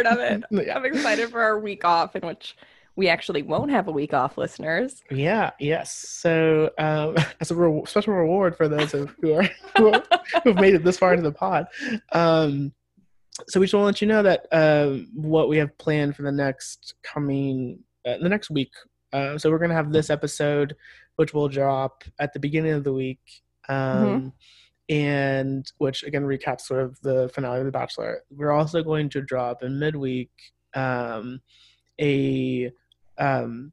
of 0.07 0.19
it. 0.19 0.45
Yeah. 0.51 0.77
I'm 0.77 0.85
excited 0.85 1.31
for 1.31 1.43
our 1.43 1.59
week 1.59 1.85
off, 1.85 2.15
in 2.15 2.27
which 2.27 2.57
we 2.97 3.09
actually 3.09 3.43
won't 3.43 3.71
have 3.71 3.89
a 3.89 3.93
week 3.93 4.15
off, 4.15 4.39
listeners. 4.39 5.03
Yeah. 5.11 5.51
Yes. 5.61 5.93
So, 5.93 6.71
um, 6.79 7.17
as 7.41 7.51
a 7.51 7.55
re- 7.55 7.83
special 7.87 8.15
reward 8.15 8.57
for 8.57 8.69
those 8.69 8.95
of, 8.95 9.15
who 9.23 9.35
are 9.35 9.49
who 9.77 9.93
have 10.45 10.57
made 10.57 10.75
it 10.75 10.83
this 10.83 10.99
far 10.99 11.13
into 11.13 11.23
the 11.23 11.33
pod, 11.33 11.69
um, 12.13 12.73
so 13.49 13.61
we 13.61 13.67
just 13.67 13.75
want 13.75 13.83
to 13.83 13.87
let 13.87 14.01
you 14.01 14.09
know 14.09 14.23
that 14.23 14.47
um, 14.51 15.09
what 15.15 15.49
we 15.49 15.59
have 15.59 15.77
planned 15.77 16.17
for 16.17 16.23
the 16.23 16.33
next 16.33 16.95
coming 17.03 17.81
uh, 18.07 18.17
the 18.19 18.29
next 18.29 18.51
week. 18.51 18.73
Uh, 19.13 19.37
so 19.37 19.51
we're 19.51 19.59
gonna 19.59 19.75
have 19.75 19.93
this 19.93 20.11
episode, 20.11 20.75
which 21.17 21.35
will 21.35 21.49
drop 21.49 22.03
at 22.19 22.33
the 22.33 22.41
beginning 22.41 22.73
of 22.73 22.85
the 22.85 22.93
week, 22.93 23.21
um, 23.69 24.33
and 24.89 25.71
which 25.79 26.03
again 26.03 26.25
recaps 26.25 26.63
sort 26.63 26.83
of 26.83 26.99
the 27.03 27.29
finale 27.35 27.59
of 27.59 27.67
The 27.67 27.73
Bachelor. 27.73 28.23
We're 28.31 28.53
also 28.53 28.83
going 28.83 29.11
to 29.11 29.21
drop 29.21 29.63
in 29.63 29.79
midweek 29.79 30.31
um, 30.75 31.41
a 32.01 32.73
um, 33.19 33.73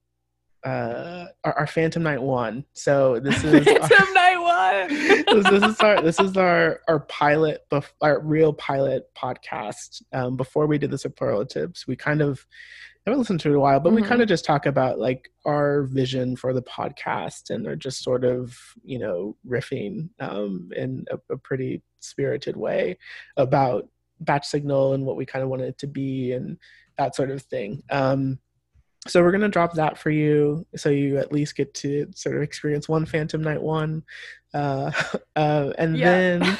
uh, 0.64 1.26
our, 1.44 1.54
our 1.60 1.68
Phantom 1.68 2.02
Night 2.04 2.22
one. 2.22 2.64
So 2.74 3.20
this 3.20 3.44
is 3.44 3.54
our- 3.68 3.88
Phantom 3.88 4.14
Night 4.14 4.38
One. 4.38 4.88
this, 5.44 5.50
this 5.50 5.64
is 5.64 5.80
our 5.82 6.02
this 6.02 6.20
is 6.20 6.38
our 6.38 6.80
our 6.88 7.00
pilot 7.02 7.66
bef- 7.72 7.92
our 8.02 8.20
real 8.22 8.54
pilot 8.54 9.10
podcast 9.18 10.02
um, 10.14 10.38
before 10.38 10.68
we 10.68 10.78
did 10.78 10.92
the 10.92 10.98
superlatives 10.98 11.86
we 11.88 11.96
kind 11.96 12.22
of 12.22 12.46
I 13.06 13.10
haven't 13.10 13.20
listened 13.20 13.40
to 13.42 13.50
it 13.50 13.52
in 13.52 13.58
a 13.58 13.60
while 13.60 13.80
but 13.80 13.94
we 13.94 14.02
Mhm. 14.02 14.08
kind 14.08 14.22
of 14.22 14.28
just 14.30 14.46
talk 14.46 14.66
about 14.66 15.00
like 15.00 15.30
our 15.46 15.84
vision 15.84 16.36
for 16.38 16.54
the 16.54 16.62
podcast 16.62 17.50
and 17.50 17.66
they're 17.66 17.76
just 17.76 18.04
sort 18.04 18.24
of 18.24 18.58
you 18.84 19.00
know 19.00 19.36
riffing 19.48 20.10
um, 20.20 20.70
in 20.76 21.06
a, 21.12 21.34
a 21.34 21.38
pretty 21.38 21.82
spirited 22.00 22.56
way 22.56 22.98
about 23.38 23.88
batch 24.22 24.46
signal 24.46 24.94
and 24.94 25.06
what 25.06 25.18
we 25.18 25.26
kind 25.26 25.44
of 25.44 25.50
want 25.50 25.62
it 25.62 25.78
to 25.80 25.88
be 25.88 26.32
and 26.32 26.58
that 26.98 27.16
sort 27.16 27.32
of 27.32 27.42
thing 27.44 27.82
um, 27.90 28.40
so 29.08 29.22
we're 29.22 29.32
going 29.32 29.42
to 29.42 29.50
drop 29.50 29.74
that 29.74 29.98
for 29.98 30.10
you 30.10 30.66
so 30.76 30.90
you 30.90 31.18
at 31.18 31.32
least 31.32 31.56
get 31.56 31.74
to 31.74 32.08
sort 32.16 32.36
of 32.38 32.42
experience 32.42 32.88
one 32.88 33.06
phantom 33.06 33.42
night 33.42 33.62
one 33.62 34.04
uh, 34.54 34.92
uh, 35.36 35.74
and 35.78 35.98
Yeah. 35.98 36.06
then 36.40 36.58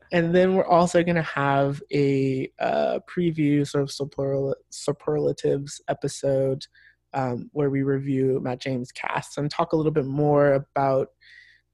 and 0.12 0.34
then 0.34 0.54
we're 0.54 0.66
also 0.66 1.02
going 1.02 1.16
to 1.16 1.22
have 1.22 1.82
a 1.92 2.50
uh, 2.58 3.00
preview 3.08 3.66
sort 3.66 3.82
of 3.82 3.90
superla- 3.90 4.54
superlatives 4.70 5.80
episode 5.88 6.64
um, 7.12 7.50
where 7.52 7.70
we 7.70 7.82
review 7.82 8.40
matt 8.42 8.60
james 8.60 8.90
cast 8.92 9.38
and 9.38 9.50
talk 9.50 9.72
a 9.72 9.76
little 9.76 9.92
bit 9.92 10.06
more 10.06 10.54
about 10.54 11.08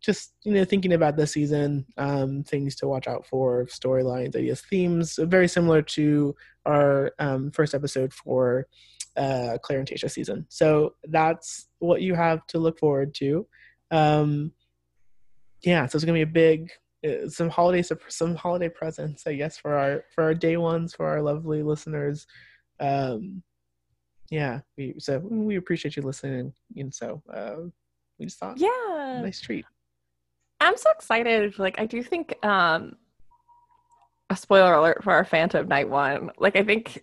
just 0.00 0.32
you 0.44 0.52
know 0.54 0.64
thinking 0.64 0.94
about 0.94 1.16
the 1.16 1.26
season 1.26 1.84
um, 1.98 2.42
things 2.42 2.74
to 2.74 2.88
watch 2.88 3.06
out 3.06 3.26
for 3.26 3.66
storylines 3.66 4.34
ideas 4.34 4.62
themes 4.62 5.18
very 5.22 5.46
similar 5.46 5.82
to 5.82 6.34
our 6.66 7.12
um, 7.18 7.50
first 7.50 7.74
episode 7.74 8.12
for 8.12 8.66
uh, 9.20 9.58
Clare 9.62 9.80
and 9.80 9.88
Tayshia 9.88 10.10
season. 10.10 10.46
So 10.48 10.94
that's 11.04 11.68
what 11.78 12.00
you 12.00 12.14
have 12.14 12.46
to 12.48 12.58
look 12.58 12.78
forward 12.78 13.14
to. 13.16 13.46
Um, 13.90 14.52
yeah, 15.62 15.86
so 15.86 15.96
it's 15.96 16.04
gonna 16.04 16.16
be 16.16 16.22
a 16.22 16.26
big, 16.26 16.70
uh, 17.06 17.28
some 17.28 17.50
holiday, 17.50 17.82
some 18.08 18.34
holiday 18.34 18.68
presents, 18.68 19.26
I 19.26 19.34
guess, 19.34 19.58
for 19.58 19.74
our 19.74 20.04
for 20.14 20.24
our 20.24 20.34
day 20.34 20.56
ones, 20.56 20.94
for 20.94 21.06
our 21.06 21.20
lovely 21.22 21.62
listeners. 21.62 22.26
Um, 22.80 23.42
yeah, 24.30 24.60
we 24.76 24.94
so 24.98 25.18
we 25.18 25.56
appreciate 25.56 25.96
you 25.96 26.02
listening, 26.02 26.52
and 26.76 26.92
so 26.94 27.22
uh, 27.32 27.56
we 28.18 28.26
just 28.26 28.38
thought, 28.38 28.58
yeah. 28.58 29.20
nice 29.22 29.40
treat. 29.40 29.66
I'm 30.62 30.76
so 30.76 30.90
excited. 30.90 31.58
Like, 31.58 31.80
I 31.80 31.86
do 31.86 32.02
think, 32.02 32.36
um, 32.44 32.96
a 34.28 34.36
spoiler 34.36 34.74
alert 34.74 35.02
for 35.02 35.12
our 35.12 35.24
Phantom 35.24 35.66
Night 35.66 35.88
one. 35.88 36.30
Like, 36.38 36.54
I 36.54 36.62
think 36.62 37.02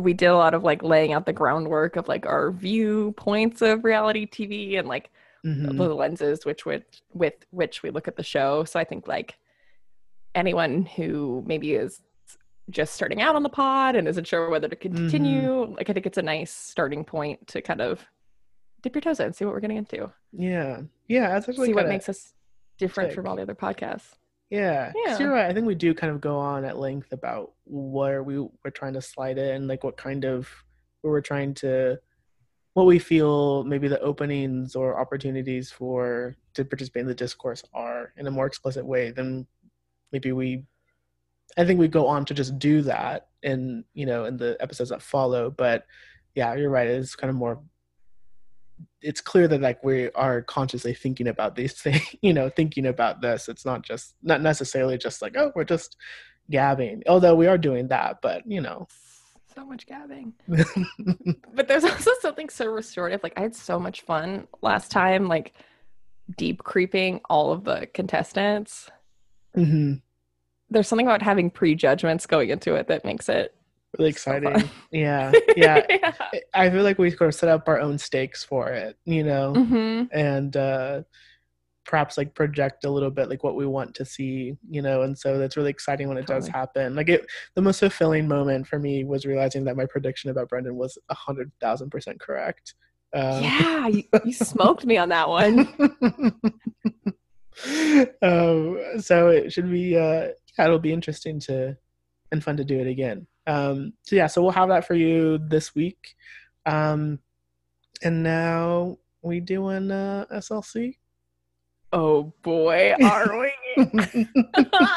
we 0.00 0.12
did 0.12 0.26
a 0.26 0.36
lot 0.36 0.54
of 0.54 0.64
like 0.64 0.82
laying 0.82 1.12
out 1.12 1.26
the 1.26 1.32
groundwork 1.32 1.96
of 1.96 2.08
like 2.08 2.26
our 2.26 2.50
viewpoints 2.50 3.62
of 3.62 3.84
reality 3.84 4.26
TV 4.26 4.78
and 4.78 4.88
like 4.88 5.10
Mhm. 5.44 5.78
the 5.78 5.94
lenses 5.94 6.44
which 6.44 6.66
with 6.66 6.82
with 7.14 7.34
which 7.50 7.82
we 7.82 7.90
look 7.90 8.06
at 8.08 8.16
the 8.16 8.22
show. 8.22 8.64
So 8.64 8.78
I 8.78 8.84
think 8.84 9.08
like 9.08 9.38
anyone 10.34 10.84
who 10.84 11.42
maybe 11.46 11.72
is 11.74 12.02
just 12.68 12.94
starting 12.94 13.20
out 13.22 13.34
on 13.36 13.42
the 13.42 13.48
pod 13.48 13.96
and 13.96 14.06
isn't 14.06 14.26
sure 14.26 14.48
whether 14.50 14.68
to 14.68 14.76
continue, 14.76 15.64
like 15.76 15.88
I 15.90 15.92
think 15.92 16.06
it's 16.06 16.18
a 16.18 16.22
nice 16.22 16.52
starting 16.52 17.04
point 17.04 17.46
to 17.48 17.62
kind 17.62 17.80
of 17.80 18.06
dip 18.82 18.94
your 18.94 19.00
toes 19.02 19.18
in, 19.18 19.32
see 19.32 19.44
what 19.44 19.54
we're 19.54 19.60
getting 19.60 19.76
into, 19.78 20.10
Yeah, 20.32 20.82
yeah, 21.08 21.28
that's 21.30 21.48
actually 21.48 21.68
see 21.68 21.74
what 21.74 21.88
makes 21.88 22.08
us 22.08 22.34
different 22.78 23.10
sick. 23.10 23.16
from 23.16 23.26
all 23.26 23.34
the 23.36 23.42
other 23.42 23.54
podcasts. 23.54 24.12
Yeah, 24.50 24.92
Yeah. 25.06 25.18
you're 25.18 25.30
right. 25.30 25.48
I 25.48 25.54
think 25.54 25.66
we 25.66 25.76
do 25.76 25.94
kind 25.94 26.12
of 26.12 26.20
go 26.20 26.36
on 26.38 26.64
at 26.64 26.76
length 26.78 27.12
about 27.12 27.52
where 27.66 28.22
we 28.22 28.38
were 28.38 28.70
trying 28.72 28.94
to 28.94 29.00
slide 29.02 29.38
in, 29.38 29.68
like 29.68 29.84
what 29.84 29.96
kind 29.96 30.24
of 30.24 30.48
where 31.02 31.12
we're 31.12 31.20
trying 31.20 31.54
to, 31.54 31.98
what 32.74 32.86
we 32.86 32.98
feel 32.98 33.62
maybe 33.64 33.86
the 33.88 34.00
openings 34.00 34.74
or 34.74 34.98
opportunities 35.00 35.70
for 35.70 36.36
to 36.54 36.64
participate 36.64 37.02
in 37.02 37.06
the 37.06 37.14
discourse 37.14 37.62
are 37.74 38.12
in 38.16 38.26
a 38.26 38.30
more 38.30 38.46
explicit 38.46 38.84
way 38.84 39.10
than 39.12 39.46
maybe 40.12 40.32
we. 40.32 40.64
I 41.56 41.64
think 41.64 41.80
we 41.80 41.88
go 41.88 42.06
on 42.06 42.24
to 42.26 42.34
just 42.34 42.58
do 42.58 42.82
that 42.82 43.28
in 43.42 43.84
you 43.94 44.06
know 44.06 44.24
in 44.24 44.36
the 44.36 44.56
episodes 44.60 44.90
that 44.90 45.02
follow, 45.02 45.50
but 45.50 45.84
yeah, 46.34 46.54
you're 46.54 46.70
right. 46.70 46.88
It's 46.88 47.14
kind 47.16 47.28
of 47.30 47.36
more. 47.36 47.60
It's 49.02 49.20
clear 49.20 49.48
that 49.48 49.60
like 49.60 49.82
we 49.82 50.10
are 50.12 50.42
consciously 50.42 50.94
thinking 50.94 51.28
about 51.28 51.56
these 51.56 51.72
things, 51.82 52.02
you 52.22 52.32
know, 52.32 52.48
thinking 52.48 52.86
about 52.86 53.20
this. 53.20 53.48
It's 53.48 53.64
not 53.64 53.82
just 53.82 54.14
not 54.22 54.42
necessarily 54.42 54.98
just 54.98 55.22
like 55.22 55.36
oh 55.36 55.52
we're 55.54 55.64
just 55.64 55.96
gabbing, 56.50 57.02
although 57.08 57.34
we 57.34 57.46
are 57.46 57.58
doing 57.58 57.88
that, 57.88 58.18
but 58.22 58.46
you 58.46 58.60
know. 58.60 58.86
So 59.54 59.64
much 59.64 59.86
gabbing. 59.86 60.32
But 61.54 61.68
there's 61.68 61.84
also 61.92 62.12
something 62.20 62.48
so 62.48 62.66
restorative. 62.66 63.22
Like 63.22 63.34
I 63.36 63.42
had 63.42 63.54
so 63.54 63.78
much 63.78 64.02
fun 64.02 64.46
last 64.62 64.90
time, 64.90 65.28
like 65.28 65.54
deep 66.36 66.62
creeping 66.62 67.20
all 67.28 67.52
of 67.52 67.64
the 67.64 67.88
contestants. 67.92 68.88
hmm 69.54 69.94
There's 70.68 70.88
something 70.88 71.06
about 71.06 71.22
having 71.22 71.50
prejudgments 71.50 72.26
going 72.26 72.50
into 72.50 72.74
it 72.74 72.88
that 72.88 73.04
makes 73.04 73.28
it 73.28 73.54
Really 73.98 74.12
So 74.12 74.32
fun. 74.32 74.42
exciting. 74.46 74.70
yeah, 74.92 75.32
yeah. 75.56 75.84
I 76.54 76.70
feel 76.70 76.82
like 76.84 76.98
we 76.98 77.10
sort 77.10 77.28
of 77.28 77.34
set 77.34 77.48
up 77.48 77.68
our 77.68 77.80
own 77.80 77.98
stakes 77.98 78.44
for 78.44 78.68
it, 78.68 78.96
you 79.04 79.24
know, 79.24 79.54
hmm 79.54 80.02
and 80.12 80.56
uh, 80.56 81.02
perhaps 81.84 82.16
like 82.16 82.34
project 82.34 82.84
a 82.84 82.90
little 82.90 83.10
bit 83.10 83.28
like 83.28 83.42
what 83.42 83.56
we 83.56 83.66
want 83.66 83.94
to 83.96 84.04
see, 84.04 84.56
you 84.68 84.82
know. 84.82 85.02
And 85.02 85.18
so 85.18 85.38
that's 85.38 85.56
really 85.56 85.70
exciting 85.70 86.08
when 86.08 86.18
it 86.18 86.26
does 86.26 86.46
happen. 86.48 86.94
Like 86.94 87.08
it, 87.08 87.26
the 87.56 87.62
most 87.62 87.80
fulfilling 87.80 88.28
moment 88.28 88.66
for 88.66 88.78
me 88.78 89.04
was 89.04 89.26
realizing 89.26 89.64
that 89.64 89.76
my 89.76 89.86
prediction 89.86 90.30
about 90.30 90.48
Brendan 90.48 90.76
was 90.76 90.96
a 91.08 91.14
hundred 91.14 91.50
thousand 91.60 91.90
percent 91.90 92.20
correct. 92.20 92.74
Um, 93.12 93.42
Yeah, 93.42 93.88
you, 93.88 94.04
you 94.24 94.32
smoked 94.32 94.86
me 94.86 94.96
on 94.98 95.08
that 95.08 95.28
one. 95.28 95.68
um, 98.22 98.80
so 99.00 99.28
it 99.28 99.52
should 99.52 99.70
be 99.70 99.96
uh 99.96 100.28
yeah, 100.58 100.64
it'll 100.64 100.78
be 100.78 100.92
interesting 100.92 101.40
to 101.40 101.76
and 102.32 102.42
fun 102.42 102.56
to 102.56 102.64
do 102.64 102.78
it 102.78 102.86
again 102.86 103.26
um 103.50 103.92
so 104.02 104.16
yeah 104.16 104.26
so 104.26 104.42
we'll 104.42 104.50
have 104.50 104.68
that 104.68 104.86
for 104.86 104.94
you 104.94 105.38
this 105.48 105.74
week 105.74 106.14
um 106.66 107.18
and 108.02 108.22
now 108.22 108.96
we 109.22 109.40
doing 109.40 109.90
uh 109.90 110.24
slc 110.34 110.94
Oh 111.92 112.32
boy, 112.42 112.94
are 113.02 113.36
we? 113.36 113.52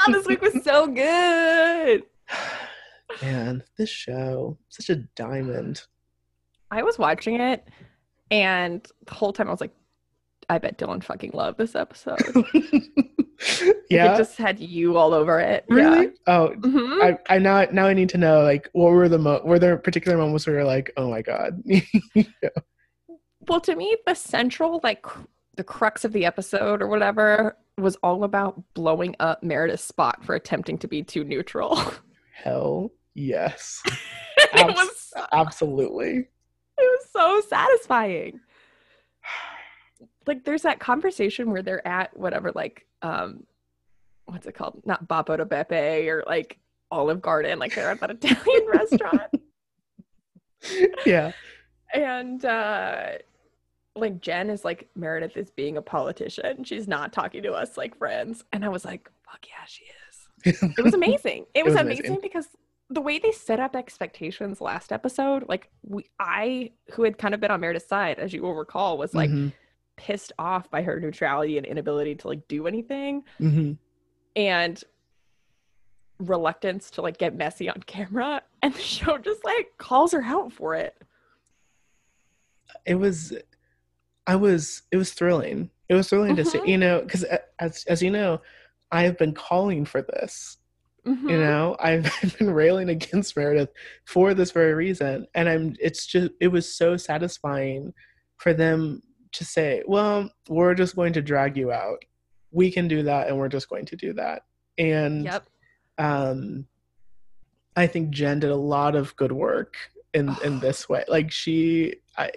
this 0.10 0.28
week 0.28 0.44
was 0.44 0.64
so 0.64 0.86
good. 0.86 2.04
man 3.22 3.64
this 3.78 3.90
show 3.90 4.58
such 4.70 4.90
a 4.90 4.96
diamond 5.16 5.84
I 6.72 6.82
was 6.82 6.98
watching 6.98 7.40
it, 7.40 7.68
and 8.32 8.84
the 9.06 9.14
whole 9.14 9.32
time 9.32 9.48
I 9.48 9.52
was 9.52 9.62
like, 9.62 9.76
I 10.50 10.58
bet 10.58 10.80
Dylan 10.80 11.04
fucking 11.04 11.32
loved 11.34 11.60
this 11.60 11.76
episode. 11.76 12.18
yeah 13.90 14.14
It 14.14 14.18
just 14.18 14.38
had 14.38 14.60
you 14.60 14.98
all 14.98 15.14
over 15.14 15.40
it. 15.40 15.66
really 15.70 16.12
oh 16.28 16.50
Yeah. 16.52 16.56
Mhm. 16.58 17.18
I, 17.30 17.36
I 17.36 17.38
now 17.40 17.66
now 17.72 17.86
I 17.88 17.94
need 17.94 18.10
to 18.10 18.18
know 18.18 18.42
like 18.44 18.70
what 18.74 18.92
were 18.92 19.10
the 19.10 19.18
mo- 19.20 19.42
were 19.44 19.60
there 19.60 19.78
particular 19.78 20.18
moments 20.18 20.46
where 20.48 20.58
you're 20.58 20.66
like 20.66 20.92
oh 20.98 21.10
my 21.10 21.22
god 21.22 21.62
Well, 23.48 23.60
to 23.62 23.76
me, 23.76 23.98
the 24.08 24.14
central, 24.16 24.80
like, 24.84 25.02
cr- 25.02 25.24
the 25.58 25.66
crux 25.66 26.06
of 26.06 26.14
the 26.14 26.24
episode 26.26 26.82
or 26.82 26.88
whatever 26.88 27.58
was 27.78 27.98
all 27.98 28.24
about 28.24 28.64
blowing 28.74 29.18
up 29.20 29.44
Meredith's 29.44 29.84
spot 29.84 30.24
for 30.24 30.34
attempting 30.34 30.78
to 30.78 30.88
be 30.88 31.04
too 31.04 31.26
neutral. 31.26 31.78
hell 32.44 32.90
yes 33.16 33.82
it 34.38 34.66
was 34.66 35.14
absolutely 35.34 36.20
it 36.20 36.28
was 36.78 37.06
so 37.12 37.42
satisfying. 37.50 38.40
Like, 40.26 40.44
there's 40.46 40.62
that 40.64 40.80
conversation 40.80 41.52
where 41.52 41.62
they're 41.62 41.86
at 41.88 42.16
whatever, 42.18 42.52
like, 42.54 42.86
um, 43.02 43.44
what's 44.26 44.48
it 44.48 44.54
called? 44.56 44.82
Not 44.86 45.08
Buca 45.08 45.38
di 45.38 45.44
Beppo 45.44 46.08
or 46.08 46.24
like 46.28 46.58
Olive 46.92 47.22
Garden. 47.22 47.60
Like, 47.60 47.76
they're 47.76 47.92
at 47.92 48.00
that 48.00 48.12
Italian 48.12 48.68
restaurant. 48.72 49.30
yeah 51.06 51.32
and 51.94 52.46
uh 52.46 53.08
like 53.96 54.22
Jen 54.22 54.50
is 54.50 54.64
like 54.66 54.90
Meredith 54.96 55.38
is 55.38 55.52
being 55.52 55.78
a 55.78 55.82
politician. 55.82 56.64
She's 56.64 56.88
not 56.88 57.14
talking 57.14 57.44
to 57.44 57.52
us 57.54 57.78
like 57.78 57.96
friends. 57.96 58.44
And 58.52 58.66
I 58.66 58.70
was 58.70 58.86
like, 58.86 59.08
fuck 59.30 59.46
yeah, 59.48 59.66
she 59.68 59.84
is. 59.84 60.64
It 60.78 60.84
was 60.84 60.96
amazing. 60.96 61.46
It, 61.54 61.64
was, 61.64 61.74
was 61.74 61.82
amazing. 61.82 62.06
amazing. 62.06 62.20
because 62.24 62.48
the 62.90 63.02
way 63.02 63.20
they 63.20 63.32
set 63.32 63.60
up 63.60 63.76
expectations 63.76 64.62
last 64.62 64.92
episode, 64.92 65.46
like 65.48 65.70
we 65.88 66.06
I 66.20 66.72
who 66.94 67.04
had 67.04 67.18
kind 67.20 67.34
of 67.36 67.40
been 67.40 67.52
on 67.52 67.60
Meredith's 67.60 67.88
side, 67.88 68.18
as 68.20 68.34
you 68.34 68.42
will 68.42 68.56
recall, 68.56 68.98
was 68.98 69.14
like 69.14 69.30
Mhm, 69.30 69.52
pissed 69.98 70.32
off 70.40 70.70
by 70.70 70.82
her 70.82 71.00
neutrality 71.00 71.58
and 71.58 71.66
inability 71.66 72.16
to 72.16 72.28
like 72.28 72.48
do 72.48 72.68
anything 72.68 73.24
mhm. 73.40 73.78
and 74.36 74.84
reluctance 76.20 76.90
to 76.92 77.02
like 77.02 77.18
get 77.18 77.36
messy 77.36 77.70
on 77.70 77.82
camera. 77.86 78.42
And 78.62 78.74
the 78.74 78.80
show 78.82 79.18
just 79.18 79.44
like 79.44 79.78
calls 79.78 80.14
her 80.14 80.24
out 80.24 80.54
for 80.54 80.76
it. 80.76 80.96
it 82.86 82.96
was 82.96 83.34
i 84.26 84.36
was 84.36 84.82
it 84.92 84.98
was 84.98 85.14
thrilling 85.14 85.70
it 85.90 85.94
was 85.94 86.10
thrilling 86.10 86.36
to 86.36 86.44
see 86.46 86.58
Mhm. 86.60 86.68
you 86.68 86.78
know 86.78 87.02
because 87.02 87.24
as 87.60 87.84
as 87.88 88.02
you 88.02 88.10
know 88.10 88.42
i 88.92 89.04
have 89.04 89.18
been 89.18 89.34
calling 89.34 89.86
for 89.86 90.02
this 90.02 90.58
you 91.06 91.12
Mhm. 91.14 91.40
know 91.40 91.76
i've 91.82 92.10
been 92.40 92.50
railing 92.50 92.90
against 92.90 93.36
meredith 93.38 93.70
for 94.06 94.34
this 94.34 94.52
very 94.52 94.74
reason 94.74 95.28
and 95.36 95.48
i'm 95.50 95.76
it's 95.80 96.08
just 96.08 96.32
it 96.40 96.48
was 96.48 96.74
so 96.76 96.98
satisfying 96.98 97.94
for 98.38 98.54
them 98.54 99.02
to 99.34 99.44
say 99.46 99.84
well 99.88 100.30
we're 100.48 100.74
just 100.74 100.96
going 100.96 101.14
to 101.14 101.22
drag 101.22 101.58
you 101.58 101.72
out 101.72 102.04
we 102.52 102.72
can 102.72 102.88
do 102.88 103.04
that 103.04 103.28
and 103.28 103.38
we're 103.38 103.50
just 103.50 103.70
going 103.70 103.86
to 103.86 103.96
do 103.96 104.14
that 104.14 104.44
and 104.78 105.26
Yep. 105.26 105.46
um 105.98 106.68
i 107.76 107.88
think 107.88 108.10
jen 108.12 108.40
did 108.40 108.52
a 108.52 108.56
lot 108.56 108.96
of 108.96 109.16
good 109.16 109.32
work 109.32 109.76
in 110.14 110.38
in 110.44 110.60
this 110.60 110.88
way 110.88 111.04
like 111.08 111.32
she 111.32 111.96
i 112.18 112.30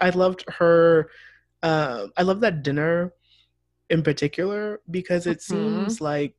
i 0.00 0.10
loved 0.10 0.44
her 0.48 1.10
um 1.62 2.10
i 2.16 2.22
love 2.22 2.40
that 2.40 2.62
dinner 2.62 3.12
in 3.90 4.02
particular 4.02 4.80
because 4.90 5.26
it 5.26 5.38
Mhm. 5.38 5.42
seems 5.42 6.00
like 6.00 6.36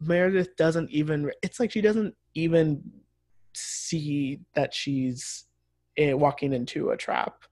meredith 0.00 0.54
doesn't 0.56 0.90
even 0.90 1.30
it's 1.42 1.58
like 1.60 1.70
she 1.70 1.80
doesn't 1.80 2.14
even 2.34 2.82
see 3.54 4.40
that 4.54 4.72
she's 4.74 5.46
eh, 5.96 6.12
walking 6.12 6.52
into 6.52 6.90
a 6.90 6.96
trap 6.96 7.42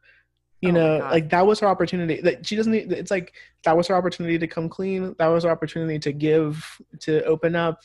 you 0.62 0.70
Oh 0.70 0.72
know 0.72 0.98
like 0.98 1.28
that 1.30 1.46
was 1.46 1.60
her 1.60 1.66
opportunity 1.68 2.20
that 2.22 2.46
she 2.46 2.56
doesn't 2.56 2.72
need- 2.72 2.90
it's 2.92 3.10
like 3.10 3.34
that 3.64 3.76
was 3.76 3.86
her 3.88 3.94
opportunity 3.94 4.38
to 4.38 4.46
come 4.46 4.68
clean 4.68 5.14
that 5.18 5.26
was 5.26 5.44
her 5.44 5.50
opportunity 5.50 5.98
to 5.98 6.12
give 6.12 6.64
to 7.00 7.22
open 7.24 7.54
up 7.54 7.80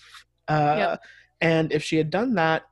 uh 0.48 0.76
Yep. 0.78 1.02
and 1.42 1.72
if 1.74 1.84
she 1.84 1.98
had 1.98 2.10
done 2.10 2.36
that 2.36 2.64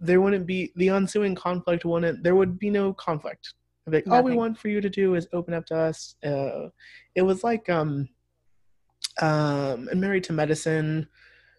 there 0.00 0.20
wouldn't 0.20 0.46
be 0.46 0.72
the 0.76 0.88
ensuing 0.88 1.34
conflict 1.34 1.84
wouldn't 1.84 2.22
there 2.24 2.34
would 2.34 2.58
be 2.58 2.70
no 2.70 2.92
conflict. 2.94 3.54
Like 3.86 4.04
all 4.10 4.22
we 4.22 4.32
want 4.38 4.58
for 4.58 4.68
you 4.68 4.80
to 4.80 4.88
do 4.90 5.14
is 5.16 5.28
open 5.32 5.54
up 5.54 5.66
to 5.66 5.76
us. 5.76 6.16
Uh 6.24 6.68
it 7.14 7.22
was 7.22 7.44
like 7.44 7.68
um 7.68 8.08
um 9.20 9.88
in 9.90 10.00
married 10.00 10.24
to 10.24 10.32
medicine 10.32 11.06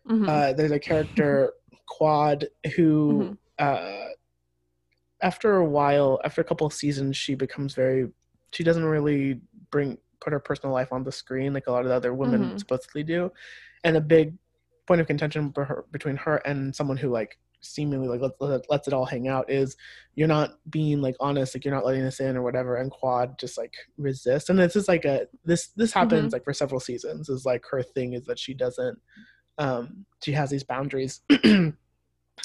Mhm. 0.09 0.27
uh, 0.27 0.51
there's 0.53 0.71
a 0.71 0.79
character 0.79 1.53
quad 1.87 2.47
who 2.75 3.37
uh, 3.59 4.07
after 5.23 5.55
a 5.57 5.65
while 5.65 6.19
after 6.23 6.41
a 6.41 6.43
couple 6.43 6.67
of 6.67 6.73
seasons 6.73 7.17
she 7.17 7.33
becomes 7.33 7.73
very 7.73 8.07
she 8.51 8.63
doesn't 8.63 8.85
really 8.85 9.41
bring 9.71 9.97
put 10.21 10.31
her 10.33 10.39
personal 10.39 10.73
life 10.73 10.93
on 10.93 11.03
the 11.03 11.11
screen 11.11 11.53
like 11.53 11.67
a 11.67 11.71
lot 11.71 11.81
of 11.83 11.89
the 11.89 11.95
other 11.95 12.13
women 12.13 12.41
Mhm. 12.51 12.59
supposedly 12.59 13.03
do. 13.03 13.31
And 13.83 13.97
a 13.97 14.01
big 14.01 14.35
point 14.87 15.01
of 15.01 15.07
contention 15.07 15.51
her, 15.55 15.85
between 15.91 16.15
her 16.17 16.37
and 16.45 16.73
someone 16.75 16.97
who 16.97 17.09
like 17.09 17.37
seemingly 17.61 18.07
like 18.09 18.21
lets, 18.21 18.35
let- 18.39 18.69
lets 18.69 18.87
it 18.87 18.93
all 18.93 19.05
hang 19.05 19.27
out 19.27 19.49
is 19.49 19.75
you're 20.15 20.27
not 20.27 20.59
being 20.69 21.01
like 21.01 21.15
honest 21.19 21.55
like 21.55 21.65
you're 21.65 21.73
not 21.73 21.85
letting 21.85 22.03
us 22.03 22.19
in 22.19 22.37
or 22.37 22.41
whatever 22.43 22.75
and 22.77 22.91
quad 22.91 23.37
just 23.39 23.57
like 23.57 23.73
resists. 23.97 24.49
And 24.49 24.59
this 24.59 24.75
is 24.75 24.87
like 24.87 25.05
a 25.05 25.27
this 25.45 25.67
this 25.75 25.91
happens 25.93 26.31
like 26.33 26.43
for 26.43 26.53
several 26.53 26.79
seasons 26.79 27.27
is 27.29 27.45
like 27.45 27.65
her 27.71 27.81
thing 27.81 28.13
is 28.13 28.25
that 28.25 28.39
she 28.39 28.53
doesn't 28.53 28.97
um 29.57 30.05
she 30.23 30.31
has 30.33 30.49
these 30.49 30.63
boundaries 30.63 31.21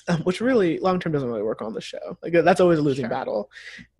um, 0.09 0.20
which 0.23 0.40
really 0.40 0.78
long 0.78 0.98
term 1.01 1.12
doesn't 1.12 1.28
really 1.28 1.43
work 1.43 1.62
on 1.62 1.73
the 1.73 1.81
show 1.81 2.16
like 2.23 2.32
that's 2.32 2.60
always 2.60 2.78
a 2.78 2.82
losing 2.82 3.05
Sure. 3.05 3.10
battle 3.10 3.51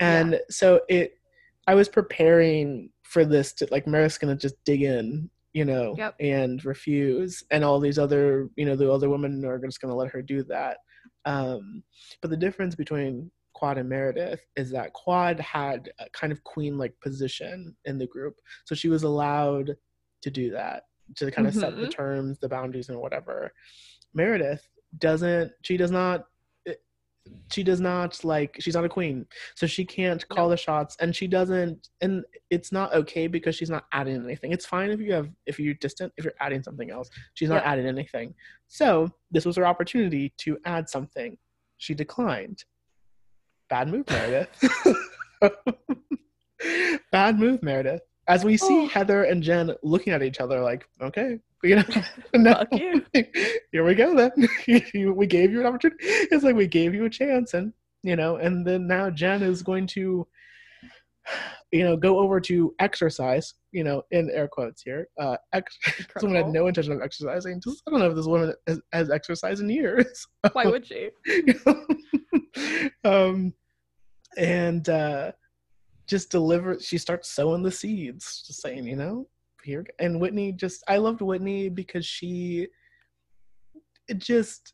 and 0.01 0.41
so 0.51 0.81
it 0.89 1.19
i 1.67 1.75
was 1.75 1.89
preparing 1.89 2.91
for 3.03 3.25
this 3.25 3.53
to 3.55 3.67
like 3.71 3.87
Meredith's 3.87 4.19
gonna 4.19 4.37
just 4.37 4.63
dig 4.65 4.83
in 4.83 5.31
you 5.55 5.65
know 5.65 5.95
Yep. 5.97 6.15
and 6.21 6.65
refuse 6.65 7.43
and 7.51 7.65
all 7.65 7.81
these 7.81 7.99
other 7.99 8.49
you 8.57 8.65
know 8.67 8.77
the 8.77 8.91
other 8.91 9.09
women 9.09 9.45
are 9.45 9.59
just 9.59 9.81
gonna 9.81 9.97
let 9.97 10.11
her 10.11 10.21
do 10.23 10.43
that 10.45 10.79
um 11.25 11.83
but 12.21 12.31
the 12.31 12.37
difference 12.37 12.75
between 12.75 13.31
quad 13.55 13.79
and 13.79 13.89
meredith 13.89 14.41
is 14.57 14.71
that 14.71 14.93
quad 14.93 15.41
had 15.41 15.91
a 15.99 16.09
kind 16.11 16.33
of 16.33 16.45
queen 16.45 16.77
like 16.79 16.95
position 17.01 17.75
in 17.87 17.99
the 17.99 18.07
group 18.07 18.37
so 18.67 18.75
she 18.75 18.89
was 18.89 19.03
allowed 19.05 19.75
to 20.21 20.31
do 20.31 20.51
that 20.51 20.85
to 21.17 21.31
kind 21.31 21.49
of 21.49 21.55
set 21.55 21.75
the 21.81 21.87
Mhm. 21.87 21.91
terms, 21.91 22.39
the 22.39 22.49
boundaries, 22.49 22.91
and 22.91 22.99
whatever. 23.01 23.51
Meredith 24.13 24.69
doesn't. 24.97 25.53
She 25.63 25.77
does 25.77 25.91
not. 25.91 26.27
She 27.53 27.63
does 27.63 27.81
not 27.81 28.25
like. 28.25 28.57
She's 28.59 28.75
not 28.75 28.85
a 28.87 28.89
queen, 28.89 29.27
so 29.55 29.67
she 29.67 29.85
can't 29.85 30.27
call 30.29 30.49
the 30.49 30.57
shots, 30.57 30.97
and 31.01 31.15
she 31.15 31.27
doesn't. 31.27 31.89
And 32.01 32.25
it's 32.49 32.73
not 32.73 32.95
okay 32.95 33.27
because 33.27 33.55
she's 33.55 33.69
not 33.69 33.85
adding 33.93 34.17
anything. 34.25 34.53
It's 34.53 34.65
fine 34.65 34.91
if 34.91 34.99
you 35.01 35.13
have 35.13 35.29
if 35.45 35.59
you're 35.61 35.75
distant 35.75 36.13
if 36.17 36.25
you're 36.25 36.33
adding 36.41 36.63
something 36.63 36.91
else. 36.91 37.11
She's 37.35 37.51
not 37.51 37.63
Yeah. 37.65 37.73
adding 37.73 37.87
anything. 37.87 38.35
So 38.69 39.11
this 39.31 39.45
was 39.45 39.57
her 39.57 39.67
opportunity 39.67 40.33
to 40.39 40.59
add 40.65 40.89
something. 40.89 41.37
She 41.77 41.93
declined. 41.95 42.65
Bad 43.69 43.89
move, 43.89 44.09
Meredith. 44.09 44.49
Bad 47.13 47.39
move, 47.39 47.63
Meredith. 47.63 48.03
As 48.29 48.45
we 48.45 48.57
see 48.59 48.85
Oh. 48.85 48.89
Heather 48.89 49.25
and 49.25 49.43
Jen 49.43 49.75
looking 49.83 50.13
at 50.13 50.23
each 50.23 50.39
other 50.41 50.61
like, 50.61 50.87
okay, 51.01 51.39
you 51.63 51.77
know, 51.77 51.85
no, 52.35 52.53
Fuck 52.55 52.69
you. 52.79 53.05
here 53.73 53.85
we 53.85 53.95
go 53.95 54.15
then. 54.15 54.31
we 55.17 55.27
gave 55.27 55.51
you 55.51 55.61
an 55.61 55.67
opportunity. 55.67 55.99
It's 56.05 56.45
like 56.45 56.55
we 56.55 56.67
gave 56.67 56.95
you 56.95 57.07
a 57.07 57.11
chance, 57.11 57.55
and 57.55 57.73
you 58.03 58.17
know, 58.17 58.37
and 58.37 58.67
then 58.67 58.87
now 58.87 59.11
Jen 59.11 59.43
is 59.43 59.63
going 59.63 59.87
to, 59.89 60.27
you 61.73 61.85
know, 61.85 61.97
go 61.97 62.19
over 62.19 62.39
to 62.43 62.75
exercise. 62.79 63.55
You 63.73 63.85
know, 63.85 64.03
in 64.13 64.31
air 64.31 64.47
quotes 64.49 64.83
here. 64.83 65.09
Uh, 65.19 65.37
ex- 65.53 65.79
woman 66.23 66.37
had 66.37 66.49
no 66.49 66.69
intention 66.69 66.93
of 66.93 67.03
exercising. 67.03 67.61
Just 67.61 67.83
I 67.87 67.91
don't 67.91 68.01
know 68.01 68.11
if 68.11 68.17
this 68.17 68.27
woman 68.27 68.55
has, 68.67 68.81
has 68.93 69.11
exercised 69.11 69.61
in 69.61 69.69
years. 69.69 70.27
Why 70.53 70.67
would 70.67 70.87
she? 70.87 71.11
um, 73.05 73.53
and 74.37 74.89
uh, 74.89 75.33
just 76.09 76.31
deliver. 76.31 76.79
She 76.81 76.99
starts 76.99 77.29
sowing 77.31 77.63
the 77.63 77.71
seeds, 77.71 78.43
just 78.47 78.63
saying, 78.63 78.87
you 78.87 78.97
know, 78.97 79.29
here. 79.63 79.85
And 80.01 80.21
Whitney 80.21 80.53
just, 80.53 80.83
I 80.89 80.97
loved 80.97 81.21
Whitney 81.21 81.69
because 81.69 82.05
she, 82.05 82.69
it 84.09 84.19
just, 84.19 84.73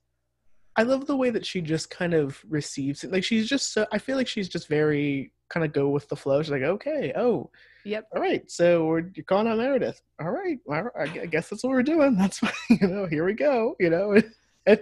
I 0.76 0.82
love 0.82 1.06
the 1.06 1.16
way 1.16 1.30
that 1.30 1.46
she 1.46 1.60
just 1.60 1.90
kind 1.90 2.14
of 2.14 2.42
receives 2.48 3.04
it. 3.04 3.12
Like 3.12 3.22
she's 3.24 3.48
just 3.48 3.72
so. 3.72 3.86
I 3.92 3.98
feel 3.98 4.16
like 4.16 4.26
she's 4.26 4.48
just 4.48 4.66
very 4.68 5.32
kind 5.48 5.64
of 5.64 5.72
go 5.72 5.88
with 5.88 6.08
the 6.08 6.16
flow. 6.16 6.42
She's 6.42 6.50
like, 6.50 6.62
okay, 6.62 7.12
oh, 7.14 7.50
Yep. 7.84 8.08
all 8.16 8.20
right, 8.22 8.50
so 8.50 8.86
we're 8.86 9.10
you're 9.14 9.24
calling 9.24 9.46
out 9.46 9.58
Meredith. 9.58 10.00
All 10.20 10.30
right, 10.30 10.58
all 10.68 10.82
right, 10.96 11.20
I 11.20 11.26
guess 11.26 11.48
that's 11.48 11.62
what 11.62 11.70
we're 11.70 11.82
doing. 11.82 12.16
That's 12.16 12.38
fine. 12.38 12.50
You 12.80 12.88
know, 12.88 13.06
here 13.06 13.24
we 13.24 13.34
go. 13.34 13.76
You 13.78 13.90
know, 13.90 14.20
and, 14.66 14.80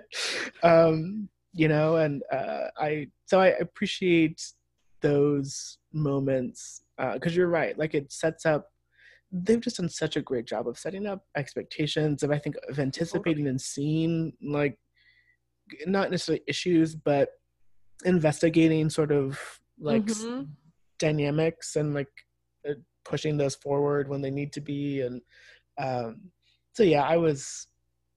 um, 0.63 1.29
you 1.53 1.69
know, 1.69 1.97
and 1.97 2.23
uh, 2.33 2.69
I 2.79 3.09
so 3.27 3.41
I 3.41 3.49
appreciate 3.49 4.43
those 5.03 5.79
moments 5.93 6.83
because 7.15 7.37
you're 7.37 7.49
right. 7.49 7.77
Like 7.79 7.95
it 7.95 8.13
sets 8.13 8.47
up. 8.47 8.71
They've 9.31 9.61
just 9.61 9.77
done 9.79 9.89
such 9.89 10.17
a 10.17 10.23
great 10.23 10.47
job 10.47 10.69
of 10.69 10.79
setting 10.79 11.07
up 11.07 11.25
expectations 11.37 12.23
of 12.23 12.31
I 12.31 12.39
think 12.39 12.57
of 12.69 12.79
anticipating 12.79 13.47
and 13.49 13.61
seeing 13.61 14.33
like 14.43 14.79
not 15.87 16.11
necessarily 16.11 16.45
issues, 16.47 16.95
but 16.95 17.31
investigating 18.05 18.91
sort 18.91 19.13
of 19.13 19.39
like 19.79 20.05
Mhm. 20.07 20.49
dynamics 20.99 21.77
and 21.77 21.95
like 21.95 22.11
uh, 22.69 22.75
pushing 23.05 23.37
those 23.37 23.55
forward 23.57 24.09
when 24.09 24.21
they 24.21 24.31
need 24.31 24.53
to 24.53 24.61
be 24.61 25.01
and 25.01 25.21
um 25.79 26.31
so 26.75 26.83
yeah 26.83 27.03
i 27.03 27.17
was 27.17 27.67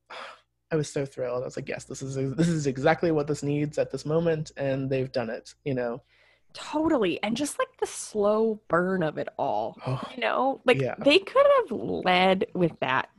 i 0.71 0.75
was 0.75 0.91
so 0.91 1.05
thrilled 1.05 1.41
i 1.41 1.45
was 1.45 1.55
like 1.55 1.69
yes 1.69 1.85
this 1.85 2.01
is 2.01 2.15
this 2.35 2.47
is 2.47 2.67
exactly 2.67 3.11
what 3.11 3.27
this 3.27 3.41
needs 3.41 3.77
at 3.77 3.91
this 3.91 4.05
moment 4.05 4.51
and 4.57 4.89
they've 4.89 5.11
done 5.11 5.29
it 5.29 5.53
you 5.63 5.73
know 5.73 6.01
Totally. 6.56 7.22
And 7.22 7.36
just 7.38 7.60
like 7.60 7.68
the 7.80 7.86
slow 7.86 8.60
burn 8.69 9.03
of 9.03 9.18
it 9.18 9.27
all. 9.38 9.77
oh 9.86 10.02
You 10.15 10.22
know, 10.22 10.61
like 10.65 10.80
Yeah. 10.80 10.95
they 10.98 11.19
could 11.19 11.45
have 11.60 11.72
led 11.72 12.48
with 12.53 12.80
that 12.80 13.10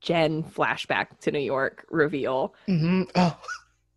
Jen 0.00 0.42
flashback 0.42 1.18
to 1.20 1.30
New 1.30 1.38
York 1.40 1.84
reveal. 1.90 2.54
hmm 2.66 3.02
oh 3.14 3.38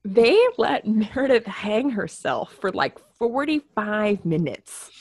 They 0.03 0.38
let 0.57 0.86
Meredith 1.15 1.45
hang 1.45 1.91
herself 1.91 2.53
for 2.60 2.72
like 2.72 2.99
45 3.18 4.26
minutes. 4.26 4.91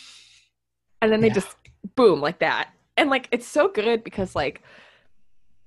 And 1.00 1.10
then 1.10 1.20
they 1.20 1.28
Yeah. 1.28 1.34
just 1.34 1.56
boom, 1.96 2.20
like 2.20 2.38
that. 2.38 2.70
And 2.96 3.10
like 3.10 3.28
it's 3.32 3.46
so 3.46 3.68
good 3.68 4.04
because 4.04 4.36
like 4.36 4.62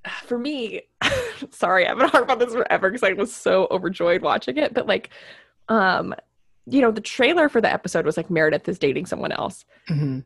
for 0.23 0.37
me, 0.39 0.83
sorry, 1.51 1.85
I've 1.87 1.97
been 1.97 2.07
talking 2.09 2.23
about 2.23 2.39
this 2.39 2.53
forever 2.53 2.89
because 2.89 3.03
I 3.03 3.13
was 3.13 3.33
so 3.35 3.67
overjoyed 3.71 4.21
watching 4.21 4.57
it. 4.57 4.73
But 4.73 4.87
like, 4.87 5.09
um, 5.67 6.13
you 6.67 6.81
know, 6.81 6.91
the 6.91 7.01
trailer 7.01 7.47
for 7.49 7.61
the 7.61 7.71
episode 7.71 8.05
was 8.05 8.17
like 8.17 8.29
Meredith 8.29 8.67
is 8.67 8.79
dating 8.79 9.05
someone 9.05 9.31
else. 9.31 9.65
mhm. 9.89 10.23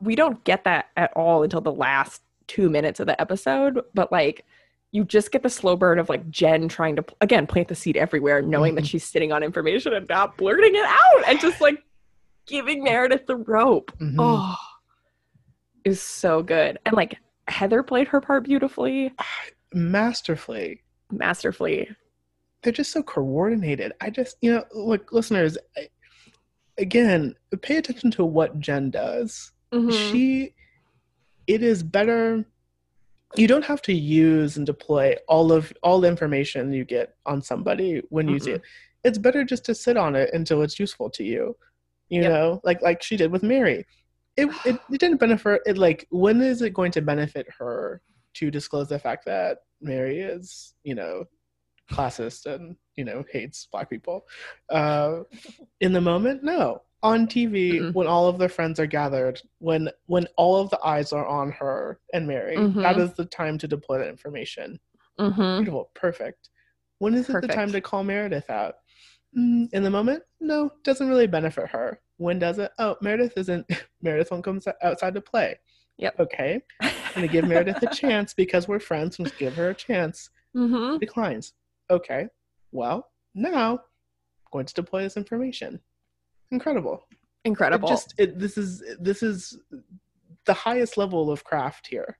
We 0.00 0.16
don't 0.16 0.42
get 0.44 0.64
that 0.64 0.86
at 0.96 1.12
all 1.14 1.42
until 1.42 1.60
the 1.60 1.72
last 1.72 2.22
two 2.46 2.70
minutes 2.70 3.00
of 3.00 3.06
the 3.06 3.20
episode, 3.20 3.80
but 3.94 4.10
like 4.10 4.44
you 4.92 5.04
just 5.04 5.30
get 5.30 5.42
the 5.42 5.50
slow 5.50 5.76
burn 5.76 5.98
of 5.98 6.08
like 6.08 6.28
Jen 6.30 6.68
trying 6.68 6.96
to 6.96 7.04
again 7.20 7.46
plant 7.46 7.68
the 7.68 7.74
seed 7.74 7.96
everywhere, 7.96 8.40
knowing 8.42 8.74
that 8.76 8.84
Mhm. 8.84 8.88
she's 8.88 9.04
sitting 9.04 9.30
on 9.30 9.42
information 9.42 9.92
and 9.92 10.08
not 10.08 10.36
blurting 10.36 10.74
it 10.74 10.84
out 10.84 11.28
and 11.28 11.38
just 11.38 11.60
like 11.60 11.82
giving 12.46 12.82
Meredith 12.82 13.26
the 13.26 13.36
rope. 13.36 13.92
Mhm. 14.00 14.16
Oh, 14.18 14.56
was 15.86 16.00
so 16.02 16.42
good. 16.42 16.78
And 16.86 16.94
like 16.96 17.16
Heather 17.46 17.82
played 17.82 18.08
her 18.08 18.20
part 18.20 18.44
beautifully, 18.44 19.12
masterfully 19.74 20.82
masterfully. 21.12 21.88
They're 22.62 22.72
just 22.72 22.92
so 22.92 23.02
coordinated. 23.02 23.92
I 24.00 24.10
just, 24.10 24.36
you 24.40 24.52
know, 24.52 24.64
look, 24.72 25.12
listeners, 25.12 25.56
I, 25.76 25.88
again, 26.78 27.34
pay 27.62 27.76
attention 27.76 28.10
to 28.12 28.24
what 28.24 28.58
Jen 28.58 28.90
does. 28.90 29.52
Mhm. 29.72 29.92
She, 29.92 30.54
it 31.46 31.62
is 31.62 31.82
better. 31.82 32.44
You 33.36 33.46
don't 33.46 33.64
have 33.64 33.80
to 33.82 33.92
use 33.92 34.56
and 34.56 34.66
deploy 34.66 35.14
all 35.28 35.52
of 35.52 35.72
all 35.82 36.00
the 36.00 36.08
information 36.08 36.72
you 36.72 36.84
get 36.84 37.14
on 37.26 37.40
somebody 37.42 38.02
when 38.10 38.28
you 38.28 38.38
see 38.40 38.50
Mm-mm. 38.52 38.56
it. 38.56 38.62
It's 39.04 39.18
better 39.18 39.44
just 39.44 39.64
to 39.66 39.74
sit 39.74 39.96
on 39.96 40.14
it 40.16 40.30
until 40.34 40.62
it's 40.62 40.78
useful 40.78 41.08
to 41.10 41.24
you. 41.24 41.56
You 42.08 42.22
Yep. 42.22 42.30
know, 42.32 42.60
like 42.64 42.82
like 42.82 43.02
she 43.02 43.16
did 43.16 43.30
with 43.30 43.42
Mary. 43.44 43.86
It, 44.36 44.48
it 44.66 44.76
it 44.90 44.98
didn't 45.00 45.18
benefit 45.18 45.60
it 45.64 45.78
like 45.78 46.06
when 46.10 46.40
is 46.42 46.60
it 46.60 46.74
going 46.74 46.92
to 46.92 47.02
benefit 47.02 47.46
her 47.58 48.02
to 48.34 48.50
disclose 48.50 48.88
the 48.88 48.98
fact 48.98 49.24
that 49.26 49.58
Mary 49.80 50.18
is, 50.20 50.74
you 50.82 50.94
know, 50.96 51.24
classist 51.90 52.46
and 52.46 52.76
you 52.96 53.04
know 53.04 53.24
hates 53.30 53.66
black 53.70 53.90
people. 53.90 54.26
Uh 54.68 55.20
in 55.80 55.92
the 55.92 56.00
moment 56.00 56.42
no. 56.42 56.82
On 57.02 57.26
tv 57.26 57.80
Mm-mm. 57.80 57.94
when 57.94 58.06
all 58.06 58.28
of 58.28 58.38
their 58.38 58.50
friends 58.50 58.78
are 58.78 58.86
gathered 58.86 59.40
when 59.58 59.88
when 60.06 60.26
all 60.36 60.56
of 60.60 60.68
the 60.70 60.78
eyes 60.84 61.12
are 61.14 61.26
on 61.26 61.50
her 61.52 61.98
and 62.12 62.26
mary 62.26 62.56
that 62.56 62.96
Mhm. 62.96 62.98
is 63.00 63.14
the 63.14 63.24
time 63.24 63.56
to 63.58 63.66
deploy 63.66 63.98
that 63.98 64.08
information. 64.08 64.78
Mhm. 65.18 65.58
beautiful. 65.58 65.90
Perfect. 65.94 66.50
When 66.98 67.14
is 67.14 67.28
it 67.30 67.40
the 67.40 67.48
time 67.48 67.72
to 67.72 67.80
call 67.80 68.04
meredith 68.04 68.50
out? 68.50 68.74
Mm, 69.36 69.72
in 69.72 69.82
the 69.82 69.90
moment 69.90 70.22
no. 70.40 70.70
Doesn't 70.84 71.08
really 71.08 71.26
benefit 71.26 71.68
her. 71.70 72.00
When 72.18 72.38
does 72.38 72.58
it? 72.58 72.70
Oh 72.78 72.96
meredith 73.00 73.32
isn't 73.38 73.66
meredith 74.02 74.30
won't 74.30 74.44
come 74.44 74.60
outside 74.82 75.14
to 75.14 75.20
play. 75.22 75.58
Yep. 75.96 76.20
okay. 76.20 76.60
I'm 76.82 76.90
gonna 77.14 77.28
give 77.28 77.46
meredith 77.46 77.82
a 77.82 77.86
chance 77.94 78.34
because 78.34 78.68
we're 78.68 78.78
friends. 78.80 79.18
Let's 79.18 79.36
give 79.36 79.54
her 79.54 79.70
a 79.70 79.74
chance. 79.74 80.28
Mhm. 80.54 80.98
declines. 81.00 81.54
Okay, 81.90 82.28
well, 82.72 83.10
now 83.34 83.72
I'm 83.72 83.78
going 84.52 84.66
to 84.66 84.74
deploy 84.74 85.02
this 85.02 85.16
information. 85.16 85.80
Incredible. 86.50 87.06
It 87.10 87.48
Incredible. 87.48 87.88
just 87.88 88.14
it, 88.18 88.38
this 88.38 88.56
is 88.58 88.82
this 89.00 89.22
is 89.22 89.58
the 90.44 90.54
highest 90.54 90.96
level 90.96 91.30
of 91.30 91.42
craft 91.44 91.86
here. 91.86 92.18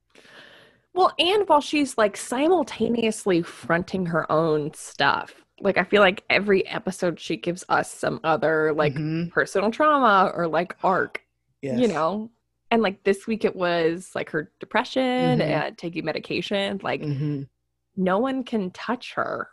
Well, 0.92 1.12
and 1.18 1.48
while 1.48 1.60
she's 1.60 1.96
like 1.96 2.16
simultaneously 2.16 3.42
fronting 3.42 4.06
her 4.06 4.30
own 4.30 4.72
stuff, 4.74 5.34
like 5.60 5.78
I 5.78 5.84
feel 5.84 6.00
like 6.00 6.24
every 6.30 6.66
episode 6.66 7.20
she 7.20 7.36
gives 7.36 7.64
us 7.68 7.92
some 7.92 8.18
other 8.24 8.72
like 8.72 8.94
Mhm. 8.94 9.30
personal 9.30 9.70
trauma 9.70 10.32
or 10.34 10.48
like 10.48 10.76
arc, 10.82 11.22
yes. 11.62 11.78
you 11.78 11.86
know? 11.88 12.30
And 12.72 12.82
like 12.82 13.02
this 13.04 13.26
week 13.26 13.44
it 13.44 13.54
was 13.54 14.10
like 14.14 14.30
her 14.30 14.50
depression 14.58 15.38
Mhm. 15.38 15.42
and 15.42 15.78
taking 15.78 16.04
medication. 16.04 16.80
Like 16.82 17.02
Mhm. 17.02 17.48
no 17.96 18.18
one 18.18 18.42
can 18.42 18.70
touch 18.70 19.14
her. 19.14 19.48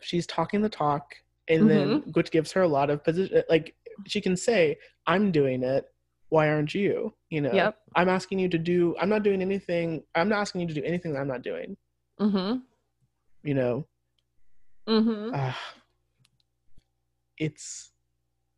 She's 0.00 0.26
talking 0.26 0.60
the 0.62 0.68
talk, 0.68 1.14
and 1.48 1.68
then 1.70 1.88
Mm-hmm. 1.88 2.10
which 2.10 2.30
gives 2.30 2.52
her 2.52 2.62
a 2.62 2.68
lot 2.68 2.90
of 2.90 3.02
position. 3.04 3.42
Like 3.48 3.74
she 4.06 4.20
can 4.20 4.36
say, 4.36 4.78
"I'm 5.06 5.30
doing 5.32 5.62
it. 5.62 5.84
Why 6.28 6.48
aren't 6.50 6.74
you?" 6.74 7.14
You 7.30 7.40
know, 7.42 7.52
Yep. 7.52 7.78
I'm 7.96 8.08
asking 8.08 8.38
you 8.38 8.48
to 8.50 8.58
do. 8.58 8.94
I'm 9.00 9.08
not 9.08 9.22
doing 9.22 9.40
anything. 9.42 10.02
I'm 10.14 10.28
not 10.28 10.40
asking 10.40 10.60
you 10.62 10.66
to 10.68 10.74
do 10.74 10.82
anything 10.84 11.12
that 11.12 11.20
I'm 11.20 11.28
not 11.28 11.42
doing. 11.42 11.76
Mm-hmm. 12.20 12.58
You 13.44 13.54
know, 13.54 13.86
Mm-hmm. 14.88 15.34
uh, 15.34 15.52
it's 17.36 17.90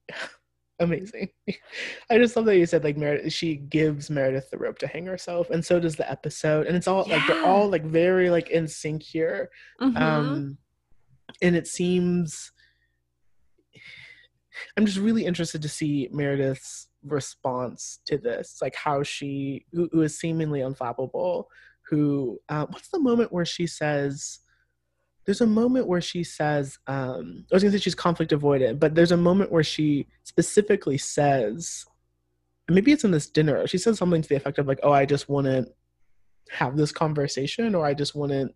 amazing. 0.80 1.28
I 2.10 2.18
just 2.18 2.36
love 2.36 2.44
that 2.46 2.56
you 2.56 2.66
said 2.66 2.84
like 2.84 2.96
Meredith. 2.96 3.32
She 3.32 3.56
gives 3.56 4.10
Meredith 4.10 4.50
the 4.50 4.58
rope 4.58 4.78
to 4.78 4.86
hang 4.86 5.06
herself, 5.06 5.50
and 5.50 5.64
so 5.64 5.78
does 5.80 5.96
the 5.96 6.10
episode. 6.10 6.66
And 6.66 6.76
it's 6.76 6.88
all 6.88 7.04
like 7.08 7.26
they're 7.26 7.44
all 7.44 7.68
like 7.68 7.84
very 7.84 8.30
like 8.30 8.50
in 8.50 8.66
sync 8.68 9.02
here. 9.02 9.50
Mm-hmm. 9.80 9.96
Um, 10.02 10.58
and 11.42 11.56
it 11.56 11.66
seems 11.66 12.52
I'm 14.76 14.86
just 14.86 14.98
really 14.98 15.24
interested 15.24 15.62
to 15.62 15.68
see 15.68 16.08
Meredith's 16.12 16.88
response 17.02 18.00
to 18.06 18.18
this, 18.18 18.58
like 18.60 18.74
how 18.74 19.02
she, 19.02 19.64
who, 19.72 19.88
who 19.92 20.02
is 20.02 20.18
seemingly 20.18 20.60
unflappable, 20.60 21.44
who 21.90 22.38
uh, 22.48 22.66
what's 22.70 22.88
the 22.88 23.00
moment 23.00 23.32
where 23.32 23.44
she 23.44 23.66
says 23.66 24.40
there's 25.26 25.40
a 25.40 25.46
moment 25.46 25.86
where 25.86 26.00
she 26.00 26.24
says 26.24 26.78
um, 26.86 27.44
i 27.50 27.54
was 27.54 27.62
going 27.62 27.72
to 27.72 27.78
say 27.78 27.82
she's 27.82 27.94
conflict 27.94 28.32
avoidant 28.32 28.78
but 28.78 28.94
there's 28.94 29.12
a 29.12 29.16
moment 29.16 29.50
where 29.50 29.64
she 29.64 30.06
specifically 30.22 30.96
says 30.96 31.84
maybe 32.68 32.92
it's 32.92 33.04
in 33.04 33.10
this 33.10 33.28
dinner 33.28 33.66
she 33.66 33.76
says 33.76 33.98
something 33.98 34.22
to 34.22 34.28
the 34.28 34.36
effect 34.36 34.58
of 34.58 34.66
like 34.66 34.78
oh 34.82 34.92
i 34.92 35.04
just 35.04 35.28
wouldn't 35.28 35.68
have 36.48 36.76
this 36.76 36.92
conversation 36.92 37.74
or 37.74 37.84
i 37.84 37.92
just 37.92 38.14
wouldn't 38.14 38.54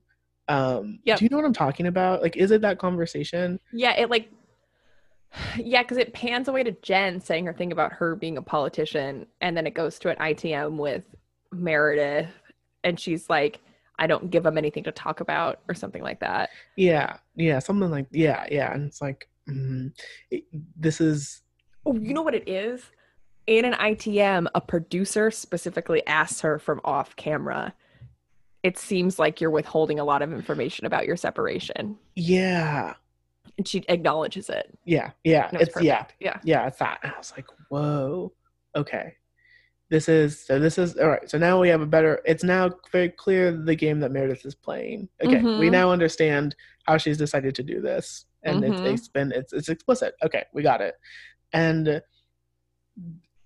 um 0.49 0.99
Yep. 1.05 1.19
do 1.19 1.25
you 1.25 1.29
know 1.31 1.37
what 1.39 1.47
i'm 1.47 1.53
talking 1.53 1.87
about 1.87 2.23
like 2.23 2.37
is 2.37 2.51
it 2.51 2.61
that 2.63 2.79
conversation 2.79 3.59
Yeah, 3.73 3.93
it 3.93 4.11
like 4.11 4.31
yeah, 5.57 5.83
because 5.83 5.97
it 5.97 6.13
pans 6.13 6.49
away 6.49 6.63
to 6.63 6.73
Jen 6.83 7.21
saying 7.21 7.47
her 7.47 7.53
thing 7.53 7.73
about 7.73 7.93
her 7.95 8.15
being 8.15 8.37
a 8.39 8.43
politician, 8.43 9.27
and 9.41 9.57
then 9.57 9.67
it 9.67 9.75
goes 9.75 9.99
to 10.01 10.09
an 10.11 10.17
ITM 10.17 10.77
with 10.77 11.03
Meredith, 11.53 12.31
and 12.85 12.99
she's 13.01 13.29
like, 13.29 13.61
"I 13.99 14.07
don't 14.07 14.31
give 14.31 14.45
them 14.45 14.57
anything 14.59 14.85
to 14.85 14.93
talk 14.93 15.19
about," 15.21 15.61
or 15.69 15.75
something 15.75 16.03
like 16.03 16.21
that. 16.21 16.51
yeah 16.77 17.17
yeah 17.37 17.59
something 17.59 17.91
like 17.91 18.07
yeah 18.13 18.47
yeah 18.51 18.73
and 18.73 18.87
it's 18.87 19.03
like 19.03 19.29
mm, 19.49 19.91
it, 20.31 20.45
this 20.77 21.01
is 21.01 21.43
Oh, 21.87 21.95
you 21.97 22.15
know 22.15 22.23
what 22.23 22.35
it 22.35 22.49
is? 22.49 22.83
In 23.47 23.65
an 23.67 23.75
ITM, 23.75 24.47
a 24.55 24.61
producer 24.61 25.31
specifically 25.31 26.07
asks 26.07 26.41
her 26.43 26.59
from 26.59 26.81
off 26.85 27.15
camera. 27.17 27.75
It 28.65 28.79
seems 28.79 29.19
like 29.19 29.43
you're 29.43 29.51
withholding 29.51 30.01
a 30.01 30.05
lot 30.05 30.23
of 30.23 30.33
information 30.33 30.87
about 30.87 31.07
your 31.07 31.17
separation, 31.17 31.97
yeah 32.17 32.95
and 33.59 33.69
she 33.69 33.85
acknowledges 33.89 34.49
it. 34.49 34.77
yeah 34.85 35.11
yeah 35.23 35.49
it 35.53 35.61
it's 35.69 35.81
yeah 35.83 35.99
perfect. 35.99 36.15
yeah. 36.19 36.39
yeah 36.43 36.67
it's 36.67 36.79
that 36.79 36.99
and 37.05 37.13
i 37.13 37.19
was 37.19 37.33
like 37.37 37.45
whoa 37.69 38.33
okay 38.75 39.15
this 39.91 40.09
is 40.09 40.45
so 40.45 40.59
this 40.59 40.77
is 40.79 40.97
all 40.97 41.09
right 41.09 41.29
so 41.31 41.37
now 41.39 41.61
we 41.61 41.69
have 41.69 41.83
a 41.83 41.87
better 41.87 42.21
it's 42.25 42.43
now 42.43 42.69
very 42.91 43.11
clear 43.11 43.53
the 43.53 43.75
game 43.77 44.01
that 44.01 44.11
meredith 44.11 44.45
is 44.47 44.55
playing 44.57 45.09
okay 45.23 45.43
we 45.43 45.69
Mhm. 45.69 45.71
now 45.73 45.91
understand 45.93 46.57
how 46.87 46.97
she's 46.97 47.19
decided 47.19 47.55
to 47.55 47.63
do 47.63 47.81
this 47.81 48.25
and 48.43 48.65
it's, 48.65 48.81
Mhm. 48.81 48.93
it's 48.95 49.09
been 49.09 49.31
it's, 49.31 49.53
it's 49.53 49.69
explicit 49.69 50.15
okay 50.25 50.45
we 50.55 50.63
got 50.63 50.81
it 50.81 50.95
and 51.53 52.01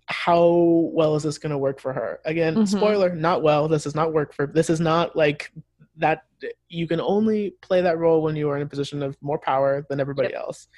how 0.09 0.91
well 0.95 1.15
is 1.17 1.23
this 1.23 1.39
going 1.39 1.51
to 1.51 1.59
work 1.59 1.81
for 1.81 1.93
her? 1.93 2.21
Again 2.25 2.55
Mhm. 2.57 2.69
spoiler 2.69 3.15
not 3.15 3.43
well 3.43 3.69
this 3.69 3.85
does 3.85 3.95
not 3.95 4.13
work 4.13 4.33
for 4.33 4.47
this 4.47 4.71
is 4.71 4.81
not 4.81 5.15
like 5.17 5.53
that 5.97 6.25
you 6.69 6.87
can 6.87 7.01
only 7.01 7.51
play 7.61 7.81
that 7.83 7.99
role 7.99 8.23
when 8.23 8.37
you 8.37 8.49
are 8.49 8.57
in 8.57 8.63
a 8.63 8.67
position 8.67 9.03
of 9.03 9.17
more 9.21 9.39
power 9.39 9.85
than 9.89 9.99
everybody 10.01 10.33
else. 10.33 10.69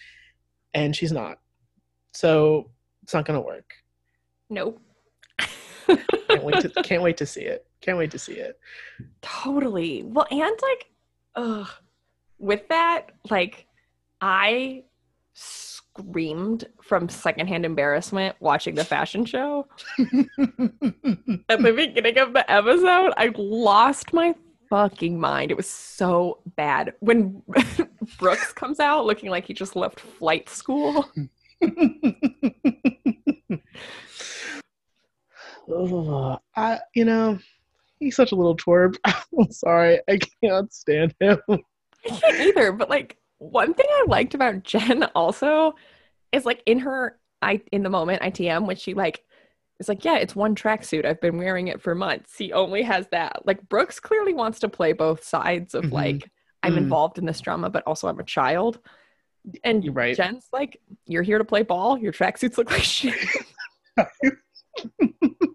And 0.73 0.97
she's 0.97 1.13
not. 1.13 1.39
So 2.13 2.71
it's 3.03 3.13
not 3.13 3.27
going 3.27 3.39
to 3.39 3.45
work. 3.47 3.75
Nope. 4.49 4.81
can't 6.29 6.43
wait 6.45 6.61
to 6.61 6.69
can't 6.83 7.03
wait 7.03 7.17
to 7.19 7.27
see 7.27 7.43
it. 7.43 7.67
Can't 7.83 7.99
wait 7.99 8.11
to 8.13 8.19
see 8.19 8.35
it. 8.35 8.59
Totally. 9.21 10.03
Well, 10.05 10.27
and 10.31 10.59
like, 10.63 10.91
ugh, 11.37 11.69
with 12.39 12.67
that, 12.69 13.11
like, 13.31 13.67
I 14.21 14.85
screamed 15.99 16.67
from 16.83 17.09
secondhand 17.09 17.65
embarrassment 17.65 18.37
watching 18.41 18.75
the 18.75 18.85
fashion 18.85 19.25
show 19.25 19.67
at 19.99 21.61
the 21.61 21.73
beginning 21.75 22.19
of 22.19 22.33
the 22.33 22.45
episode. 22.51 23.13
I 23.17 23.33
lost 23.37 24.13
my 24.13 24.35
fucking 24.69 25.19
mind. 25.19 25.51
It 25.51 25.57
was 25.57 25.69
so 25.69 26.39
bad. 26.57 26.95
When 27.01 27.43
Brooks 28.19 28.53
comes 28.53 28.81
out 28.81 29.05
looking 29.05 29.31
like 29.31 29.47
he 29.47 29.55
just 29.55 29.77
left 29.77 30.01
flight 30.01 30.49
school. 30.49 31.07
Ugh, 35.73 36.39
I, 36.57 36.79
you 36.95 37.05
know, 37.05 37.39
he's 37.99 38.17
such 38.17 38.33
a 38.33 38.37
little 38.37 38.57
twerp. 38.57 38.97
I'm 39.05 39.51
sorry, 39.51 40.01
I 40.09 40.19
can't 40.43 40.73
stand 40.73 41.15
him. 41.21 41.41
I 41.49 41.59
can't 42.07 42.41
either. 42.41 42.73
But 42.73 42.89
like 42.89 43.17
one 43.41 43.75
thing 43.75 43.87
I 43.91 44.05
liked 44.07 44.35
about 44.35 44.63
Jen 44.65 45.03
also 45.17 45.75
is 46.31 46.45
like 46.45 46.63
in 46.67 46.79
her 46.81 47.19
I 47.43 47.61
in 47.73 47.83
the 47.83 47.91
moment 47.91 48.23
ITM 48.23 48.67
when 48.67 48.77
she 48.77 48.95
like 48.95 49.25
is 49.81 49.89
like, 49.89 50.05
yeah, 50.05 50.17
it's 50.19 50.37
one 50.37 50.55
tracksuit. 50.55 51.07
I've 51.07 51.21
been 51.23 51.39
wearing 51.39 51.69
it 51.69 51.81
for 51.81 51.95
months. 51.95 52.37
He 52.37 52.53
only 52.53 52.83
has 52.83 53.07
that. 53.13 53.47
Like 53.47 53.67
Brooks 53.69 53.99
clearly 53.99 54.35
wants 54.35 54.61
to 54.61 54.69
play 54.69 54.93
both 54.93 55.25
sides 55.25 55.75
of 55.75 55.85
Mhm. 55.87 55.93
like 55.93 56.31
I'm 56.63 56.75
Mhm. 56.75 56.79
involved 56.79 57.17
in 57.17 57.25
this 57.25 57.41
drama, 57.41 57.71
but 57.71 57.83
also 57.87 58.07
I'm 58.09 58.19
a 58.21 58.25
child. 58.25 58.79
And 59.65 59.83
You're 59.83 59.95
right. 59.95 60.15
Jen's 60.15 60.47
like, 60.53 60.79
you're 61.07 61.23
here 61.23 61.39
to 61.39 61.45
play 61.47 61.63
ball. 61.63 61.97
Your 61.97 62.13
tracksuits 62.13 62.59
look 62.59 62.71
like 62.71 62.83
shit. 62.83 63.15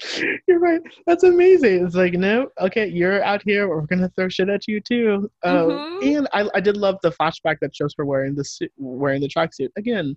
You're 0.48 0.58
right. 0.60 0.80
That's 1.06 1.24
amazing. 1.24 1.84
It's 1.86 1.94
like, 1.94 2.12
no, 2.14 2.48
okay, 2.60 2.86
you're 2.86 3.22
out 3.24 3.42
here. 3.44 3.68
We're 3.68 3.80
gonna 3.82 4.10
throw 4.14 4.28
shit 4.28 4.48
at 4.48 4.68
you 4.68 4.80
too. 4.80 5.30
Um, 5.42 5.70
Mhm. 5.70 6.16
And 6.18 6.28
I, 6.32 6.48
I 6.54 6.60
did 6.60 6.76
love 6.76 6.98
the 7.02 7.10
flashback 7.10 7.56
that 7.60 7.74
shows 7.74 7.94
her 7.98 8.04
wearing 8.04 8.34
the 8.34 8.44
suit, 8.44 8.70
wearing 8.76 9.20
the 9.20 9.28
tracksuit. 9.28 9.70
Again, 9.76 10.16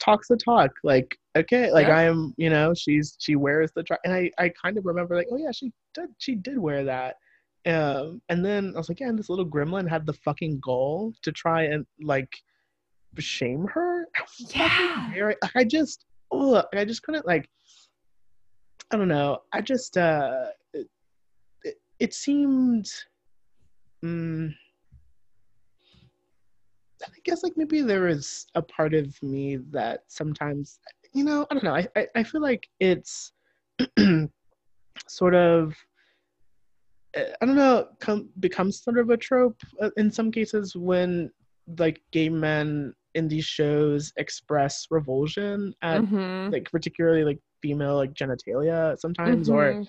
talks 0.00 0.28
the 0.28 0.36
talk. 0.36 0.70
Like, 0.82 1.16
okay, 1.36 1.70
like 1.70 1.86
Yeah. 1.86 1.98
I 1.98 2.02
am. 2.04 2.34
You 2.36 2.50
know, 2.50 2.74
she's 2.74 3.16
she 3.20 3.36
wears 3.36 3.70
the 3.76 3.82
track, 3.84 4.00
and 4.04 4.12
I 4.12 4.30
I 4.38 4.48
kind 4.50 4.76
of 4.76 4.84
remember 4.86 5.14
like, 5.16 5.28
oh 5.30 5.36
yeah, 5.36 5.52
she 5.52 5.72
did 5.94 6.08
she 6.18 6.34
did 6.34 6.58
wear 6.58 6.84
that. 6.84 7.16
Um, 7.64 8.20
and 8.28 8.44
then 8.44 8.72
I 8.74 8.78
was 8.78 8.88
like, 8.88 8.98
yeah, 8.98 9.08
and 9.08 9.16
this 9.18 9.28
little 9.28 9.46
gremlin 9.46 9.88
had 9.88 10.04
the 10.04 10.14
fucking 10.14 10.58
goal 10.60 11.12
to 11.22 11.30
try 11.30 11.62
and 11.64 11.86
like 12.00 12.34
shame 13.18 13.66
her. 13.72 14.06
Yeah. 14.54 15.32
I 15.54 15.62
just, 15.64 16.04
ugh, 16.32 16.64
I 16.74 16.84
just 16.84 17.02
couldn't 17.04 17.26
like. 17.26 17.48
I 18.92 18.96
don't 18.98 19.08
know. 19.08 19.38
I 19.52 19.62
just 19.62 19.96
uh, 19.96 20.48
it, 20.74 20.86
it, 21.64 21.74
it 21.98 22.14
seemed. 22.14 22.90
Mm, 24.04 24.52
I 27.02 27.18
guess 27.24 27.42
like 27.42 27.54
maybe 27.56 27.80
there 27.80 28.08
is 28.08 28.46
a 28.54 28.62
part 28.62 28.94
of 28.94 29.20
me 29.22 29.56
that 29.70 30.00
sometimes 30.08 30.78
you 31.14 31.24
know 31.24 31.46
I 31.50 31.54
don't 31.54 31.64
know 31.64 31.74
I 31.74 31.86
I, 31.96 32.06
I 32.16 32.22
feel 32.22 32.42
like 32.42 32.68
it's 32.80 33.32
sort 35.08 35.34
of 35.34 35.74
uh, 37.16 37.22
I 37.40 37.46
don't 37.46 37.56
know 37.56 37.88
come 38.00 38.28
becomes 38.40 38.82
sort 38.82 38.98
of 38.98 39.10
a 39.10 39.16
trope 39.16 39.60
uh, 39.80 39.90
in 39.96 40.10
some 40.10 40.30
cases 40.30 40.74
when 40.76 41.30
like 41.78 42.02
gay 42.12 42.28
men 42.28 42.92
in 43.14 43.28
these 43.28 43.44
shows 43.44 44.12
express 44.16 44.86
revulsion 44.90 45.74
at 45.82 46.02
Mhm. 46.02 46.52
like 46.52 46.70
particularly 46.70 47.24
like 47.24 47.38
female 47.62 47.96
like 47.96 48.12
genitalia 48.14 48.98
sometimes 48.98 49.48
or 49.48 49.74
Mhm. 49.74 49.88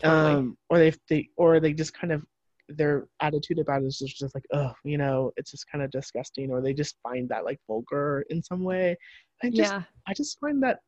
Totally. 0.00 0.34
um 0.34 0.56
or 0.68 0.78
they 0.78 0.92
they 1.08 1.28
or 1.36 1.60
they 1.60 1.72
just 1.72 1.94
kind 1.94 2.12
of 2.12 2.24
their 2.68 3.06
attitude 3.20 3.58
about 3.58 3.82
it 3.82 3.86
is 3.86 3.98
just, 3.98 4.16
just 4.16 4.34
like 4.34 4.44
oh 4.52 4.72
you 4.84 4.98
know 4.98 5.30
it's 5.36 5.50
just 5.50 5.70
kind 5.70 5.84
of 5.84 5.90
disgusting 5.90 6.50
or 6.50 6.60
they 6.60 6.72
just 6.72 6.96
find 7.02 7.28
that 7.28 7.44
like 7.44 7.58
vulgar 7.68 8.24
in 8.30 8.42
some 8.42 8.64
way 8.64 8.96
i 9.42 9.50
just 9.50 9.72
yeah. 9.72 9.82
i 10.08 10.14
just 10.14 10.38
find 10.40 10.62
that 10.62 10.80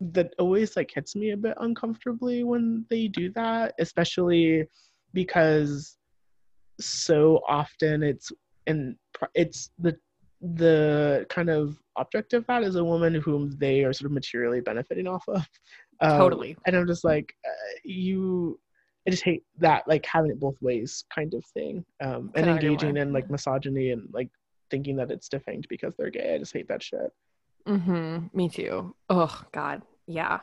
that 0.00 0.34
always 0.38 0.76
like 0.76 0.90
hits 0.92 1.14
me 1.14 1.30
a 1.30 1.36
bit 1.36 1.56
uncomfortably 1.60 2.42
when 2.42 2.84
they 2.90 3.06
do 3.06 3.30
that 3.30 3.72
especially 3.78 4.66
because 5.14 5.96
so 6.80 7.40
often 7.48 8.02
it's 8.02 8.32
and 8.66 8.96
it's 9.34 9.70
the 9.78 9.96
the 10.42 11.24
kind 11.28 11.48
of 11.48 11.78
object 11.96 12.32
of 12.32 12.46
that 12.46 12.62
is 12.62 12.76
a 12.76 12.84
woman 12.84 13.14
whom 13.14 13.50
they 13.58 13.84
are 13.84 13.92
sort 13.92 14.06
of 14.06 14.12
materially 14.12 14.60
benefiting 14.60 15.06
off 15.06 15.24
of 15.28 15.46
Um, 16.00 16.18
Totally. 16.18 16.56
and 16.66 16.74
i'm 16.76 16.86
just 16.86 17.04
like 17.04 17.32
uh, 17.46 17.72
you 17.84 18.58
i 19.06 19.10
just 19.10 19.22
hate 19.22 19.44
that 19.58 19.86
like 19.86 20.04
having 20.04 20.30
it 20.32 20.40
both 20.40 20.56
ways 20.60 21.04
kind 21.14 21.32
of 21.34 21.44
thing 21.54 21.84
um 22.02 22.30
and 22.34 22.46
engaging 22.48 22.96
in 22.96 23.12
like 23.12 23.30
misogyny 23.30 23.90
and 23.90 24.08
like 24.12 24.28
thinking 24.70 24.96
that 24.96 25.10
it's 25.12 25.28
defanged 25.28 25.68
because 25.68 25.94
they're 25.96 26.10
gay 26.10 26.34
i 26.34 26.38
just 26.38 26.52
hate 26.52 26.66
that 26.68 26.82
shit 26.82 27.12
Mm-hmm. 27.68 28.26
Me 28.36 28.48
too. 28.48 28.92
Oh 29.08 29.40
God. 29.52 29.82
Yeah. 30.08 30.40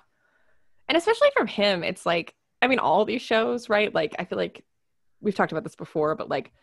And 0.87 0.97
especially 0.97 1.27
from 1.35 1.47
him, 1.47 1.83
it's 1.83 2.05
like, 2.05 2.33
I 2.61 2.67
mean, 2.67 2.79
all 2.79 3.03
these 3.03 3.21
shows, 3.21 3.67
right? 3.67 3.93
Like, 3.93 4.15
I 4.17 4.23
feel 4.23 4.37
like 4.37 4.63
we've 5.19 5.35
talked 5.35 5.51
about 5.51 5.65
this 5.65 5.75
before, 5.75 6.15
but 6.15 6.29
like 6.29 6.53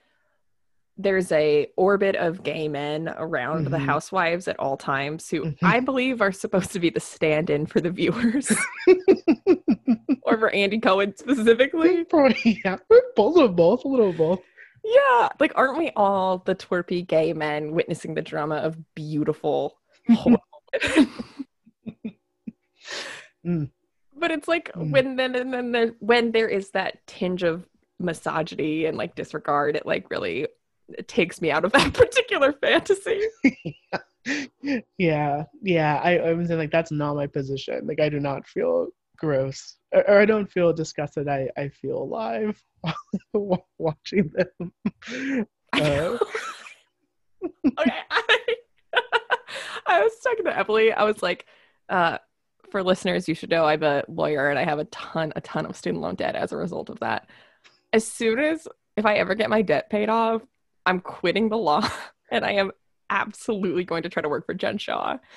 there's 0.98 1.30
a 1.32 1.66
orbit 1.76 2.16
of 2.16 2.42
gay 2.42 2.68
men 2.68 3.12
around 3.18 3.66
the 3.66 3.76
Mhm. 3.76 3.84
housewives 3.84 4.48
at 4.48 4.58
all 4.58 4.76
times 4.78 5.28
who 5.28 5.42
Mhm. 5.44 5.56
I 5.62 5.80
believe 5.80 6.22
are 6.22 6.32
supposed 6.32 6.72
to 6.72 6.80
be 6.80 6.88
the 6.90 7.00
stand-in 7.00 7.66
for 7.66 7.80
the 7.80 7.90
viewers 7.90 8.50
or 10.22 10.38
for 10.38 10.50
Andy 10.50 10.78
Cohen 10.80 11.14
specifically. 11.16 12.04
Probably, 12.04 12.60
yeah. 12.64 12.78
Both 13.14 13.36
of 13.36 13.54
both, 13.56 13.84
a 13.84 13.88
little 13.88 14.10
of 14.10 14.16
both. 14.16 14.42
Yeah. 14.84 15.28
Like, 15.38 15.52
aren't 15.54 15.78
we 15.78 15.90
all 15.96 16.38
the 16.38 16.54
twerpy 16.54 17.06
gay 17.06 17.32
men 17.32 17.72
witnessing 17.72 18.14
the 18.14 18.22
drama 18.22 18.56
of 18.56 18.76
beautiful. 18.94 19.78
Mm. 23.44 23.70
But 24.18 24.30
it's 24.32 24.48
like 24.48 24.72
Mm. 24.72 24.90
when 24.92 25.16
then 25.16 25.34
and 25.36 25.52
then 25.54 25.70
there, 25.72 25.94
when 26.00 26.32
there 26.32 26.48
is 26.48 26.70
that 26.70 27.06
tinge 27.06 27.42
of 27.44 27.64
misogyny 28.00 28.86
and 28.86 28.96
like 28.98 29.14
disregard, 29.14 29.76
it 29.76 29.86
like 29.86 30.10
really 30.10 30.48
takes 31.06 31.40
me 31.40 31.50
out 31.50 31.64
of 31.64 31.72
that 31.72 31.92
particular 31.94 32.52
fantasy. 32.52 33.20
yeah, 34.98 35.44
yeah. 35.62 36.00
I, 36.02 36.18
I 36.18 36.32
was 36.32 36.48
saying 36.48 36.58
like 36.58 36.70
that's 36.70 36.92
not 36.92 37.14
my 37.14 37.26
position. 37.26 37.86
Like 37.86 38.00
I 38.00 38.08
do 38.08 38.20
not 38.20 38.46
feel 38.46 38.88
gross 39.16 39.76
or, 39.92 40.08
or 40.08 40.20
I 40.20 40.26
don't 40.26 40.50
feel 40.50 40.72
disgusted. 40.72 41.28
I 41.28 41.48
I 41.56 41.68
feel 41.68 41.98
alive 41.98 42.62
watching 43.78 44.32
them. 44.34 44.72
Uh, 45.72 46.18
okay. 47.78 47.92
I, 48.10 48.56
I 49.86 50.02
was 50.02 50.12
talking 50.22 50.44
to 50.44 50.58
Emily. 50.58 50.92
I 50.92 51.04
was 51.04 51.22
like, 51.22 51.46
uh, 51.88 52.18
for 52.70 52.82
listeners, 52.82 53.28
you 53.28 53.34
should 53.34 53.50
know 53.50 53.64
I'm 53.64 53.82
a 53.82 54.04
lawyer 54.08 54.50
and 54.50 54.58
I 54.58 54.64
have 54.64 54.78
a 54.78 54.84
ton, 54.86 55.32
a 55.36 55.40
ton 55.40 55.66
of 55.66 55.76
student 55.76 56.02
loan 56.02 56.16
debt 56.16 56.34
as 56.34 56.52
a 56.52 56.56
result 56.56 56.90
of 56.90 57.00
that. 57.00 57.28
As 57.92 58.06
soon 58.06 58.38
as 58.38 58.66
if 58.96 59.06
I 59.06 59.14
ever 59.14 59.34
get 59.34 59.50
my 59.50 59.62
debt 59.62 59.90
paid 59.90 60.08
off, 60.08 60.42
I'm 60.86 61.00
quitting 61.00 61.48
the 61.48 61.58
law 61.58 61.86
and 62.30 62.44
I 62.44 62.52
am 62.52 62.70
absolutely 63.10 63.84
going 63.84 64.02
to 64.04 64.08
try 64.08 64.22
to 64.22 64.28
work 64.28 64.46
for 64.46 64.54
Jen 64.54 64.78
Shah. 64.78 65.18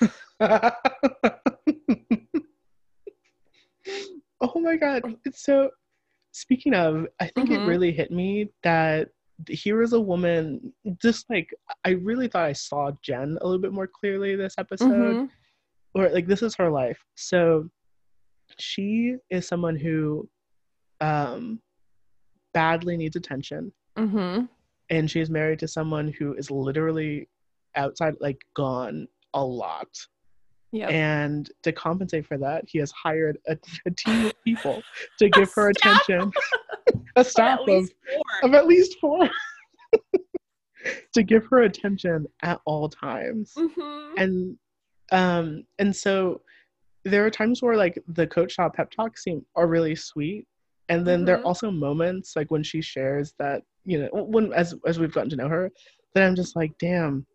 oh 4.40 4.60
my 4.60 4.76
god. 4.76 5.02
It's 5.24 5.44
so 5.44 5.70
speaking 6.32 6.74
of, 6.74 7.06
I 7.20 7.26
think 7.26 7.50
mm-hmm. 7.50 7.62
it 7.62 7.66
really 7.66 7.92
hit 7.92 8.10
me 8.10 8.50
that 8.62 9.08
here 9.48 9.82
is 9.82 9.92
a 9.94 10.00
woman 10.00 10.72
just 11.00 11.28
like 11.30 11.52
I 11.84 11.90
really 11.90 12.28
thought 12.28 12.44
I 12.44 12.52
saw 12.52 12.90
Jen 13.02 13.38
a 13.40 13.44
little 13.44 13.60
bit 13.60 13.72
more 13.72 13.88
clearly 13.88 14.36
this 14.36 14.54
episode. 14.58 14.88
Mm-hmm. 14.88 15.24
Or 15.94 16.08
like 16.10 16.26
this 16.26 16.42
is 16.42 16.54
her 16.56 16.70
life. 16.70 16.98
So 17.16 17.68
she 18.58 19.16
is 19.30 19.46
someone 19.46 19.76
who 19.76 20.28
um 21.00 21.60
badly 22.52 22.96
needs 22.96 23.16
attention. 23.16 23.72
Mm-hmm. 23.96 24.44
And 24.90 25.10
she's 25.10 25.30
married 25.30 25.60
to 25.60 25.68
someone 25.68 26.12
who 26.18 26.34
is 26.34 26.50
literally 26.50 27.28
outside, 27.76 28.14
like 28.20 28.40
gone 28.54 29.06
a 29.34 29.44
lot. 29.44 29.88
Yeah. 30.72 30.88
And 30.88 31.50
to 31.62 31.72
compensate 31.72 32.26
for 32.26 32.38
that, 32.38 32.64
he 32.66 32.78
has 32.78 32.90
hired 32.92 33.38
a, 33.48 33.56
a 33.86 33.90
team 33.90 34.26
of 34.26 34.44
people 34.44 34.82
to 35.18 35.28
give 35.30 35.52
her 35.54 35.70
attention. 35.70 36.32
a 37.16 37.24
staff 37.24 37.60
of, 37.60 37.68
of, 37.68 37.90
of 38.42 38.54
at 38.54 38.66
least 38.66 38.96
four. 39.00 39.28
to 41.12 41.22
give 41.22 41.46
her 41.46 41.62
attention 41.62 42.26
at 42.42 42.60
all 42.64 42.88
times. 42.88 43.52
Mm-hmm. 43.56 44.18
And 44.18 44.58
um 45.12 45.64
and 45.78 45.94
so 45.94 46.40
there 47.04 47.24
are 47.24 47.30
times 47.30 47.62
where 47.62 47.76
like 47.76 47.98
the 48.08 48.26
coach 48.26 48.52
shop 48.52 48.76
pep 48.76 48.90
talks 48.90 49.24
seem 49.24 49.44
are 49.56 49.66
really 49.66 49.96
sweet 49.96 50.46
and 50.88 51.06
then 51.06 51.20
mm-hmm. 51.20 51.26
there 51.26 51.34
are 51.36 51.38
mm-hmm. 51.38 51.46
also 51.46 51.70
moments 51.70 52.34
like 52.36 52.50
when 52.50 52.62
she 52.62 52.80
shares 52.80 53.34
that 53.38 53.62
you 53.84 53.98
know 53.98 54.08
when 54.12 54.52
as 54.52 54.74
as 54.86 54.98
we've 54.98 55.12
gotten 55.12 55.30
to 55.30 55.36
know 55.36 55.48
her 55.48 55.70
then 56.14 56.26
i'm 56.26 56.36
just 56.36 56.56
like 56.56 56.72
damn 56.78 57.26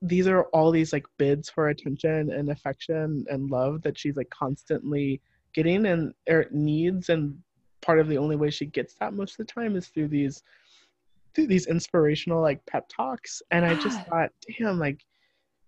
these 0.00 0.26
are 0.26 0.44
all 0.44 0.70
these 0.70 0.92
like 0.92 1.06
bids 1.18 1.50
for 1.50 1.68
attention 1.68 2.30
and 2.32 2.50
affection 2.50 3.24
and 3.28 3.50
love 3.50 3.82
that 3.82 3.98
she's 3.98 4.16
like 4.16 4.30
constantly 4.30 5.20
getting 5.54 5.86
and 5.86 6.12
er, 6.30 6.46
needs 6.50 7.08
and 7.08 7.36
part 7.82 7.98
of 7.98 8.08
the 8.08 8.16
only 8.16 8.36
way 8.36 8.48
she 8.48 8.66
gets 8.66 8.94
that 8.94 9.12
most 9.12 9.32
of 9.32 9.46
the 9.46 9.52
time 9.52 9.76
is 9.76 9.88
through 9.88 10.08
these 10.08 10.42
through 11.34 11.46
these 11.46 11.66
inspirational 11.66 12.40
like 12.40 12.64
pep 12.66 12.88
talks. 12.88 13.42
And 13.50 13.64
i 13.64 13.74
just 13.74 14.00
thought 14.06 14.30
damn 14.58 14.78
like 14.78 15.04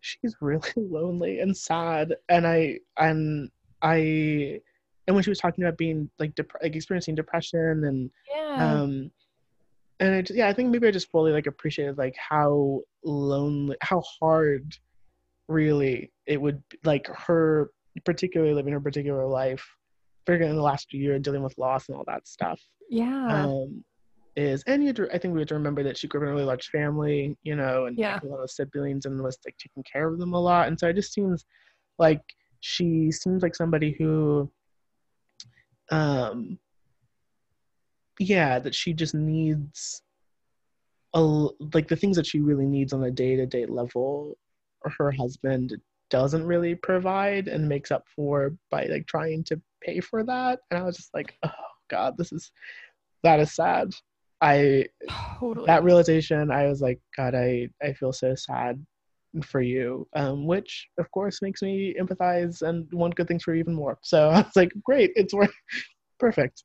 she's 0.01 0.37
really 0.41 0.73
lonely 0.77 1.41
and 1.41 1.57
sad. 1.57 2.15
And 2.29 2.47
i 2.47 2.79
and 2.99 3.51
i 3.83 4.61
and 5.07 5.15
when 5.15 5.23
she 5.23 5.31
was 5.31 5.39
talking 5.39 5.65
about 5.65 5.77
being 5.77 6.09
like 6.19 6.35
dep- 6.35 6.53
like 6.63 6.75
experiencing 6.75 7.15
depression 7.15 7.85
and 7.85 8.11
yeah. 8.35 8.73
um 8.73 9.11
and 10.05 10.15
I 10.15 10.23
just, 10.23 10.37
yeah, 10.37 10.49
I 10.49 10.53
think 10.53 10.71
maybe 10.71 10.87
I 10.87 10.91
just 10.91 11.11
fully 11.11 11.33
like 11.33 11.47
appreciated 11.47 11.99
like 11.99 12.17
how 12.17 12.81
lonely, 13.05 13.77
how 13.81 14.03
hard, 14.21 14.75
really 15.49 16.11
it 16.27 16.41
would 16.41 16.63
like 16.85 17.07
her 17.07 17.71
particularly 18.05 18.55
living 18.55 18.73
her 18.73 18.81
particular 18.81 19.27
life, 19.27 19.65
figuring 20.27 20.51
in 20.51 20.57
the 20.57 20.63
last 20.63 20.93
year 20.93 21.19
dealing 21.19 21.43
with 21.43 21.57
loss 21.59 21.89
and 21.89 21.97
all 21.97 22.05
that 22.07 22.27
stuff. 22.27 22.61
Yeah. 22.89 23.45
Um, 23.45 23.85
is 24.37 24.65
and 24.67 24.83
you 24.83 24.93
to, 24.95 25.15
I 25.15 25.19
think 25.19 25.35
we 25.35 25.41
have 25.41 25.49
to 25.49 25.55
remember 25.55 25.83
that 25.85 25.97
she 25.97 26.09
grew 26.09 26.21
up 26.21 26.25
in 26.25 26.29
a 26.31 26.33
really 26.33 26.47
large 26.47 26.69
family, 26.69 27.37
you 27.43 27.55
know, 27.55 27.87
and 27.87 27.97
yeah. 27.97 28.19
a 28.23 28.27
lot 28.27 28.43
of 28.43 28.51
siblings 28.51 29.07
and 29.07 29.23
was 29.23 29.39
like 29.45 29.57
taking 29.59 29.85
care 29.85 30.09
of 30.09 30.19
them 30.19 30.33
a 30.33 30.41
lot, 30.41 30.67
and 30.67 30.79
so 30.79 30.89
it 30.89 30.97
just 30.97 31.13
seems 31.13 31.45
like 31.99 32.23
she 32.61 33.13
seems 33.13 33.43
like 33.43 33.55
somebody 33.55 33.95
who 33.99 34.51
um 35.91 36.59
yeah 38.19 38.59
that 38.59 38.75
she 38.75 38.93
just 38.93 39.15
needs 39.15 40.03
a 41.15 41.21
like 41.21 41.89
the 41.89 41.97
things 41.97 42.17
that 42.17 42.27
she 42.27 42.41
really 42.41 42.67
needs 42.67 42.93
on 42.93 43.05
a 43.05 43.11
day-to-day 43.11 43.67
level 43.67 44.37
her 44.99 45.11
husband 45.11 45.77
doesn't 46.11 46.47
really 46.47 46.75
provide 46.75 47.49
and 47.49 47.69
makes 47.69 47.91
up 47.91 48.05
for 48.15 48.55
by 48.71 48.85
like 48.87 49.07
trying 49.07 49.43
to 49.45 49.61
pay 49.83 50.01
for 50.01 50.23
that. 50.25 50.61
And 50.71 50.79
i 50.79 50.83
was 50.83 50.97
just 50.97 51.15
like 51.15 51.35
oh 51.45 51.51
god 51.91 52.17
this 52.19 52.33
is 52.33 52.51
that 53.23 53.41
is 53.41 53.55
sad. 53.55 53.91
I 54.41 54.87
totally. 55.41 55.67
that 55.67 55.85
realization 55.85 56.51
i 56.51 56.67
was 56.67 56.81
like 56.81 57.01
god 57.17 57.35
i 57.35 57.69
i 57.83 57.93
feel 57.95 58.13
so 58.13 58.35
sad 58.35 58.85
for 59.43 59.61
you 59.61 60.07
um 60.15 60.47
which 60.47 60.87
of 60.99 61.11
course 61.11 61.43
makes 61.43 61.63
me 61.63 61.95
empathize 62.01 62.63
and 62.63 62.87
want 62.93 63.17
good 63.17 63.27
things 63.27 63.43
for 63.43 63.55
you 63.55 63.61
even 63.61 63.75
more. 63.75 63.99
So 64.03 64.29
i 64.31 64.43
was 64.43 64.57
like 64.57 64.73
great 64.85 65.13
it's 65.17 65.35
worth 65.35 65.55
perfect 66.21 66.63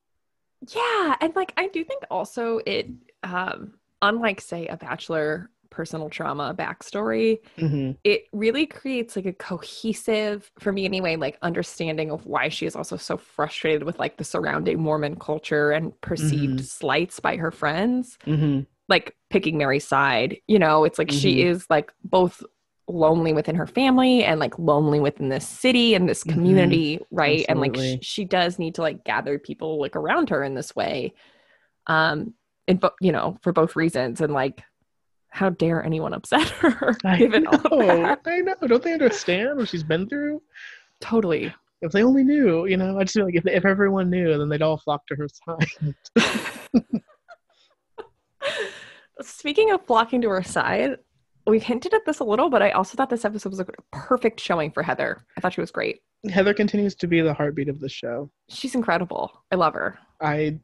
yeah, 0.68 1.16
and 1.22 1.36
like 1.36 1.54
I 1.58 1.68
do 1.68 1.84
think 1.84 2.04
also 2.10 2.60
it 2.66 2.88
um 3.24 3.74
unlike 4.02 4.42
say 4.42 4.68
a 4.68 4.78
bachelor 4.78 5.50
personal 5.70 6.10
trauma 6.10 6.54
backstory, 6.54 7.40
mm-hmm. 7.58 7.92
it 8.04 8.24
really 8.34 8.66
creates 8.66 9.16
like 9.16 9.26
a 9.26 9.34
cohesive, 9.34 10.52
for 10.60 10.72
me 10.72 10.86
anyway, 10.86 11.16
like 11.16 11.38
understanding 11.42 12.12
of 12.12 12.26
why 12.26 12.50
she 12.50 12.66
is 12.66 12.76
also 12.76 12.98
so 12.98 13.18
frustrated 13.18 13.84
with 13.84 13.98
like 14.00 14.18
the 14.18 14.24
surrounding 14.24 14.80
Mormon 14.80 15.16
culture 15.16 15.72
and 15.72 16.00
perceived 16.02 16.56
mm-hmm. 16.56 16.64
slights 16.64 17.20
by 17.20 17.38
her 17.38 17.52
friends. 17.52 18.18
Mm-hmm. 18.26 18.62
Like 18.88 19.16
picking 19.30 19.58
Mary's 19.58 19.88
side, 19.88 20.38
you 20.48 20.58
know, 20.58 20.84
it's 20.84 20.98
like 20.98 21.12
she 21.12 21.38
mm-hmm. 21.38 21.50
is 21.50 21.66
like 21.70 21.92
both 22.04 22.44
lonely 22.90 23.34
within 23.34 23.56
her 23.56 23.68
family 23.68 24.24
and 24.24 24.40
like 24.40 24.58
lonely 24.58 25.00
within 25.00 25.30
this 25.30 25.48
city 25.48 25.94
and 25.94 26.10
this 26.10 26.24
mm-hmm. 26.24 26.34
community 26.34 26.98
mm-hmm. 26.98 27.16
right? 27.16 27.46
Absolutely. 27.48 27.80
and 27.80 27.94
like 27.94 28.04
sh- 28.04 28.08
she 28.08 28.26
does 28.26 28.60
need 28.60 28.76
to 28.76 28.82
like 28.82 29.04
gather 29.04 29.40
people 29.40 29.80
like 29.80 29.96
around 29.96 30.30
her 30.30 30.44
in 30.44 30.56
this 30.56 30.76
way 30.76 31.14
um 31.88 32.34
and 32.70 32.80
but 32.80 32.94
you 33.02 33.12
know 33.12 33.38
for 33.42 33.52
both 33.52 33.76
reasons. 33.76 34.22
And 34.22 34.34
like 34.34 34.62
how 35.30 35.50
dare 35.50 35.84
anyone 35.84 36.14
upset 36.14 36.48
her 36.50 36.96
I 37.04 37.18
given 37.18 37.44
know, 37.44 37.60
all 37.72 37.80
that? 37.80 38.22
I 38.26 38.40
know. 38.40 38.56
Don't 38.66 38.82
they 38.82 38.94
understand 38.94 39.58
what 39.58 39.68
she's 39.68 39.84
been 39.84 40.08
through? 40.08 40.42
Totally. 41.02 41.54
If 41.82 41.92
they 41.92 42.04
only 42.04 42.24
knew 42.24 42.66
you 42.66 42.78
know 42.78 42.98
i 43.00 43.04
just 43.04 43.16
feel 43.16 43.26
like 43.26 43.36
if, 43.36 43.48
if 43.48 43.66
everyone 43.66 44.10
knew 44.10 44.38
then 44.38 44.50
they'd 44.50 44.62
all 44.62 44.78
flock 44.78 45.06
to 45.08 45.16
her 45.16 45.28
side. 45.28 45.96
Speaking 49.22 49.72
of 49.72 49.86
flocking 49.86 50.22
to 50.22 50.30
her 50.30 50.44
side 50.44 50.98
we've 51.50 51.64
hinted 51.64 51.94
at 51.94 52.06
this 52.06 52.20
a 52.20 52.24
little, 52.24 52.50
but 52.50 52.62
I 52.62 52.72
also 52.72 52.96
thought 52.96 53.10
this 53.10 53.26
episode 53.26 53.50
was 53.50 53.60
a 53.60 53.66
perfect 53.92 54.40
showing 54.40 54.72
for 54.72 54.84
Heather. 54.84 55.26
I 55.38 55.42
thought 55.42 55.54
she 55.54 55.62
was 55.62 55.72
great. 55.72 56.02
Heather 56.30 56.54
continues 56.54 56.96
to 56.96 57.08
be 57.08 57.22
the 57.22 57.34
heartbeat 57.34 57.70
of 57.70 57.80
the 57.80 57.90
show. 57.90 58.30
She's 58.50 58.76
incredible. 58.76 59.32
I 59.52 59.56
love 59.56 59.74
her. 59.74 59.98
I 60.22 60.60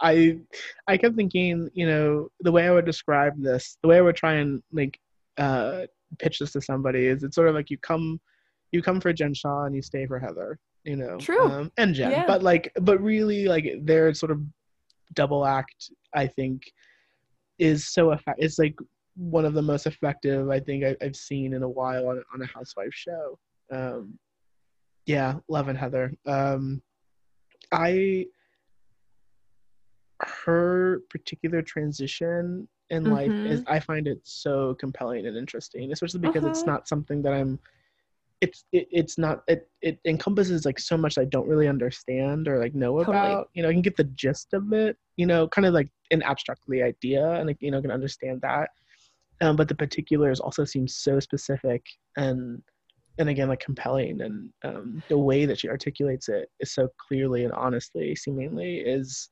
I 0.00 0.38
I 0.86 0.96
kept 0.96 1.16
thinking, 1.16 1.68
you 1.74 1.86
know, 1.86 2.28
the 2.40 2.52
way 2.52 2.66
I 2.66 2.72
would 2.72 2.84
describe 2.84 3.32
this, 3.42 3.78
the 3.82 3.88
way 3.88 3.98
I 3.98 4.02
would 4.02 4.16
try 4.16 4.34
and 4.34 4.62
like 4.72 4.98
uh 5.38 5.86
pitch 6.18 6.38
this 6.38 6.52
to 6.52 6.60
somebody 6.60 7.06
is 7.06 7.22
it's 7.22 7.34
sort 7.34 7.48
of 7.48 7.54
like 7.54 7.70
you 7.70 7.78
come 7.78 8.20
you 8.72 8.82
come 8.82 9.00
for 9.00 9.12
Jen 9.12 9.34
Shah 9.34 9.64
and 9.64 9.74
you 9.74 9.82
stay 9.82 10.06
for 10.06 10.18
Heather, 10.18 10.58
you 10.84 10.96
know. 10.96 11.16
True. 11.18 11.50
Um, 11.50 11.72
and 11.78 11.94
Jen. 11.94 12.10
Yeah. 12.10 12.26
But 12.26 12.42
like 12.42 12.72
but 12.80 13.00
really 13.00 13.46
like 13.46 13.72
their 13.82 14.12
sort 14.14 14.32
of 14.32 14.42
double 15.14 15.46
act, 15.46 15.90
I 16.14 16.26
think, 16.26 16.62
is 17.58 17.88
so 17.88 18.12
effective. 18.12 18.44
It's 18.44 18.58
like 18.58 18.76
one 19.18 19.44
of 19.44 19.52
the 19.52 19.62
most 19.62 19.86
effective 19.86 20.48
I 20.48 20.60
think 20.60 20.84
I, 20.84 20.96
have 21.00 21.16
seen 21.16 21.52
in 21.52 21.62
a 21.62 21.68
while 21.68 22.08
on, 22.08 22.22
on 22.32 22.40
a 22.40 22.46
housewife 22.46 22.94
show. 22.94 23.38
Um, 23.70 24.18
yeah, 25.06 25.34
love 25.48 25.68
and 25.68 25.76
Heather. 25.76 26.12
Um, 26.24 26.80
I 27.72 28.26
her 30.20 31.02
particular 31.10 31.62
transition 31.62 32.68
in 32.90 33.04
mm-hmm. 33.04 33.12
life 33.12 33.30
is 33.30 33.62
I 33.66 33.80
find 33.80 34.06
it 34.06 34.20
so 34.22 34.74
compelling 34.74 35.26
and 35.26 35.36
interesting, 35.36 35.92
especially 35.92 36.20
because 36.20 36.44
uh-huh. 36.44 36.50
it's 36.50 36.64
not 36.64 36.88
something 36.88 37.22
that 37.22 37.32
I'm. 37.32 37.58
It's 38.40 38.64
it, 38.70 38.86
it's 38.92 39.18
not 39.18 39.42
it 39.48 39.68
it 39.82 39.98
encompasses 40.04 40.64
like 40.64 40.78
so 40.78 40.96
much 40.96 41.18
I 41.18 41.24
don't 41.24 41.48
really 41.48 41.66
understand 41.66 42.46
or 42.46 42.60
like 42.60 42.74
know 42.74 42.96
totally. 42.98 43.16
about. 43.16 43.50
You 43.54 43.64
know, 43.64 43.68
I 43.68 43.72
can 43.72 43.82
get 43.82 43.96
the 43.96 44.04
gist 44.04 44.54
of 44.54 44.72
it. 44.72 44.96
You 45.16 45.26
know, 45.26 45.48
kind 45.48 45.66
of 45.66 45.74
like 45.74 45.88
an 46.12 46.22
abstractly 46.22 46.82
idea, 46.82 47.32
and 47.32 47.48
like 47.48 47.56
you 47.60 47.72
know 47.72 47.82
can 47.82 47.90
understand 47.90 48.40
that 48.42 48.70
um, 49.40 49.56
but 49.56 49.68
the 49.68 49.74
particulars 49.74 50.40
also 50.40 50.64
seem 50.64 50.86
so 50.88 51.20
specific 51.20 51.84
and 52.16 52.62
and 53.18 53.28
again 53.28 53.48
like 53.48 53.60
compelling 53.60 54.20
and 54.20 54.50
um, 54.64 55.02
the 55.08 55.18
way 55.18 55.44
that 55.44 55.58
she 55.58 55.68
articulates 55.68 56.28
it 56.28 56.48
is 56.60 56.72
so 56.72 56.88
clearly 57.08 57.44
and 57.44 57.52
honestly 57.52 58.14
seemingly 58.14 58.76
is 58.78 59.30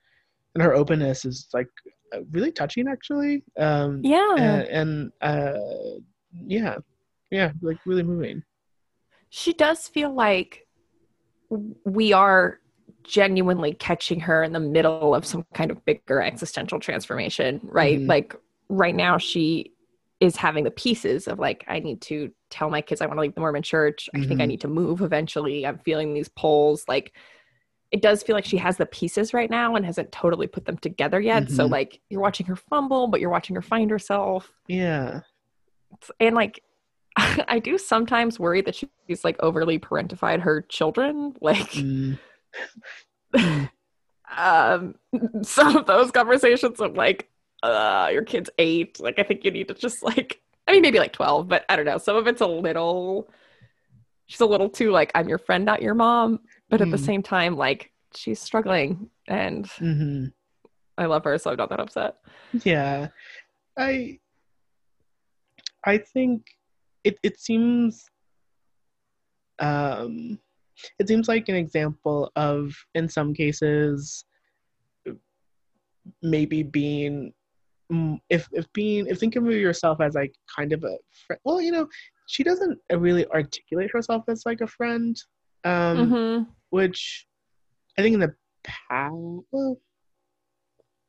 and 0.55 0.63
her 0.63 0.75
openness 0.75 1.25
is 1.25 1.49
like 1.53 1.69
uh, 2.15 2.21
really 2.33 2.53
touching 2.53 2.89
actually 2.89 3.43
um, 3.59 4.01
yeah 4.03 4.35
and, 4.37 4.69
and 4.69 5.13
uh, 5.23 5.99
yeah 6.47 6.77
yeah 7.31 7.53
like 7.63 7.79
really 7.87 8.03
moving 8.03 8.43
she 9.31 9.53
does 9.53 9.89
feel 9.89 10.15
like 10.15 10.67
we 11.85 12.13
are 12.13 12.61
genuinely 13.05 13.73
catching 13.75 14.21
her 14.21 14.43
in 14.43 14.53
the 14.53 14.61
middle 14.61 15.15
of 15.15 15.25
some 15.25 15.45
kind 15.55 15.71
of 15.71 15.85
bigger 15.85 16.21
existential 16.21 16.81
transformation, 16.81 17.61
right? 17.63 17.99
Mhm. 17.99 18.09
Like 18.09 18.35
right 18.69 18.95
now 18.95 19.19
she 19.19 19.73
is 20.21 20.37
having 20.37 20.65
the 20.65 20.71
pieces 20.71 21.29
of 21.29 21.39
like 21.39 21.65
I 21.69 21.79
need 21.79 22.01
to 22.03 22.31
tell 22.51 22.71
my 22.71 22.81
kids 22.81 23.01
I 23.01 23.07
want 23.07 23.19
to 23.19 23.23
leave 23.23 23.35
the 23.35 23.41
Mormon 23.41 23.63
church. 23.63 24.09
I 24.15 24.25
think 24.25 24.41
I 24.41 24.45
Mhm. 24.45 24.49
need 24.49 24.61
to 24.63 24.69
move 24.69 25.03
eventually. 25.03 25.67
I'm 25.67 25.79
feeling 25.79 26.15
these 26.15 26.29
pulls 26.29 26.85
like 26.89 27.13
it 27.93 28.03
does 28.03 28.23
feel 28.23 28.35
like 28.35 28.45
she 28.45 28.57
has 28.57 28.77
the 28.79 28.87
pieces 28.87 29.33
right 29.33 29.49
now 29.51 29.77
and 29.77 29.87
hasn't 29.87 30.11
totally 30.11 30.47
put 30.49 30.65
them 30.65 30.77
together 30.79 31.21
yet. 31.21 31.51
So 31.51 31.67
Mhm. 31.69 31.71
like 31.71 32.01
you're 32.09 32.21
watching 32.21 32.47
her 32.47 32.57
fumble, 32.57 33.07
but 33.09 33.21
you're 33.21 33.31
watching 33.31 33.55
her 33.57 33.63
find 33.63 33.91
herself. 33.91 34.53
Yeah. 34.67 35.21
And 36.19 36.35
like 36.35 36.63
I 37.49 37.59
do 37.61 37.79
sometimes 37.79 38.41
worry 38.41 38.61
that 38.63 38.75
she's 38.75 39.25
like 39.25 39.37
overly 39.41 39.79
parentified 39.79 40.41
her 40.41 40.63
children. 40.63 41.35
Like 41.41 41.71
Mm. 41.73 42.19
um 44.37 44.95
some 45.43 45.77
of 45.77 45.87
those 45.87 46.11
conversations 46.11 46.81
of 46.81 46.97
like 46.97 47.29
uh 47.63 48.09
your 48.13 48.23
kid's 48.23 48.51
eight 48.59 48.99
like 49.01 49.19
i 49.19 49.23
think 49.23 49.45
you 49.45 49.51
need 49.51 49.69
to 49.69 49.75
just 49.75 50.03
like 50.03 50.41
i 50.69 50.73
mean 50.73 50.83
maybe 50.83 50.99
like 50.99 51.13
12 51.13 51.49
but 51.49 51.65
i 51.69 51.77
don't 51.77 51.85
know 51.87 51.99
some 51.99 52.17
of 52.17 52.27
it's 52.27 52.41
a 52.41 52.47
little 52.47 53.29
she's 54.27 54.41
a 54.41 54.47
little 54.47 54.69
too 54.69 54.91
like 54.91 55.11
i'm 55.15 55.29
your 55.29 55.39
friend 55.39 55.65
not 55.65 55.81
your 55.83 55.95
mom 55.95 56.39
but 56.69 56.81
at 56.81 56.91
the 56.91 56.97
Mm. 56.97 57.05
same 57.05 57.23
time 57.23 57.57
like 57.57 57.91
she's 58.15 58.41
struggling 58.41 59.09
and 59.29 59.67
hmm 59.79 60.27
i 60.99 61.07
love 61.07 61.25
her 61.25 61.39
so 61.39 61.51
i'm 61.51 61.57
not 61.57 61.71
that 61.71 61.81
upset 61.81 62.17
Yeah. 62.65 63.09
I 63.79 64.19
I 65.85 65.99
think 65.99 66.43
it 67.05 67.19
it 67.23 67.39
seems 67.39 68.05
um 69.59 70.39
it 70.99 71.09
seems 71.09 71.29
like 71.29 71.49
an 71.49 71.55
example 71.55 72.31
of 72.37 72.75
in 72.95 73.09
some 73.09 73.33
cases 73.35 74.25
maybe 76.23 76.63
being 76.63 77.15
mm, 77.25 77.33
if 78.29 78.49
if 78.53 78.71
being 78.73 79.07
if 79.07 79.19
thinking 79.19 79.47
of 79.47 79.53
yourself 79.53 80.01
as 80.01 80.15
like 80.15 80.35
kind 80.55 80.73
of 80.73 80.83
a 80.83 80.97
friend 81.27 81.41
well 81.45 81.61
you 81.61 81.71
know 81.71 81.87
she 82.27 82.43
doesn't 82.43 82.79
really 82.93 83.27
articulate 83.29 83.91
herself 83.93 84.25
as 84.29 84.45
like 84.45 84.61
a 84.61 84.67
friend 84.67 85.23
um 85.65 86.11
Mhm. 86.11 86.47
which 86.71 87.27
I 87.99 88.03
think 88.03 88.15
in 88.15 88.21
the 88.21 88.35
past, 88.65 89.15
well, 89.53 89.81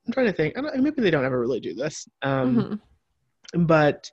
I'm 0.05 0.13
trying 0.13 0.27
to 0.27 0.31
think. 0.31 0.57
I 0.57 0.61
don't, 0.61 0.79
maybe 0.81 1.01
they 1.01 1.11
don't 1.11 1.25
ever 1.25 1.39
really 1.39 1.59
do 1.59 1.73
this, 1.73 2.07
um, 2.21 2.79
Mhm. 3.53 3.65
but 3.67 4.09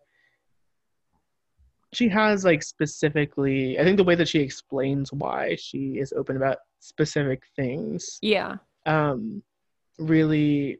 she 1.93 2.09
has 2.09 2.45
like 2.45 2.63
specifically. 2.65 3.79
I 3.79 3.85
think 3.85 3.97
the 3.97 4.05
way 4.05 4.17
that 4.17 4.27
she 4.29 4.41
explains 4.41 5.13
why 5.13 5.55
she 5.57 5.99
is 5.99 6.13
open 6.15 6.37
about 6.37 6.59
specific 6.81 7.43
things 7.57 8.19
yeah 8.21 8.57
um, 8.87 9.43
really 9.99 10.79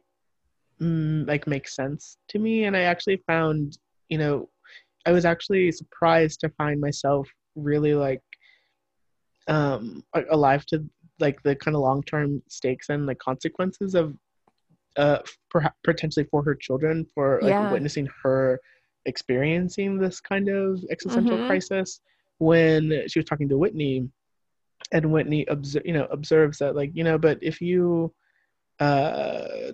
mm, 0.81 1.27
like 1.27 1.47
makes 1.47 1.75
sense 1.75 2.17
to 2.29 2.39
me, 2.39 2.65
and 2.65 2.75
I 2.75 2.81
actually 2.81 3.17
found, 3.27 3.77
you 4.09 4.17
know, 4.17 4.49
I 5.05 5.11
was 5.11 5.25
actually 5.25 5.71
surprised 5.71 6.39
to 6.41 6.49
find 6.49 6.79
myself 6.79 7.27
really 7.55 7.93
like 7.95 8.21
um 9.47 10.03
alive 10.31 10.65
to 10.65 10.83
like 11.19 11.41
the 11.43 11.55
kind 11.55 11.75
of 11.75 11.81
long-term 11.81 12.41
stakes 12.49 12.89
and 12.89 13.07
the 13.07 13.15
consequences 13.15 13.95
of 13.95 14.15
uh 14.97 15.19
perhaps 15.49 15.75
potentially 15.83 16.25
for 16.31 16.43
her 16.43 16.55
children 16.55 17.05
for 17.13 17.39
like 17.43 17.49
Yeah. 17.49 17.69
witnessing 17.71 18.07
her 18.23 18.59
experiencing 19.05 19.97
this 19.97 20.19
kind 20.19 20.49
of 20.49 20.83
existential 20.89 21.37
Mhm. 21.37 21.45
crisis 21.45 22.01
when 22.39 23.03
she 23.07 23.19
was 23.19 23.25
talking 23.25 23.47
to 23.49 23.57
Whitney 23.57 24.09
and 24.91 25.11
Whitney 25.11 25.45
obser- 25.47 25.83
you 25.85 25.93
know 25.93 26.05
observes 26.11 26.57
that 26.59 26.75
like 26.75 26.91
you 26.93 27.03
know 27.03 27.17
but 27.17 27.37
if 27.41 27.61
you 27.61 28.13
uh 28.79 29.71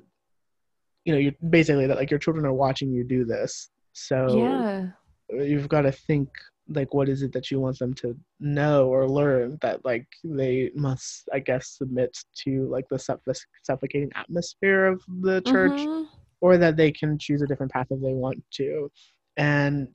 you 1.06 1.14
know 1.14 1.20
you're 1.20 1.34
basically 1.50 1.88
that 1.88 1.98
like 1.98 2.10
your 2.12 2.20
children 2.20 2.46
are 2.46 2.54
watching 2.54 2.92
you 2.92 3.04
do 3.04 3.26
this 3.26 3.70
so 3.94 4.38
yeah 4.38 4.88
you've 5.30 5.70
got 5.70 5.82
to 5.82 5.92
think 5.92 6.30
like 6.70 6.94
what 6.94 7.10
is 7.10 7.22
it 7.22 7.32
that 7.34 7.50
you 7.50 7.60
want 7.60 7.78
them 7.80 7.94
to 7.94 8.16
know 8.40 8.88
or 8.88 9.08
learn 9.08 9.58
that 9.62 9.84
like 9.84 10.06
they 10.24 10.70
must 10.76 11.28
i 11.34 11.40
guess 11.40 11.78
submit 11.78 12.16
to 12.36 12.68
like 12.70 12.86
the 12.90 12.96
suffo- 12.98 13.46
suffocating 13.64 14.12
atmosphere 14.16 14.86
of 14.86 15.02
the 15.22 15.42
church 15.42 15.88
Mhm. 15.88 16.06
or 16.42 16.58
that 16.58 16.78
they 16.78 16.92
can 16.92 17.18
choose 17.18 17.42
a 17.42 17.48
different 17.48 17.72
path 17.72 17.88
if 17.90 18.02
they 18.02 18.14
want 18.14 18.42
to 18.52 18.90
and 19.38 19.88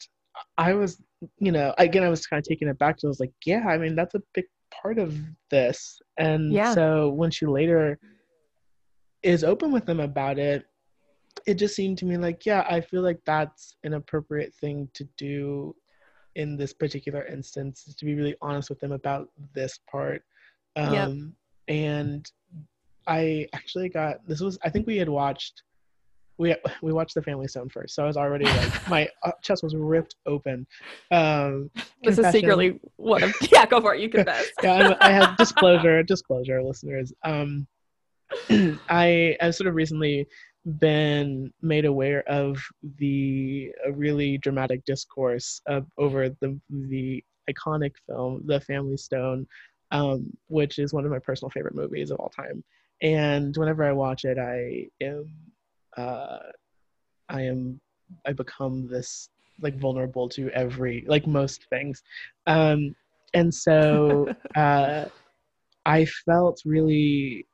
i 0.58 0.74
was 0.74 1.02
you 1.38 1.52
know 1.52 1.74
again 1.78 2.02
i 2.02 2.08
was 2.08 2.26
kind 2.26 2.38
of 2.40 2.44
taken 2.48 2.68
aback 2.68 2.98
so 3.00 3.08
i 3.08 3.10
was 3.10 3.20
like 3.20 3.32
yeah 3.44 3.66
i 3.68 3.78
mean 3.78 3.94
that's 3.94 4.14
a 4.14 4.22
big 4.34 4.44
part 4.70 4.98
of 4.98 5.16
this 5.50 5.98
and 6.18 6.52
Yeah. 6.52 6.74
so 6.74 7.10
when 7.10 7.30
she 7.30 7.46
later 7.46 7.98
is 9.22 9.44
open 9.44 9.72
with 9.72 9.86
them 9.86 10.00
about 10.00 10.38
it 10.38 10.66
it 11.46 11.54
just 11.54 11.74
seemed 11.74 11.98
to 11.98 12.04
me 12.04 12.16
like 12.16 12.44
yeah 12.46 12.64
i 12.68 12.80
feel 12.80 13.02
like 13.02 13.18
that's 13.24 13.76
an 13.84 13.94
appropriate 13.94 14.54
thing 14.54 14.88
to 14.94 15.04
do 15.16 15.74
in 16.34 16.56
this 16.56 16.72
particular 16.72 17.24
instance 17.26 17.84
is 17.86 17.94
to 17.94 18.04
be 18.04 18.14
really 18.14 18.36
honest 18.42 18.68
with 18.68 18.80
them 18.80 18.92
about 18.92 19.28
this 19.54 19.78
part 19.90 20.22
um 20.76 20.92
Yep. 20.92 21.76
and 21.76 22.32
i 23.06 23.46
actually 23.54 23.88
got 23.88 24.26
this 24.26 24.40
was 24.40 24.58
i 24.64 24.70
think 24.70 24.86
we 24.86 24.96
had 24.96 25.08
watched 25.08 25.62
we 26.38 26.54
we 26.82 26.92
watched 26.92 27.14
the 27.14 27.22
family 27.22 27.48
stone 27.48 27.68
first 27.68 27.94
so 27.94 28.02
i 28.02 28.06
was 28.06 28.16
already 28.16 28.44
like 28.44 28.88
my 28.90 29.08
uh, 29.24 29.32
chest 29.42 29.62
was 29.62 29.74
ripped 29.74 30.16
open 30.26 30.66
um 31.10 31.70
this 32.02 32.12
is 32.12 32.16
confession. 32.16 32.40
secretly 32.40 32.80
one 32.96 33.22
of 33.22 33.34
yeah 33.52 33.64
go 33.66 33.80
for 33.80 33.94
it 33.94 34.00
you 34.00 34.08
confess 34.08 34.50
yeah, 34.62 34.74
I'm, 34.74 34.94
I 35.00 35.10
have 35.10 35.36
disclosure, 35.36 36.02
disclosure, 36.02 36.62
listeners. 36.62 37.12
Um, 37.24 37.66
I 38.88 39.36
have 39.40 39.54
sort 39.54 39.68
of 39.68 39.74
recently 39.74 40.26
been 40.80 41.52
made 41.62 41.84
aware 41.84 42.22
of 42.28 42.58
the 42.98 43.72
uh, 43.86 43.92
really 43.92 44.38
dramatic 44.38 44.84
discourse 44.84 45.60
of, 45.66 45.86
over 45.98 46.28
the 46.40 46.60
the 46.70 47.22
iconic 47.48 47.92
film, 48.06 48.42
The 48.44 48.60
Family 48.60 48.96
Stone, 48.96 49.46
um, 49.92 50.30
which 50.48 50.78
is 50.78 50.92
one 50.92 51.04
of 51.04 51.10
my 51.10 51.18
personal 51.18 51.50
favorite 51.50 51.74
movies 51.74 52.10
of 52.10 52.18
all 52.18 52.28
time. 52.28 52.64
And 53.02 53.56
whenever 53.56 53.84
I 53.84 53.92
watch 53.92 54.24
it, 54.24 54.38
I 54.38 54.88
am, 55.04 55.26
uh, 55.96 56.38
I 57.28 57.42
am, 57.42 57.80
I 58.26 58.32
become 58.32 58.88
this 58.88 59.30
like 59.60 59.78
vulnerable 59.78 60.28
to 60.30 60.50
every 60.50 61.04
like 61.06 61.26
most 61.26 61.66
things. 61.70 62.02
Um, 62.46 62.94
and 63.34 63.52
so 63.54 64.28
uh, 64.56 65.06
I 65.84 66.04
felt 66.04 66.60
really, 66.64 67.46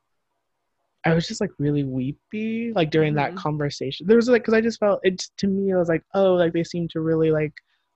I 1.04 1.14
was 1.14 1.26
just 1.26 1.40
like 1.40 1.50
really 1.58 1.84
weepy, 1.84 2.72
like 2.74 2.90
during 2.90 3.14
that 3.14 3.32
Mhm. 3.32 3.36
conversation. 3.36 4.06
There 4.06 4.16
was 4.16 4.28
like, 4.28 4.42
because 4.42 4.54
I 4.54 4.60
just 4.60 4.78
felt 4.78 5.00
it 5.02 5.18
to 5.38 5.46
me, 5.48 5.72
I 5.72 5.76
was 5.76 5.88
like, 5.88 6.04
oh, 6.14 6.34
like 6.34 6.52
they 6.52 6.64
seem 6.64 6.86
to 6.88 7.00
really 7.00 7.30
like 7.30 7.52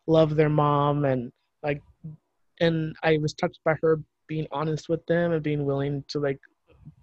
love 0.06 0.34
their 0.34 0.48
mom, 0.48 1.04
and 1.04 1.32
like, 1.62 1.82
and 2.60 2.96
I 3.02 3.18
was 3.18 3.34
touched 3.34 3.60
by 3.64 3.74
her 3.82 4.00
being 4.26 4.46
honest 4.50 4.88
with 4.88 5.04
them 5.06 5.32
and 5.32 5.42
being 5.42 5.64
willing 5.64 6.04
to 6.08 6.18
like 6.18 6.40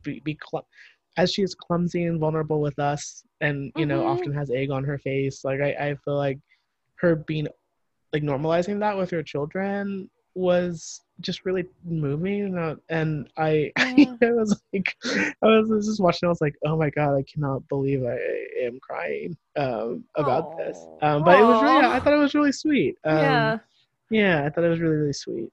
be, 0.04 0.20
be 0.22 0.38
cl- 0.50 0.68
as 1.16 1.32
she 1.32 1.42
is 1.44 1.56
clumsy 1.56 2.04
and 2.06 2.20
vulnerable 2.20 2.60
with 2.60 2.78
us, 2.80 3.24
and 3.40 3.72
you 3.76 3.86
know, 3.86 4.02
Mhm. 4.02 4.08
often 4.08 4.34
has 4.34 4.52
egg 4.52 4.72
on 4.72 4.84
her 4.84 4.98
face. 4.98 5.46
Like, 5.46 5.62
I, 5.62 5.72
I 5.90 5.96
feel 6.04 6.18
like 6.18 6.40
her 6.96 7.16
being 7.16 7.48
like 8.12 8.24
normalizing 8.24 8.80
that 8.80 8.98
with 8.98 9.10
her 9.12 9.24
children 9.24 10.10
was 10.36 11.02
just 11.22 11.46
really 11.46 11.66
moving 11.86 12.58
and 12.90 13.30
i 13.38 13.72
Yeah. 13.96 14.16
I 14.22 14.32
was 14.32 14.62
like 14.74 14.96
i 15.04 15.34
was 15.42 15.86
just 15.86 16.02
watching 16.02 16.28
i 16.28 16.30
was 16.30 16.42
like 16.42 16.56
oh 16.66 16.76
my 16.76 16.90
god 16.90 17.16
i 17.16 17.24
cannot 17.24 17.68
believe 17.68 18.04
i 18.04 18.18
am 18.64 18.80
crying 18.82 19.38
um 19.56 20.04
about 20.16 20.58
this. 20.58 20.78
Um 21.02 21.24
but 21.24 21.40
it 21.40 21.44
was 21.44 21.62
really 21.62 21.86
i 21.86 22.00
thought 22.00 22.14
it 22.14 22.18
was 22.18 22.34
really 22.34 22.52
sweet. 22.52 22.96
Um 23.06 23.18
yeah. 23.18 23.58
yeah 24.10 24.46
i 24.46 24.50
thought 24.50 24.64
it 24.64 24.70
was 24.70 24.80
really 24.80 24.96
really 24.96 25.14
sweet 25.14 25.52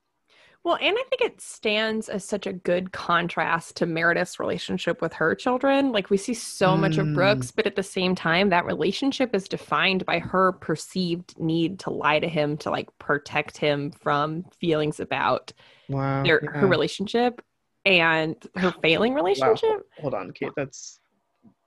Well, 0.62 0.77
and 0.81 0.95
I 0.99 1.03
think 1.09 1.23
it 1.23 1.41
stands 1.41 2.11
as 2.11 2.23
such 2.23 2.47
a 2.47 2.53
good 2.53 2.93
contrast 2.93 3.77
to 3.77 3.87
Meredith's 3.87 4.39
relationship 4.39 5.01
with 5.01 5.15
her 5.15 5.35
children. 5.35 5.91
Like 5.91 6.11
we 6.11 6.19
see 6.19 6.35
so 6.35 6.77
much 6.77 6.99
of 6.99 7.07
Mm. 7.07 7.15
Brooks, 7.15 7.51
but 7.51 7.66
at 7.66 7.77
the 7.77 7.82
same 7.82 8.15
time, 8.15 8.51
that 8.51 8.66
relationship 8.66 9.35
is 9.35 9.49
defined 9.49 10.05
by 10.05 10.19
her 10.19 10.53
perceived 10.53 11.39
need 11.41 11.78
to 11.81 11.91
lie 11.91 12.19
to 12.19 12.28
him 12.28 12.59
to 12.59 12.70
like 12.70 12.89
protect 12.99 13.57
him 13.57 13.91
from 13.91 14.45
feelings 14.61 15.01
about 15.01 15.53
wow 15.89 16.23
their 16.23 16.41
yeah. 16.45 16.61
her 16.61 16.66
relationship 16.66 17.43
and 17.87 18.37
her 18.57 18.73
failing 18.82 19.15
relationship. 19.15 19.87
hold 19.99 20.12
on 20.12 20.31
kate 20.32 20.53
that's 20.55 21.01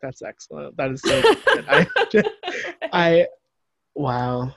that's 0.01 0.21
excellent 0.21 0.77
that 0.77 0.91
is 0.91 1.01
so 1.01 1.21
good. 1.45 1.65
I, 1.67 1.87
I 2.93 3.27
wow 3.95 4.53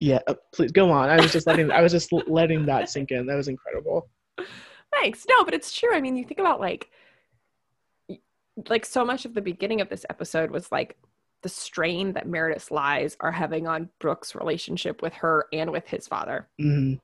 yeah 0.00 0.20
uh, 0.26 0.34
please 0.54 0.72
go 0.72 0.90
on. 0.90 1.08
I 1.08 1.16
was 1.16 1.32
just 1.32 1.46
letting 1.46 1.70
i 1.70 1.80
was 1.80 1.92
just 1.92 2.12
letting 2.12 2.66
that 2.66 2.88
sink 2.88 3.10
in. 3.10 3.26
That 3.26 3.36
was 3.36 3.48
incredible. 3.48 4.08
Thanks. 4.92 5.26
No, 5.28 5.44
but 5.44 5.54
it's 5.54 5.72
true. 5.72 5.94
I 5.94 6.00
mean, 6.00 6.16
you 6.16 6.24
think 6.24 6.40
about 6.40 6.60
like 6.60 6.90
like 8.70 8.86
so 8.86 9.04
much 9.04 9.24
of 9.24 9.34
the 9.34 9.42
beginning 9.42 9.80
of 9.80 9.88
this 9.88 10.06
episode 10.08 10.50
was 10.50 10.72
like 10.72 10.96
the 11.42 11.48
strain 11.48 12.14
that 12.14 12.26
Meredith's 12.26 12.70
lies 12.70 13.16
are 13.20 13.32
having 13.32 13.66
on 13.66 13.90
Brooks' 14.00 14.34
relationship 14.34 15.02
with 15.02 15.12
her 15.14 15.46
and 15.52 15.70
with 15.70 15.86
his 15.86 16.08
father. 16.08 16.48
Hmm 16.58 16.94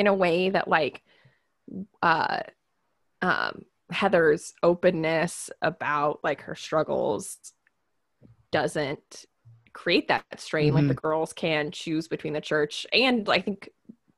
in 0.00 0.06
a 0.06 0.14
way 0.14 0.48
that 0.48 0.66
like 0.66 1.02
uh 2.02 2.40
um 3.20 3.66
heather's 3.92 4.54
openness 4.62 5.50
about 5.60 6.20
like 6.24 6.40
her 6.40 6.54
struggles 6.54 7.52
doesn't 8.50 9.26
create 9.72 10.08
that 10.08 10.24
strain 10.40 10.74
like 10.74 10.88
the 10.88 10.94
girls 10.94 11.32
can 11.32 11.70
choose 11.70 12.08
between 12.08 12.32
the 12.32 12.40
church 12.40 12.86
and 12.92 13.28
i 13.28 13.40
think 13.40 13.68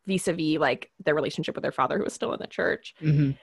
vis-a-vis 0.07 0.59
like 0.59 0.91
their 1.05 1.15
relationship 1.15 1.55
with 1.55 1.63
their 1.63 1.73
father 1.73 1.99
who 1.99 2.05
was 2.05 2.13
still 2.15 2.33
in 2.33 2.41
the 2.41 2.47
church 2.47 2.95
Mhm. 3.03 3.37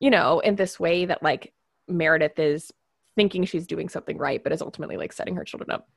you 0.00 0.10
know 0.10 0.40
in 0.40 0.56
this 0.56 0.78
way 0.78 1.06
that 1.06 1.22
like 1.22 1.52
meredith 1.88 2.38
is 2.38 2.70
thinking 3.16 3.44
she's 3.44 3.66
doing 3.66 3.88
something 3.88 4.18
right 4.18 4.42
but 4.44 4.52
is 4.52 4.62
ultimately 4.62 4.96
like 4.96 5.12
setting 5.12 5.34
her 5.36 5.44
children 5.44 5.70
up 5.70 5.88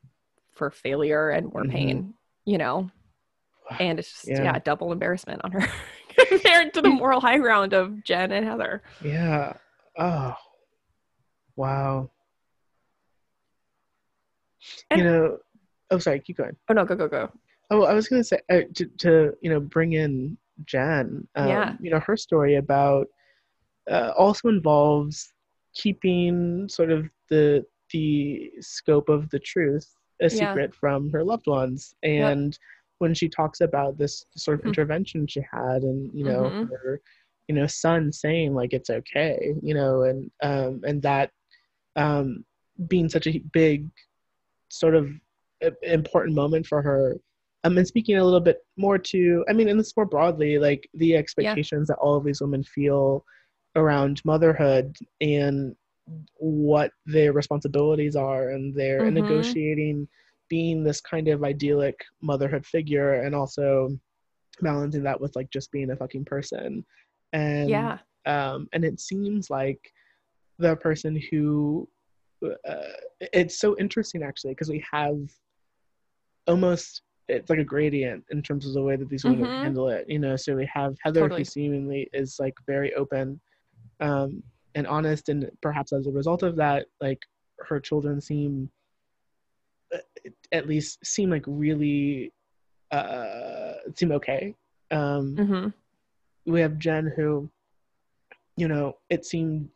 for 0.53 0.71
failure 0.71 1.29
and 1.29 1.51
more 1.53 1.63
Mhm. 1.63 1.71
pain 1.71 2.13
you 2.45 2.57
know 2.57 2.89
and 3.79 3.99
it's 3.99 4.11
just 4.11 4.27
yeah. 4.27 4.43
Yeah. 4.43 4.59
double 4.59 4.91
embarrassment 4.91 5.41
on 5.43 5.51
her 5.51 5.67
compared 6.29 6.73
to 6.73 6.81
the 6.81 6.89
moral 7.01 7.19
high 7.21 7.37
ground 7.37 7.73
of 7.73 8.03
jen 8.03 8.31
and 8.31 8.45
heather 8.45 8.81
Yeah. 9.03 9.53
Oh. 9.97 10.33
Wow. 11.57 12.09
And- 14.89 14.99
you 14.99 15.03
know. 15.05 15.37
Oh, 15.91 15.97
sorry. 15.99 16.19
Keep 16.21 16.37
going. 16.37 16.55
oh 16.69 16.73
no 16.73 16.85
go 16.85 16.95
go 16.95 17.07
go 17.07 17.29
Oh, 17.69 17.83
I 17.83 17.93
was 17.93 18.07
gonna 18.07 18.23
say 18.23 18.39
uh, 18.49 18.61
to, 18.75 18.85
to 18.99 19.33
you 19.41 19.49
know 19.49 19.59
bring 19.59 19.93
in 19.93 20.37
Jen. 20.65 21.27
Um, 21.35 21.47
Yeah. 21.47 21.75
You 21.81 21.91
know 21.91 21.99
her 21.99 22.15
story 22.17 22.55
about 22.55 23.07
uh, 23.89 24.11
also 24.17 24.47
involves 24.49 25.33
keeping 25.73 26.67
sort 26.69 26.91
of 26.91 27.09
the 27.29 27.65
the 27.93 28.51
scope 28.61 29.09
of 29.09 29.29
the 29.31 29.39
truth 29.39 29.87
a 30.21 30.25
Yeah. 30.25 30.29
secret 30.29 30.73
from 30.75 31.09
her 31.11 31.23
loved 31.23 31.47
ones, 31.47 31.95
and 32.03 32.57
when 32.99 33.13
she 33.13 33.27
talks 33.27 33.61
about 33.61 33.97
this 33.97 34.25
sort 34.35 34.59
of 34.59 34.63
Mhm. 34.63 34.67
intervention 34.67 35.25
she 35.27 35.41
had, 35.51 35.81
and 35.83 36.11
you 36.13 36.23
know 36.25 36.43
Mhm. 36.51 36.69
her 36.69 37.01
you 37.47 37.55
know 37.55 37.67
son 37.67 38.11
saying 38.11 38.53
like 38.53 38.71
it's 38.73 38.89
okay, 38.89 39.55
you 39.61 39.73
know, 39.73 40.03
and 40.03 40.29
um 40.43 40.81
and 40.85 41.01
that 41.01 41.31
um 41.95 42.45
being 42.87 43.09
such 43.09 43.27
a 43.27 43.39
big 43.51 43.89
sort 44.71 44.95
of 44.95 45.09
important 45.83 46.35
moment 46.35 46.65
for 46.65 46.81
her. 46.81 47.15
Um, 47.63 47.77
and 47.77 47.85
speaking 47.87 48.17
a 48.17 48.23
little 48.23 48.39
bit 48.39 48.57
more 48.75 48.97
to 48.97 49.45
i 49.47 49.53
mean 49.53 49.69
and 49.69 49.79
this 49.79 49.95
more 49.95 50.07
broadly 50.07 50.57
like 50.57 50.89
the 50.95 51.15
expectations 51.15 51.87
that 51.89 51.99
all 51.99 52.15
of 52.15 52.23
these 52.23 52.41
women 52.41 52.63
feel 52.63 53.23
around 53.75 54.19
motherhood 54.25 54.97
and 55.21 55.75
what 56.37 56.89
their 57.05 57.33
responsibilities 57.33 58.15
are 58.15 58.49
and 58.49 58.73
their 58.73 59.05
and 59.05 59.15
Mhm. 59.15 59.21
negotiating 59.21 60.07
being 60.49 60.83
this 60.83 60.99
kind 61.01 61.27
of 61.27 61.43
idyllic 61.43 62.03
motherhood 62.21 62.65
figure 62.65 63.13
and 63.21 63.35
also 63.35 63.89
balancing 64.61 65.03
that 65.03 65.21
with 65.21 65.35
like 65.35 65.49
just 65.51 65.71
being 65.71 65.91
a 65.91 65.95
fucking 65.95 66.25
person. 66.25 66.83
And 67.31 67.69
yeah. 67.69 67.99
um, 68.25 68.67
and 68.73 68.83
it 68.83 68.99
seems 68.99 69.49
like 69.51 69.93
the 70.57 70.75
person 70.77 71.15
who 71.29 71.87
uh, 72.43 72.75
it's 73.19 73.59
so 73.59 73.75
interesting 73.77 74.23
actually 74.23 74.51
because 74.51 74.69
we 74.69 74.83
have 74.91 75.17
almost 76.47 77.01
it's 77.27 77.49
like 77.49 77.59
a 77.59 77.63
gradient 77.63 78.23
in 78.31 78.41
terms 78.41 78.65
of 78.65 78.73
the 78.73 78.81
way 78.81 78.95
that 78.95 79.07
these 79.09 79.23
women 79.23 79.45
Mhm. 79.51 79.63
handle 79.63 79.89
it 79.89 80.05
you 80.09 80.19
know 80.19 80.35
so 80.35 80.55
we 80.55 80.65
have 80.73 80.95
heather 81.03 81.21
Totally. 81.21 81.41
who 81.41 81.45
seemingly 81.45 82.09
is 82.13 82.37
like 82.39 82.55
very 82.67 82.93
open 82.95 83.39
um, 83.99 84.41
and 84.75 84.87
honest 84.87 85.29
and 85.29 85.49
perhaps 85.61 85.93
as 85.93 86.07
a 86.07 86.11
result 86.11 86.43
of 86.43 86.55
that 86.55 86.87
like 86.99 87.19
her 87.59 87.79
children 87.79 88.19
seem 88.19 88.69
uh, 89.93 89.99
at 90.51 90.67
least 90.67 91.05
seem 91.05 91.29
like 91.29 91.43
really 91.47 92.33
uh 92.91 93.73
seem 93.95 94.11
okay 94.11 94.53
um 94.91 95.35
hmm 95.35 95.67
we 96.45 96.59
have 96.61 96.79
Jen 96.79 97.11
who, 97.15 97.49
you 98.57 98.67
know, 98.67 98.97
it 99.09 99.25
seemed 99.25 99.69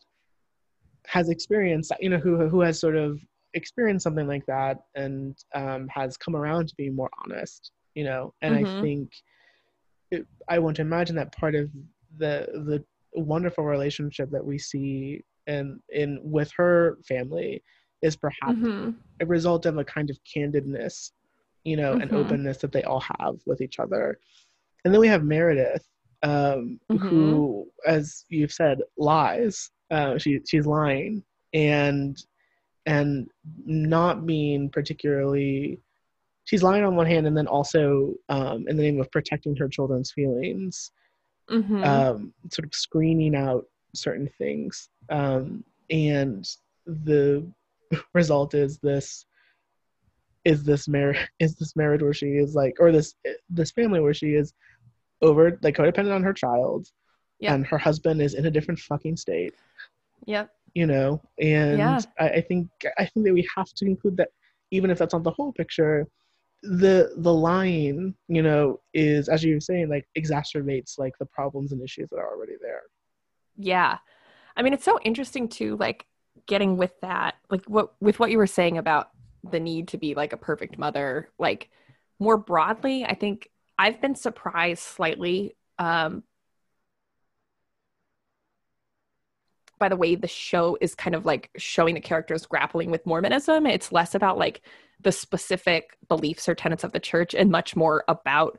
has 1.08 1.30
experienced, 1.30 1.92
you 2.00 2.10
know, 2.10 2.18
who 2.18 2.48
who 2.48 2.62
has 2.62 2.80
sort 2.80 2.96
of 2.96 3.20
experienced 3.54 4.04
something 4.04 4.28
like 4.28 4.46
that 4.48 4.78
and 4.96 5.38
um, 5.54 5.88
has 5.88 6.18
come 6.18 6.36
around 6.36 6.68
to 6.68 6.76
being 6.78 6.96
more 6.96 7.10
honest, 7.24 7.72
you 7.96 8.04
know. 8.04 8.34
And 8.42 8.54
I 8.56 8.64
Mhm. 8.64 8.80
think 8.82 9.12
it, 10.12 10.26
I 10.50 10.60
want 10.60 10.76
to 10.78 10.82
imagine 10.82 11.16
that 11.16 11.36
part 11.36 11.56
of 11.56 11.70
the 12.18 12.48
the 12.54 12.84
wonderful 13.14 13.64
relationship 13.66 14.30
that 14.32 14.46
we 14.46 14.58
see 14.58 15.22
in 15.48 15.80
in 15.90 16.20
with 16.24 16.52
her 16.58 16.98
family 17.08 17.64
is 18.02 18.16
perhaps 18.16 18.58
hmm 18.62 18.90
a 19.22 19.26
result 19.26 19.66
of 19.66 19.78
a 19.78 19.84
kind 19.86 20.10
of 20.10 20.20
candidness, 20.36 21.12
you 21.64 21.78
know, 21.78 21.94
and 21.94 22.12
Mhm. 22.12 22.14
openness 22.14 22.58
that 22.58 22.72
they 22.74 22.84
all 22.84 23.00
have 23.20 23.36
with 23.46 23.62
each 23.62 23.80
other. 23.80 24.20
And 24.84 24.94
then 24.94 25.00
we 25.02 25.08
have 25.08 25.24
Meredith, 25.24 25.88
um, 26.24 26.80
who, 27.10 27.66
as 27.88 28.26
you've 28.30 28.52
said, 28.52 28.80
lies. 28.98 29.72
Uh, 29.96 30.18
she 30.18 30.40
she's 30.46 30.66
lying 30.66 31.24
and 31.54 32.22
and 32.86 33.30
not 33.66 34.26
being 34.26 34.70
particularly. 34.70 35.80
She's 36.44 36.62
lying 36.62 36.84
on 36.84 36.96
one 36.96 37.08
hand, 37.08 37.26
and 37.26 37.36
then 37.36 37.48
also 37.48 38.14
um, 38.30 38.68
in 38.68 38.76
the 38.78 38.84
name 38.84 39.00
of 39.02 39.10
protecting 39.12 39.56
her 39.56 39.68
children's 39.68 40.12
feelings, 40.12 40.92
hmm 41.50 41.84
um, 41.84 42.34
sort 42.52 42.66
of 42.66 42.74
screening 42.76 43.36
out 43.36 43.66
certain 43.96 44.30
things. 44.38 44.90
Um, 45.10 45.64
and 45.90 46.48
the 46.86 47.46
result 48.14 48.54
is 48.54 48.78
this 48.80 49.26
is 50.44 50.64
this 50.64 50.88
marriage 50.88 51.28
is 51.40 51.56
this 51.56 51.76
marriage 51.76 52.02
where 52.04 52.14
she 52.14 52.32
is 52.44 52.54
like 52.54 52.76
or 52.80 52.92
this 52.92 53.16
this 53.50 53.72
family 53.72 54.00
where 54.00 54.14
she 54.14 54.32
is 54.42 54.54
over 55.22 55.58
like 55.64 55.76
codependent 55.78 56.14
on 56.14 56.22
her 56.24 56.34
child 56.34 56.88
Yeah. 57.40 57.54
and 57.56 57.66
her 57.66 57.80
husband 57.80 58.22
is 58.22 58.34
in 58.36 58.46
a 58.46 58.52
different 58.52 58.80
fucking 58.80 59.18
state 59.18 59.56
yep 60.26 60.52
you 60.74 60.86
know 60.86 61.22
and 61.40 61.78
Yeah. 61.78 62.02
I, 62.20 62.30
I 62.30 62.42
think 62.42 62.70
i 62.98 63.06
think 63.06 63.26
that 63.26 63.34
we 63.34 63.48
have 63.56 63.72
to 63.76 63.86
include 63.86 64.18
that 64.18 64.30
even 64.72 64.90
if 64.90 64.98
that's 64.98 65.14
not 65.14 65.24
the 65.24 65.32
whole 65.32 65.54
picture 65.54 66.08
the 66.64 67.14
the 67.18 67.34
line, 67.34 68.16
you 68.28 68.42
know 68.42 68.82
is 68.94 69.30
as 69.30 69.44
you 69.44 69.56
were 69.56 69.62
saying 69.62 69.90
like 69.90 70.08
exacerbates 70.18 70.98
like 70.98 71.14
the 71.20 71.26
problems 71.28 71.72
and 71.72 71.82
issues 71.82 72.10
that 72.10 72.18
are 72.18 72.34
already 72.34 72.56
there 72.62 72.82
Yeah. 73.58 73.98
I 74.56 74.64
mean, 74.64 74.74
it's 74.74 74.86
so 74.86 75.00
interesting 75.04 75.50
too, 75.50 75.78
like 75.78 76.06
getting 76.48 76.78
with 76.78 77.00
that, 77.02 77.36
like 77.50 77.66
what 77.68 77.94
with 78.02 78.20
what 78.20 78.32
you 78.32 78.38
were 78.38 78.48
saying 78.48 78.78
about 78.78 79.12
the 79.50 79.60
need 79.60 79.90
to 79.90 79.98
be 79.98 80.16
like 80.16 80.34
a 80.34 80.38
perfect 80.38 80.78
mother, 80.78 81.30
like 81.40 81.70
more 82.20 82.38
broadly, 82.38 83.06
I 83.06 83.16
think 83.16 83.50
I've 83.78 84.02
been 84.02 84.16
surprised 84.16 84.82
slightly 84.84 85.56
um 85.80 86.24
by 89.80 89.90
the 89.90 89.96
way 89.96 90.16
the 90.16 90.28
show 90.28 90.78
is 90.82 90.96
kind 90.96 91.16
of 91.16 91.26
like 91.26 91.50
showing 91.58 91.96
the 91.96 92.02
characters 92.02 92.46
grappling 92.46 92.92
with 92.92 93.06
Mormonism. 93.06 93.66
It's 93.66 93.92
less 93.92 94.16
about 94.16 94.38
like 94.38 94.62
the 95.02 95.12
specific 95.12 95.98
beliefs 96.08 96.48
or 96.48 96.56
tenets 96.56 96.84
of 96.84 96.92
the 96.94 97.00
church 97.00 97.34
and 97.34 97.52
much 97.52 97.76
more 97.76 98.04
about 98.08 98.58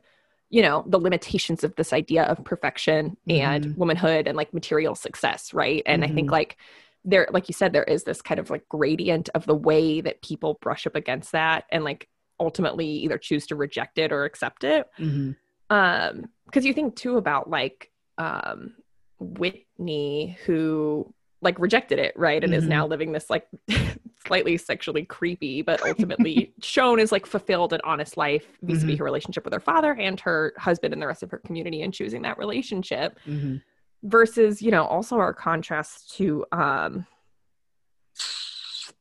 you 0.49 0.61
know 0.61 0.85
the 0.87 0.99
limitations 0.99 1.63
of 1.63 1.75
this 1.75 1.91
idea 1.91 2.23
of 2.23 2.43
perfection 2.45 3.17
and 3.27 3.65
Mhm. 3.65 3.77
womanhood 3.77 4.27
and 4.27 4.37
like 4.37 4.53
material 4.53 4.95
success 4.95 5.53
right 5.53 5.83
and 5.85 6.05
i 6.05 6.07
think 6.07 6.29
Mhm. 6.29 6.31
like 6.31 6.57
there 7.03 7.27
like 7.31 7.49
you 7.49 7.53
said 7.53 7.73
there 7.73 7.83
is 7.83 8.05
this 8.05 8.21
kind 8.21 8.39
of 8.39 8.49
like 8.49 8.67
gradient 8.69 9.27
of 9.35 9.45
the 9.45 9.55
way 9.55 9.99
that 9.99 10.21
people 10.21 10.57
brush 10.61 10.87
up 10.87 10.95
against 10.95 11.33
that 11.33 11.65
and 11.69 11.83
like 11.83 12.07
ultimately 12.39 12.87
either 12.87 13.17
choose 13.17 13.45
to 13.47 13.55
reject 13.57 13.97
it 13.97 14.13
or 14.13 14.23
accept 14.23 14.63
it 14.63 14.87
hmm 14.95 15.31
um 15.69 16.29
because 16.45 16.63
you 16.65 16.73
think 16.73 16.95
too 16.95 17.17
about 17.17 17.49
like 17.49 17.91
um 18.17 18.73
whitney 19.19 20.37
who 20.45 21.13
like 21.41 21.59
rejected 21.59 21.99
it 21.99 22.13
right 22.17 22.43
and 22.43 22.53
is 22.53 22.65
Mhm. 22.65 22.69
now 22.69 22.87
living 22.87 23.11
this 23.11 23.29
like 23.29 23.47
slightly 24.27 24.57
sexually 24.57 25.05
creepy 25.05 25.61
but 25.61 25.81
ultimately 25.83 26.53
shown 26.61 26.99
as 26.99 27.11
like 27.11 27.25
fulfilled 27.25 27.73
and 27.73 27.81
honest 27.83 28.17
life 28.17 28.45
vis-a-vis 28.63 28.95
Mhm. 28.95 28.97
her 28.99 29.03
relationship 29.05 29.43
with 29.45 29.53
her 29.53 29.59
father 29.59 29.93
and 29.93 30.19
her 30.21 30.53
husband 30.57 30.93
and 30.93 31.01
the 31.01 31.07
rest 31.07 31.23
of 31.23 31.31
her 31.31 31.37
community 31.39 31.81
and 31.81 31.93
choosing 31.93 32.21
that 32.23 32.37
relationship 32.37 33.17
hmm 33.25 33.57
versus 34.03 34.61
you 34.61 34.69
know 34.69 34.85
also 34.85 35.17
our 35.17 35.33
contrast 35.33 36.15
to 36.15 36.45
um 36.51 37.05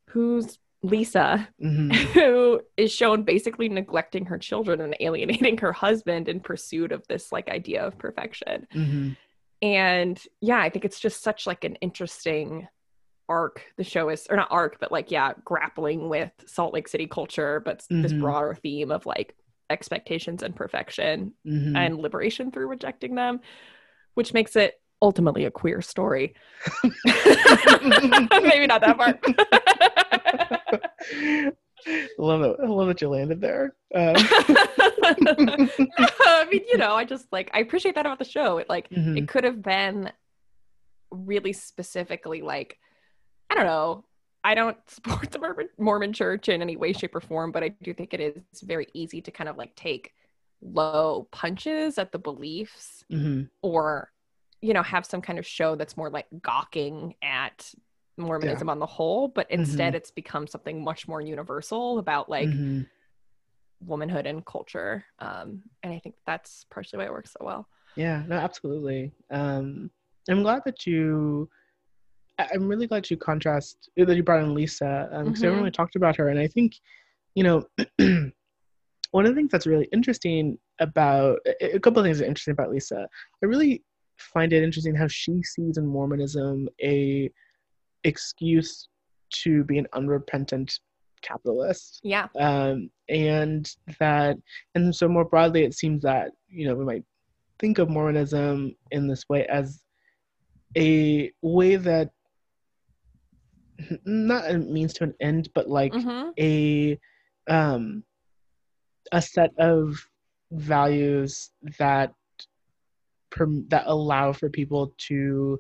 who's 0.09 0.59
lisa 0.83 1.49
hmm 1.61 1.91
who 2.15 2.61
is 2.77 2.91
shown 2.93 3.23
basically 3.23 3.69
neglecting 3.69 4.25
her 4.27 4.39
children 4.39 4.81
and 4.81 4.97
alienating 5.01 5.57
her 5.59 5.73
husband 5.73 6.29
in 6.29 6.41
pursuit 6.41 6.93
of 6.93 7.07
this 7.09 7.31
like 7.33 7.49
idea 7.49 7.85
of 7.87 7.97
perfection 7.99 8.67
hmm 8.73 9.11
and 9.63 10.23
yeah 10.41 10.59
i 10.59 10.69
think 10.69 10.85
it's 10.85 11.01
just 11.01 11.23
such 11.23 11.47
like 11.47 11.65
an 11.65 11.77
interesting 11.77 12.69
arc 13.29 13.63
the 13.77 13.85
show 13.85 14.09
is 14.09 14.27
or 14.31 14.37
not 14.37 14.49
arc 14.51 14.79
but 14.79 14.93
like 14.93 15.11
yeah 15.11 15.33
grappling 15.45 16.09
with 16.09 16.31
salt 16.47 16.73
lake 16.73 16.89
city 16.89 17.07
culture 17.07 17.61
but 17.65 17.83
this 17.91 18.13
Mhm. 18.13 18.21
broader 18.21 18.55
theme 18.63 18.91
of 18.91 19.05
like 19.07 19.35
expectations 19.71 20.43
and 20.43 20.55
perfection 20.55 21.33
hmm 21.45 21.77
and 21.77 21.99
liberation 21.99 22.51
through 22.51 22.69
rejecting 22.69 23.15
them 23.15 23.41
which 24.15 24.33
makes 24.33 24.57
it 24.57 24.81
ultimately 25.03 25.45
a 25.45 25.51
queer 25.51 25.83
story. 25.83 26.35
Maybe 27.05 28.67
not 28.67 28.81
that 28.81 28.97
part 28.97 29.21
love 32.19 32.43
it. 32.43 32.57
I 32.63 32.67
love 32.67 32.89
that 32.89 33.01
you 33.01 33.09
landed 33.09 33.41
there. 33.41 33.75
Uh, 33.95 34.15
I 35.09 36.47
mean, 36.51 36.63
you 36.71 36.79
know, 36.79 36.95
I 36.95 37.05
just 37.05 37.27
like 37.33 37.51
I 37.55 37.61
appreciate 37.61 37.95
that 37.95 38.07
about 38.07 38.19
the 38.19 38.25
show. 38.25 38.59
It 38.59 38.69
like 38.69 38.91
Mhm. 38.91 39.17
it 39.17 39.29
could 39.29 39.45
have 39.45 39.63
been 39.63 40.11
really 41.11 41.53
specifically 41.53 42.43
like 42.43 42.79
I 43.51 43.55
don't 43.55 43.67
know. 43.67 44.05
I 44.45 44.55
don't 44.55 44.77
support 44.89 45.31
the 45.31 45.39
Mormon, 45.39 45.69
Mormon 45.79 46.13
church 46.13 46.49
in 46.49 46.63
any 46.63 46.77
way, 46.77 46.93
shape, 46.93 47.15
or 47.15 47.21
form, 47.21 47.53
but 47.53 47.63
I 47.63 47.69
do 47.69 47.93
think 47.95 48.15
it 48.15 48.21
is 48.21 48.61
very 48.63 48.87
easy 48.95 49.21
to 49.23 49.31
kind 49.31 49.49
of 49.49 49.57
like 49.57 49.75
take 49.77 50.13
low 50.63 51.29
punches 51.33 51.99
at 51.99 52.13
the 52.13 52.19
beliefs 52.19 53.05
Mhm. 53.13 53.49
or, 53.63 54.11
you 54.63 54.73
know, 54.73 54.83
have 54.83 55.05
some 55.07 55.21
kind 55.21 55.39
of 55.39 55.47
show 55.47 55.75
that's 55.77 55.97
more 55.97 56.11
like 56.11 56.27
gawking 56.43 57.15
at 57.23 57.73
Mormonism 58.17 58.69
on 58.69 58.79
the 58.79 58.87
whole, 58.87 59.29
but 59.29 59.51
instead 59.51 59.95
it's 59.95 60.11
become 60.11 60.47
something 60.47 60.83
much 60.83 61.07
more 61.07 61.21
universal 61.21 61.99
about 61.99 62.29
like 62.31 62.49
Mhm. 62.49 62.87
womanhood 63.81 64.27
and 64.27 64.45
culture. 64.45 65.05
Um, 65.19 65.63
and 65.83 65.93
I 65.93 65.99
think 65.99 66.15
that's 66.27 66.65
partially 66.71 66.99
why 66.99 67.05
it 67.07 67.13
works 67.13 67.33
so 67.33 67.45
well. 67.45 67.69
Yeah, 67.97 68.25
no, 68.27 68.37
absolutely. 68.37 69.13
Um, 69.31 69.91
I'm 70.29 70.43
glad 70.43 70.63
that 70.65 70.87
you. 70.87 71.49
I'm 72.39 72.69
really 72.69 72.87
glad 72.87 73.09
you 73.09 73.17
contrast 73.17 73.89
that 73.97 74.15
you 74.15 74.23
brought 74.23 74.43
in 74.43 74.55
Lisa 74.55 75.09
because 75.25 75.43
I 75.43 75.47
haven't 75.47 75.61
really 75.61 75.71
talked 75.71 75.97
about 75.97 76.17
her, 76.17 76.29
and 76.29 76.39
I 76.39 76.47
think, 76.47 76.75
you 77.35 77.43
know, 77.43 77.67
one 79.13 79.25
of 79.25 79.33
the 79.33 79.35
things 79.35 79.51
that's 79.51 79.67
really 79.67 79.89
interesting 79.93 80.59
about 80.79 81.39
a 81.47 81.77
a 81.77 81.81
couple 81.81 82.01
of 82.01 82.05
things 82.05 82.19
that 82.19 82.25
are 82.25 82.29
interesting 82.29 82.53
about 82.53 82.71
Lisa. 82.71 83.09
I 83.43 83.47
really 83.47 83.83
find 84.19 84.53
it 84.53 84.63
interesting 84.63 84.95
how 84.95 85.09
she 85.09 85.43
sees 85.43 85.79
in 85.79 85.87
Mormonism 85.87 86.69
a 86.83 87.31
excuse 88.07 88.89
to 89.43 89.65
be 89.65 89.79
an 89.79 89.87
unrepentant 89.93 90.79
capitalist 91.23 92.01
Yeah. 92.05 92.29
um, 92.39 92.91
and 93.09 93.69
that 93.99 94.37
and 94.75 94.95
so 94.95 95.09
more 95.09 95.25
broadly 95.25 95.65
it 95.65 95.75
seems 95.75 96.03
that 96.03 96.31
you 96.49 96.67
know 96.69 96.75
we 96.75 96.85
might 96.85 97.05
think 97.59 97.79
of 97.79 97.89
mormonism 97.91 98.75
in 98.93 99.09
this 99.09 99.25
way 99.29 99.47
as 99.47 99.83
a 100.77 101.33
way 101.43 101.77
that 101.77 102.11
not 104.05 104.49
a 104.51 104.59
means 104.59 104.93
to 104.95 105.05
an 105.05 105.15
end 105.21 105.49
but 105.55 105.69
like 105.69 105.93
hmm 105.93 106.31
a 106.39 106.99
um 107.49 108.03
a 109.13 109.23
set 109.23 109.51
of 109.59 109.97
values 110.53 111.51
that 111.79 112.13
perm- 113.31 113.67
that 113.69 113.85
allow 113.87 114.33
for 114.33 114.49
people 114.51 114.93
to 114.99 115.59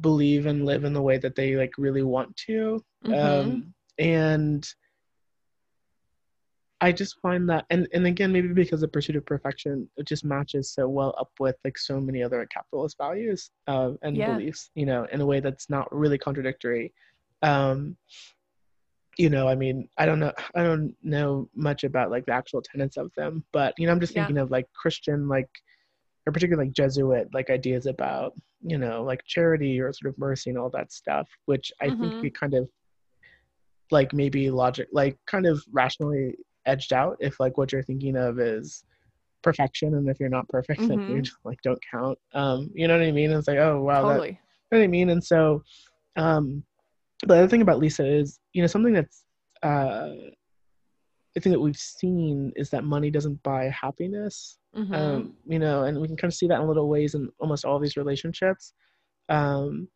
believe 0.00 0.46
and 0.46 0.64
live 0.64 0.84
in 0.84 0.92
the 0.92 1.02
way 1.02 1.18
that 1.18 1.34
they 1.34 1.56
like 1.56 1.72
really 1.78 2.02
want 2.02 2.36
to 2.46 2.82
Mm-hmm. 3.06 3.48
um, 3.50 3.74
and 3.98 4.68
I 6.80 6.92
just 6.92 7.18
find 7.20 7.48
that, 7.48 7.64
and 7.70 7.88
and 7.92 8.06
again, 8.06 8.30
maybe 8.32 8.48
because 8.48 8.82
the 8.82 8.88
pursuit 8.88 9.16
of 9.16 9.26
perfection 9.26 9.88
it 9.96 10.06
just 10.06 10.24
matches 10.24 10.70
so 10.72 10.88
well 10.88 11.12
up 11.18 11.30
with 11.40 11.56
like 11.64 11.76
so 11.76 12.00
many 12.00 12.22
other 12.22 12.46
capitalist 12.46 12.96
values 12.98 13.50
uh, 13.66 13.92
and 14.02 14.16
Yeah. 14.16 14.26
beliefs, 14.26 14.70
you 14.74 14.86
know, 14.86 15.04
in 15.12 15.20
a 15.20 15.26
way 15.26 15.40
that's 15.40 15.68
not 15.68 15.92
really 15.92 16.18
contradictory. 16.18 16.92
Um, 17.42 17.96
you 19.16 19.28
know, 19.28 19.48
I 19.48 19.56
mean, 19.56 19.88
I 19.98 20.06
don't 20.06 20.20
know, 20.20 20.32
I 20.54 20.62
don't 20.62 20.94
know 21.02 21.48
much 21.56 21.82
about 21.82 22.12
like 22.12 22.26
the 22.26 22.32
actual 22.32 22.62
tenets 22.62 22.96
of 22.96 23.10
them, 23.16 23.44
but 23.52 23.74
you 23.76 23.86
know, 23.86 23.92
I'm 23.92 24.00
just 24.00 24.14
Yeah. 24.14 24.20
thinking 24.26 24.38
of 24.38 24.52
like 24.52 24.66
Christian, 24.72 25.26
like, 25.26 25.50
or 26.26 26.32
particularly 26.32 26.68
like 26.68 26.76
Jesuit, 26.76 27.28
like 27.34 27.50
ideas 27.50 27.86
about 27.86 28.34
you 28.62 28.78
know, 28.78 29.02
like 29.02 29.24
charity 29.24 29.80
or 29.80 29.92
sort 29.92 30.12
of 30.12 30.18
mercy 30.18 30.50
and 30.50 30.58
all 30.58 30.70
that 30.70 30.92
stuff, 30.92 31.28
which 31.46 31.72
I 31.80 31.90
think 31.90 32.14
Mhm. 32.14 32.22
we 32.22 32.30
kind 32.30 32.54
of 32.54 32.68
like 33.90 34.12
maybe 34.12 34.50
logic 34.50 34.88
like 34.92 35.16
kind 35.26 35.46
of 35.46 35.62
rationally 35.72 36.34
edged 36.66 36.92
out 36.92 37.16
if 37.20 37.40
like 37.40 37.56
what 37.56 37.72
you're 37.72 37.82
thinking 37.82 38.16
of 38.16 38.38
is 38.38 38.84
perfection 39.42 39.94
and 39.94 40.08
if 40.08 40.18
you're 40.20 40.28
not 40.28 40.48
perfect 40.48 40.86
then 40.88 41.00
you 41.06 41.22
Mhm. 41.22 41.30
like 41.44 41.58
don't 41.62 41.78
count 41.90 42.18
um 42.34 42.70
you 42.74 42.86
know 42.86 42.98
what 42.98 43.06
i 43.06 43.12
mean 43.12 43.30
it's 43.30 43.48
like 43.48 43.58
oh 43.58 43.80
wow 43.82 44.02
that, 44.02 44.08
totally. 44.08 44.28
you 44.30 44.34
know 44.72 44.78
what 44.78 44.84
i 44.84 44.86
mean 44.86 45.10
and 45.10 45.22
so 45.22 45.62
um 46.16 46.62
the 47.26 47.34
other 47.34 47.48
thing 47.48 47.62
about 47.62 47.78
lisa 47.78 48.04
is 48.06 48.40
you 48.52 48.60
know 48.62 48.66
something 48.66 48.92
that's 48.92 49.24
uh 49.62 50.10
the 51.34 51.40
thing 51.40 51.52
that 51.52 51.60
we've 51.60 51.76
seen 51.76 52.52
is 52.56 52.68
that 52.70 52.84
money 52.84 53.10
doesn't 53.10 53.42
buy 53.42 53.64
happiness 53.68 54.57
Mhm. 54.76 54.94
um, 54.94 55.36
you 55.46 55.58
know, 55.58 55.84
and 55.84 56.00
we 56.00 56.06
can 56.06 56.16
kind 56.16 56.30
of 56.30 56.36
see 56.36 56.46
that 56.48 56.60
in 56.60 56.66
little 56.68 56.88
ways 56.88 57.14
in 57.14 57.30
almost 57.38 57.64
all 57.64 57.78
these 57.78 57.96
relationships, 57.96 58.74
um, 59.28 59.88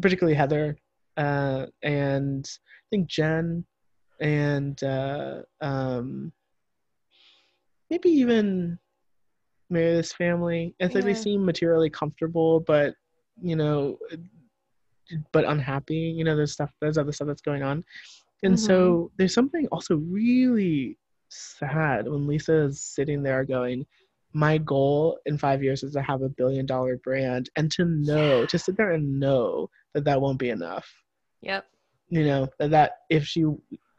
particularly 0.00 0.34
Heather 0.34 0.76
uh, 1.16 1.66
and 1.82 2.44
I 2.46 2.86
think 2.90 3.08
Jen 3.08 3.64
and 4.20 4.82
uh, 4.82 5.42
um, 5.60 6.32
maybe 7.90 8.08
even 8.10 8.78
Meredith's 9.70 10.12
family. 10.12 10.74
It's 10.78 10.94
like 10.94 11.04
they 11.04 11.14
seem 11.14 11.44
materially 11.44 11.90
comfortable, 11.90 12.60
but 12.60 12.94
you 13.40 13.56
know, 13.56 13.98
but 15.32 15.44
unhappy. 15.44 15.96
You 15.96 16.24
know, 16.24 16.36
there's 16.36 16.52
stuff, 16.52 16.70
there's 16.80 16.98
other 16.98 17.12
stuff 17.12 17.28
that's 17.28 17.42
going 17.42 17.62
on, 17.62 17.84
and 18.42 18.58
so 18.58 19.10
there's 19.16 19.34
something 19.34 19.66
also 19.68 19.96
really 19.96 20.98
sad 21.28 22.06
when 22.08 22.26
Lisa 22.26 22.54
is 22.64 22.82
sitting 22.82 23.22
there 23.22 23.44
going, 23.44 23.86
"My 24.34 24.58
goal 24.58 25.18
in 25.26 25.38
five 25.38 25.62
years 25.62 25.82
is 25.82 25.92
to 25.94 26.02
have 26.02 26.22
a 26.22 26.28
billion 26.28 26.66
dollar 26.66 26.96
brand," 26.98 27.48
and 27.56 27.70
to 27.72 27.84
know, 27.84 28.44
to 28.46 28.58
sit 28.58 28.76
there 28.76 28.92
and 28.92 29.18
know 29.20 29.70
that 29.94 30.04
that 30.04 30.20
won't 30.20 30.38
be 30.38 30.50
enough. 30.50 30.86
yep. 31.40 31.66
You 32.08 32.24
know 32.24 32.48
that 32.58 32.70
that 32.70 32.92
if 33.10 33.24
she, 33.24 33.44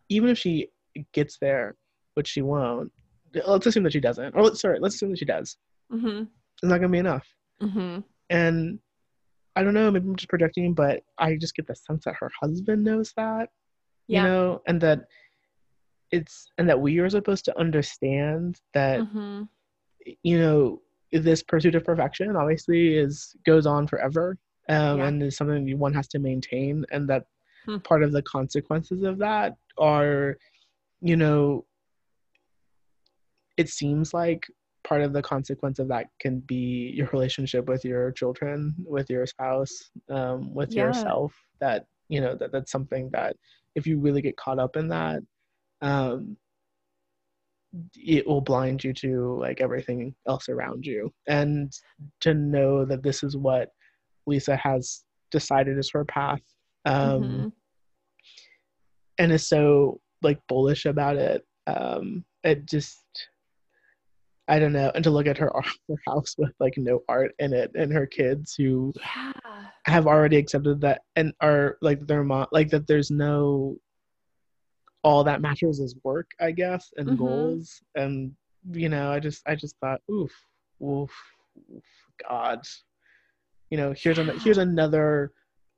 even 0.09 0.29
if 0.29 0.37
she 0.37 0.69
gets 1.13 1.37
there, 1.39 1.75
which 2.13 2.27
she 2.27 2.41
won't. 2.41 2.91
Let's 3.45 3.65
assume 3.65 3.83
that 3.83 3.93
she 3.93 3.99
doesn't, 3.99 4.35
or 4.35 4.43
let's 4.43 4.61
sorry, 4.61 4.79
let's 4.79 4.95
assume 4.95 5.09
that 5.11 5.19
she 5.19 5.25
does. 5.25 5.57
hmm 5.91 6.23
It's 6.53 6.63
not 6.63 6.77
gonna 6.77 6.89
be 6.89 6.99
enough. 6.99 7.27
hmm 7.59 7.99
And 8.29 8.79
I 9.55 9.63
don't 9.63 9.73
know, 9.73 9.89
maybe 9.91 10.07
I'm 10.07 10.15
just 10.15 10.29
projecting, 10.29 10.73
but 10.73 11.03
I 11.17 11.35
just 11.37 11.55
get 11.55 11.67
the 11.67 11.75
sense 11.75 12.03
that 12.05 12.15
her 12.19 12.29
husband 12.41 12.83
knows 12.83 13.13
that, 13.17 13.49
Yeah. 14.07 14.21
you 14.23 14.27
know, 14.29 14.61
and 14.67 14.79
that 14.81 15.05
it's 16.11 16.47
and 16.57 16.69
that 16.69 16.79
we 16.79 16.99
are 16.99 17.09
supposed 17.09 17.45
to 17.45 17.59
understand 17.59 18.59
that 18.73 19.01
hmm 19.01 19.43
you 20.23 20.39
know 20.39 20.81
this 21.11 21.43
pursuit 21.43 21.75
of 21.75 21.83
perfection 21.83 22.35
obviously 22.35 22.95
is 22.95 23.35
goes 23.45 23.65
on 23.65 23.87
forever 23.87 24.37
um, 24.69 24.99
Yeah. 24.99 25.07
and 25.07 25.23
is 25.23 25.37
something 25.37 25.77
one 25.77 25.93
has 25.93 26.07
to 26.09 26.19
maintain 26.19 26.85
and 26.91 27.09
that 27.09 27.25
Hmm. 27.65 27.77
part 27.77 28.03
of 28.03 28.11
the 28.11 28.21
consequences 28.21 29.01
of 29.01 29.17
that 29.17 29.55
are 29.79 30.37
you 31.01 31.15
know 31.15 31.65
it 33.57 33.69
seems 33.69 34.13
like 34.13 34.45
part 34.83 35.01
of 35.01 35.13
the 35.13 35.21
consequence 35.21 35.79
of 35.79 35.87
that 35.87 36.05
can 36.19 36.41
be 36.41 36.91
your 36.95 37.07
relationship 37.11 37.67
with 37.67 37.83
your 37.83 38.11
children 38.11 38.75
with 38.85 39.09
your 39.09 39.25
spouse 39.25 39.89
um, 40.11 40.53
with 40.53 40.75
Yeah. 40.75 40.83
yourself 40.83 41.33
that 41.59 41.87
you 42.07 42.21
know 42.21 42.35
that 42.35 42.51
that's 42.51 42.71
something 42.71 43.09
that 43.13 43.35
if 43.73 43.87
you 43.87 43.97
really 43.99 44.21
get 44.21 44.37
caught 44.37 44.59
up 44.59 44.77
in 44.77 44.87
that 44.89 45.21
um, 45.81 46.37
it 47.95 48.25
will 48.27 48.41
blind 48.41 48.83
you 48.83 48.93
to 48.93 49.37
like 49.39 49.61
everything 49.61 50.13
else 50.27 50.49
around 50.49 50.85
you 50.85 51.11
and 51.27 51.73
to 52.21 52.33
know 52.33 52.85
that 52.85 53.03
this 53.03 53.23
is 53.23 53.35
what 53.37 53.69
lisa 54.27 54.55
has 54.55 55.03
decided 55.31 55.77
is 55.77 55.89
her 55.91 56.05
path 56.05 56.41
um, 56.85 57.21
Mhm. 57.23 57.51
and 59.17 59.31
is 59.31 59.47
so 59.47 59.99
like 60.21 60.39
bullish 60.47 60.85
about 60.85 61.17
it 61.17 61.45
um 61.67 62.23
it 62.43 62.65
just 62.65 63.03
i 64.47 64.59
don't 64.59 64.73
know 64.73 64.91
and 64.95 65.03
to 65.03 65.09
look 65.09 65.27
at 65.27 65.37
her 65.37 65.51
her 65.89 65.95
house 66.07 66.35
with 66.37 66.53
like 66.59 66.73
no 66.77 67.01
art 67.09 67.33
in 67.39 67.53
it 67.53 67.71
and 67.75 67.91
her 67.91 68.05
kids 68.05 68.53
who 68.55 68.93
yeah. 68.99 69.31
have 69.85 70.07
already 70.07 70.37
accepted 70.37 70.79
that 70.81 71.01
and 71.15 71.33
are 71.41 71.77
like 71.81 72.05
their 72.07 72.23
mom 72.23 72.45
like 72.51 72.69
that 72.69 72.87
there's 72.87 73.11
no 73.11 73.75
all 75.05 75.23
that 75.23 75.41
matters 75.41 75.79
is 75.79 75.95
work 76.03 76.29
i 76.41 76.51
guess 76.51 76.91
and 76.97 77.09
Mhm. 77.09 77.17
goals. 77.17 77.81
And 77.95 78.35
you 78.73 78.89
know 78.89 79.11
i 79.11 79.19
just 79.19 79.41
i 79.47 79.55
just 79.55 79.75
thought 79.81 80.01
oof 80.11 80.33
oof, 80.83 81.13
oof 81.75 81.83
god. 82.27 82.61
You 83.71 83.77
know 83.77 83.93
here's 83.97 84.19
an, 84.19 84.31
here's 84.43 84.57
another 84.57 85.31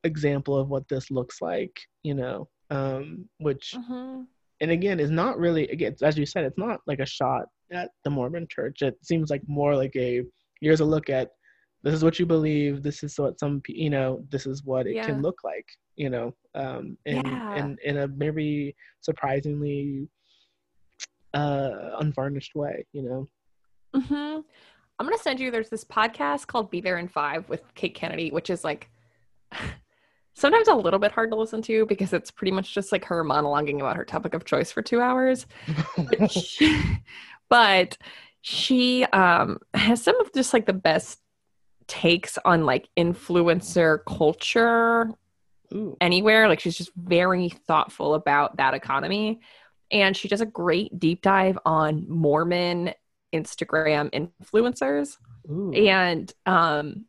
example 0.04 0.56
of 0.56 0.68
what 0.70 0.88
this 0.88 1.10
looks 1.10 1.42
like 1.42 1.76
you 2.02 2.14
know 2.14 2.48
um 2.70 3.28
which 3.38 3.74
hmm 3.74 4.22
and 4.60 4.70
again 4.70 5.00
is 5.00 5.10
not 5.10 5.38
really 5.38 5.68
again 5.68 5.94
as 6.02 6.16
you 6.18 6.26
said 6.26 6.44
it's 6.44 6.58
not 6.58 6.80
like 6.86 7.00
a 7.00 7.06
shot 7.06 7.44
at 7.72 7.90
the 8.04 8.10
mormon 8.10 8.46
church. 8.50 8.82
It 8.82 8.96
seems 9.02 9.30
like 9.30 9.42
more 9.48 9.76
like 9.76 9.96
a 9.96 10.22
here's 10.60 10.80
a 10.80 10.84
look 10.94 11.10
at 11.10 11.30
this 11.88 11.96
is 11.96 12.04
what 12.04 12.18
you 12.18 12.26
believe 12.26 12.82
this 12.82 13.02
is 13.02 13.18
what 13.18 13.40
some 13.40 13.62
you 13.66 13.88
know 13.88 14.22
this 14.30 14.46
is 14.46 14.62
what 14.64 14.86
it 14.86 14.94
Yeah. 14.96 15.04
can 15.06 15.22
look 15.22 15.38
like 15.42 15.66
you 15.96 16.10
know 16.10 16.34
um 16.54 16.98
in 17.06 17.24
Yeah. 17.24 17.54
in 17.56 17.78
in 17.84 17.96
a 17.98 18.08
maybe 18.08 18.76
surprisingly 19.00 20.06
uh 21.34 21.70
unvarnished 22.00 22.54
way 22.54 22.84
you 22.92 23.02
know 23.02 23.26
hmm 23.94 24.40
I'm 25.00 25.06
gonna 25.06 25.16
send 25.18 25.38
you. 25.38 25.52
There's 25.52 25.68
this 25.70 25.84
podcast 25.84 26.48
called 26.48 26.72
"Be 26.72 26.80
There 26.80 26.98
in 26.98 27.06
Five 27.06 27.48
with 27.48 27.62
Kate 27.76 27.94
Kennedy, 27.94 28.30
which 28.32 28.50
is 28.50 28.64
like 28.64 28.90
sometimes 30.34 30.66
a 30.66 30.74
little 30.74 30.98
bit 30.98 31.12
hard 31.12 31.30
to 31.30 31.36
listen 31.36 31.62
to 31.62 31.86
because 31.86 32.12
it's 32.12 32.32
pretty 32.32 32.50
much 32.50 32.74
just 32.74 32.90
like 32.90 33.04
her 33.04 33.24
monologuing 33.24 33.76
about 33.78 33.96
her 33.96 34.04
topic 34.04 34.34
of 34.34 34.44
choice 34.44 34.72
for 34.72 34.82
two 34.82 35.00
hours. 35.00 35.46
Which- 36.18 36.60
but 37.48 37.96
she 38.40 39.04
um 39.04 39.58
has 39.74 40.02
some 40.02 40.20
of 40.20 40.32
just 40.32 40.52
like 40.52 40.66
the 40.66 40.72
best 40.72 41.20
takes 41.88 42.38
on 42.44 42.64
like 42.64 42.88
influencer 42.96 43.98
culture 44.06 45.10
Ooh. 45.74 45.96
anywhere. 46.00 46.48
Like 46.48 46.60
she's 46.60 46.76
just 46.76 46.92
very 46.94 47.48
thoughtful 47.66 48.14
about 48.14 48.56
that 48.58 48.74
economy. 48.74 49.40
And 49.90 50.16
she 50.16 50.28
does 50.28 50.40
a 50.42 50.46
great 50.46 50.98
deep 50.98 51.22
dive 51.22 51.58
on 51.64 52.04
Mormon 52.08 52.92
Instagram 53.34 54.10
influencers 54.42 55.16
Ooh. 55.50 55.72
and 55.72 56.32
um 56.46 57.04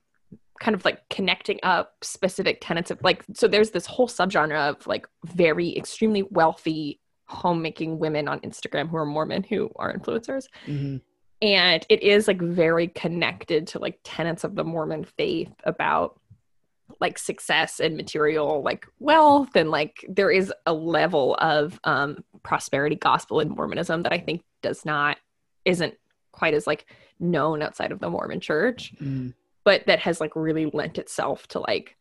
kind 0.59 0.75
of 0.75 0.83
like 0.83 1.07
connecting 1.09 1.57
up 1.63 1.93
specific 2.01 2.57
tenets 2.59 2.91
of 2.91 3.01
like 3.01 3.23
so 3.33 3.47
there's 3.47 3.71
this 3.71 3.85
whole 3.85 4.09
subgenre 4.09 4.69
of 4.69 4.85
like 4.85 5.07
very 5.25 5.77
extremely 5.77 6.23
wealthy 6.23 6.99
homemaking 7.27 7.99
women 7.99 8.27
on 8.27 8.41
Instagram 8.41 8.89
who 8.89 8.97
are 8.97 9.05
Mormon 9.05 9.43
who 9.43 9.71
are 9.77 9.93
influencers 9.93 10.47
Mhm. 10.67 10.99
And 11.41 11.85
it 11.89 12.03
is 12.03 12.27
like 12.27 12.41
very 12.41 12.87
connected 12.87 13.67
to 13.67 13.79
like 13.79 13.99
tenets 14.03 14.43
of 14.43 14.55
the 14.55 14.63
mormon 14.63 15.03
faith 15.03 15.51
about 15.63 16.19
like 16.99 17.17
success 17.17 17.79
and 17.79 17.95
material 17.95 18.61
like 18.63 18.85
wealth 18.99 19.55
and 19.55 19.69
like 19.71 20.03
there 20.09 20.31
is 20.31 20.51
a 20.65 20.73
level 20.73 21.35
of 21.35 21.79
um 21.83 22.23
prosperity 22.43 22.95
gospel 22.95 23.39
in 23.39 23.49
mormonism 23.49 24.03
that 24.03 24.11
i 24.13 24.17
think 24.17 24.41
does 24.61 24.83
not 24.85 25.17
isn't 25.65 25.93
quite 26.31 26.53
as 26.53 26.67
like 26.67 26.85
known 27.19 27.61
outside 27.61 27.91
of 27.91 27.99
the 27.99 28.09
mormon 28.09 28.39
church 28.39 28.93
Mm. 29.01 29.33
but 29.63 29.85
that 29.87 29.99
has 29.99 30.19
like 30.19 30.35
really 30.35 30.65
lent 30.73 30.97
itself 30.97 31.47
to 31.49 31.59
like 31.59 31.95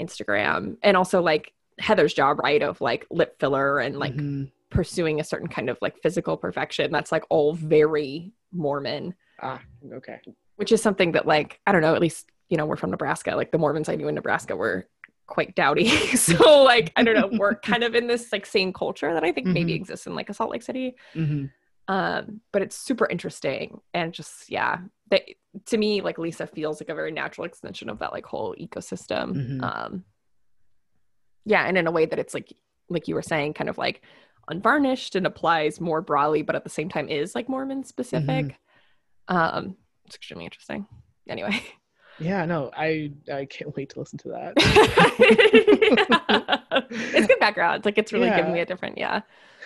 instagram 0.00 0.76
and 0.82 0.96
also 0.96 1.22
like 1.22 1.52
heather's 1.78 2.14
job 2.14 2.38
right 2.40 2.62
of 2.62 2.80
like 2.80 3.06
lip 3.10 3.36
filler 3.38 3.78
and 3.78 3.98
like 3.98 4.14
Mhm. 4.14 4.50
pursuing 4.70 5.20
a 5.20 5.24
certain 5.24 5.48
kind 5.48 5.68
of 5.70 5.78
like 5.80 5.96
physical 6.02 6.36
perfection 6.36 6.90
that's 6.90 7.12
like 7.12 7.24
all 7.30 7.52
very 7.54 8.32
mormon 8.56 9.14
ah 9.42 9.60
okay 9.92 10.20
which 10.56 10.72
is 10.72 10.82
something 10.82 11.12
that 11.12 11.26
like 11.26 11.60
i 11.66 11.72
don't 11.72 11.82
know 11.82 11.94
at 11.94 12.00
least 12.00 12.26
you 12.48 12.56
know 12.56 12.66
we're 12.66 12.76
from 12.76 12.90
nebraska 12.90 13.34
like 13.36 13.52
the 13.52 13.58
mormons 13.58 13.88
i 13.88 13.94
knew 13.94 14.08
in 14.08 14.14
nebraska 14.14 14.56
were 14.56 14.86
quite 15.26 15.54
dowdy 15.54 15.88
so 16.16 16.62
like 16.62 16.92
i 16.96 17.02
don't 17.02 17.14
know 17.14 17.38
we're 17.38 17.54
kind 17.70 17.82
of 17.84 17.94
in 17.94 18.06
this 18.06 18.32
like 18.32 18.46
same 18.46 18.72
culture 18.72 19.12
that 19.12 19.24
i 19.24 19.32
think 19.32 19.46
maybe 19.46 19.72
Mhm. 19.72 19.76
exists 19.76 20.06
in 20.06 20.14
like 20.14 20.30
a 20.30 20.34
salt 20.34 20.50
lake 20.50 20.62
city 20.62 20.94
Mhm. 21.14 21.50
um 21.88 22.40
but 22.52 22.62
it's 22.62 22.76
super 22.76 23.06
interesting 23.08 23.80
and 23.92 24.12
just 24.12 24.50
yeah 24.50 24.78
that 25.10 25.22
to 25.66 25.76
me 25.78 26.00
like 26.00 26.18
lisa 26.18 26.46
feels 26.46 26.80
like 26.80 26.88
a 26.88 26.94
very 26.94 27.12
natural 27.12 27.44
extension 27.44 27.88
of 27.88 27.98
that 27.98 28.12
like 28.12 28.24
whole 28.26 28.54
ecosystem 28.60 29.34
Mhm. 29.34 29.62
um 29.62 30.04
yeah 31.44 31.64
and 31.66 31.76
in 31.78 31.86
a 31.86 31.90
way 31.92 32.06
that 32.06 32.18
it's 32.18 32.34
like 32.34 32.52
like 32.88 33.08
you 33.08 33.14
were 33.14 33.22
saying 33.22 33.52
kind 33.54 33.68
of 33.68 33.78
like 33.78 34.02
unvarnished 34.48 35.16
and 35.16 35.26
applies 35.26 35.80
more 35.80 36.00
broadly 36.00 36.42
but 36.42 36.54
at 36.54 36.64
the 36.64 36.70
same 36.70 36.88
time 36.88 37.08
is 37.08 37.34
like 37.34 37.48
mormon 37.48 37.84
specific. 37.84 38.56
Um 39.28 39.76
it's 40.04 40.16
extremely 40.16 40.44
interesting. 40.44 40.86
Anyway. 41.28 41.60
Yeah 42.18 42.44
no 42.46 42.70
i 42.76 43.12
i 43.32 43.44
can't 43.44 43.74
wait 43.76 43.90
to 43.90 43.98
listen 43.98 44.18
to 44.20 44.28
that. 44.30 44.54
It's 46.88 47.26
good 47.26 47.40
background. 47.40 47.84
Like 47.84 47.98
it's 47.98 48.12
really 48.12 48.30
giving 48.30 48.52
me 48.52 48.60
a 48.60 48.66
different 48.66 48.98
yeah. 48.98 49.20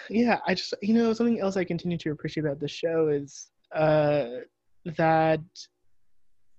Yeah 0.09 0.39
i 0.47 0.55
just 0.55 0.75
you 0.83 0.95
know 0.95 1.13
something 1.13 1.41
else 1.41 1.57
i 1.57 1.65
continue 1.65 1.99
to 1.99 2.11
appreciate 2.11 2.45
about 2.45 2.61
the 2.61 2.69
show 2.69 3.09
is 3.09 3.51
uh 3.75 4.27
that 4.97 5.41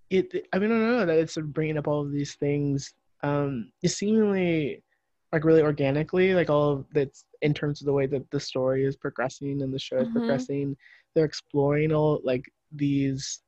it 0.09 0.47
i 0.53 0.59
mean 0.59 0.71
i 0.71 0.75
don't 0.75 0.91
know 0.91 1.05
that 1.05 1.17
it's 1.17 1.33
sort 1.33 1.45
of 1.45 1.53
bringing 1.53 1.77
up 1.77 1.87
all 1.87 2.01
of 2.01 2.11
these 2.11 2.35
things. 2.35 2.93
Um 3.23 3.71
seemingly 3.85 4.83
like 5.31 5.43
really 5.45 5.61
organically 5.61 6.33
like 6.33 6.49
all 6.49 6.71
of 6.71 6.85
that's 6.93 7.25
in 7.41 7.53
terms 7.53 7.81
of 7.81 7.85
the 7.85 7.93
way 7.93 8.05
that 8.05 8.29
the 8.31 8.39
story 8.39 8.85
is 8.85 8.95
progressing 8.95 9.61
and 9.61 9.73
the 9.73 9.79
show 9.79 9.97
is 9.99 10.07
Mhm. 10.07 10.11
progressing 10.13 10.75
they're 11.15 11.25
exploring 11.25 11.91
all 11.93 12.19
like 12.23 12.43
these 12.71 13.41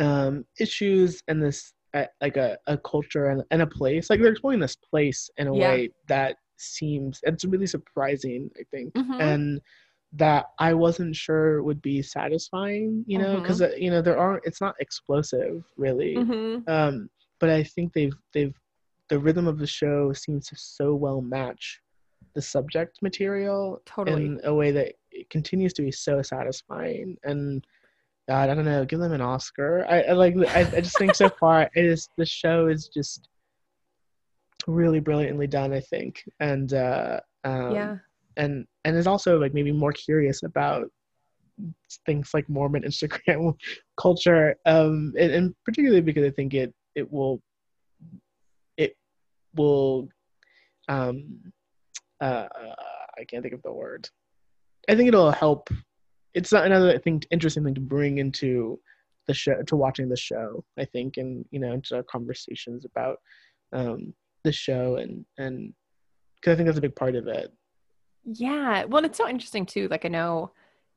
um 0.00 0.44
issues 0.58 1.22
and 1.28 1.42
this 1.42 1.74
uh, 1.94 2.04
like 2.20 2.36
a, 2.36 2.56
a 2.66 2.76
culture 2.78 3.26
and, 3.30 3.42
and 3.50 3.62
a 3.62 3.66
place 3.66 4.10
like 4.10 4.20
they're 4.20 4.32
exploring 4.32 4.60
this 4.60 4.76
place 4.76 5.30
in 5.38 5.46
a 5.48 5.54
Yeah. 5.54 5.70
way 5.72 5.90
that 6.08 6.36
seems 6.56 7.20
it's 7.22 7.44
really 7.44 7.66
surprising 7.66 8.50
i 8.58 8.62
think 8.70 8.92
Mhm. 8.96 9.20
and 9.20 9.60
that 10.12 10.46
i 10.58 10.72
wasn't 10.72 11.14
sure 11.14 11.62
would 11.62 11.80
be 11.82 12.02
satisfying 12.02 13.04
you 13.06 13.18
know 13.18 13.36
because 13.36 13.60
you 13.76 13.90
know 13.90 14.02
there 14.02 14.18
aren't 14.18 14.44
it's 14.44 14.60
not 14.60 14.74
explosive 14.80 15.64
really 15.76 16.16
Mhm. 16.16 16.68
um 16.68 17.08
but 17.40 17.50
i 17.50 17.62
think 17.62 17.92
they've 17.92 18.16
they've 18.32 18.54
the 19.08 19.18
rhythm 19.18 19.46
of 19.46 19.58
the 19.58 19.66
show 19.66 20.12
seems 20.12 20.48
to 20.48 20.56
so 20.56 20.94
well 20.94 21.20
match 21.20 21.80
the 22.34 22.42
subject 22.42 23.00
material 23.02 23.80
Totally. 23.86 24.26
in 24.26 24.40
a 24.44 24.54
way 24.54 24.70
that 24.70 24.94
it 25.10 25.30
continues 25.30 25.72
to 25.74 25.82
be 25.82 25.90
so 25.90 26.22
satisfying 26.22 27.16
and 27.24 27.66
God, 28.28 28.50
I 28.50 28.54
don't 28.54 28.66
know, 28.66 28.84
give 28.84 28.98
them 29.00 29.14
an 29.14 29.22
Oscar. 29.22 29.86
I, 29.88 30.02
I 30.02 30.12
like 30.12 30.36
I, 30.48 30.60
I 30.60 30.80
just 30.82 30.98
think 30.98 31.14
so 31.14 31.28
far 31.40 31.62
it 31.62 31.84
is 31.84 32.10
the 32.18 32.26
show 32.26 32.66
is 32.66 32.88
just 32.88 33.28
really 34.66 35.00
brilliantly 35.00 35.46
done, 35.46 35.72
I 35.72 35.80
think. 35.80 36.22
And 36.38 36.74
uh 36.74 37.20
um, 37.44 37.74
yeah 37.74 37.96
and 38.38 38.66
and 38.84 38.96
is 38.96 39.06
also 39.06 39.38
like 39.38 39.52
maybe 39.52 39.72
more 39.72 39.92
curious 39.92 40.42
about 40.42 40.86
things 42.06 42.30
like 42.32 42.48
Mormon 42.48 42.84
Instagram 42.84 43.54
culture, 44.00 44.56
um, 44.64 45.12
and, 45.18 45.32
and 45.32 45.54
particularly 45.64 46.00
because 46.00 46.24
I 46.24 46.30
think 46.30 46.54
it 46.54 46.72
it 46.94 47.12
will 47.12 47.42
will 49.58 50.08
um 50.88 51.40
uh 52.20 52.46
I 53.18 53.24
can't 53.24 53.42
think 53.42 53.54
of 53.54 53.62
the 53.62 53.72
word. 53.72 54.08
I 54.88 54.94
think 54.94 55.08
it'll 55.08 55.32
help. 55.32 55.68
It's 56.34 56.52
not 56.52 56.66
another 56.66 56.98
thing 56.98 57.22
interesting 57.30 57.64
thing 57.64 57.74
to 57.74 57.80
bring 57.80 58.18
into 58.18 58.78
the 59.26 59.34
show 59.34 59.60
to 59.62 59.76
watching 59.76 60.08
the 60.08 60.16
show. 60.16 60.64
I 60.78 60.84
think, 60.84 61.16
and 61.16 61.44
you 61.50 61.60
know, 61.60 61.72
into 61.72 61.96
our 61.96 62.02
conversations 62.04 62.84
about 62.84 63.18
um 63.72 64.14
the 64.44 64.52
show 64.52 64.96
and 64.96 65.24
and 65.36 65.74
because 66.36 66.52
I 66.52 66.56
think 66.56 66.66
that's 66.68 66.78
a 66.78 66.82
big 66.82 66.96
part 66.96 67.16
of 67.16 67.26
it. 67.26 67.52
Yeah. 68.24 68.84
Well, 68.84 69.04
it's 69.04 69.18
so 69.18 69.28
interesting 69.28 69.66
too. 69.66 69.88
Like 69.88 70.04
I 70.04 70.08
know 70.08 70.52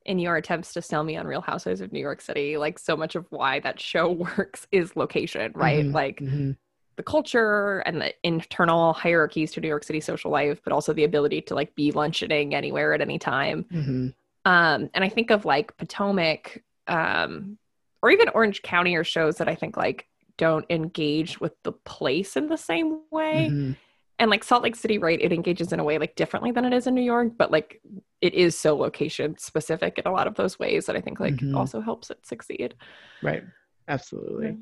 in 0.05 0.19
your 0.19 0.35
attempts 0.35 0.73
to 0.73 0.81
sell 0.81 1.03
me 1.03 1.15
on 1.17 1.27
Real 1.27 1.41
Housewives 1.41 1.81
of 1.81 1.91
New 1.91 1.99
York 1.99 2.21
City, 2.21 2.57
like 2.57 2.79
so 2.79 2.97
much 2.97 3.15
of 3.15 3.25
why 3.29 3.59
that 3.61 3.79
show 3.79 4.11
works 4.37 4.67
is 4.71 4.95
location, 4.95 5.51
right? 5.55 5.85
Mhm, 5.85 5.93
Like 5.93 6.19
mhm. 6.19 6.55
The 7.01 7.11
culture 7.11 7.79
and 7.79 7.99
the 7.99 8.13
internal 8.23 8.93
hierarchies 8.93 9.51
to 9.51 9.59
New 9.59 9.67
York 9.67 9.83
City 9.83 9.99
social 9.99 10.29
life, 10.29 10.61
but 10.63 10.71
also 10.71 10.93
the 10.93 11.03
ability 11.03 11.41
to 11.41 11.55
like 11.55 11.73
be 11.73 11.91
luncheoning 11.91 12.53
anywhere 12.53 12.93
at 12.93 13.01
any 13.01 13.17
time. 13.17 13.65
Mhm. 13.71 14.13
Um, 14.45 14.89
and 14.93 15.03
I 15.03 15.09
think 15.09 15.31
of 15.31 15.43
like 15.43 15.75
Potomac, 15.77 16.63
um, 16.85 17.57
or 18.03 18.11
even 18.11 18.29
Orange 18.29 18.61
County 18.61 18.95
or 18.95 19.03
shows 19.03 19.37
that 19.37 19.49
I 19.49 19.55
think 19.55 19.77
like 19.77 20.07
don't 20.37 20.65
engage 20.69 21.39
with 21.41 21.53
the 21.63 21.71
place 21.71 22.37
in 22.37 22.47
the 22.49 22.57
same 22.57 23.01
way 23.09 23.49
Mhm. 23.49 23.75
and 24.19 24.29
like 24.29 24.43
Salt 24.43 24.61
Lake 24.61 24.75
City, 24.75 24.99
right? 24.99 25.19
It 25.19 25.33
engages 25.33 25.73
in 25.73 25.79
a 25.79 25.83
way 25.83 25.97
like 25.97 26.15
differently 26.15 26.51
than 26.51 26.65
it 26.65 26.73
is 26.73 26.85
in 26.85 26.93
New 26.93 27.01
York, 27.01 27.29
but 27.35 27.49
like 27.51 27.81
it 28.21 28.35
is 28.35 28.55
so 28.55 28.77
location 28.77 29.35
specific 29.39 29.97
in 29.97 30.05
a 30.05 30.11
lot 30.11 30.27
of 30.27 30.35
those 30.35 30.59
ways 30.59 30.85
that 30.85 30.95
I 30.95 31.01
think 31.01 31.19
like 31.19 31.37
Mhm. 31.37 31.57
also 31.57 31.81
helps 31.81 32.11
it 32.11 32.23
succeed. 32.27 32.75
Right. 33.23 33.43
Absolutely. 33.87 34.57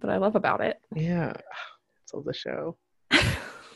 That 0.00 0.10
I 0.10 0.16
love 0.16 0.34
about 0.34 0.60
it. 0.60 0.80
Yeah. 0.92 1.34
All 2.14 2.22
the 2.22 2.32
show. 2.34 2.76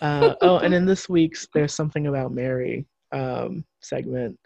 Uh, 0.01 0.37
oh, 0.43 0.59
and 0.59 0.73
in 0.73 0.87
this 0.87 1.09
week's 1.09 1.49
"There's 1.53 1.75
Something 1.75 2.07
About 2.07 2.31
Mary" 2.33 2.87
um, 3.11 3.65
segment, 3.81 4.39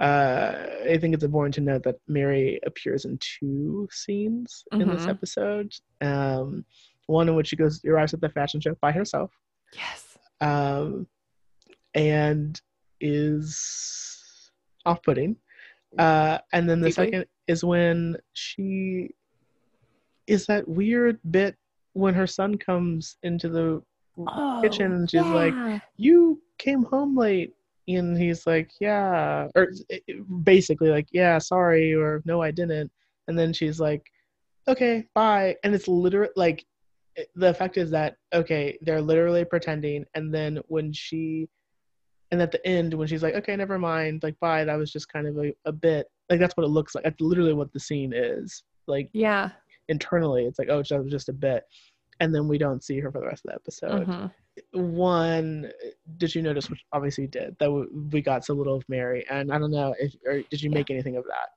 uh, 0.00 0.54
I 0.90 0.98
think 1.00 1.14
it's 1.14 1.22
important 1.22 1.54
to 1.54 1.60
note 1.60 1.84
that 1.84 2.00
Mary 2.08 2.58
appears 2.66 3.04
in 3.04 3.16
two 3.20 3.88
scenes 3.92 4.64
in 4.72 4.88
this 4.88 5.06
Mhm. 5.06 5.08
episode. 5.10 5.72
Um, 6.00 6.64
one 7.06 7.28
in 7.28 7.36
which 7.36 7.46
she 7.46 7.54
goes 7.54 7.80
arrives 7.84 8.12
at 8.12 8.20
the 8.20 8.28
fashion 8.28 8.60
show 8.60 8.74
by 8.80 8.90
herself, 8.90 9.30
yes. 9.72 10.18
um, 10.40 11.06
and 11.94 12.60
is 13.00 14.50
off-putting. 14.84 15.36
Uh, 15.96 16.38
and 16.52 16.68
then 16.68 16.80
the 16.80 16.88
Deeply. 16.88 17.04
second 17.04 17.26
is 17.46 17.62
when 17.62 18.16
she 18.32 19.10
is 20.26 20.44
that 20.46 20.66
weird 20.66 21.20
bit 21.30 21.54
when 21.98 22.14
her 22.14 22.26
son 22.26 22.56
comes 22.56 23.16
into 23.22 23.48
the 23.48 23.82
Oh, 24.26 24.60
kitchen 24.62 24.92
and 24.92 25.10
she's 25.10 25.20
like, 25.22 25.54
you 25.96 26.42
came 26.58 26.82
home 26.84 27.16
late. 27.16 27.54
And 27.86 28.18
he's 28.18 28.46
like 28.46 28.70
yeah. 28.80 29.48
Or 29.54 29.72
basically 30.42 30.90
like 30.90 31.08
yeah 31.10 31.38
sorry 31.38 31.94
or 31.94 32.22
no 32.26 32.42
i 32.42 32.50
didn't. 32.50 32.90
And 33.28 33.38
then 33.38 33.52
she's 33.52 33.80
like 33.80 34.02
okay 34.66 35.06
bye. 35.14 35.56
And 35.64 35.74
it's 35.74 35.88
literally 35.88 36.32
like 36.36 36.66
the 37.34 37.48
effect 37.48 37.78
is 37.78 37.90
that 37.92 38.16
okay 38.34 38.76
they're 38.82 39.00
literally 39.00 39.44
pretending. 39.44 40.04
And 40.14 40.34
then 40.34 40.60
when 40.66 40.92
she 40.92 41.48
and 42.30 42.42
at 42.42 42.52
the 42.52 42.66
end 42.66 42.92
when 42.92 43.08
she's 43.08 43.22
like 43.22 43.34
okay 43.36 43.56
never 43.56 43.78
mind 43.78 44.22
like 44.22 44.38
bye 44.38 44.64
that 44.64 44.76
was 44.76 44.92
just 44.92 45.10
kind 45.10 45.26
of 45.26 45.38
a, 45.38 45.54
a 45.64 45.72
bit 45.72 46.08
like 46.28 46.40
that's 46.40 46.58
what 46.58 46.64
it 46.64 46.70
looks 46.70 46.94
like. 46.94 47.04
That's 47.04 47.20
literally 47.22 47.54
what 47.54 47.72
the 47.72 47.80
scene 47.80 48.12
is. 48.14 48.64
Like 48.86 49.08
yeah. 49.14 49.52
Internally 49.88 50.44
it's 50.46 50.58
like 50.58 50.68
oh 50.70 50.82
that 50.82 51.02
was 51.02 51.10
just 51.10 51.28
a 51.28 51.32
bit 51.32 51.64
and 52.20 52.34
then 52.34 52.48
we 52.48 52.58
don't 52.58 52.82
see 52.82 52.98
her 53.00 53.10
for 53.12 53.20
the 53.20 53.26
rest 53.26 53.44
of 53.46 53.50
the 53.50 53.54
episode 53.54 54.06
Mhm. 54.08 54.30
one 54.72 55.70
did 56.16 56.34
you 56.34 56.42
notice 56.42 56.68
which 56.68 56.84
obviously 56.92 57.22
you 57.24 57.28
did 57.28 57.56
that 57.60 57.70
we 58.12 58.20
got 58.20 58.44
so 58.44 58.54
little 58.54 58.76
of 58.76 58.84
mary 58.88 59.24
and 59.30 59.52
i 59.52 59.58
don't 59.58 59.70
know 59.70 59.94
if 59.98 60.14
or 60.26 60.42
did 60.50 60.62
you 60.62 60.70
Yeah. 60.70 60.74
make 60.78 60.90
anything 60.90 61.16
of 61.16 61.24
that 61.24 61.48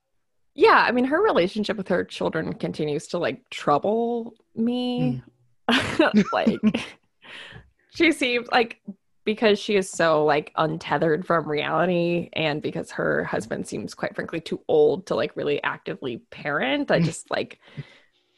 yeah, 0.53 0.83
I 0.85 0.91
mean, 0.91 1.05
her 1.05 1.21
relationship 1.23 1.77
with 1.77 1.87
her 1.87 2.03
children 2.03 2.51
continues 2.51 3.07
to 3.07 3.17
like 3.17 3.49
trouble 3.51 4.33
me. 4.53 5.21
like, 6.33 6.59
she 7.95 8.11
seems 8.11 8.49
like 8.51 8.81
because 9.23 9.59
she 9.59 9.77
is 9.77 9.89
so 9.89 10.25
like 10.25 10.51
untethered 10.57 11.25
from 11.25 11.47
reality 11.47 12.29
and 12.33 12.61
because 12.61 12.91
her 12.91 13.23
husband 13.23 13.65
seems 13.65 13.93
quite 13.93 14.13
frankly 14.13 14.41
too 14.41 14.59
old 14.67 15.05
to 15.07 15.15
like 15.15 15.37
really 15.37 15.63
actively 15.63 16.17
parent 16.31 16.91
i 16.91 16.99
just 17.11 17.31
like 17.31 17.59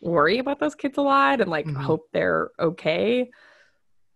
worry 0.04 0.38
about 0.40 0.60
those 0.60 0.76
kids 0.76 0.98
a 0.98 1.02
lot 1.02 1.40
and 1.42 1.50
like 1.50 1.66
Mhm. 1.66 1.82
hope 1.82 2.10
they're 2.12 2.50
okay 2.60 3.30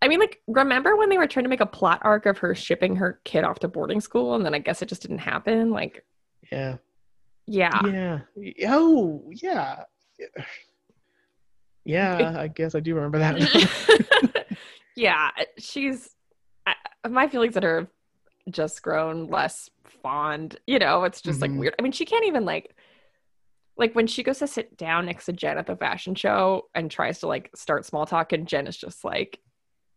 i 0.02 0.08
mean 0.08 0.20
like 0.20 0.42
remember 0.48 0.96
when 0.98 1.10
they 1.10 1.18
were 1.18 1.28
trying 1.28 1.46
to 1.46 1.50
make 1.50 1.62
a 1.62 1.66
plot 1.66 2.02
arc 2.04 2.26
of 2.26 2.38
her 2.40 2.54
shipping 2.54 2.98
her 2.98 3.20
kid 3.24 3.44
off 3.46 3.60
to 3.60 3.68
boarding 3.70 4.02
school 4.02 4.36
and 4.36 4.46
then 4.46 4.54
i 4.54 4.60
guess 4.60 4.82
it 4.82 4.90
just 4.90 5.02
didn't 5.02 5.20
happen 5.20 5.72
like 5.72 6.06
Yeah. 6.52 6.78
yeah 7.48 7.82
Yeah. 7.86 8.20
Oh, 8.70 9.32
yeah. 9.34 9.84
Yeah, 11.86 12.34
I 12.38 12.48
guess 12.50 12.76
I 12.76 12.82
do 12.82 12.96
remember 12.96 13.20
that. 13.20 13.38
yeah, 14.98 15.30
she's. 15.58 16.14
I, 16.66 16.74
my 17.08 17.30
feelings 17.30 17.54
that 17.54 17.64
her 17.64 17.78
have 17.80 17.88
just 18.50 18.82
grown 18.82 19.28
less 19.28 19.70
fond. 20.04 20.58
You 20.68 20.80
know, 20.80 21.06
it's 21.06 21.22
just 21.22 21.40
Mhm. 21.40 21.42
like 21.44 21.52
weird. 21.52 21.76
I 21.80 21.82
mean, 21.82 21.94
she 21.94 22.04
can't 22.04 22.26
even 22.26 22.44
like, 22.44 22.76
like 23.78 23.94
when 23.94 24.08
she 24.08 24.24
goes 24.24 24.40
to 24.40 24.48
sit 24.48 24.78
down 24.78 25.06
next 25.06 25.26
to 25.26 25.34
Jen 25.34 25.58
at 25.58 25.68
the 25.68 25.76
fashion 25.76 26.16
show 26.16 26.68
and 26.76 26.90
tries 26.90 27.20
to 27.20 27.28
like 27.28 27.50
start 27.56 27.86
small 27.86 28.06
talk, 28.06 28.34
and 28.34 28.48
Jen 28.48 28.68
is 28.68 28.78
just 28.78 29.04
like, 29.04 29.40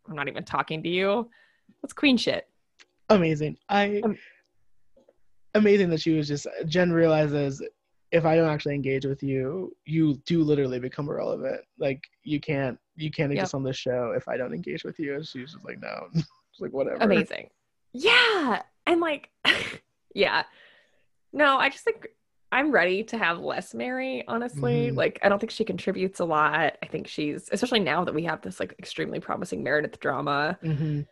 "I'm 0.08 0.14
not 0.14 0.28
even 0.28 0.44
talking 0.44 0.82
to 0.82 0.88
you." 0.88 1.30
That's 1.82 1.92
queen 1.92 2.16
shit. 2.16 2.48
amazing. 3.08 3.56
I 3.68 4.00
Um, 4.04 4.18
amazing 5.54 5.90
that 5.90 6.00
she 6.00 6.12
was 6.12 6.28
just 6.28 6.46
Jen 6.66 6.92
realizes 6.92 7.62
if 8.12 8.24
I 8.24 8.34
don't 8.34 8.48
actually 8.48 8.74
engage 8.74 9.04
with 9.04 9.22
you, 9.22 9.74
you 9.84 10.14
do 10.26 10.42
literally 10.42 10.80
become 10.80 11.08
irrelevant. 11.08 11.62
Like 11.78 12.02
you 12.22 12.40
can't 12.40 12.78
you 12.96 13.10
can't 13.10 13.32
exist 13.32 13.54
on 13.54 13.62
this 13.62 13.76
show 13.76 14.12
if 14.16 14.28
I 14.28 14.36
don't 14.36 14.52
engage 14.52 14.84
with 14.84 14.98
you. 14.98 15.14
And 15.14 15.26
she's 15.26 15.52
just 15.52 15.64
like, 15.64 15.80
no. 15.80 16.08
She's 16.14 16.60
like 16.60 16.72
whatever. 16.72 16.96
Amazing. 17.00 17.48
Yeah, 17.92 18.62
and 18.86 19.00
like, 19.00 19.30
yeah. 20.14 20.42
No, 21.32 21.58
I 21.58 21.68
just 21.68 21.84
think 21.84 22.08
I'm 22.52 22.72
ready 22.72 23.04
to 23.04 23.18
have 23.18 23.38
less 23.38 23.74
Mary, 23.74 24.24
honestly. 24.26 24.90
Mhm. 24.90 24.96
Like, 24.96 25.18
I 25.22 25.28
don't 25.28 25.38
think 25.38 25.52
she 25.52 25.64
contributes 25.64 26.18
a 26.20 26.24
lot. 26.24 26.76
I 26.82 26.86
think 26.86 27.06
she's, 27.06 27.48
especially 27.52 27.80
now 27.80 28.04
that 28.04 28.14
we 28.14 28.24
have 28.24 28.42
this 28.42 28.58
like 28.58 28.74
extremely 28.78 29.20
promising 29.20 29.62
Meredith 29.62 30.00
drama, 30.00 30.58
hmm 30.62 31.02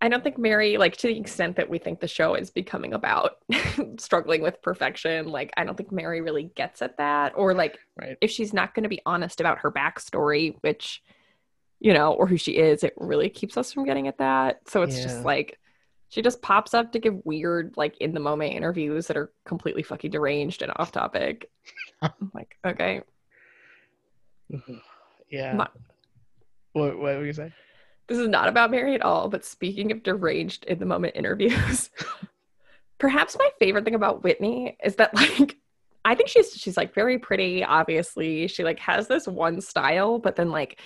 I 0.00 0.08
don't 0.08 0.22
think 0.22 0.38
Mary, 0.38 0.76
like, 0.76 0.96
to 0.98 1.08
the 1.08 1.18
extent 1.18 1.56
that 1.56 1.68
we 1.68 1.78
think 1.78 1.98
the 1.98 2.06
show 2.06 2.34
is 2.36 2.50
becoming 2.50 2.94
about 2.94 3.38
struggling 3.98 4.42
with 4.42 4.62
perfection, 4.62 5.26
like, 5.26 5.52
I 5.56 5.64
don't 5.64 5.76
think 5.76 5.90
Mary 5.90 6.20
really 6.20 6.52
gets 6.54 6.82
at 6.82 6.98
that. 6.98 7.32
Or, 7.34 7.52
like, 7.52 7.80
Right. 7.96 8.16
if 8.20 8.30
she's 8.30 8.52
not 8.52 8.76
going 8.76 8.84
to 8.84 8.88
be 8.88 9.02
honest 9.04 9.40
about 9.40 9.58
her 9.58 9.72
backstory, 9.72 10.54
which, 10.60 11.02
you 11.80 11.92
know, 11.92 12.12
or 12.12 12.28
who 12.28 12.36
she 12.36 12.58
is, 12.58 12.84
it 12.84 12.94
really 12.96 13.28
keeps 13.28 13.56
us 13.56 13.72
from 13.72 13.84
getting 13.84 14.06
at 14.06 14.18
that. 14.18 14.60
So 14.68 14.82
it's 14.82 14.98
Yeah. 14.98 15.02
just 15.02 15.24
like, 15.24 15.58
she 16.08 16.22
just 16.22 16.42
pops 16.42 16.74
up 16.74 16.92
to 16.92 16.98
give 16.98 17.24
weird, 17.24 17.74
like, 17.76 17.96
in 17.98 18.12
the 18.14 18.20
moment 18.20 18.54
interviews 18.54 19.06
that 19.06 19.16
are 19.16 19.32
completely 19.44 19.82
fucking 19.82 20.10
deranged 20.10 20.62
and 20.62 20.72
off 20.76 20.92
topic. 20.92 21.50
I'm 22.02 22.30
like, 22.34 22.56
okay. 22.64 23.02
Yeah. 25.30 25.54
What 26.72 26.98
what 26.98 26.98
were 26.98 27.26
you 27.26 27.34
say? 27.34 27.52
this 28.08 28.18
is 28.18 28.28
not 28.28 28.48
about 28.48 28.70
Mary 28.70 28.94
at 28.94 29.02
all, 29.02 29.28
but 29.28 29.44
speaking 29.44 29.92
of 29.92 30.02
deranged 30.02 30.64
in 30.64 30.78
the 30.78 30.86
moment 30.86 31.14
interviews, 31.14 31.90
perhaps 32.98 33.36
my 33.38 33.50
favorite 33.58 33.84
thing 33.84 33.94
about 33.94 34.24
Whitney 34.24 34.76
is 34.82 34.96
that 34.96 35.14
like 35.14 35.56
I 36.04 36.14
think 36.14 36.30
she's 36.30 36.52
she's 36.54 36.76
like 36.76 36.94
very 36.94 37.18
pretty, 37.18 37.62
obviously. 37.62 38.48
She 38.48 38.64
like 38.64 38.78
has 38.80 39.08
this 39.08 39.28
one 39.28 39.60
style, 39.60 40.18
but 40.18 40.36
then 40.36 40.50
like 40.50 40.80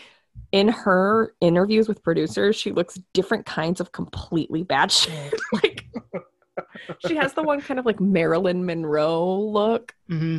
in 0.52 0.68
her 0.68 1.34
interviews 1.40 1.88
with 1.88 2.02
producers, 2.02 2.56
she 2.56 2.72
looks 2.72 2.98
different 3.14 3.46
kinds 3.46 3.80
of 3.80 3.92
completely 3.92 4.62
bad 4.62 4.92
shit. 4.92 5.34
like 5.52 5.86
she 7.06 7.16
has 7.16 7.32
the 7.32 7.42
one 7.42 7.60
kind 7.62 7.80
of 7.80 7.86
like 7.86 8.00
Marilyn 8.00 8.64
Monroe 8.66 9.40
look, 9.40 9.94
hmm 10.08 10.38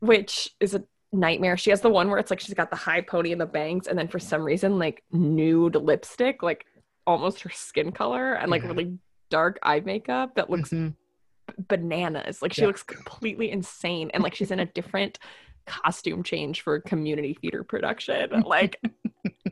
which 0.00 0.50
is 0.60 0.74
a 0.74 0.82
nightmare. 1.12 1.56
She 1.56 1.70
has 1.70 1.80
the 1.80 1.88
one 1.90 2.08
where 2.08 2.18
it's 2.18 2.30
like 2.30 2.40
she's 2.40 2.54
got 2.54 2.70
the 2.70 2.76
high 2.76 3.00
pony 3.00 3.32
and 3.32 3.40
the 3.40 3.46
bangs, 3.46 3.86
and 3.86 3.98
then 3.98 4.08
for 4.08 4.18
some 4.18 4.42
reason, 4.42 4.78
like 4.78 5.02
nude 5.12 5.76
lipstick, 5.76 6.42
like 6.42 6.66
almost 7.06 7.40
her 7.42 7.50
skin 7.50 7.92
color, 7.92 8.34
and 8.34 8.50
like 8.50 8.62
Yeah. 8.62 8.68
really 8.68 8.98
dark 9.30 9.58
eye 9.62 9.80
makeup 9.80 10.34
that 10.36 10.50
looks 10.50 10.70
hmm 10.70 10.88
b- 10.88 11.54
bananas. 11.68 12.42
Like 12.42 12.52
she 12.52 12.62
Yeah. 12.62 12.68
looks 12.68 12.82
completely 12.82 13.50
insane, 13.50 14.10
and 14.14 14.22
like 14.22 14.34
she's 14.34 14.50
in 14.50 14.60
a 14.60 14.66
different 14.66 15.18
costume 15.66 16.22
change 16.24 16.60
for 16.62 16.74
a 16.76 16.82
community 16.82 17.34
theater 17.40 17.62
production, 17.64 18.30
like 18.46 18.80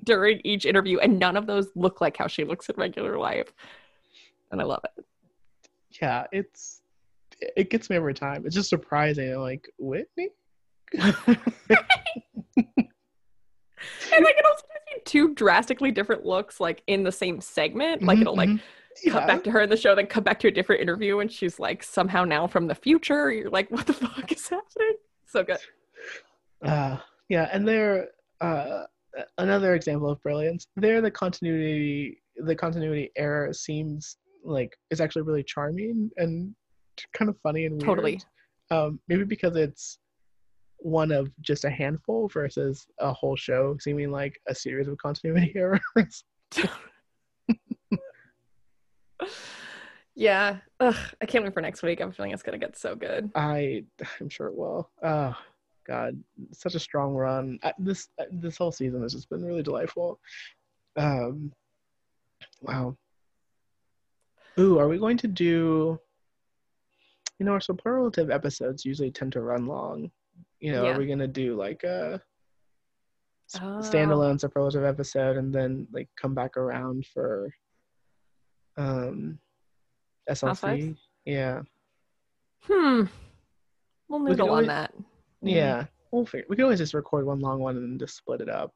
during 0.04 0.40
each 0.44 0.66
interview, 0.66 0.98
and 0.98 1.18
none 1.18 1.36
of 1.36 1.46
those 1.46 1.68
look 1.74 2.00
like 2.00 2.16
how 2.16 2.26
she 2.26 2.44
looks 2.44 2.68
in 2.68 2.76
regular 2.76 3.18
life. 3.18 3.52
And 4.50 4.60
I 4.60 4.64
love 4.64 4.82
it. 4.84 5.04
Yeah, 6.00 6.26
it's 6.32 6.82
it 7.56 7.70
gets 7.70 7.88
me 7.90 7.96
every 7.96 8.14
time. 8.14 8.44
It's 8.46 8.54
just 8.54 8.68
surprising. 8.68 9.32
I'm 9.32 9.40
like, 9.40 9.68
Whitney? 9.78 10.30
And 14.12 14.24
like 14.24 14.36
it 14.36 14.44
also 14.44 14.64
gives 14.92 15.02
two 15.10 15.34
drastically 15.34 15.90
different 15.90 16.24
looks, 16.24 16.60
like 16.60 16.82
in 16.86 17.02
the 17.02 17.12
same 17.12 17.40
segment. 17.40 18.02
Like 18.02 18.18
Mhm, 18.18 18.22
it'll 18.22 18.36
like 18.36 18.50
mhm. 18.50 18.60
cut 19.08 19.26
back 19.26 19.44
to 19.44 19.50
her 19.50 19.60
in 19.60 19.70
the 19.70 19.76
show, 19.76 19.94
then 19.94 20.06
cut 20.06 20.24
back 20.24 20.38
to 20.40 20.48
a 20.48 20.50
different 20.50 20.82
interview, 20.82 21.20
and 21.20 21.30
she's 21.32 21.58
like 21.58 21.82
somehow 21.82 22.24
now 22.24 22.46
from 22.46 22.66
the 22.66 22.74
future. 22.74 23.32
You're 23.32 23.50
like, 23.50 23.70
what 23.70 23.86
the 23.86 23.92
fuck 23.94 24.30
is 24.32 24.48
happening? 24.48 24.96
So 25.26 25.44
good. 25.44 25.58
Uh, 26.62 26.98
yeah, 27.28 27.48
and 27.52 27.66
they're 27.66 28.08
uh, 28.40 28.84
another 29.38 29.74
example 29.74 30.10
of 30.10 30.22
brilliance. 30.22 30.66
There, 30.76 31.00
the 31.00 31.10
continuity, 31.10 32.22
the 32.36 32.54
continuity 32.54 33.10
error 33.16 33.52
seems 33.52 34.16
like 34.44 34.72
is 34.90 35.00
actually 35.00 35.22
really 35.22 35.42
charming 35.42 36.10
and 36.16 36.54
kind 37.12 37.28
of 37.28 37.36
funny 37.42 37.66
and 37.66 37.74
weird. 37.74 37.86
Totally. 37.86 38.20
Um, 38.70 39.00
maybe 39.08 39.24
because 39.24 39.56
it's 39.56 39.98
one 40.78 41.12
of 41.12 41.30
just 41.40 41.64
a 41.64 41.70
handful 41.70 42.28
versus 42.28 42.86
a 43.00 43.12
whole 43.12 43.36
show 43.36 43.76
seeming 43.80 44.10
like 44.10 44.40
a 44.48 44.54
series 44.54 44.88
of 44.88 44.96
continuity 44.98 45.52
errors. 45.56 46.24
Yeah. 50.20 50.58
Ugh, 50.80 50.96
I 51.22 51.24
can't 51.24 51.44
wait 51.44 51.54
for 51.54 51.62
next 51.62 51.82
week. 51.82 52.00
I'm 52.00 52.12
feeling 52.12 52.32
it's 52.32 52.42
gonna 52.42 52.58
get 52.58 52.76
so 52.76 52.94
good. 52.94 53.30
I, 53.34 53.84
I'm 54.20 54.28
sure 54.28 54.48
it 54.48 54.54
will. 54.54 54.90
Oh, 55.02 55.34
God, 55.90 56.22
such 56.52 56.76
a 56.76 56.78
strong 56.88 57.14
run. 57.14 57.58
Uh, 57.64 57.72
This 57.78 58.08
uh, 58.20 58.24
this 58.30 58.56
whole 58.56 58.70
season 58.70 59.02
has 59.02 59.12
just 59.12 59.28
been 59.28 59.44
really 59.44 59.62
delightful. 59.64 60.20
Um, 60.96 61.52
wow. 62.62 62.96
Ooh, 64.58 64.78
are 64.78 64.88
we 64.88 64.98
going 64.98 65.16
to 65.18 65.26
do? 65.28 65.98
You 67.38 67.46
know, 67.46 67.52
our 67.52 67.60
superlative 67.60 68.30
episodes 68.30 68.84
usually 68.84 69.10
tend 69.10 69.32
to 69.32 69.40
run 69.40 69.66
long. 69.66 70.10
You 70.60 70.72
know, 70.72 70.84
Yeah. 70.84 70.94
are 70.94 70.98
we 70.98 71.06
gonna 71.06 71.26
do 71.26 71.56
like 71.56 71.82
a 71.84 72.20
Oh. 73.56 73.80
standalone 73.82 74.38
superlative 74.40 74.84
episode 74.84 75.36
and 75.36 75.52
then 75.52 75.88
like 75.90 76.08
come 76.20 76.34
back 76.34 76.56
around 76.56 77.04
for 77.12 77.52
um 78.76 79.40
SLC? 80.28 80.96
Yeah. 81.24 81.62
Hmm. 82.62 83.04
We'll 84.08 84.20
We 84.20 84.30
noodle 84.30 84.46
on 84.50 84.50
always- 84.50 84.66
that. 84.68 84.94
Yeah, 85.42 85.78
um, 85.78 85.88
we'll 86.10 86.26
figure. 86.26 86.46
We 86.48 86.56
can 86.56 86.64
always 86.64 86.78
just 86.78 86.94
record 86.94 87.26
one 87.26 87.40
long 87.40 87.60
one 87.60 87.76
and 87.76 87.92
then 87.92 87.98
just 87.98 88.16
split 88.16 88.40
it 88.40 88.48
up. 88.48 88.72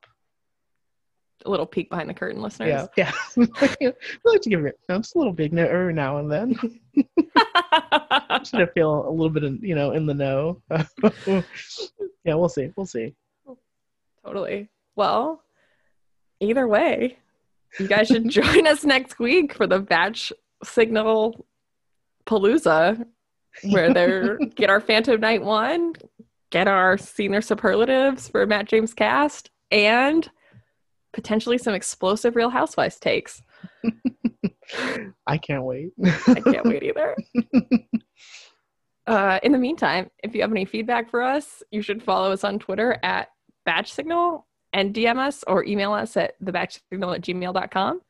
A 1.45 1.51
little 1.51 1.67
peek 1.67 1.91
behind 1.91 2.09
the 2.09 2.15
curtain, 2.15 2.41
listeners. 2.41 2.69
Yeah, 2.69 2.87
yeah. 2.97 3.13
we 3.37 3.47
like 4.25 4.41
to 4.43 4.51
give 4.51 4.65
it 4.65 4.79
you 4.89 4.95
know, 4.95 4.99
just 4.99 5.15
a 5.15 5.19
little 5.19 5.33
big 5.33 5.53
note 5.53 5.69
every 5.69 5.93
now 5.93 6.19
and 6.19 6.31
then, 6.31 6.55
just 8.39 8.53
to 8.55 8.67
feel 8.69 9.07
a 9.09 9.11
little 9.11 9.31
bit, 9.31 9.45
in, 9.45 9.59
you 9.63 9.75
know, 9.75 9.93
in 9.93 10.07
the 10.07 10.15
know. 10.15 10.63
yeah, 11.27 12.35
we'll 12.35 12.49
see. 12.49 12.71
We'll 12.77 12.87
see. 12.87 13.15
totally. 14.25 14.71
Well, 14.97 15.43
either 16.41 16.67
way, 16.67 17.19
you 17.79 17.89
guys 17.89 18.07
should 18.09 18.29
join 18.29 18.67
us 18.67 18.85
next 18.85 19.19
week 19.19 19.55
for 19.55 19.67
the 19.67 19.81
batch 19.81 20.33
signal 20.63 21.45
palooza 22.27 23.05
where 23.63 23.93
they're 23.93 24.39
get 24.39 24.71
our 24.71 24.81
Phantom 24.81 25.21
Night 25.21 25.43
one, 25.43 25.95
get 26.55 26.69
our 26.69 26.97
senior 26.97 27.43
superlatives 27.43 28.29
for 28.29 28.47
Matt 28.47 28.67
James 28.67 28.95
cast, 28.95 29.51
and 29.73 30.31
potentially 31.13 31.59
some 31.59 31.75
explosive 31.75 32.37
Real 32.37 32.49
Housewives 32.49 33.01
takes. 33.01 33.43
I 35.27 35.37
can't 35.37 35.65
wait. 35.65 35.91
I 36.29 36.41
can't 36.41 36.65
wait 36.65 36.83
either. 36.85 37.17
Uh, 39.07 39.39
in 39.43 39.53
the 39.53 39.59
meantime, 39.59 40.09
if 40.23 40.35
you 40.35 40.41
have 40.41 40.51
any 40.51 40.65
feedback 40.65 41.11
for 41.11 41.21
us, 41.21 41.63
you 41.71 41.83
should 41.83 42.03
follow 42.03 42.33
us 42.33 42.43
on 42.43 42.59
Twitter 42.59 42.99
at 43.03 43.29
Batch 43.67 43.93
Signal 43.93 44.47
and 44.73 44.95
DM 44.95 45.19
us 45.19 45.45
or 45.47 45.63
email 45.63 45.93
us 45.93 46.17
at 46.17 46.43
thebatchsignal 46.43 47.15
at 47.15 47.21
gmail.com. 47.21 48.01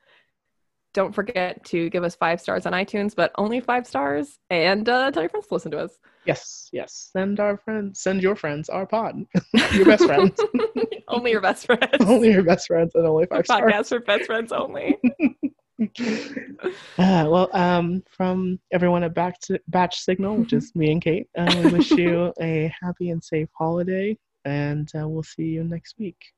don't 0.95 1.13
forget 1.13 1.63
to 1.67 1.91
give 1.91 2.05
us 2.05 2.15
five 2.15 2.41
stars 2.41 2.65
on 2.65 2.73
iTunes, 2.73 3.15
but 3.15 3.33
only 3.37 3.61
five 3.61 3.87
stars, 3.87 4.39
and 4.49 4.89
uh, 4.89 5.11
tell 5.11 5.23
your 5.25 5.29
friends 5.29 5.49
to 5.49 5.55
listen 5.55 5.71
to 5.73 5.79
us. 5.79 5.99
Yes, 6.25 6.71
yes. 6.73 7.11
Send 7.13 7.39
our 7.41 7.59
friends, 7.59 8.01
send 8.01 8.23
your 8.23 8.37
friends 8.37 8.71
our 8.71 8.87
pod, 8.87 9.27
your 9.73 9.85
best 9.85 10.05
friends, 10.05 10.41
only 11.09 11.33
your 11.33 11.43
best 11.43 11.67
friends. 11.67 11.89
only 12.01 12.33
your 12.33 12.45
best 12.45 12.67
friends, 12.69 12.93
and 12.95 13.07
only 13.07 13.27
five 13.27 13.45
stars. 13.45 13.71
Podcast 13.71 13.89
for 13.89 14.01
best 14.01 14.25
friends 14.25 14.53
only. 14.53 14.97
Uh, 16.97 17.27
well, 17.29 17.51
um, 17.53 18.03
from 18.09 18.59
everyone 18.73 19.03
at 19.03 19.13
Batch, 19.13 19.51
Batch 19.69 19.99
Signal, 19.99 20.37
which 20.37 20.53
is 20.53 20.73
me 20.75 20.93
and 20.93 21.03
Kate, 21.03 21.27
uh, 21.37 21.53
we 21.63 21.73
wish 21.73 21.91
you 21.91 22.33
a 22.41 22.73
happy 22.81 23.11
and 23.11 23.23
safe 23.23 23.49
holiday, 23.53 24.17
and 24.45 24.89
uh, 24.99 25.07
we'll 25.09 25.25
see 25.25 25.43
you 25.43 25.65
next 25.65 25.97
week. 25.99 26.33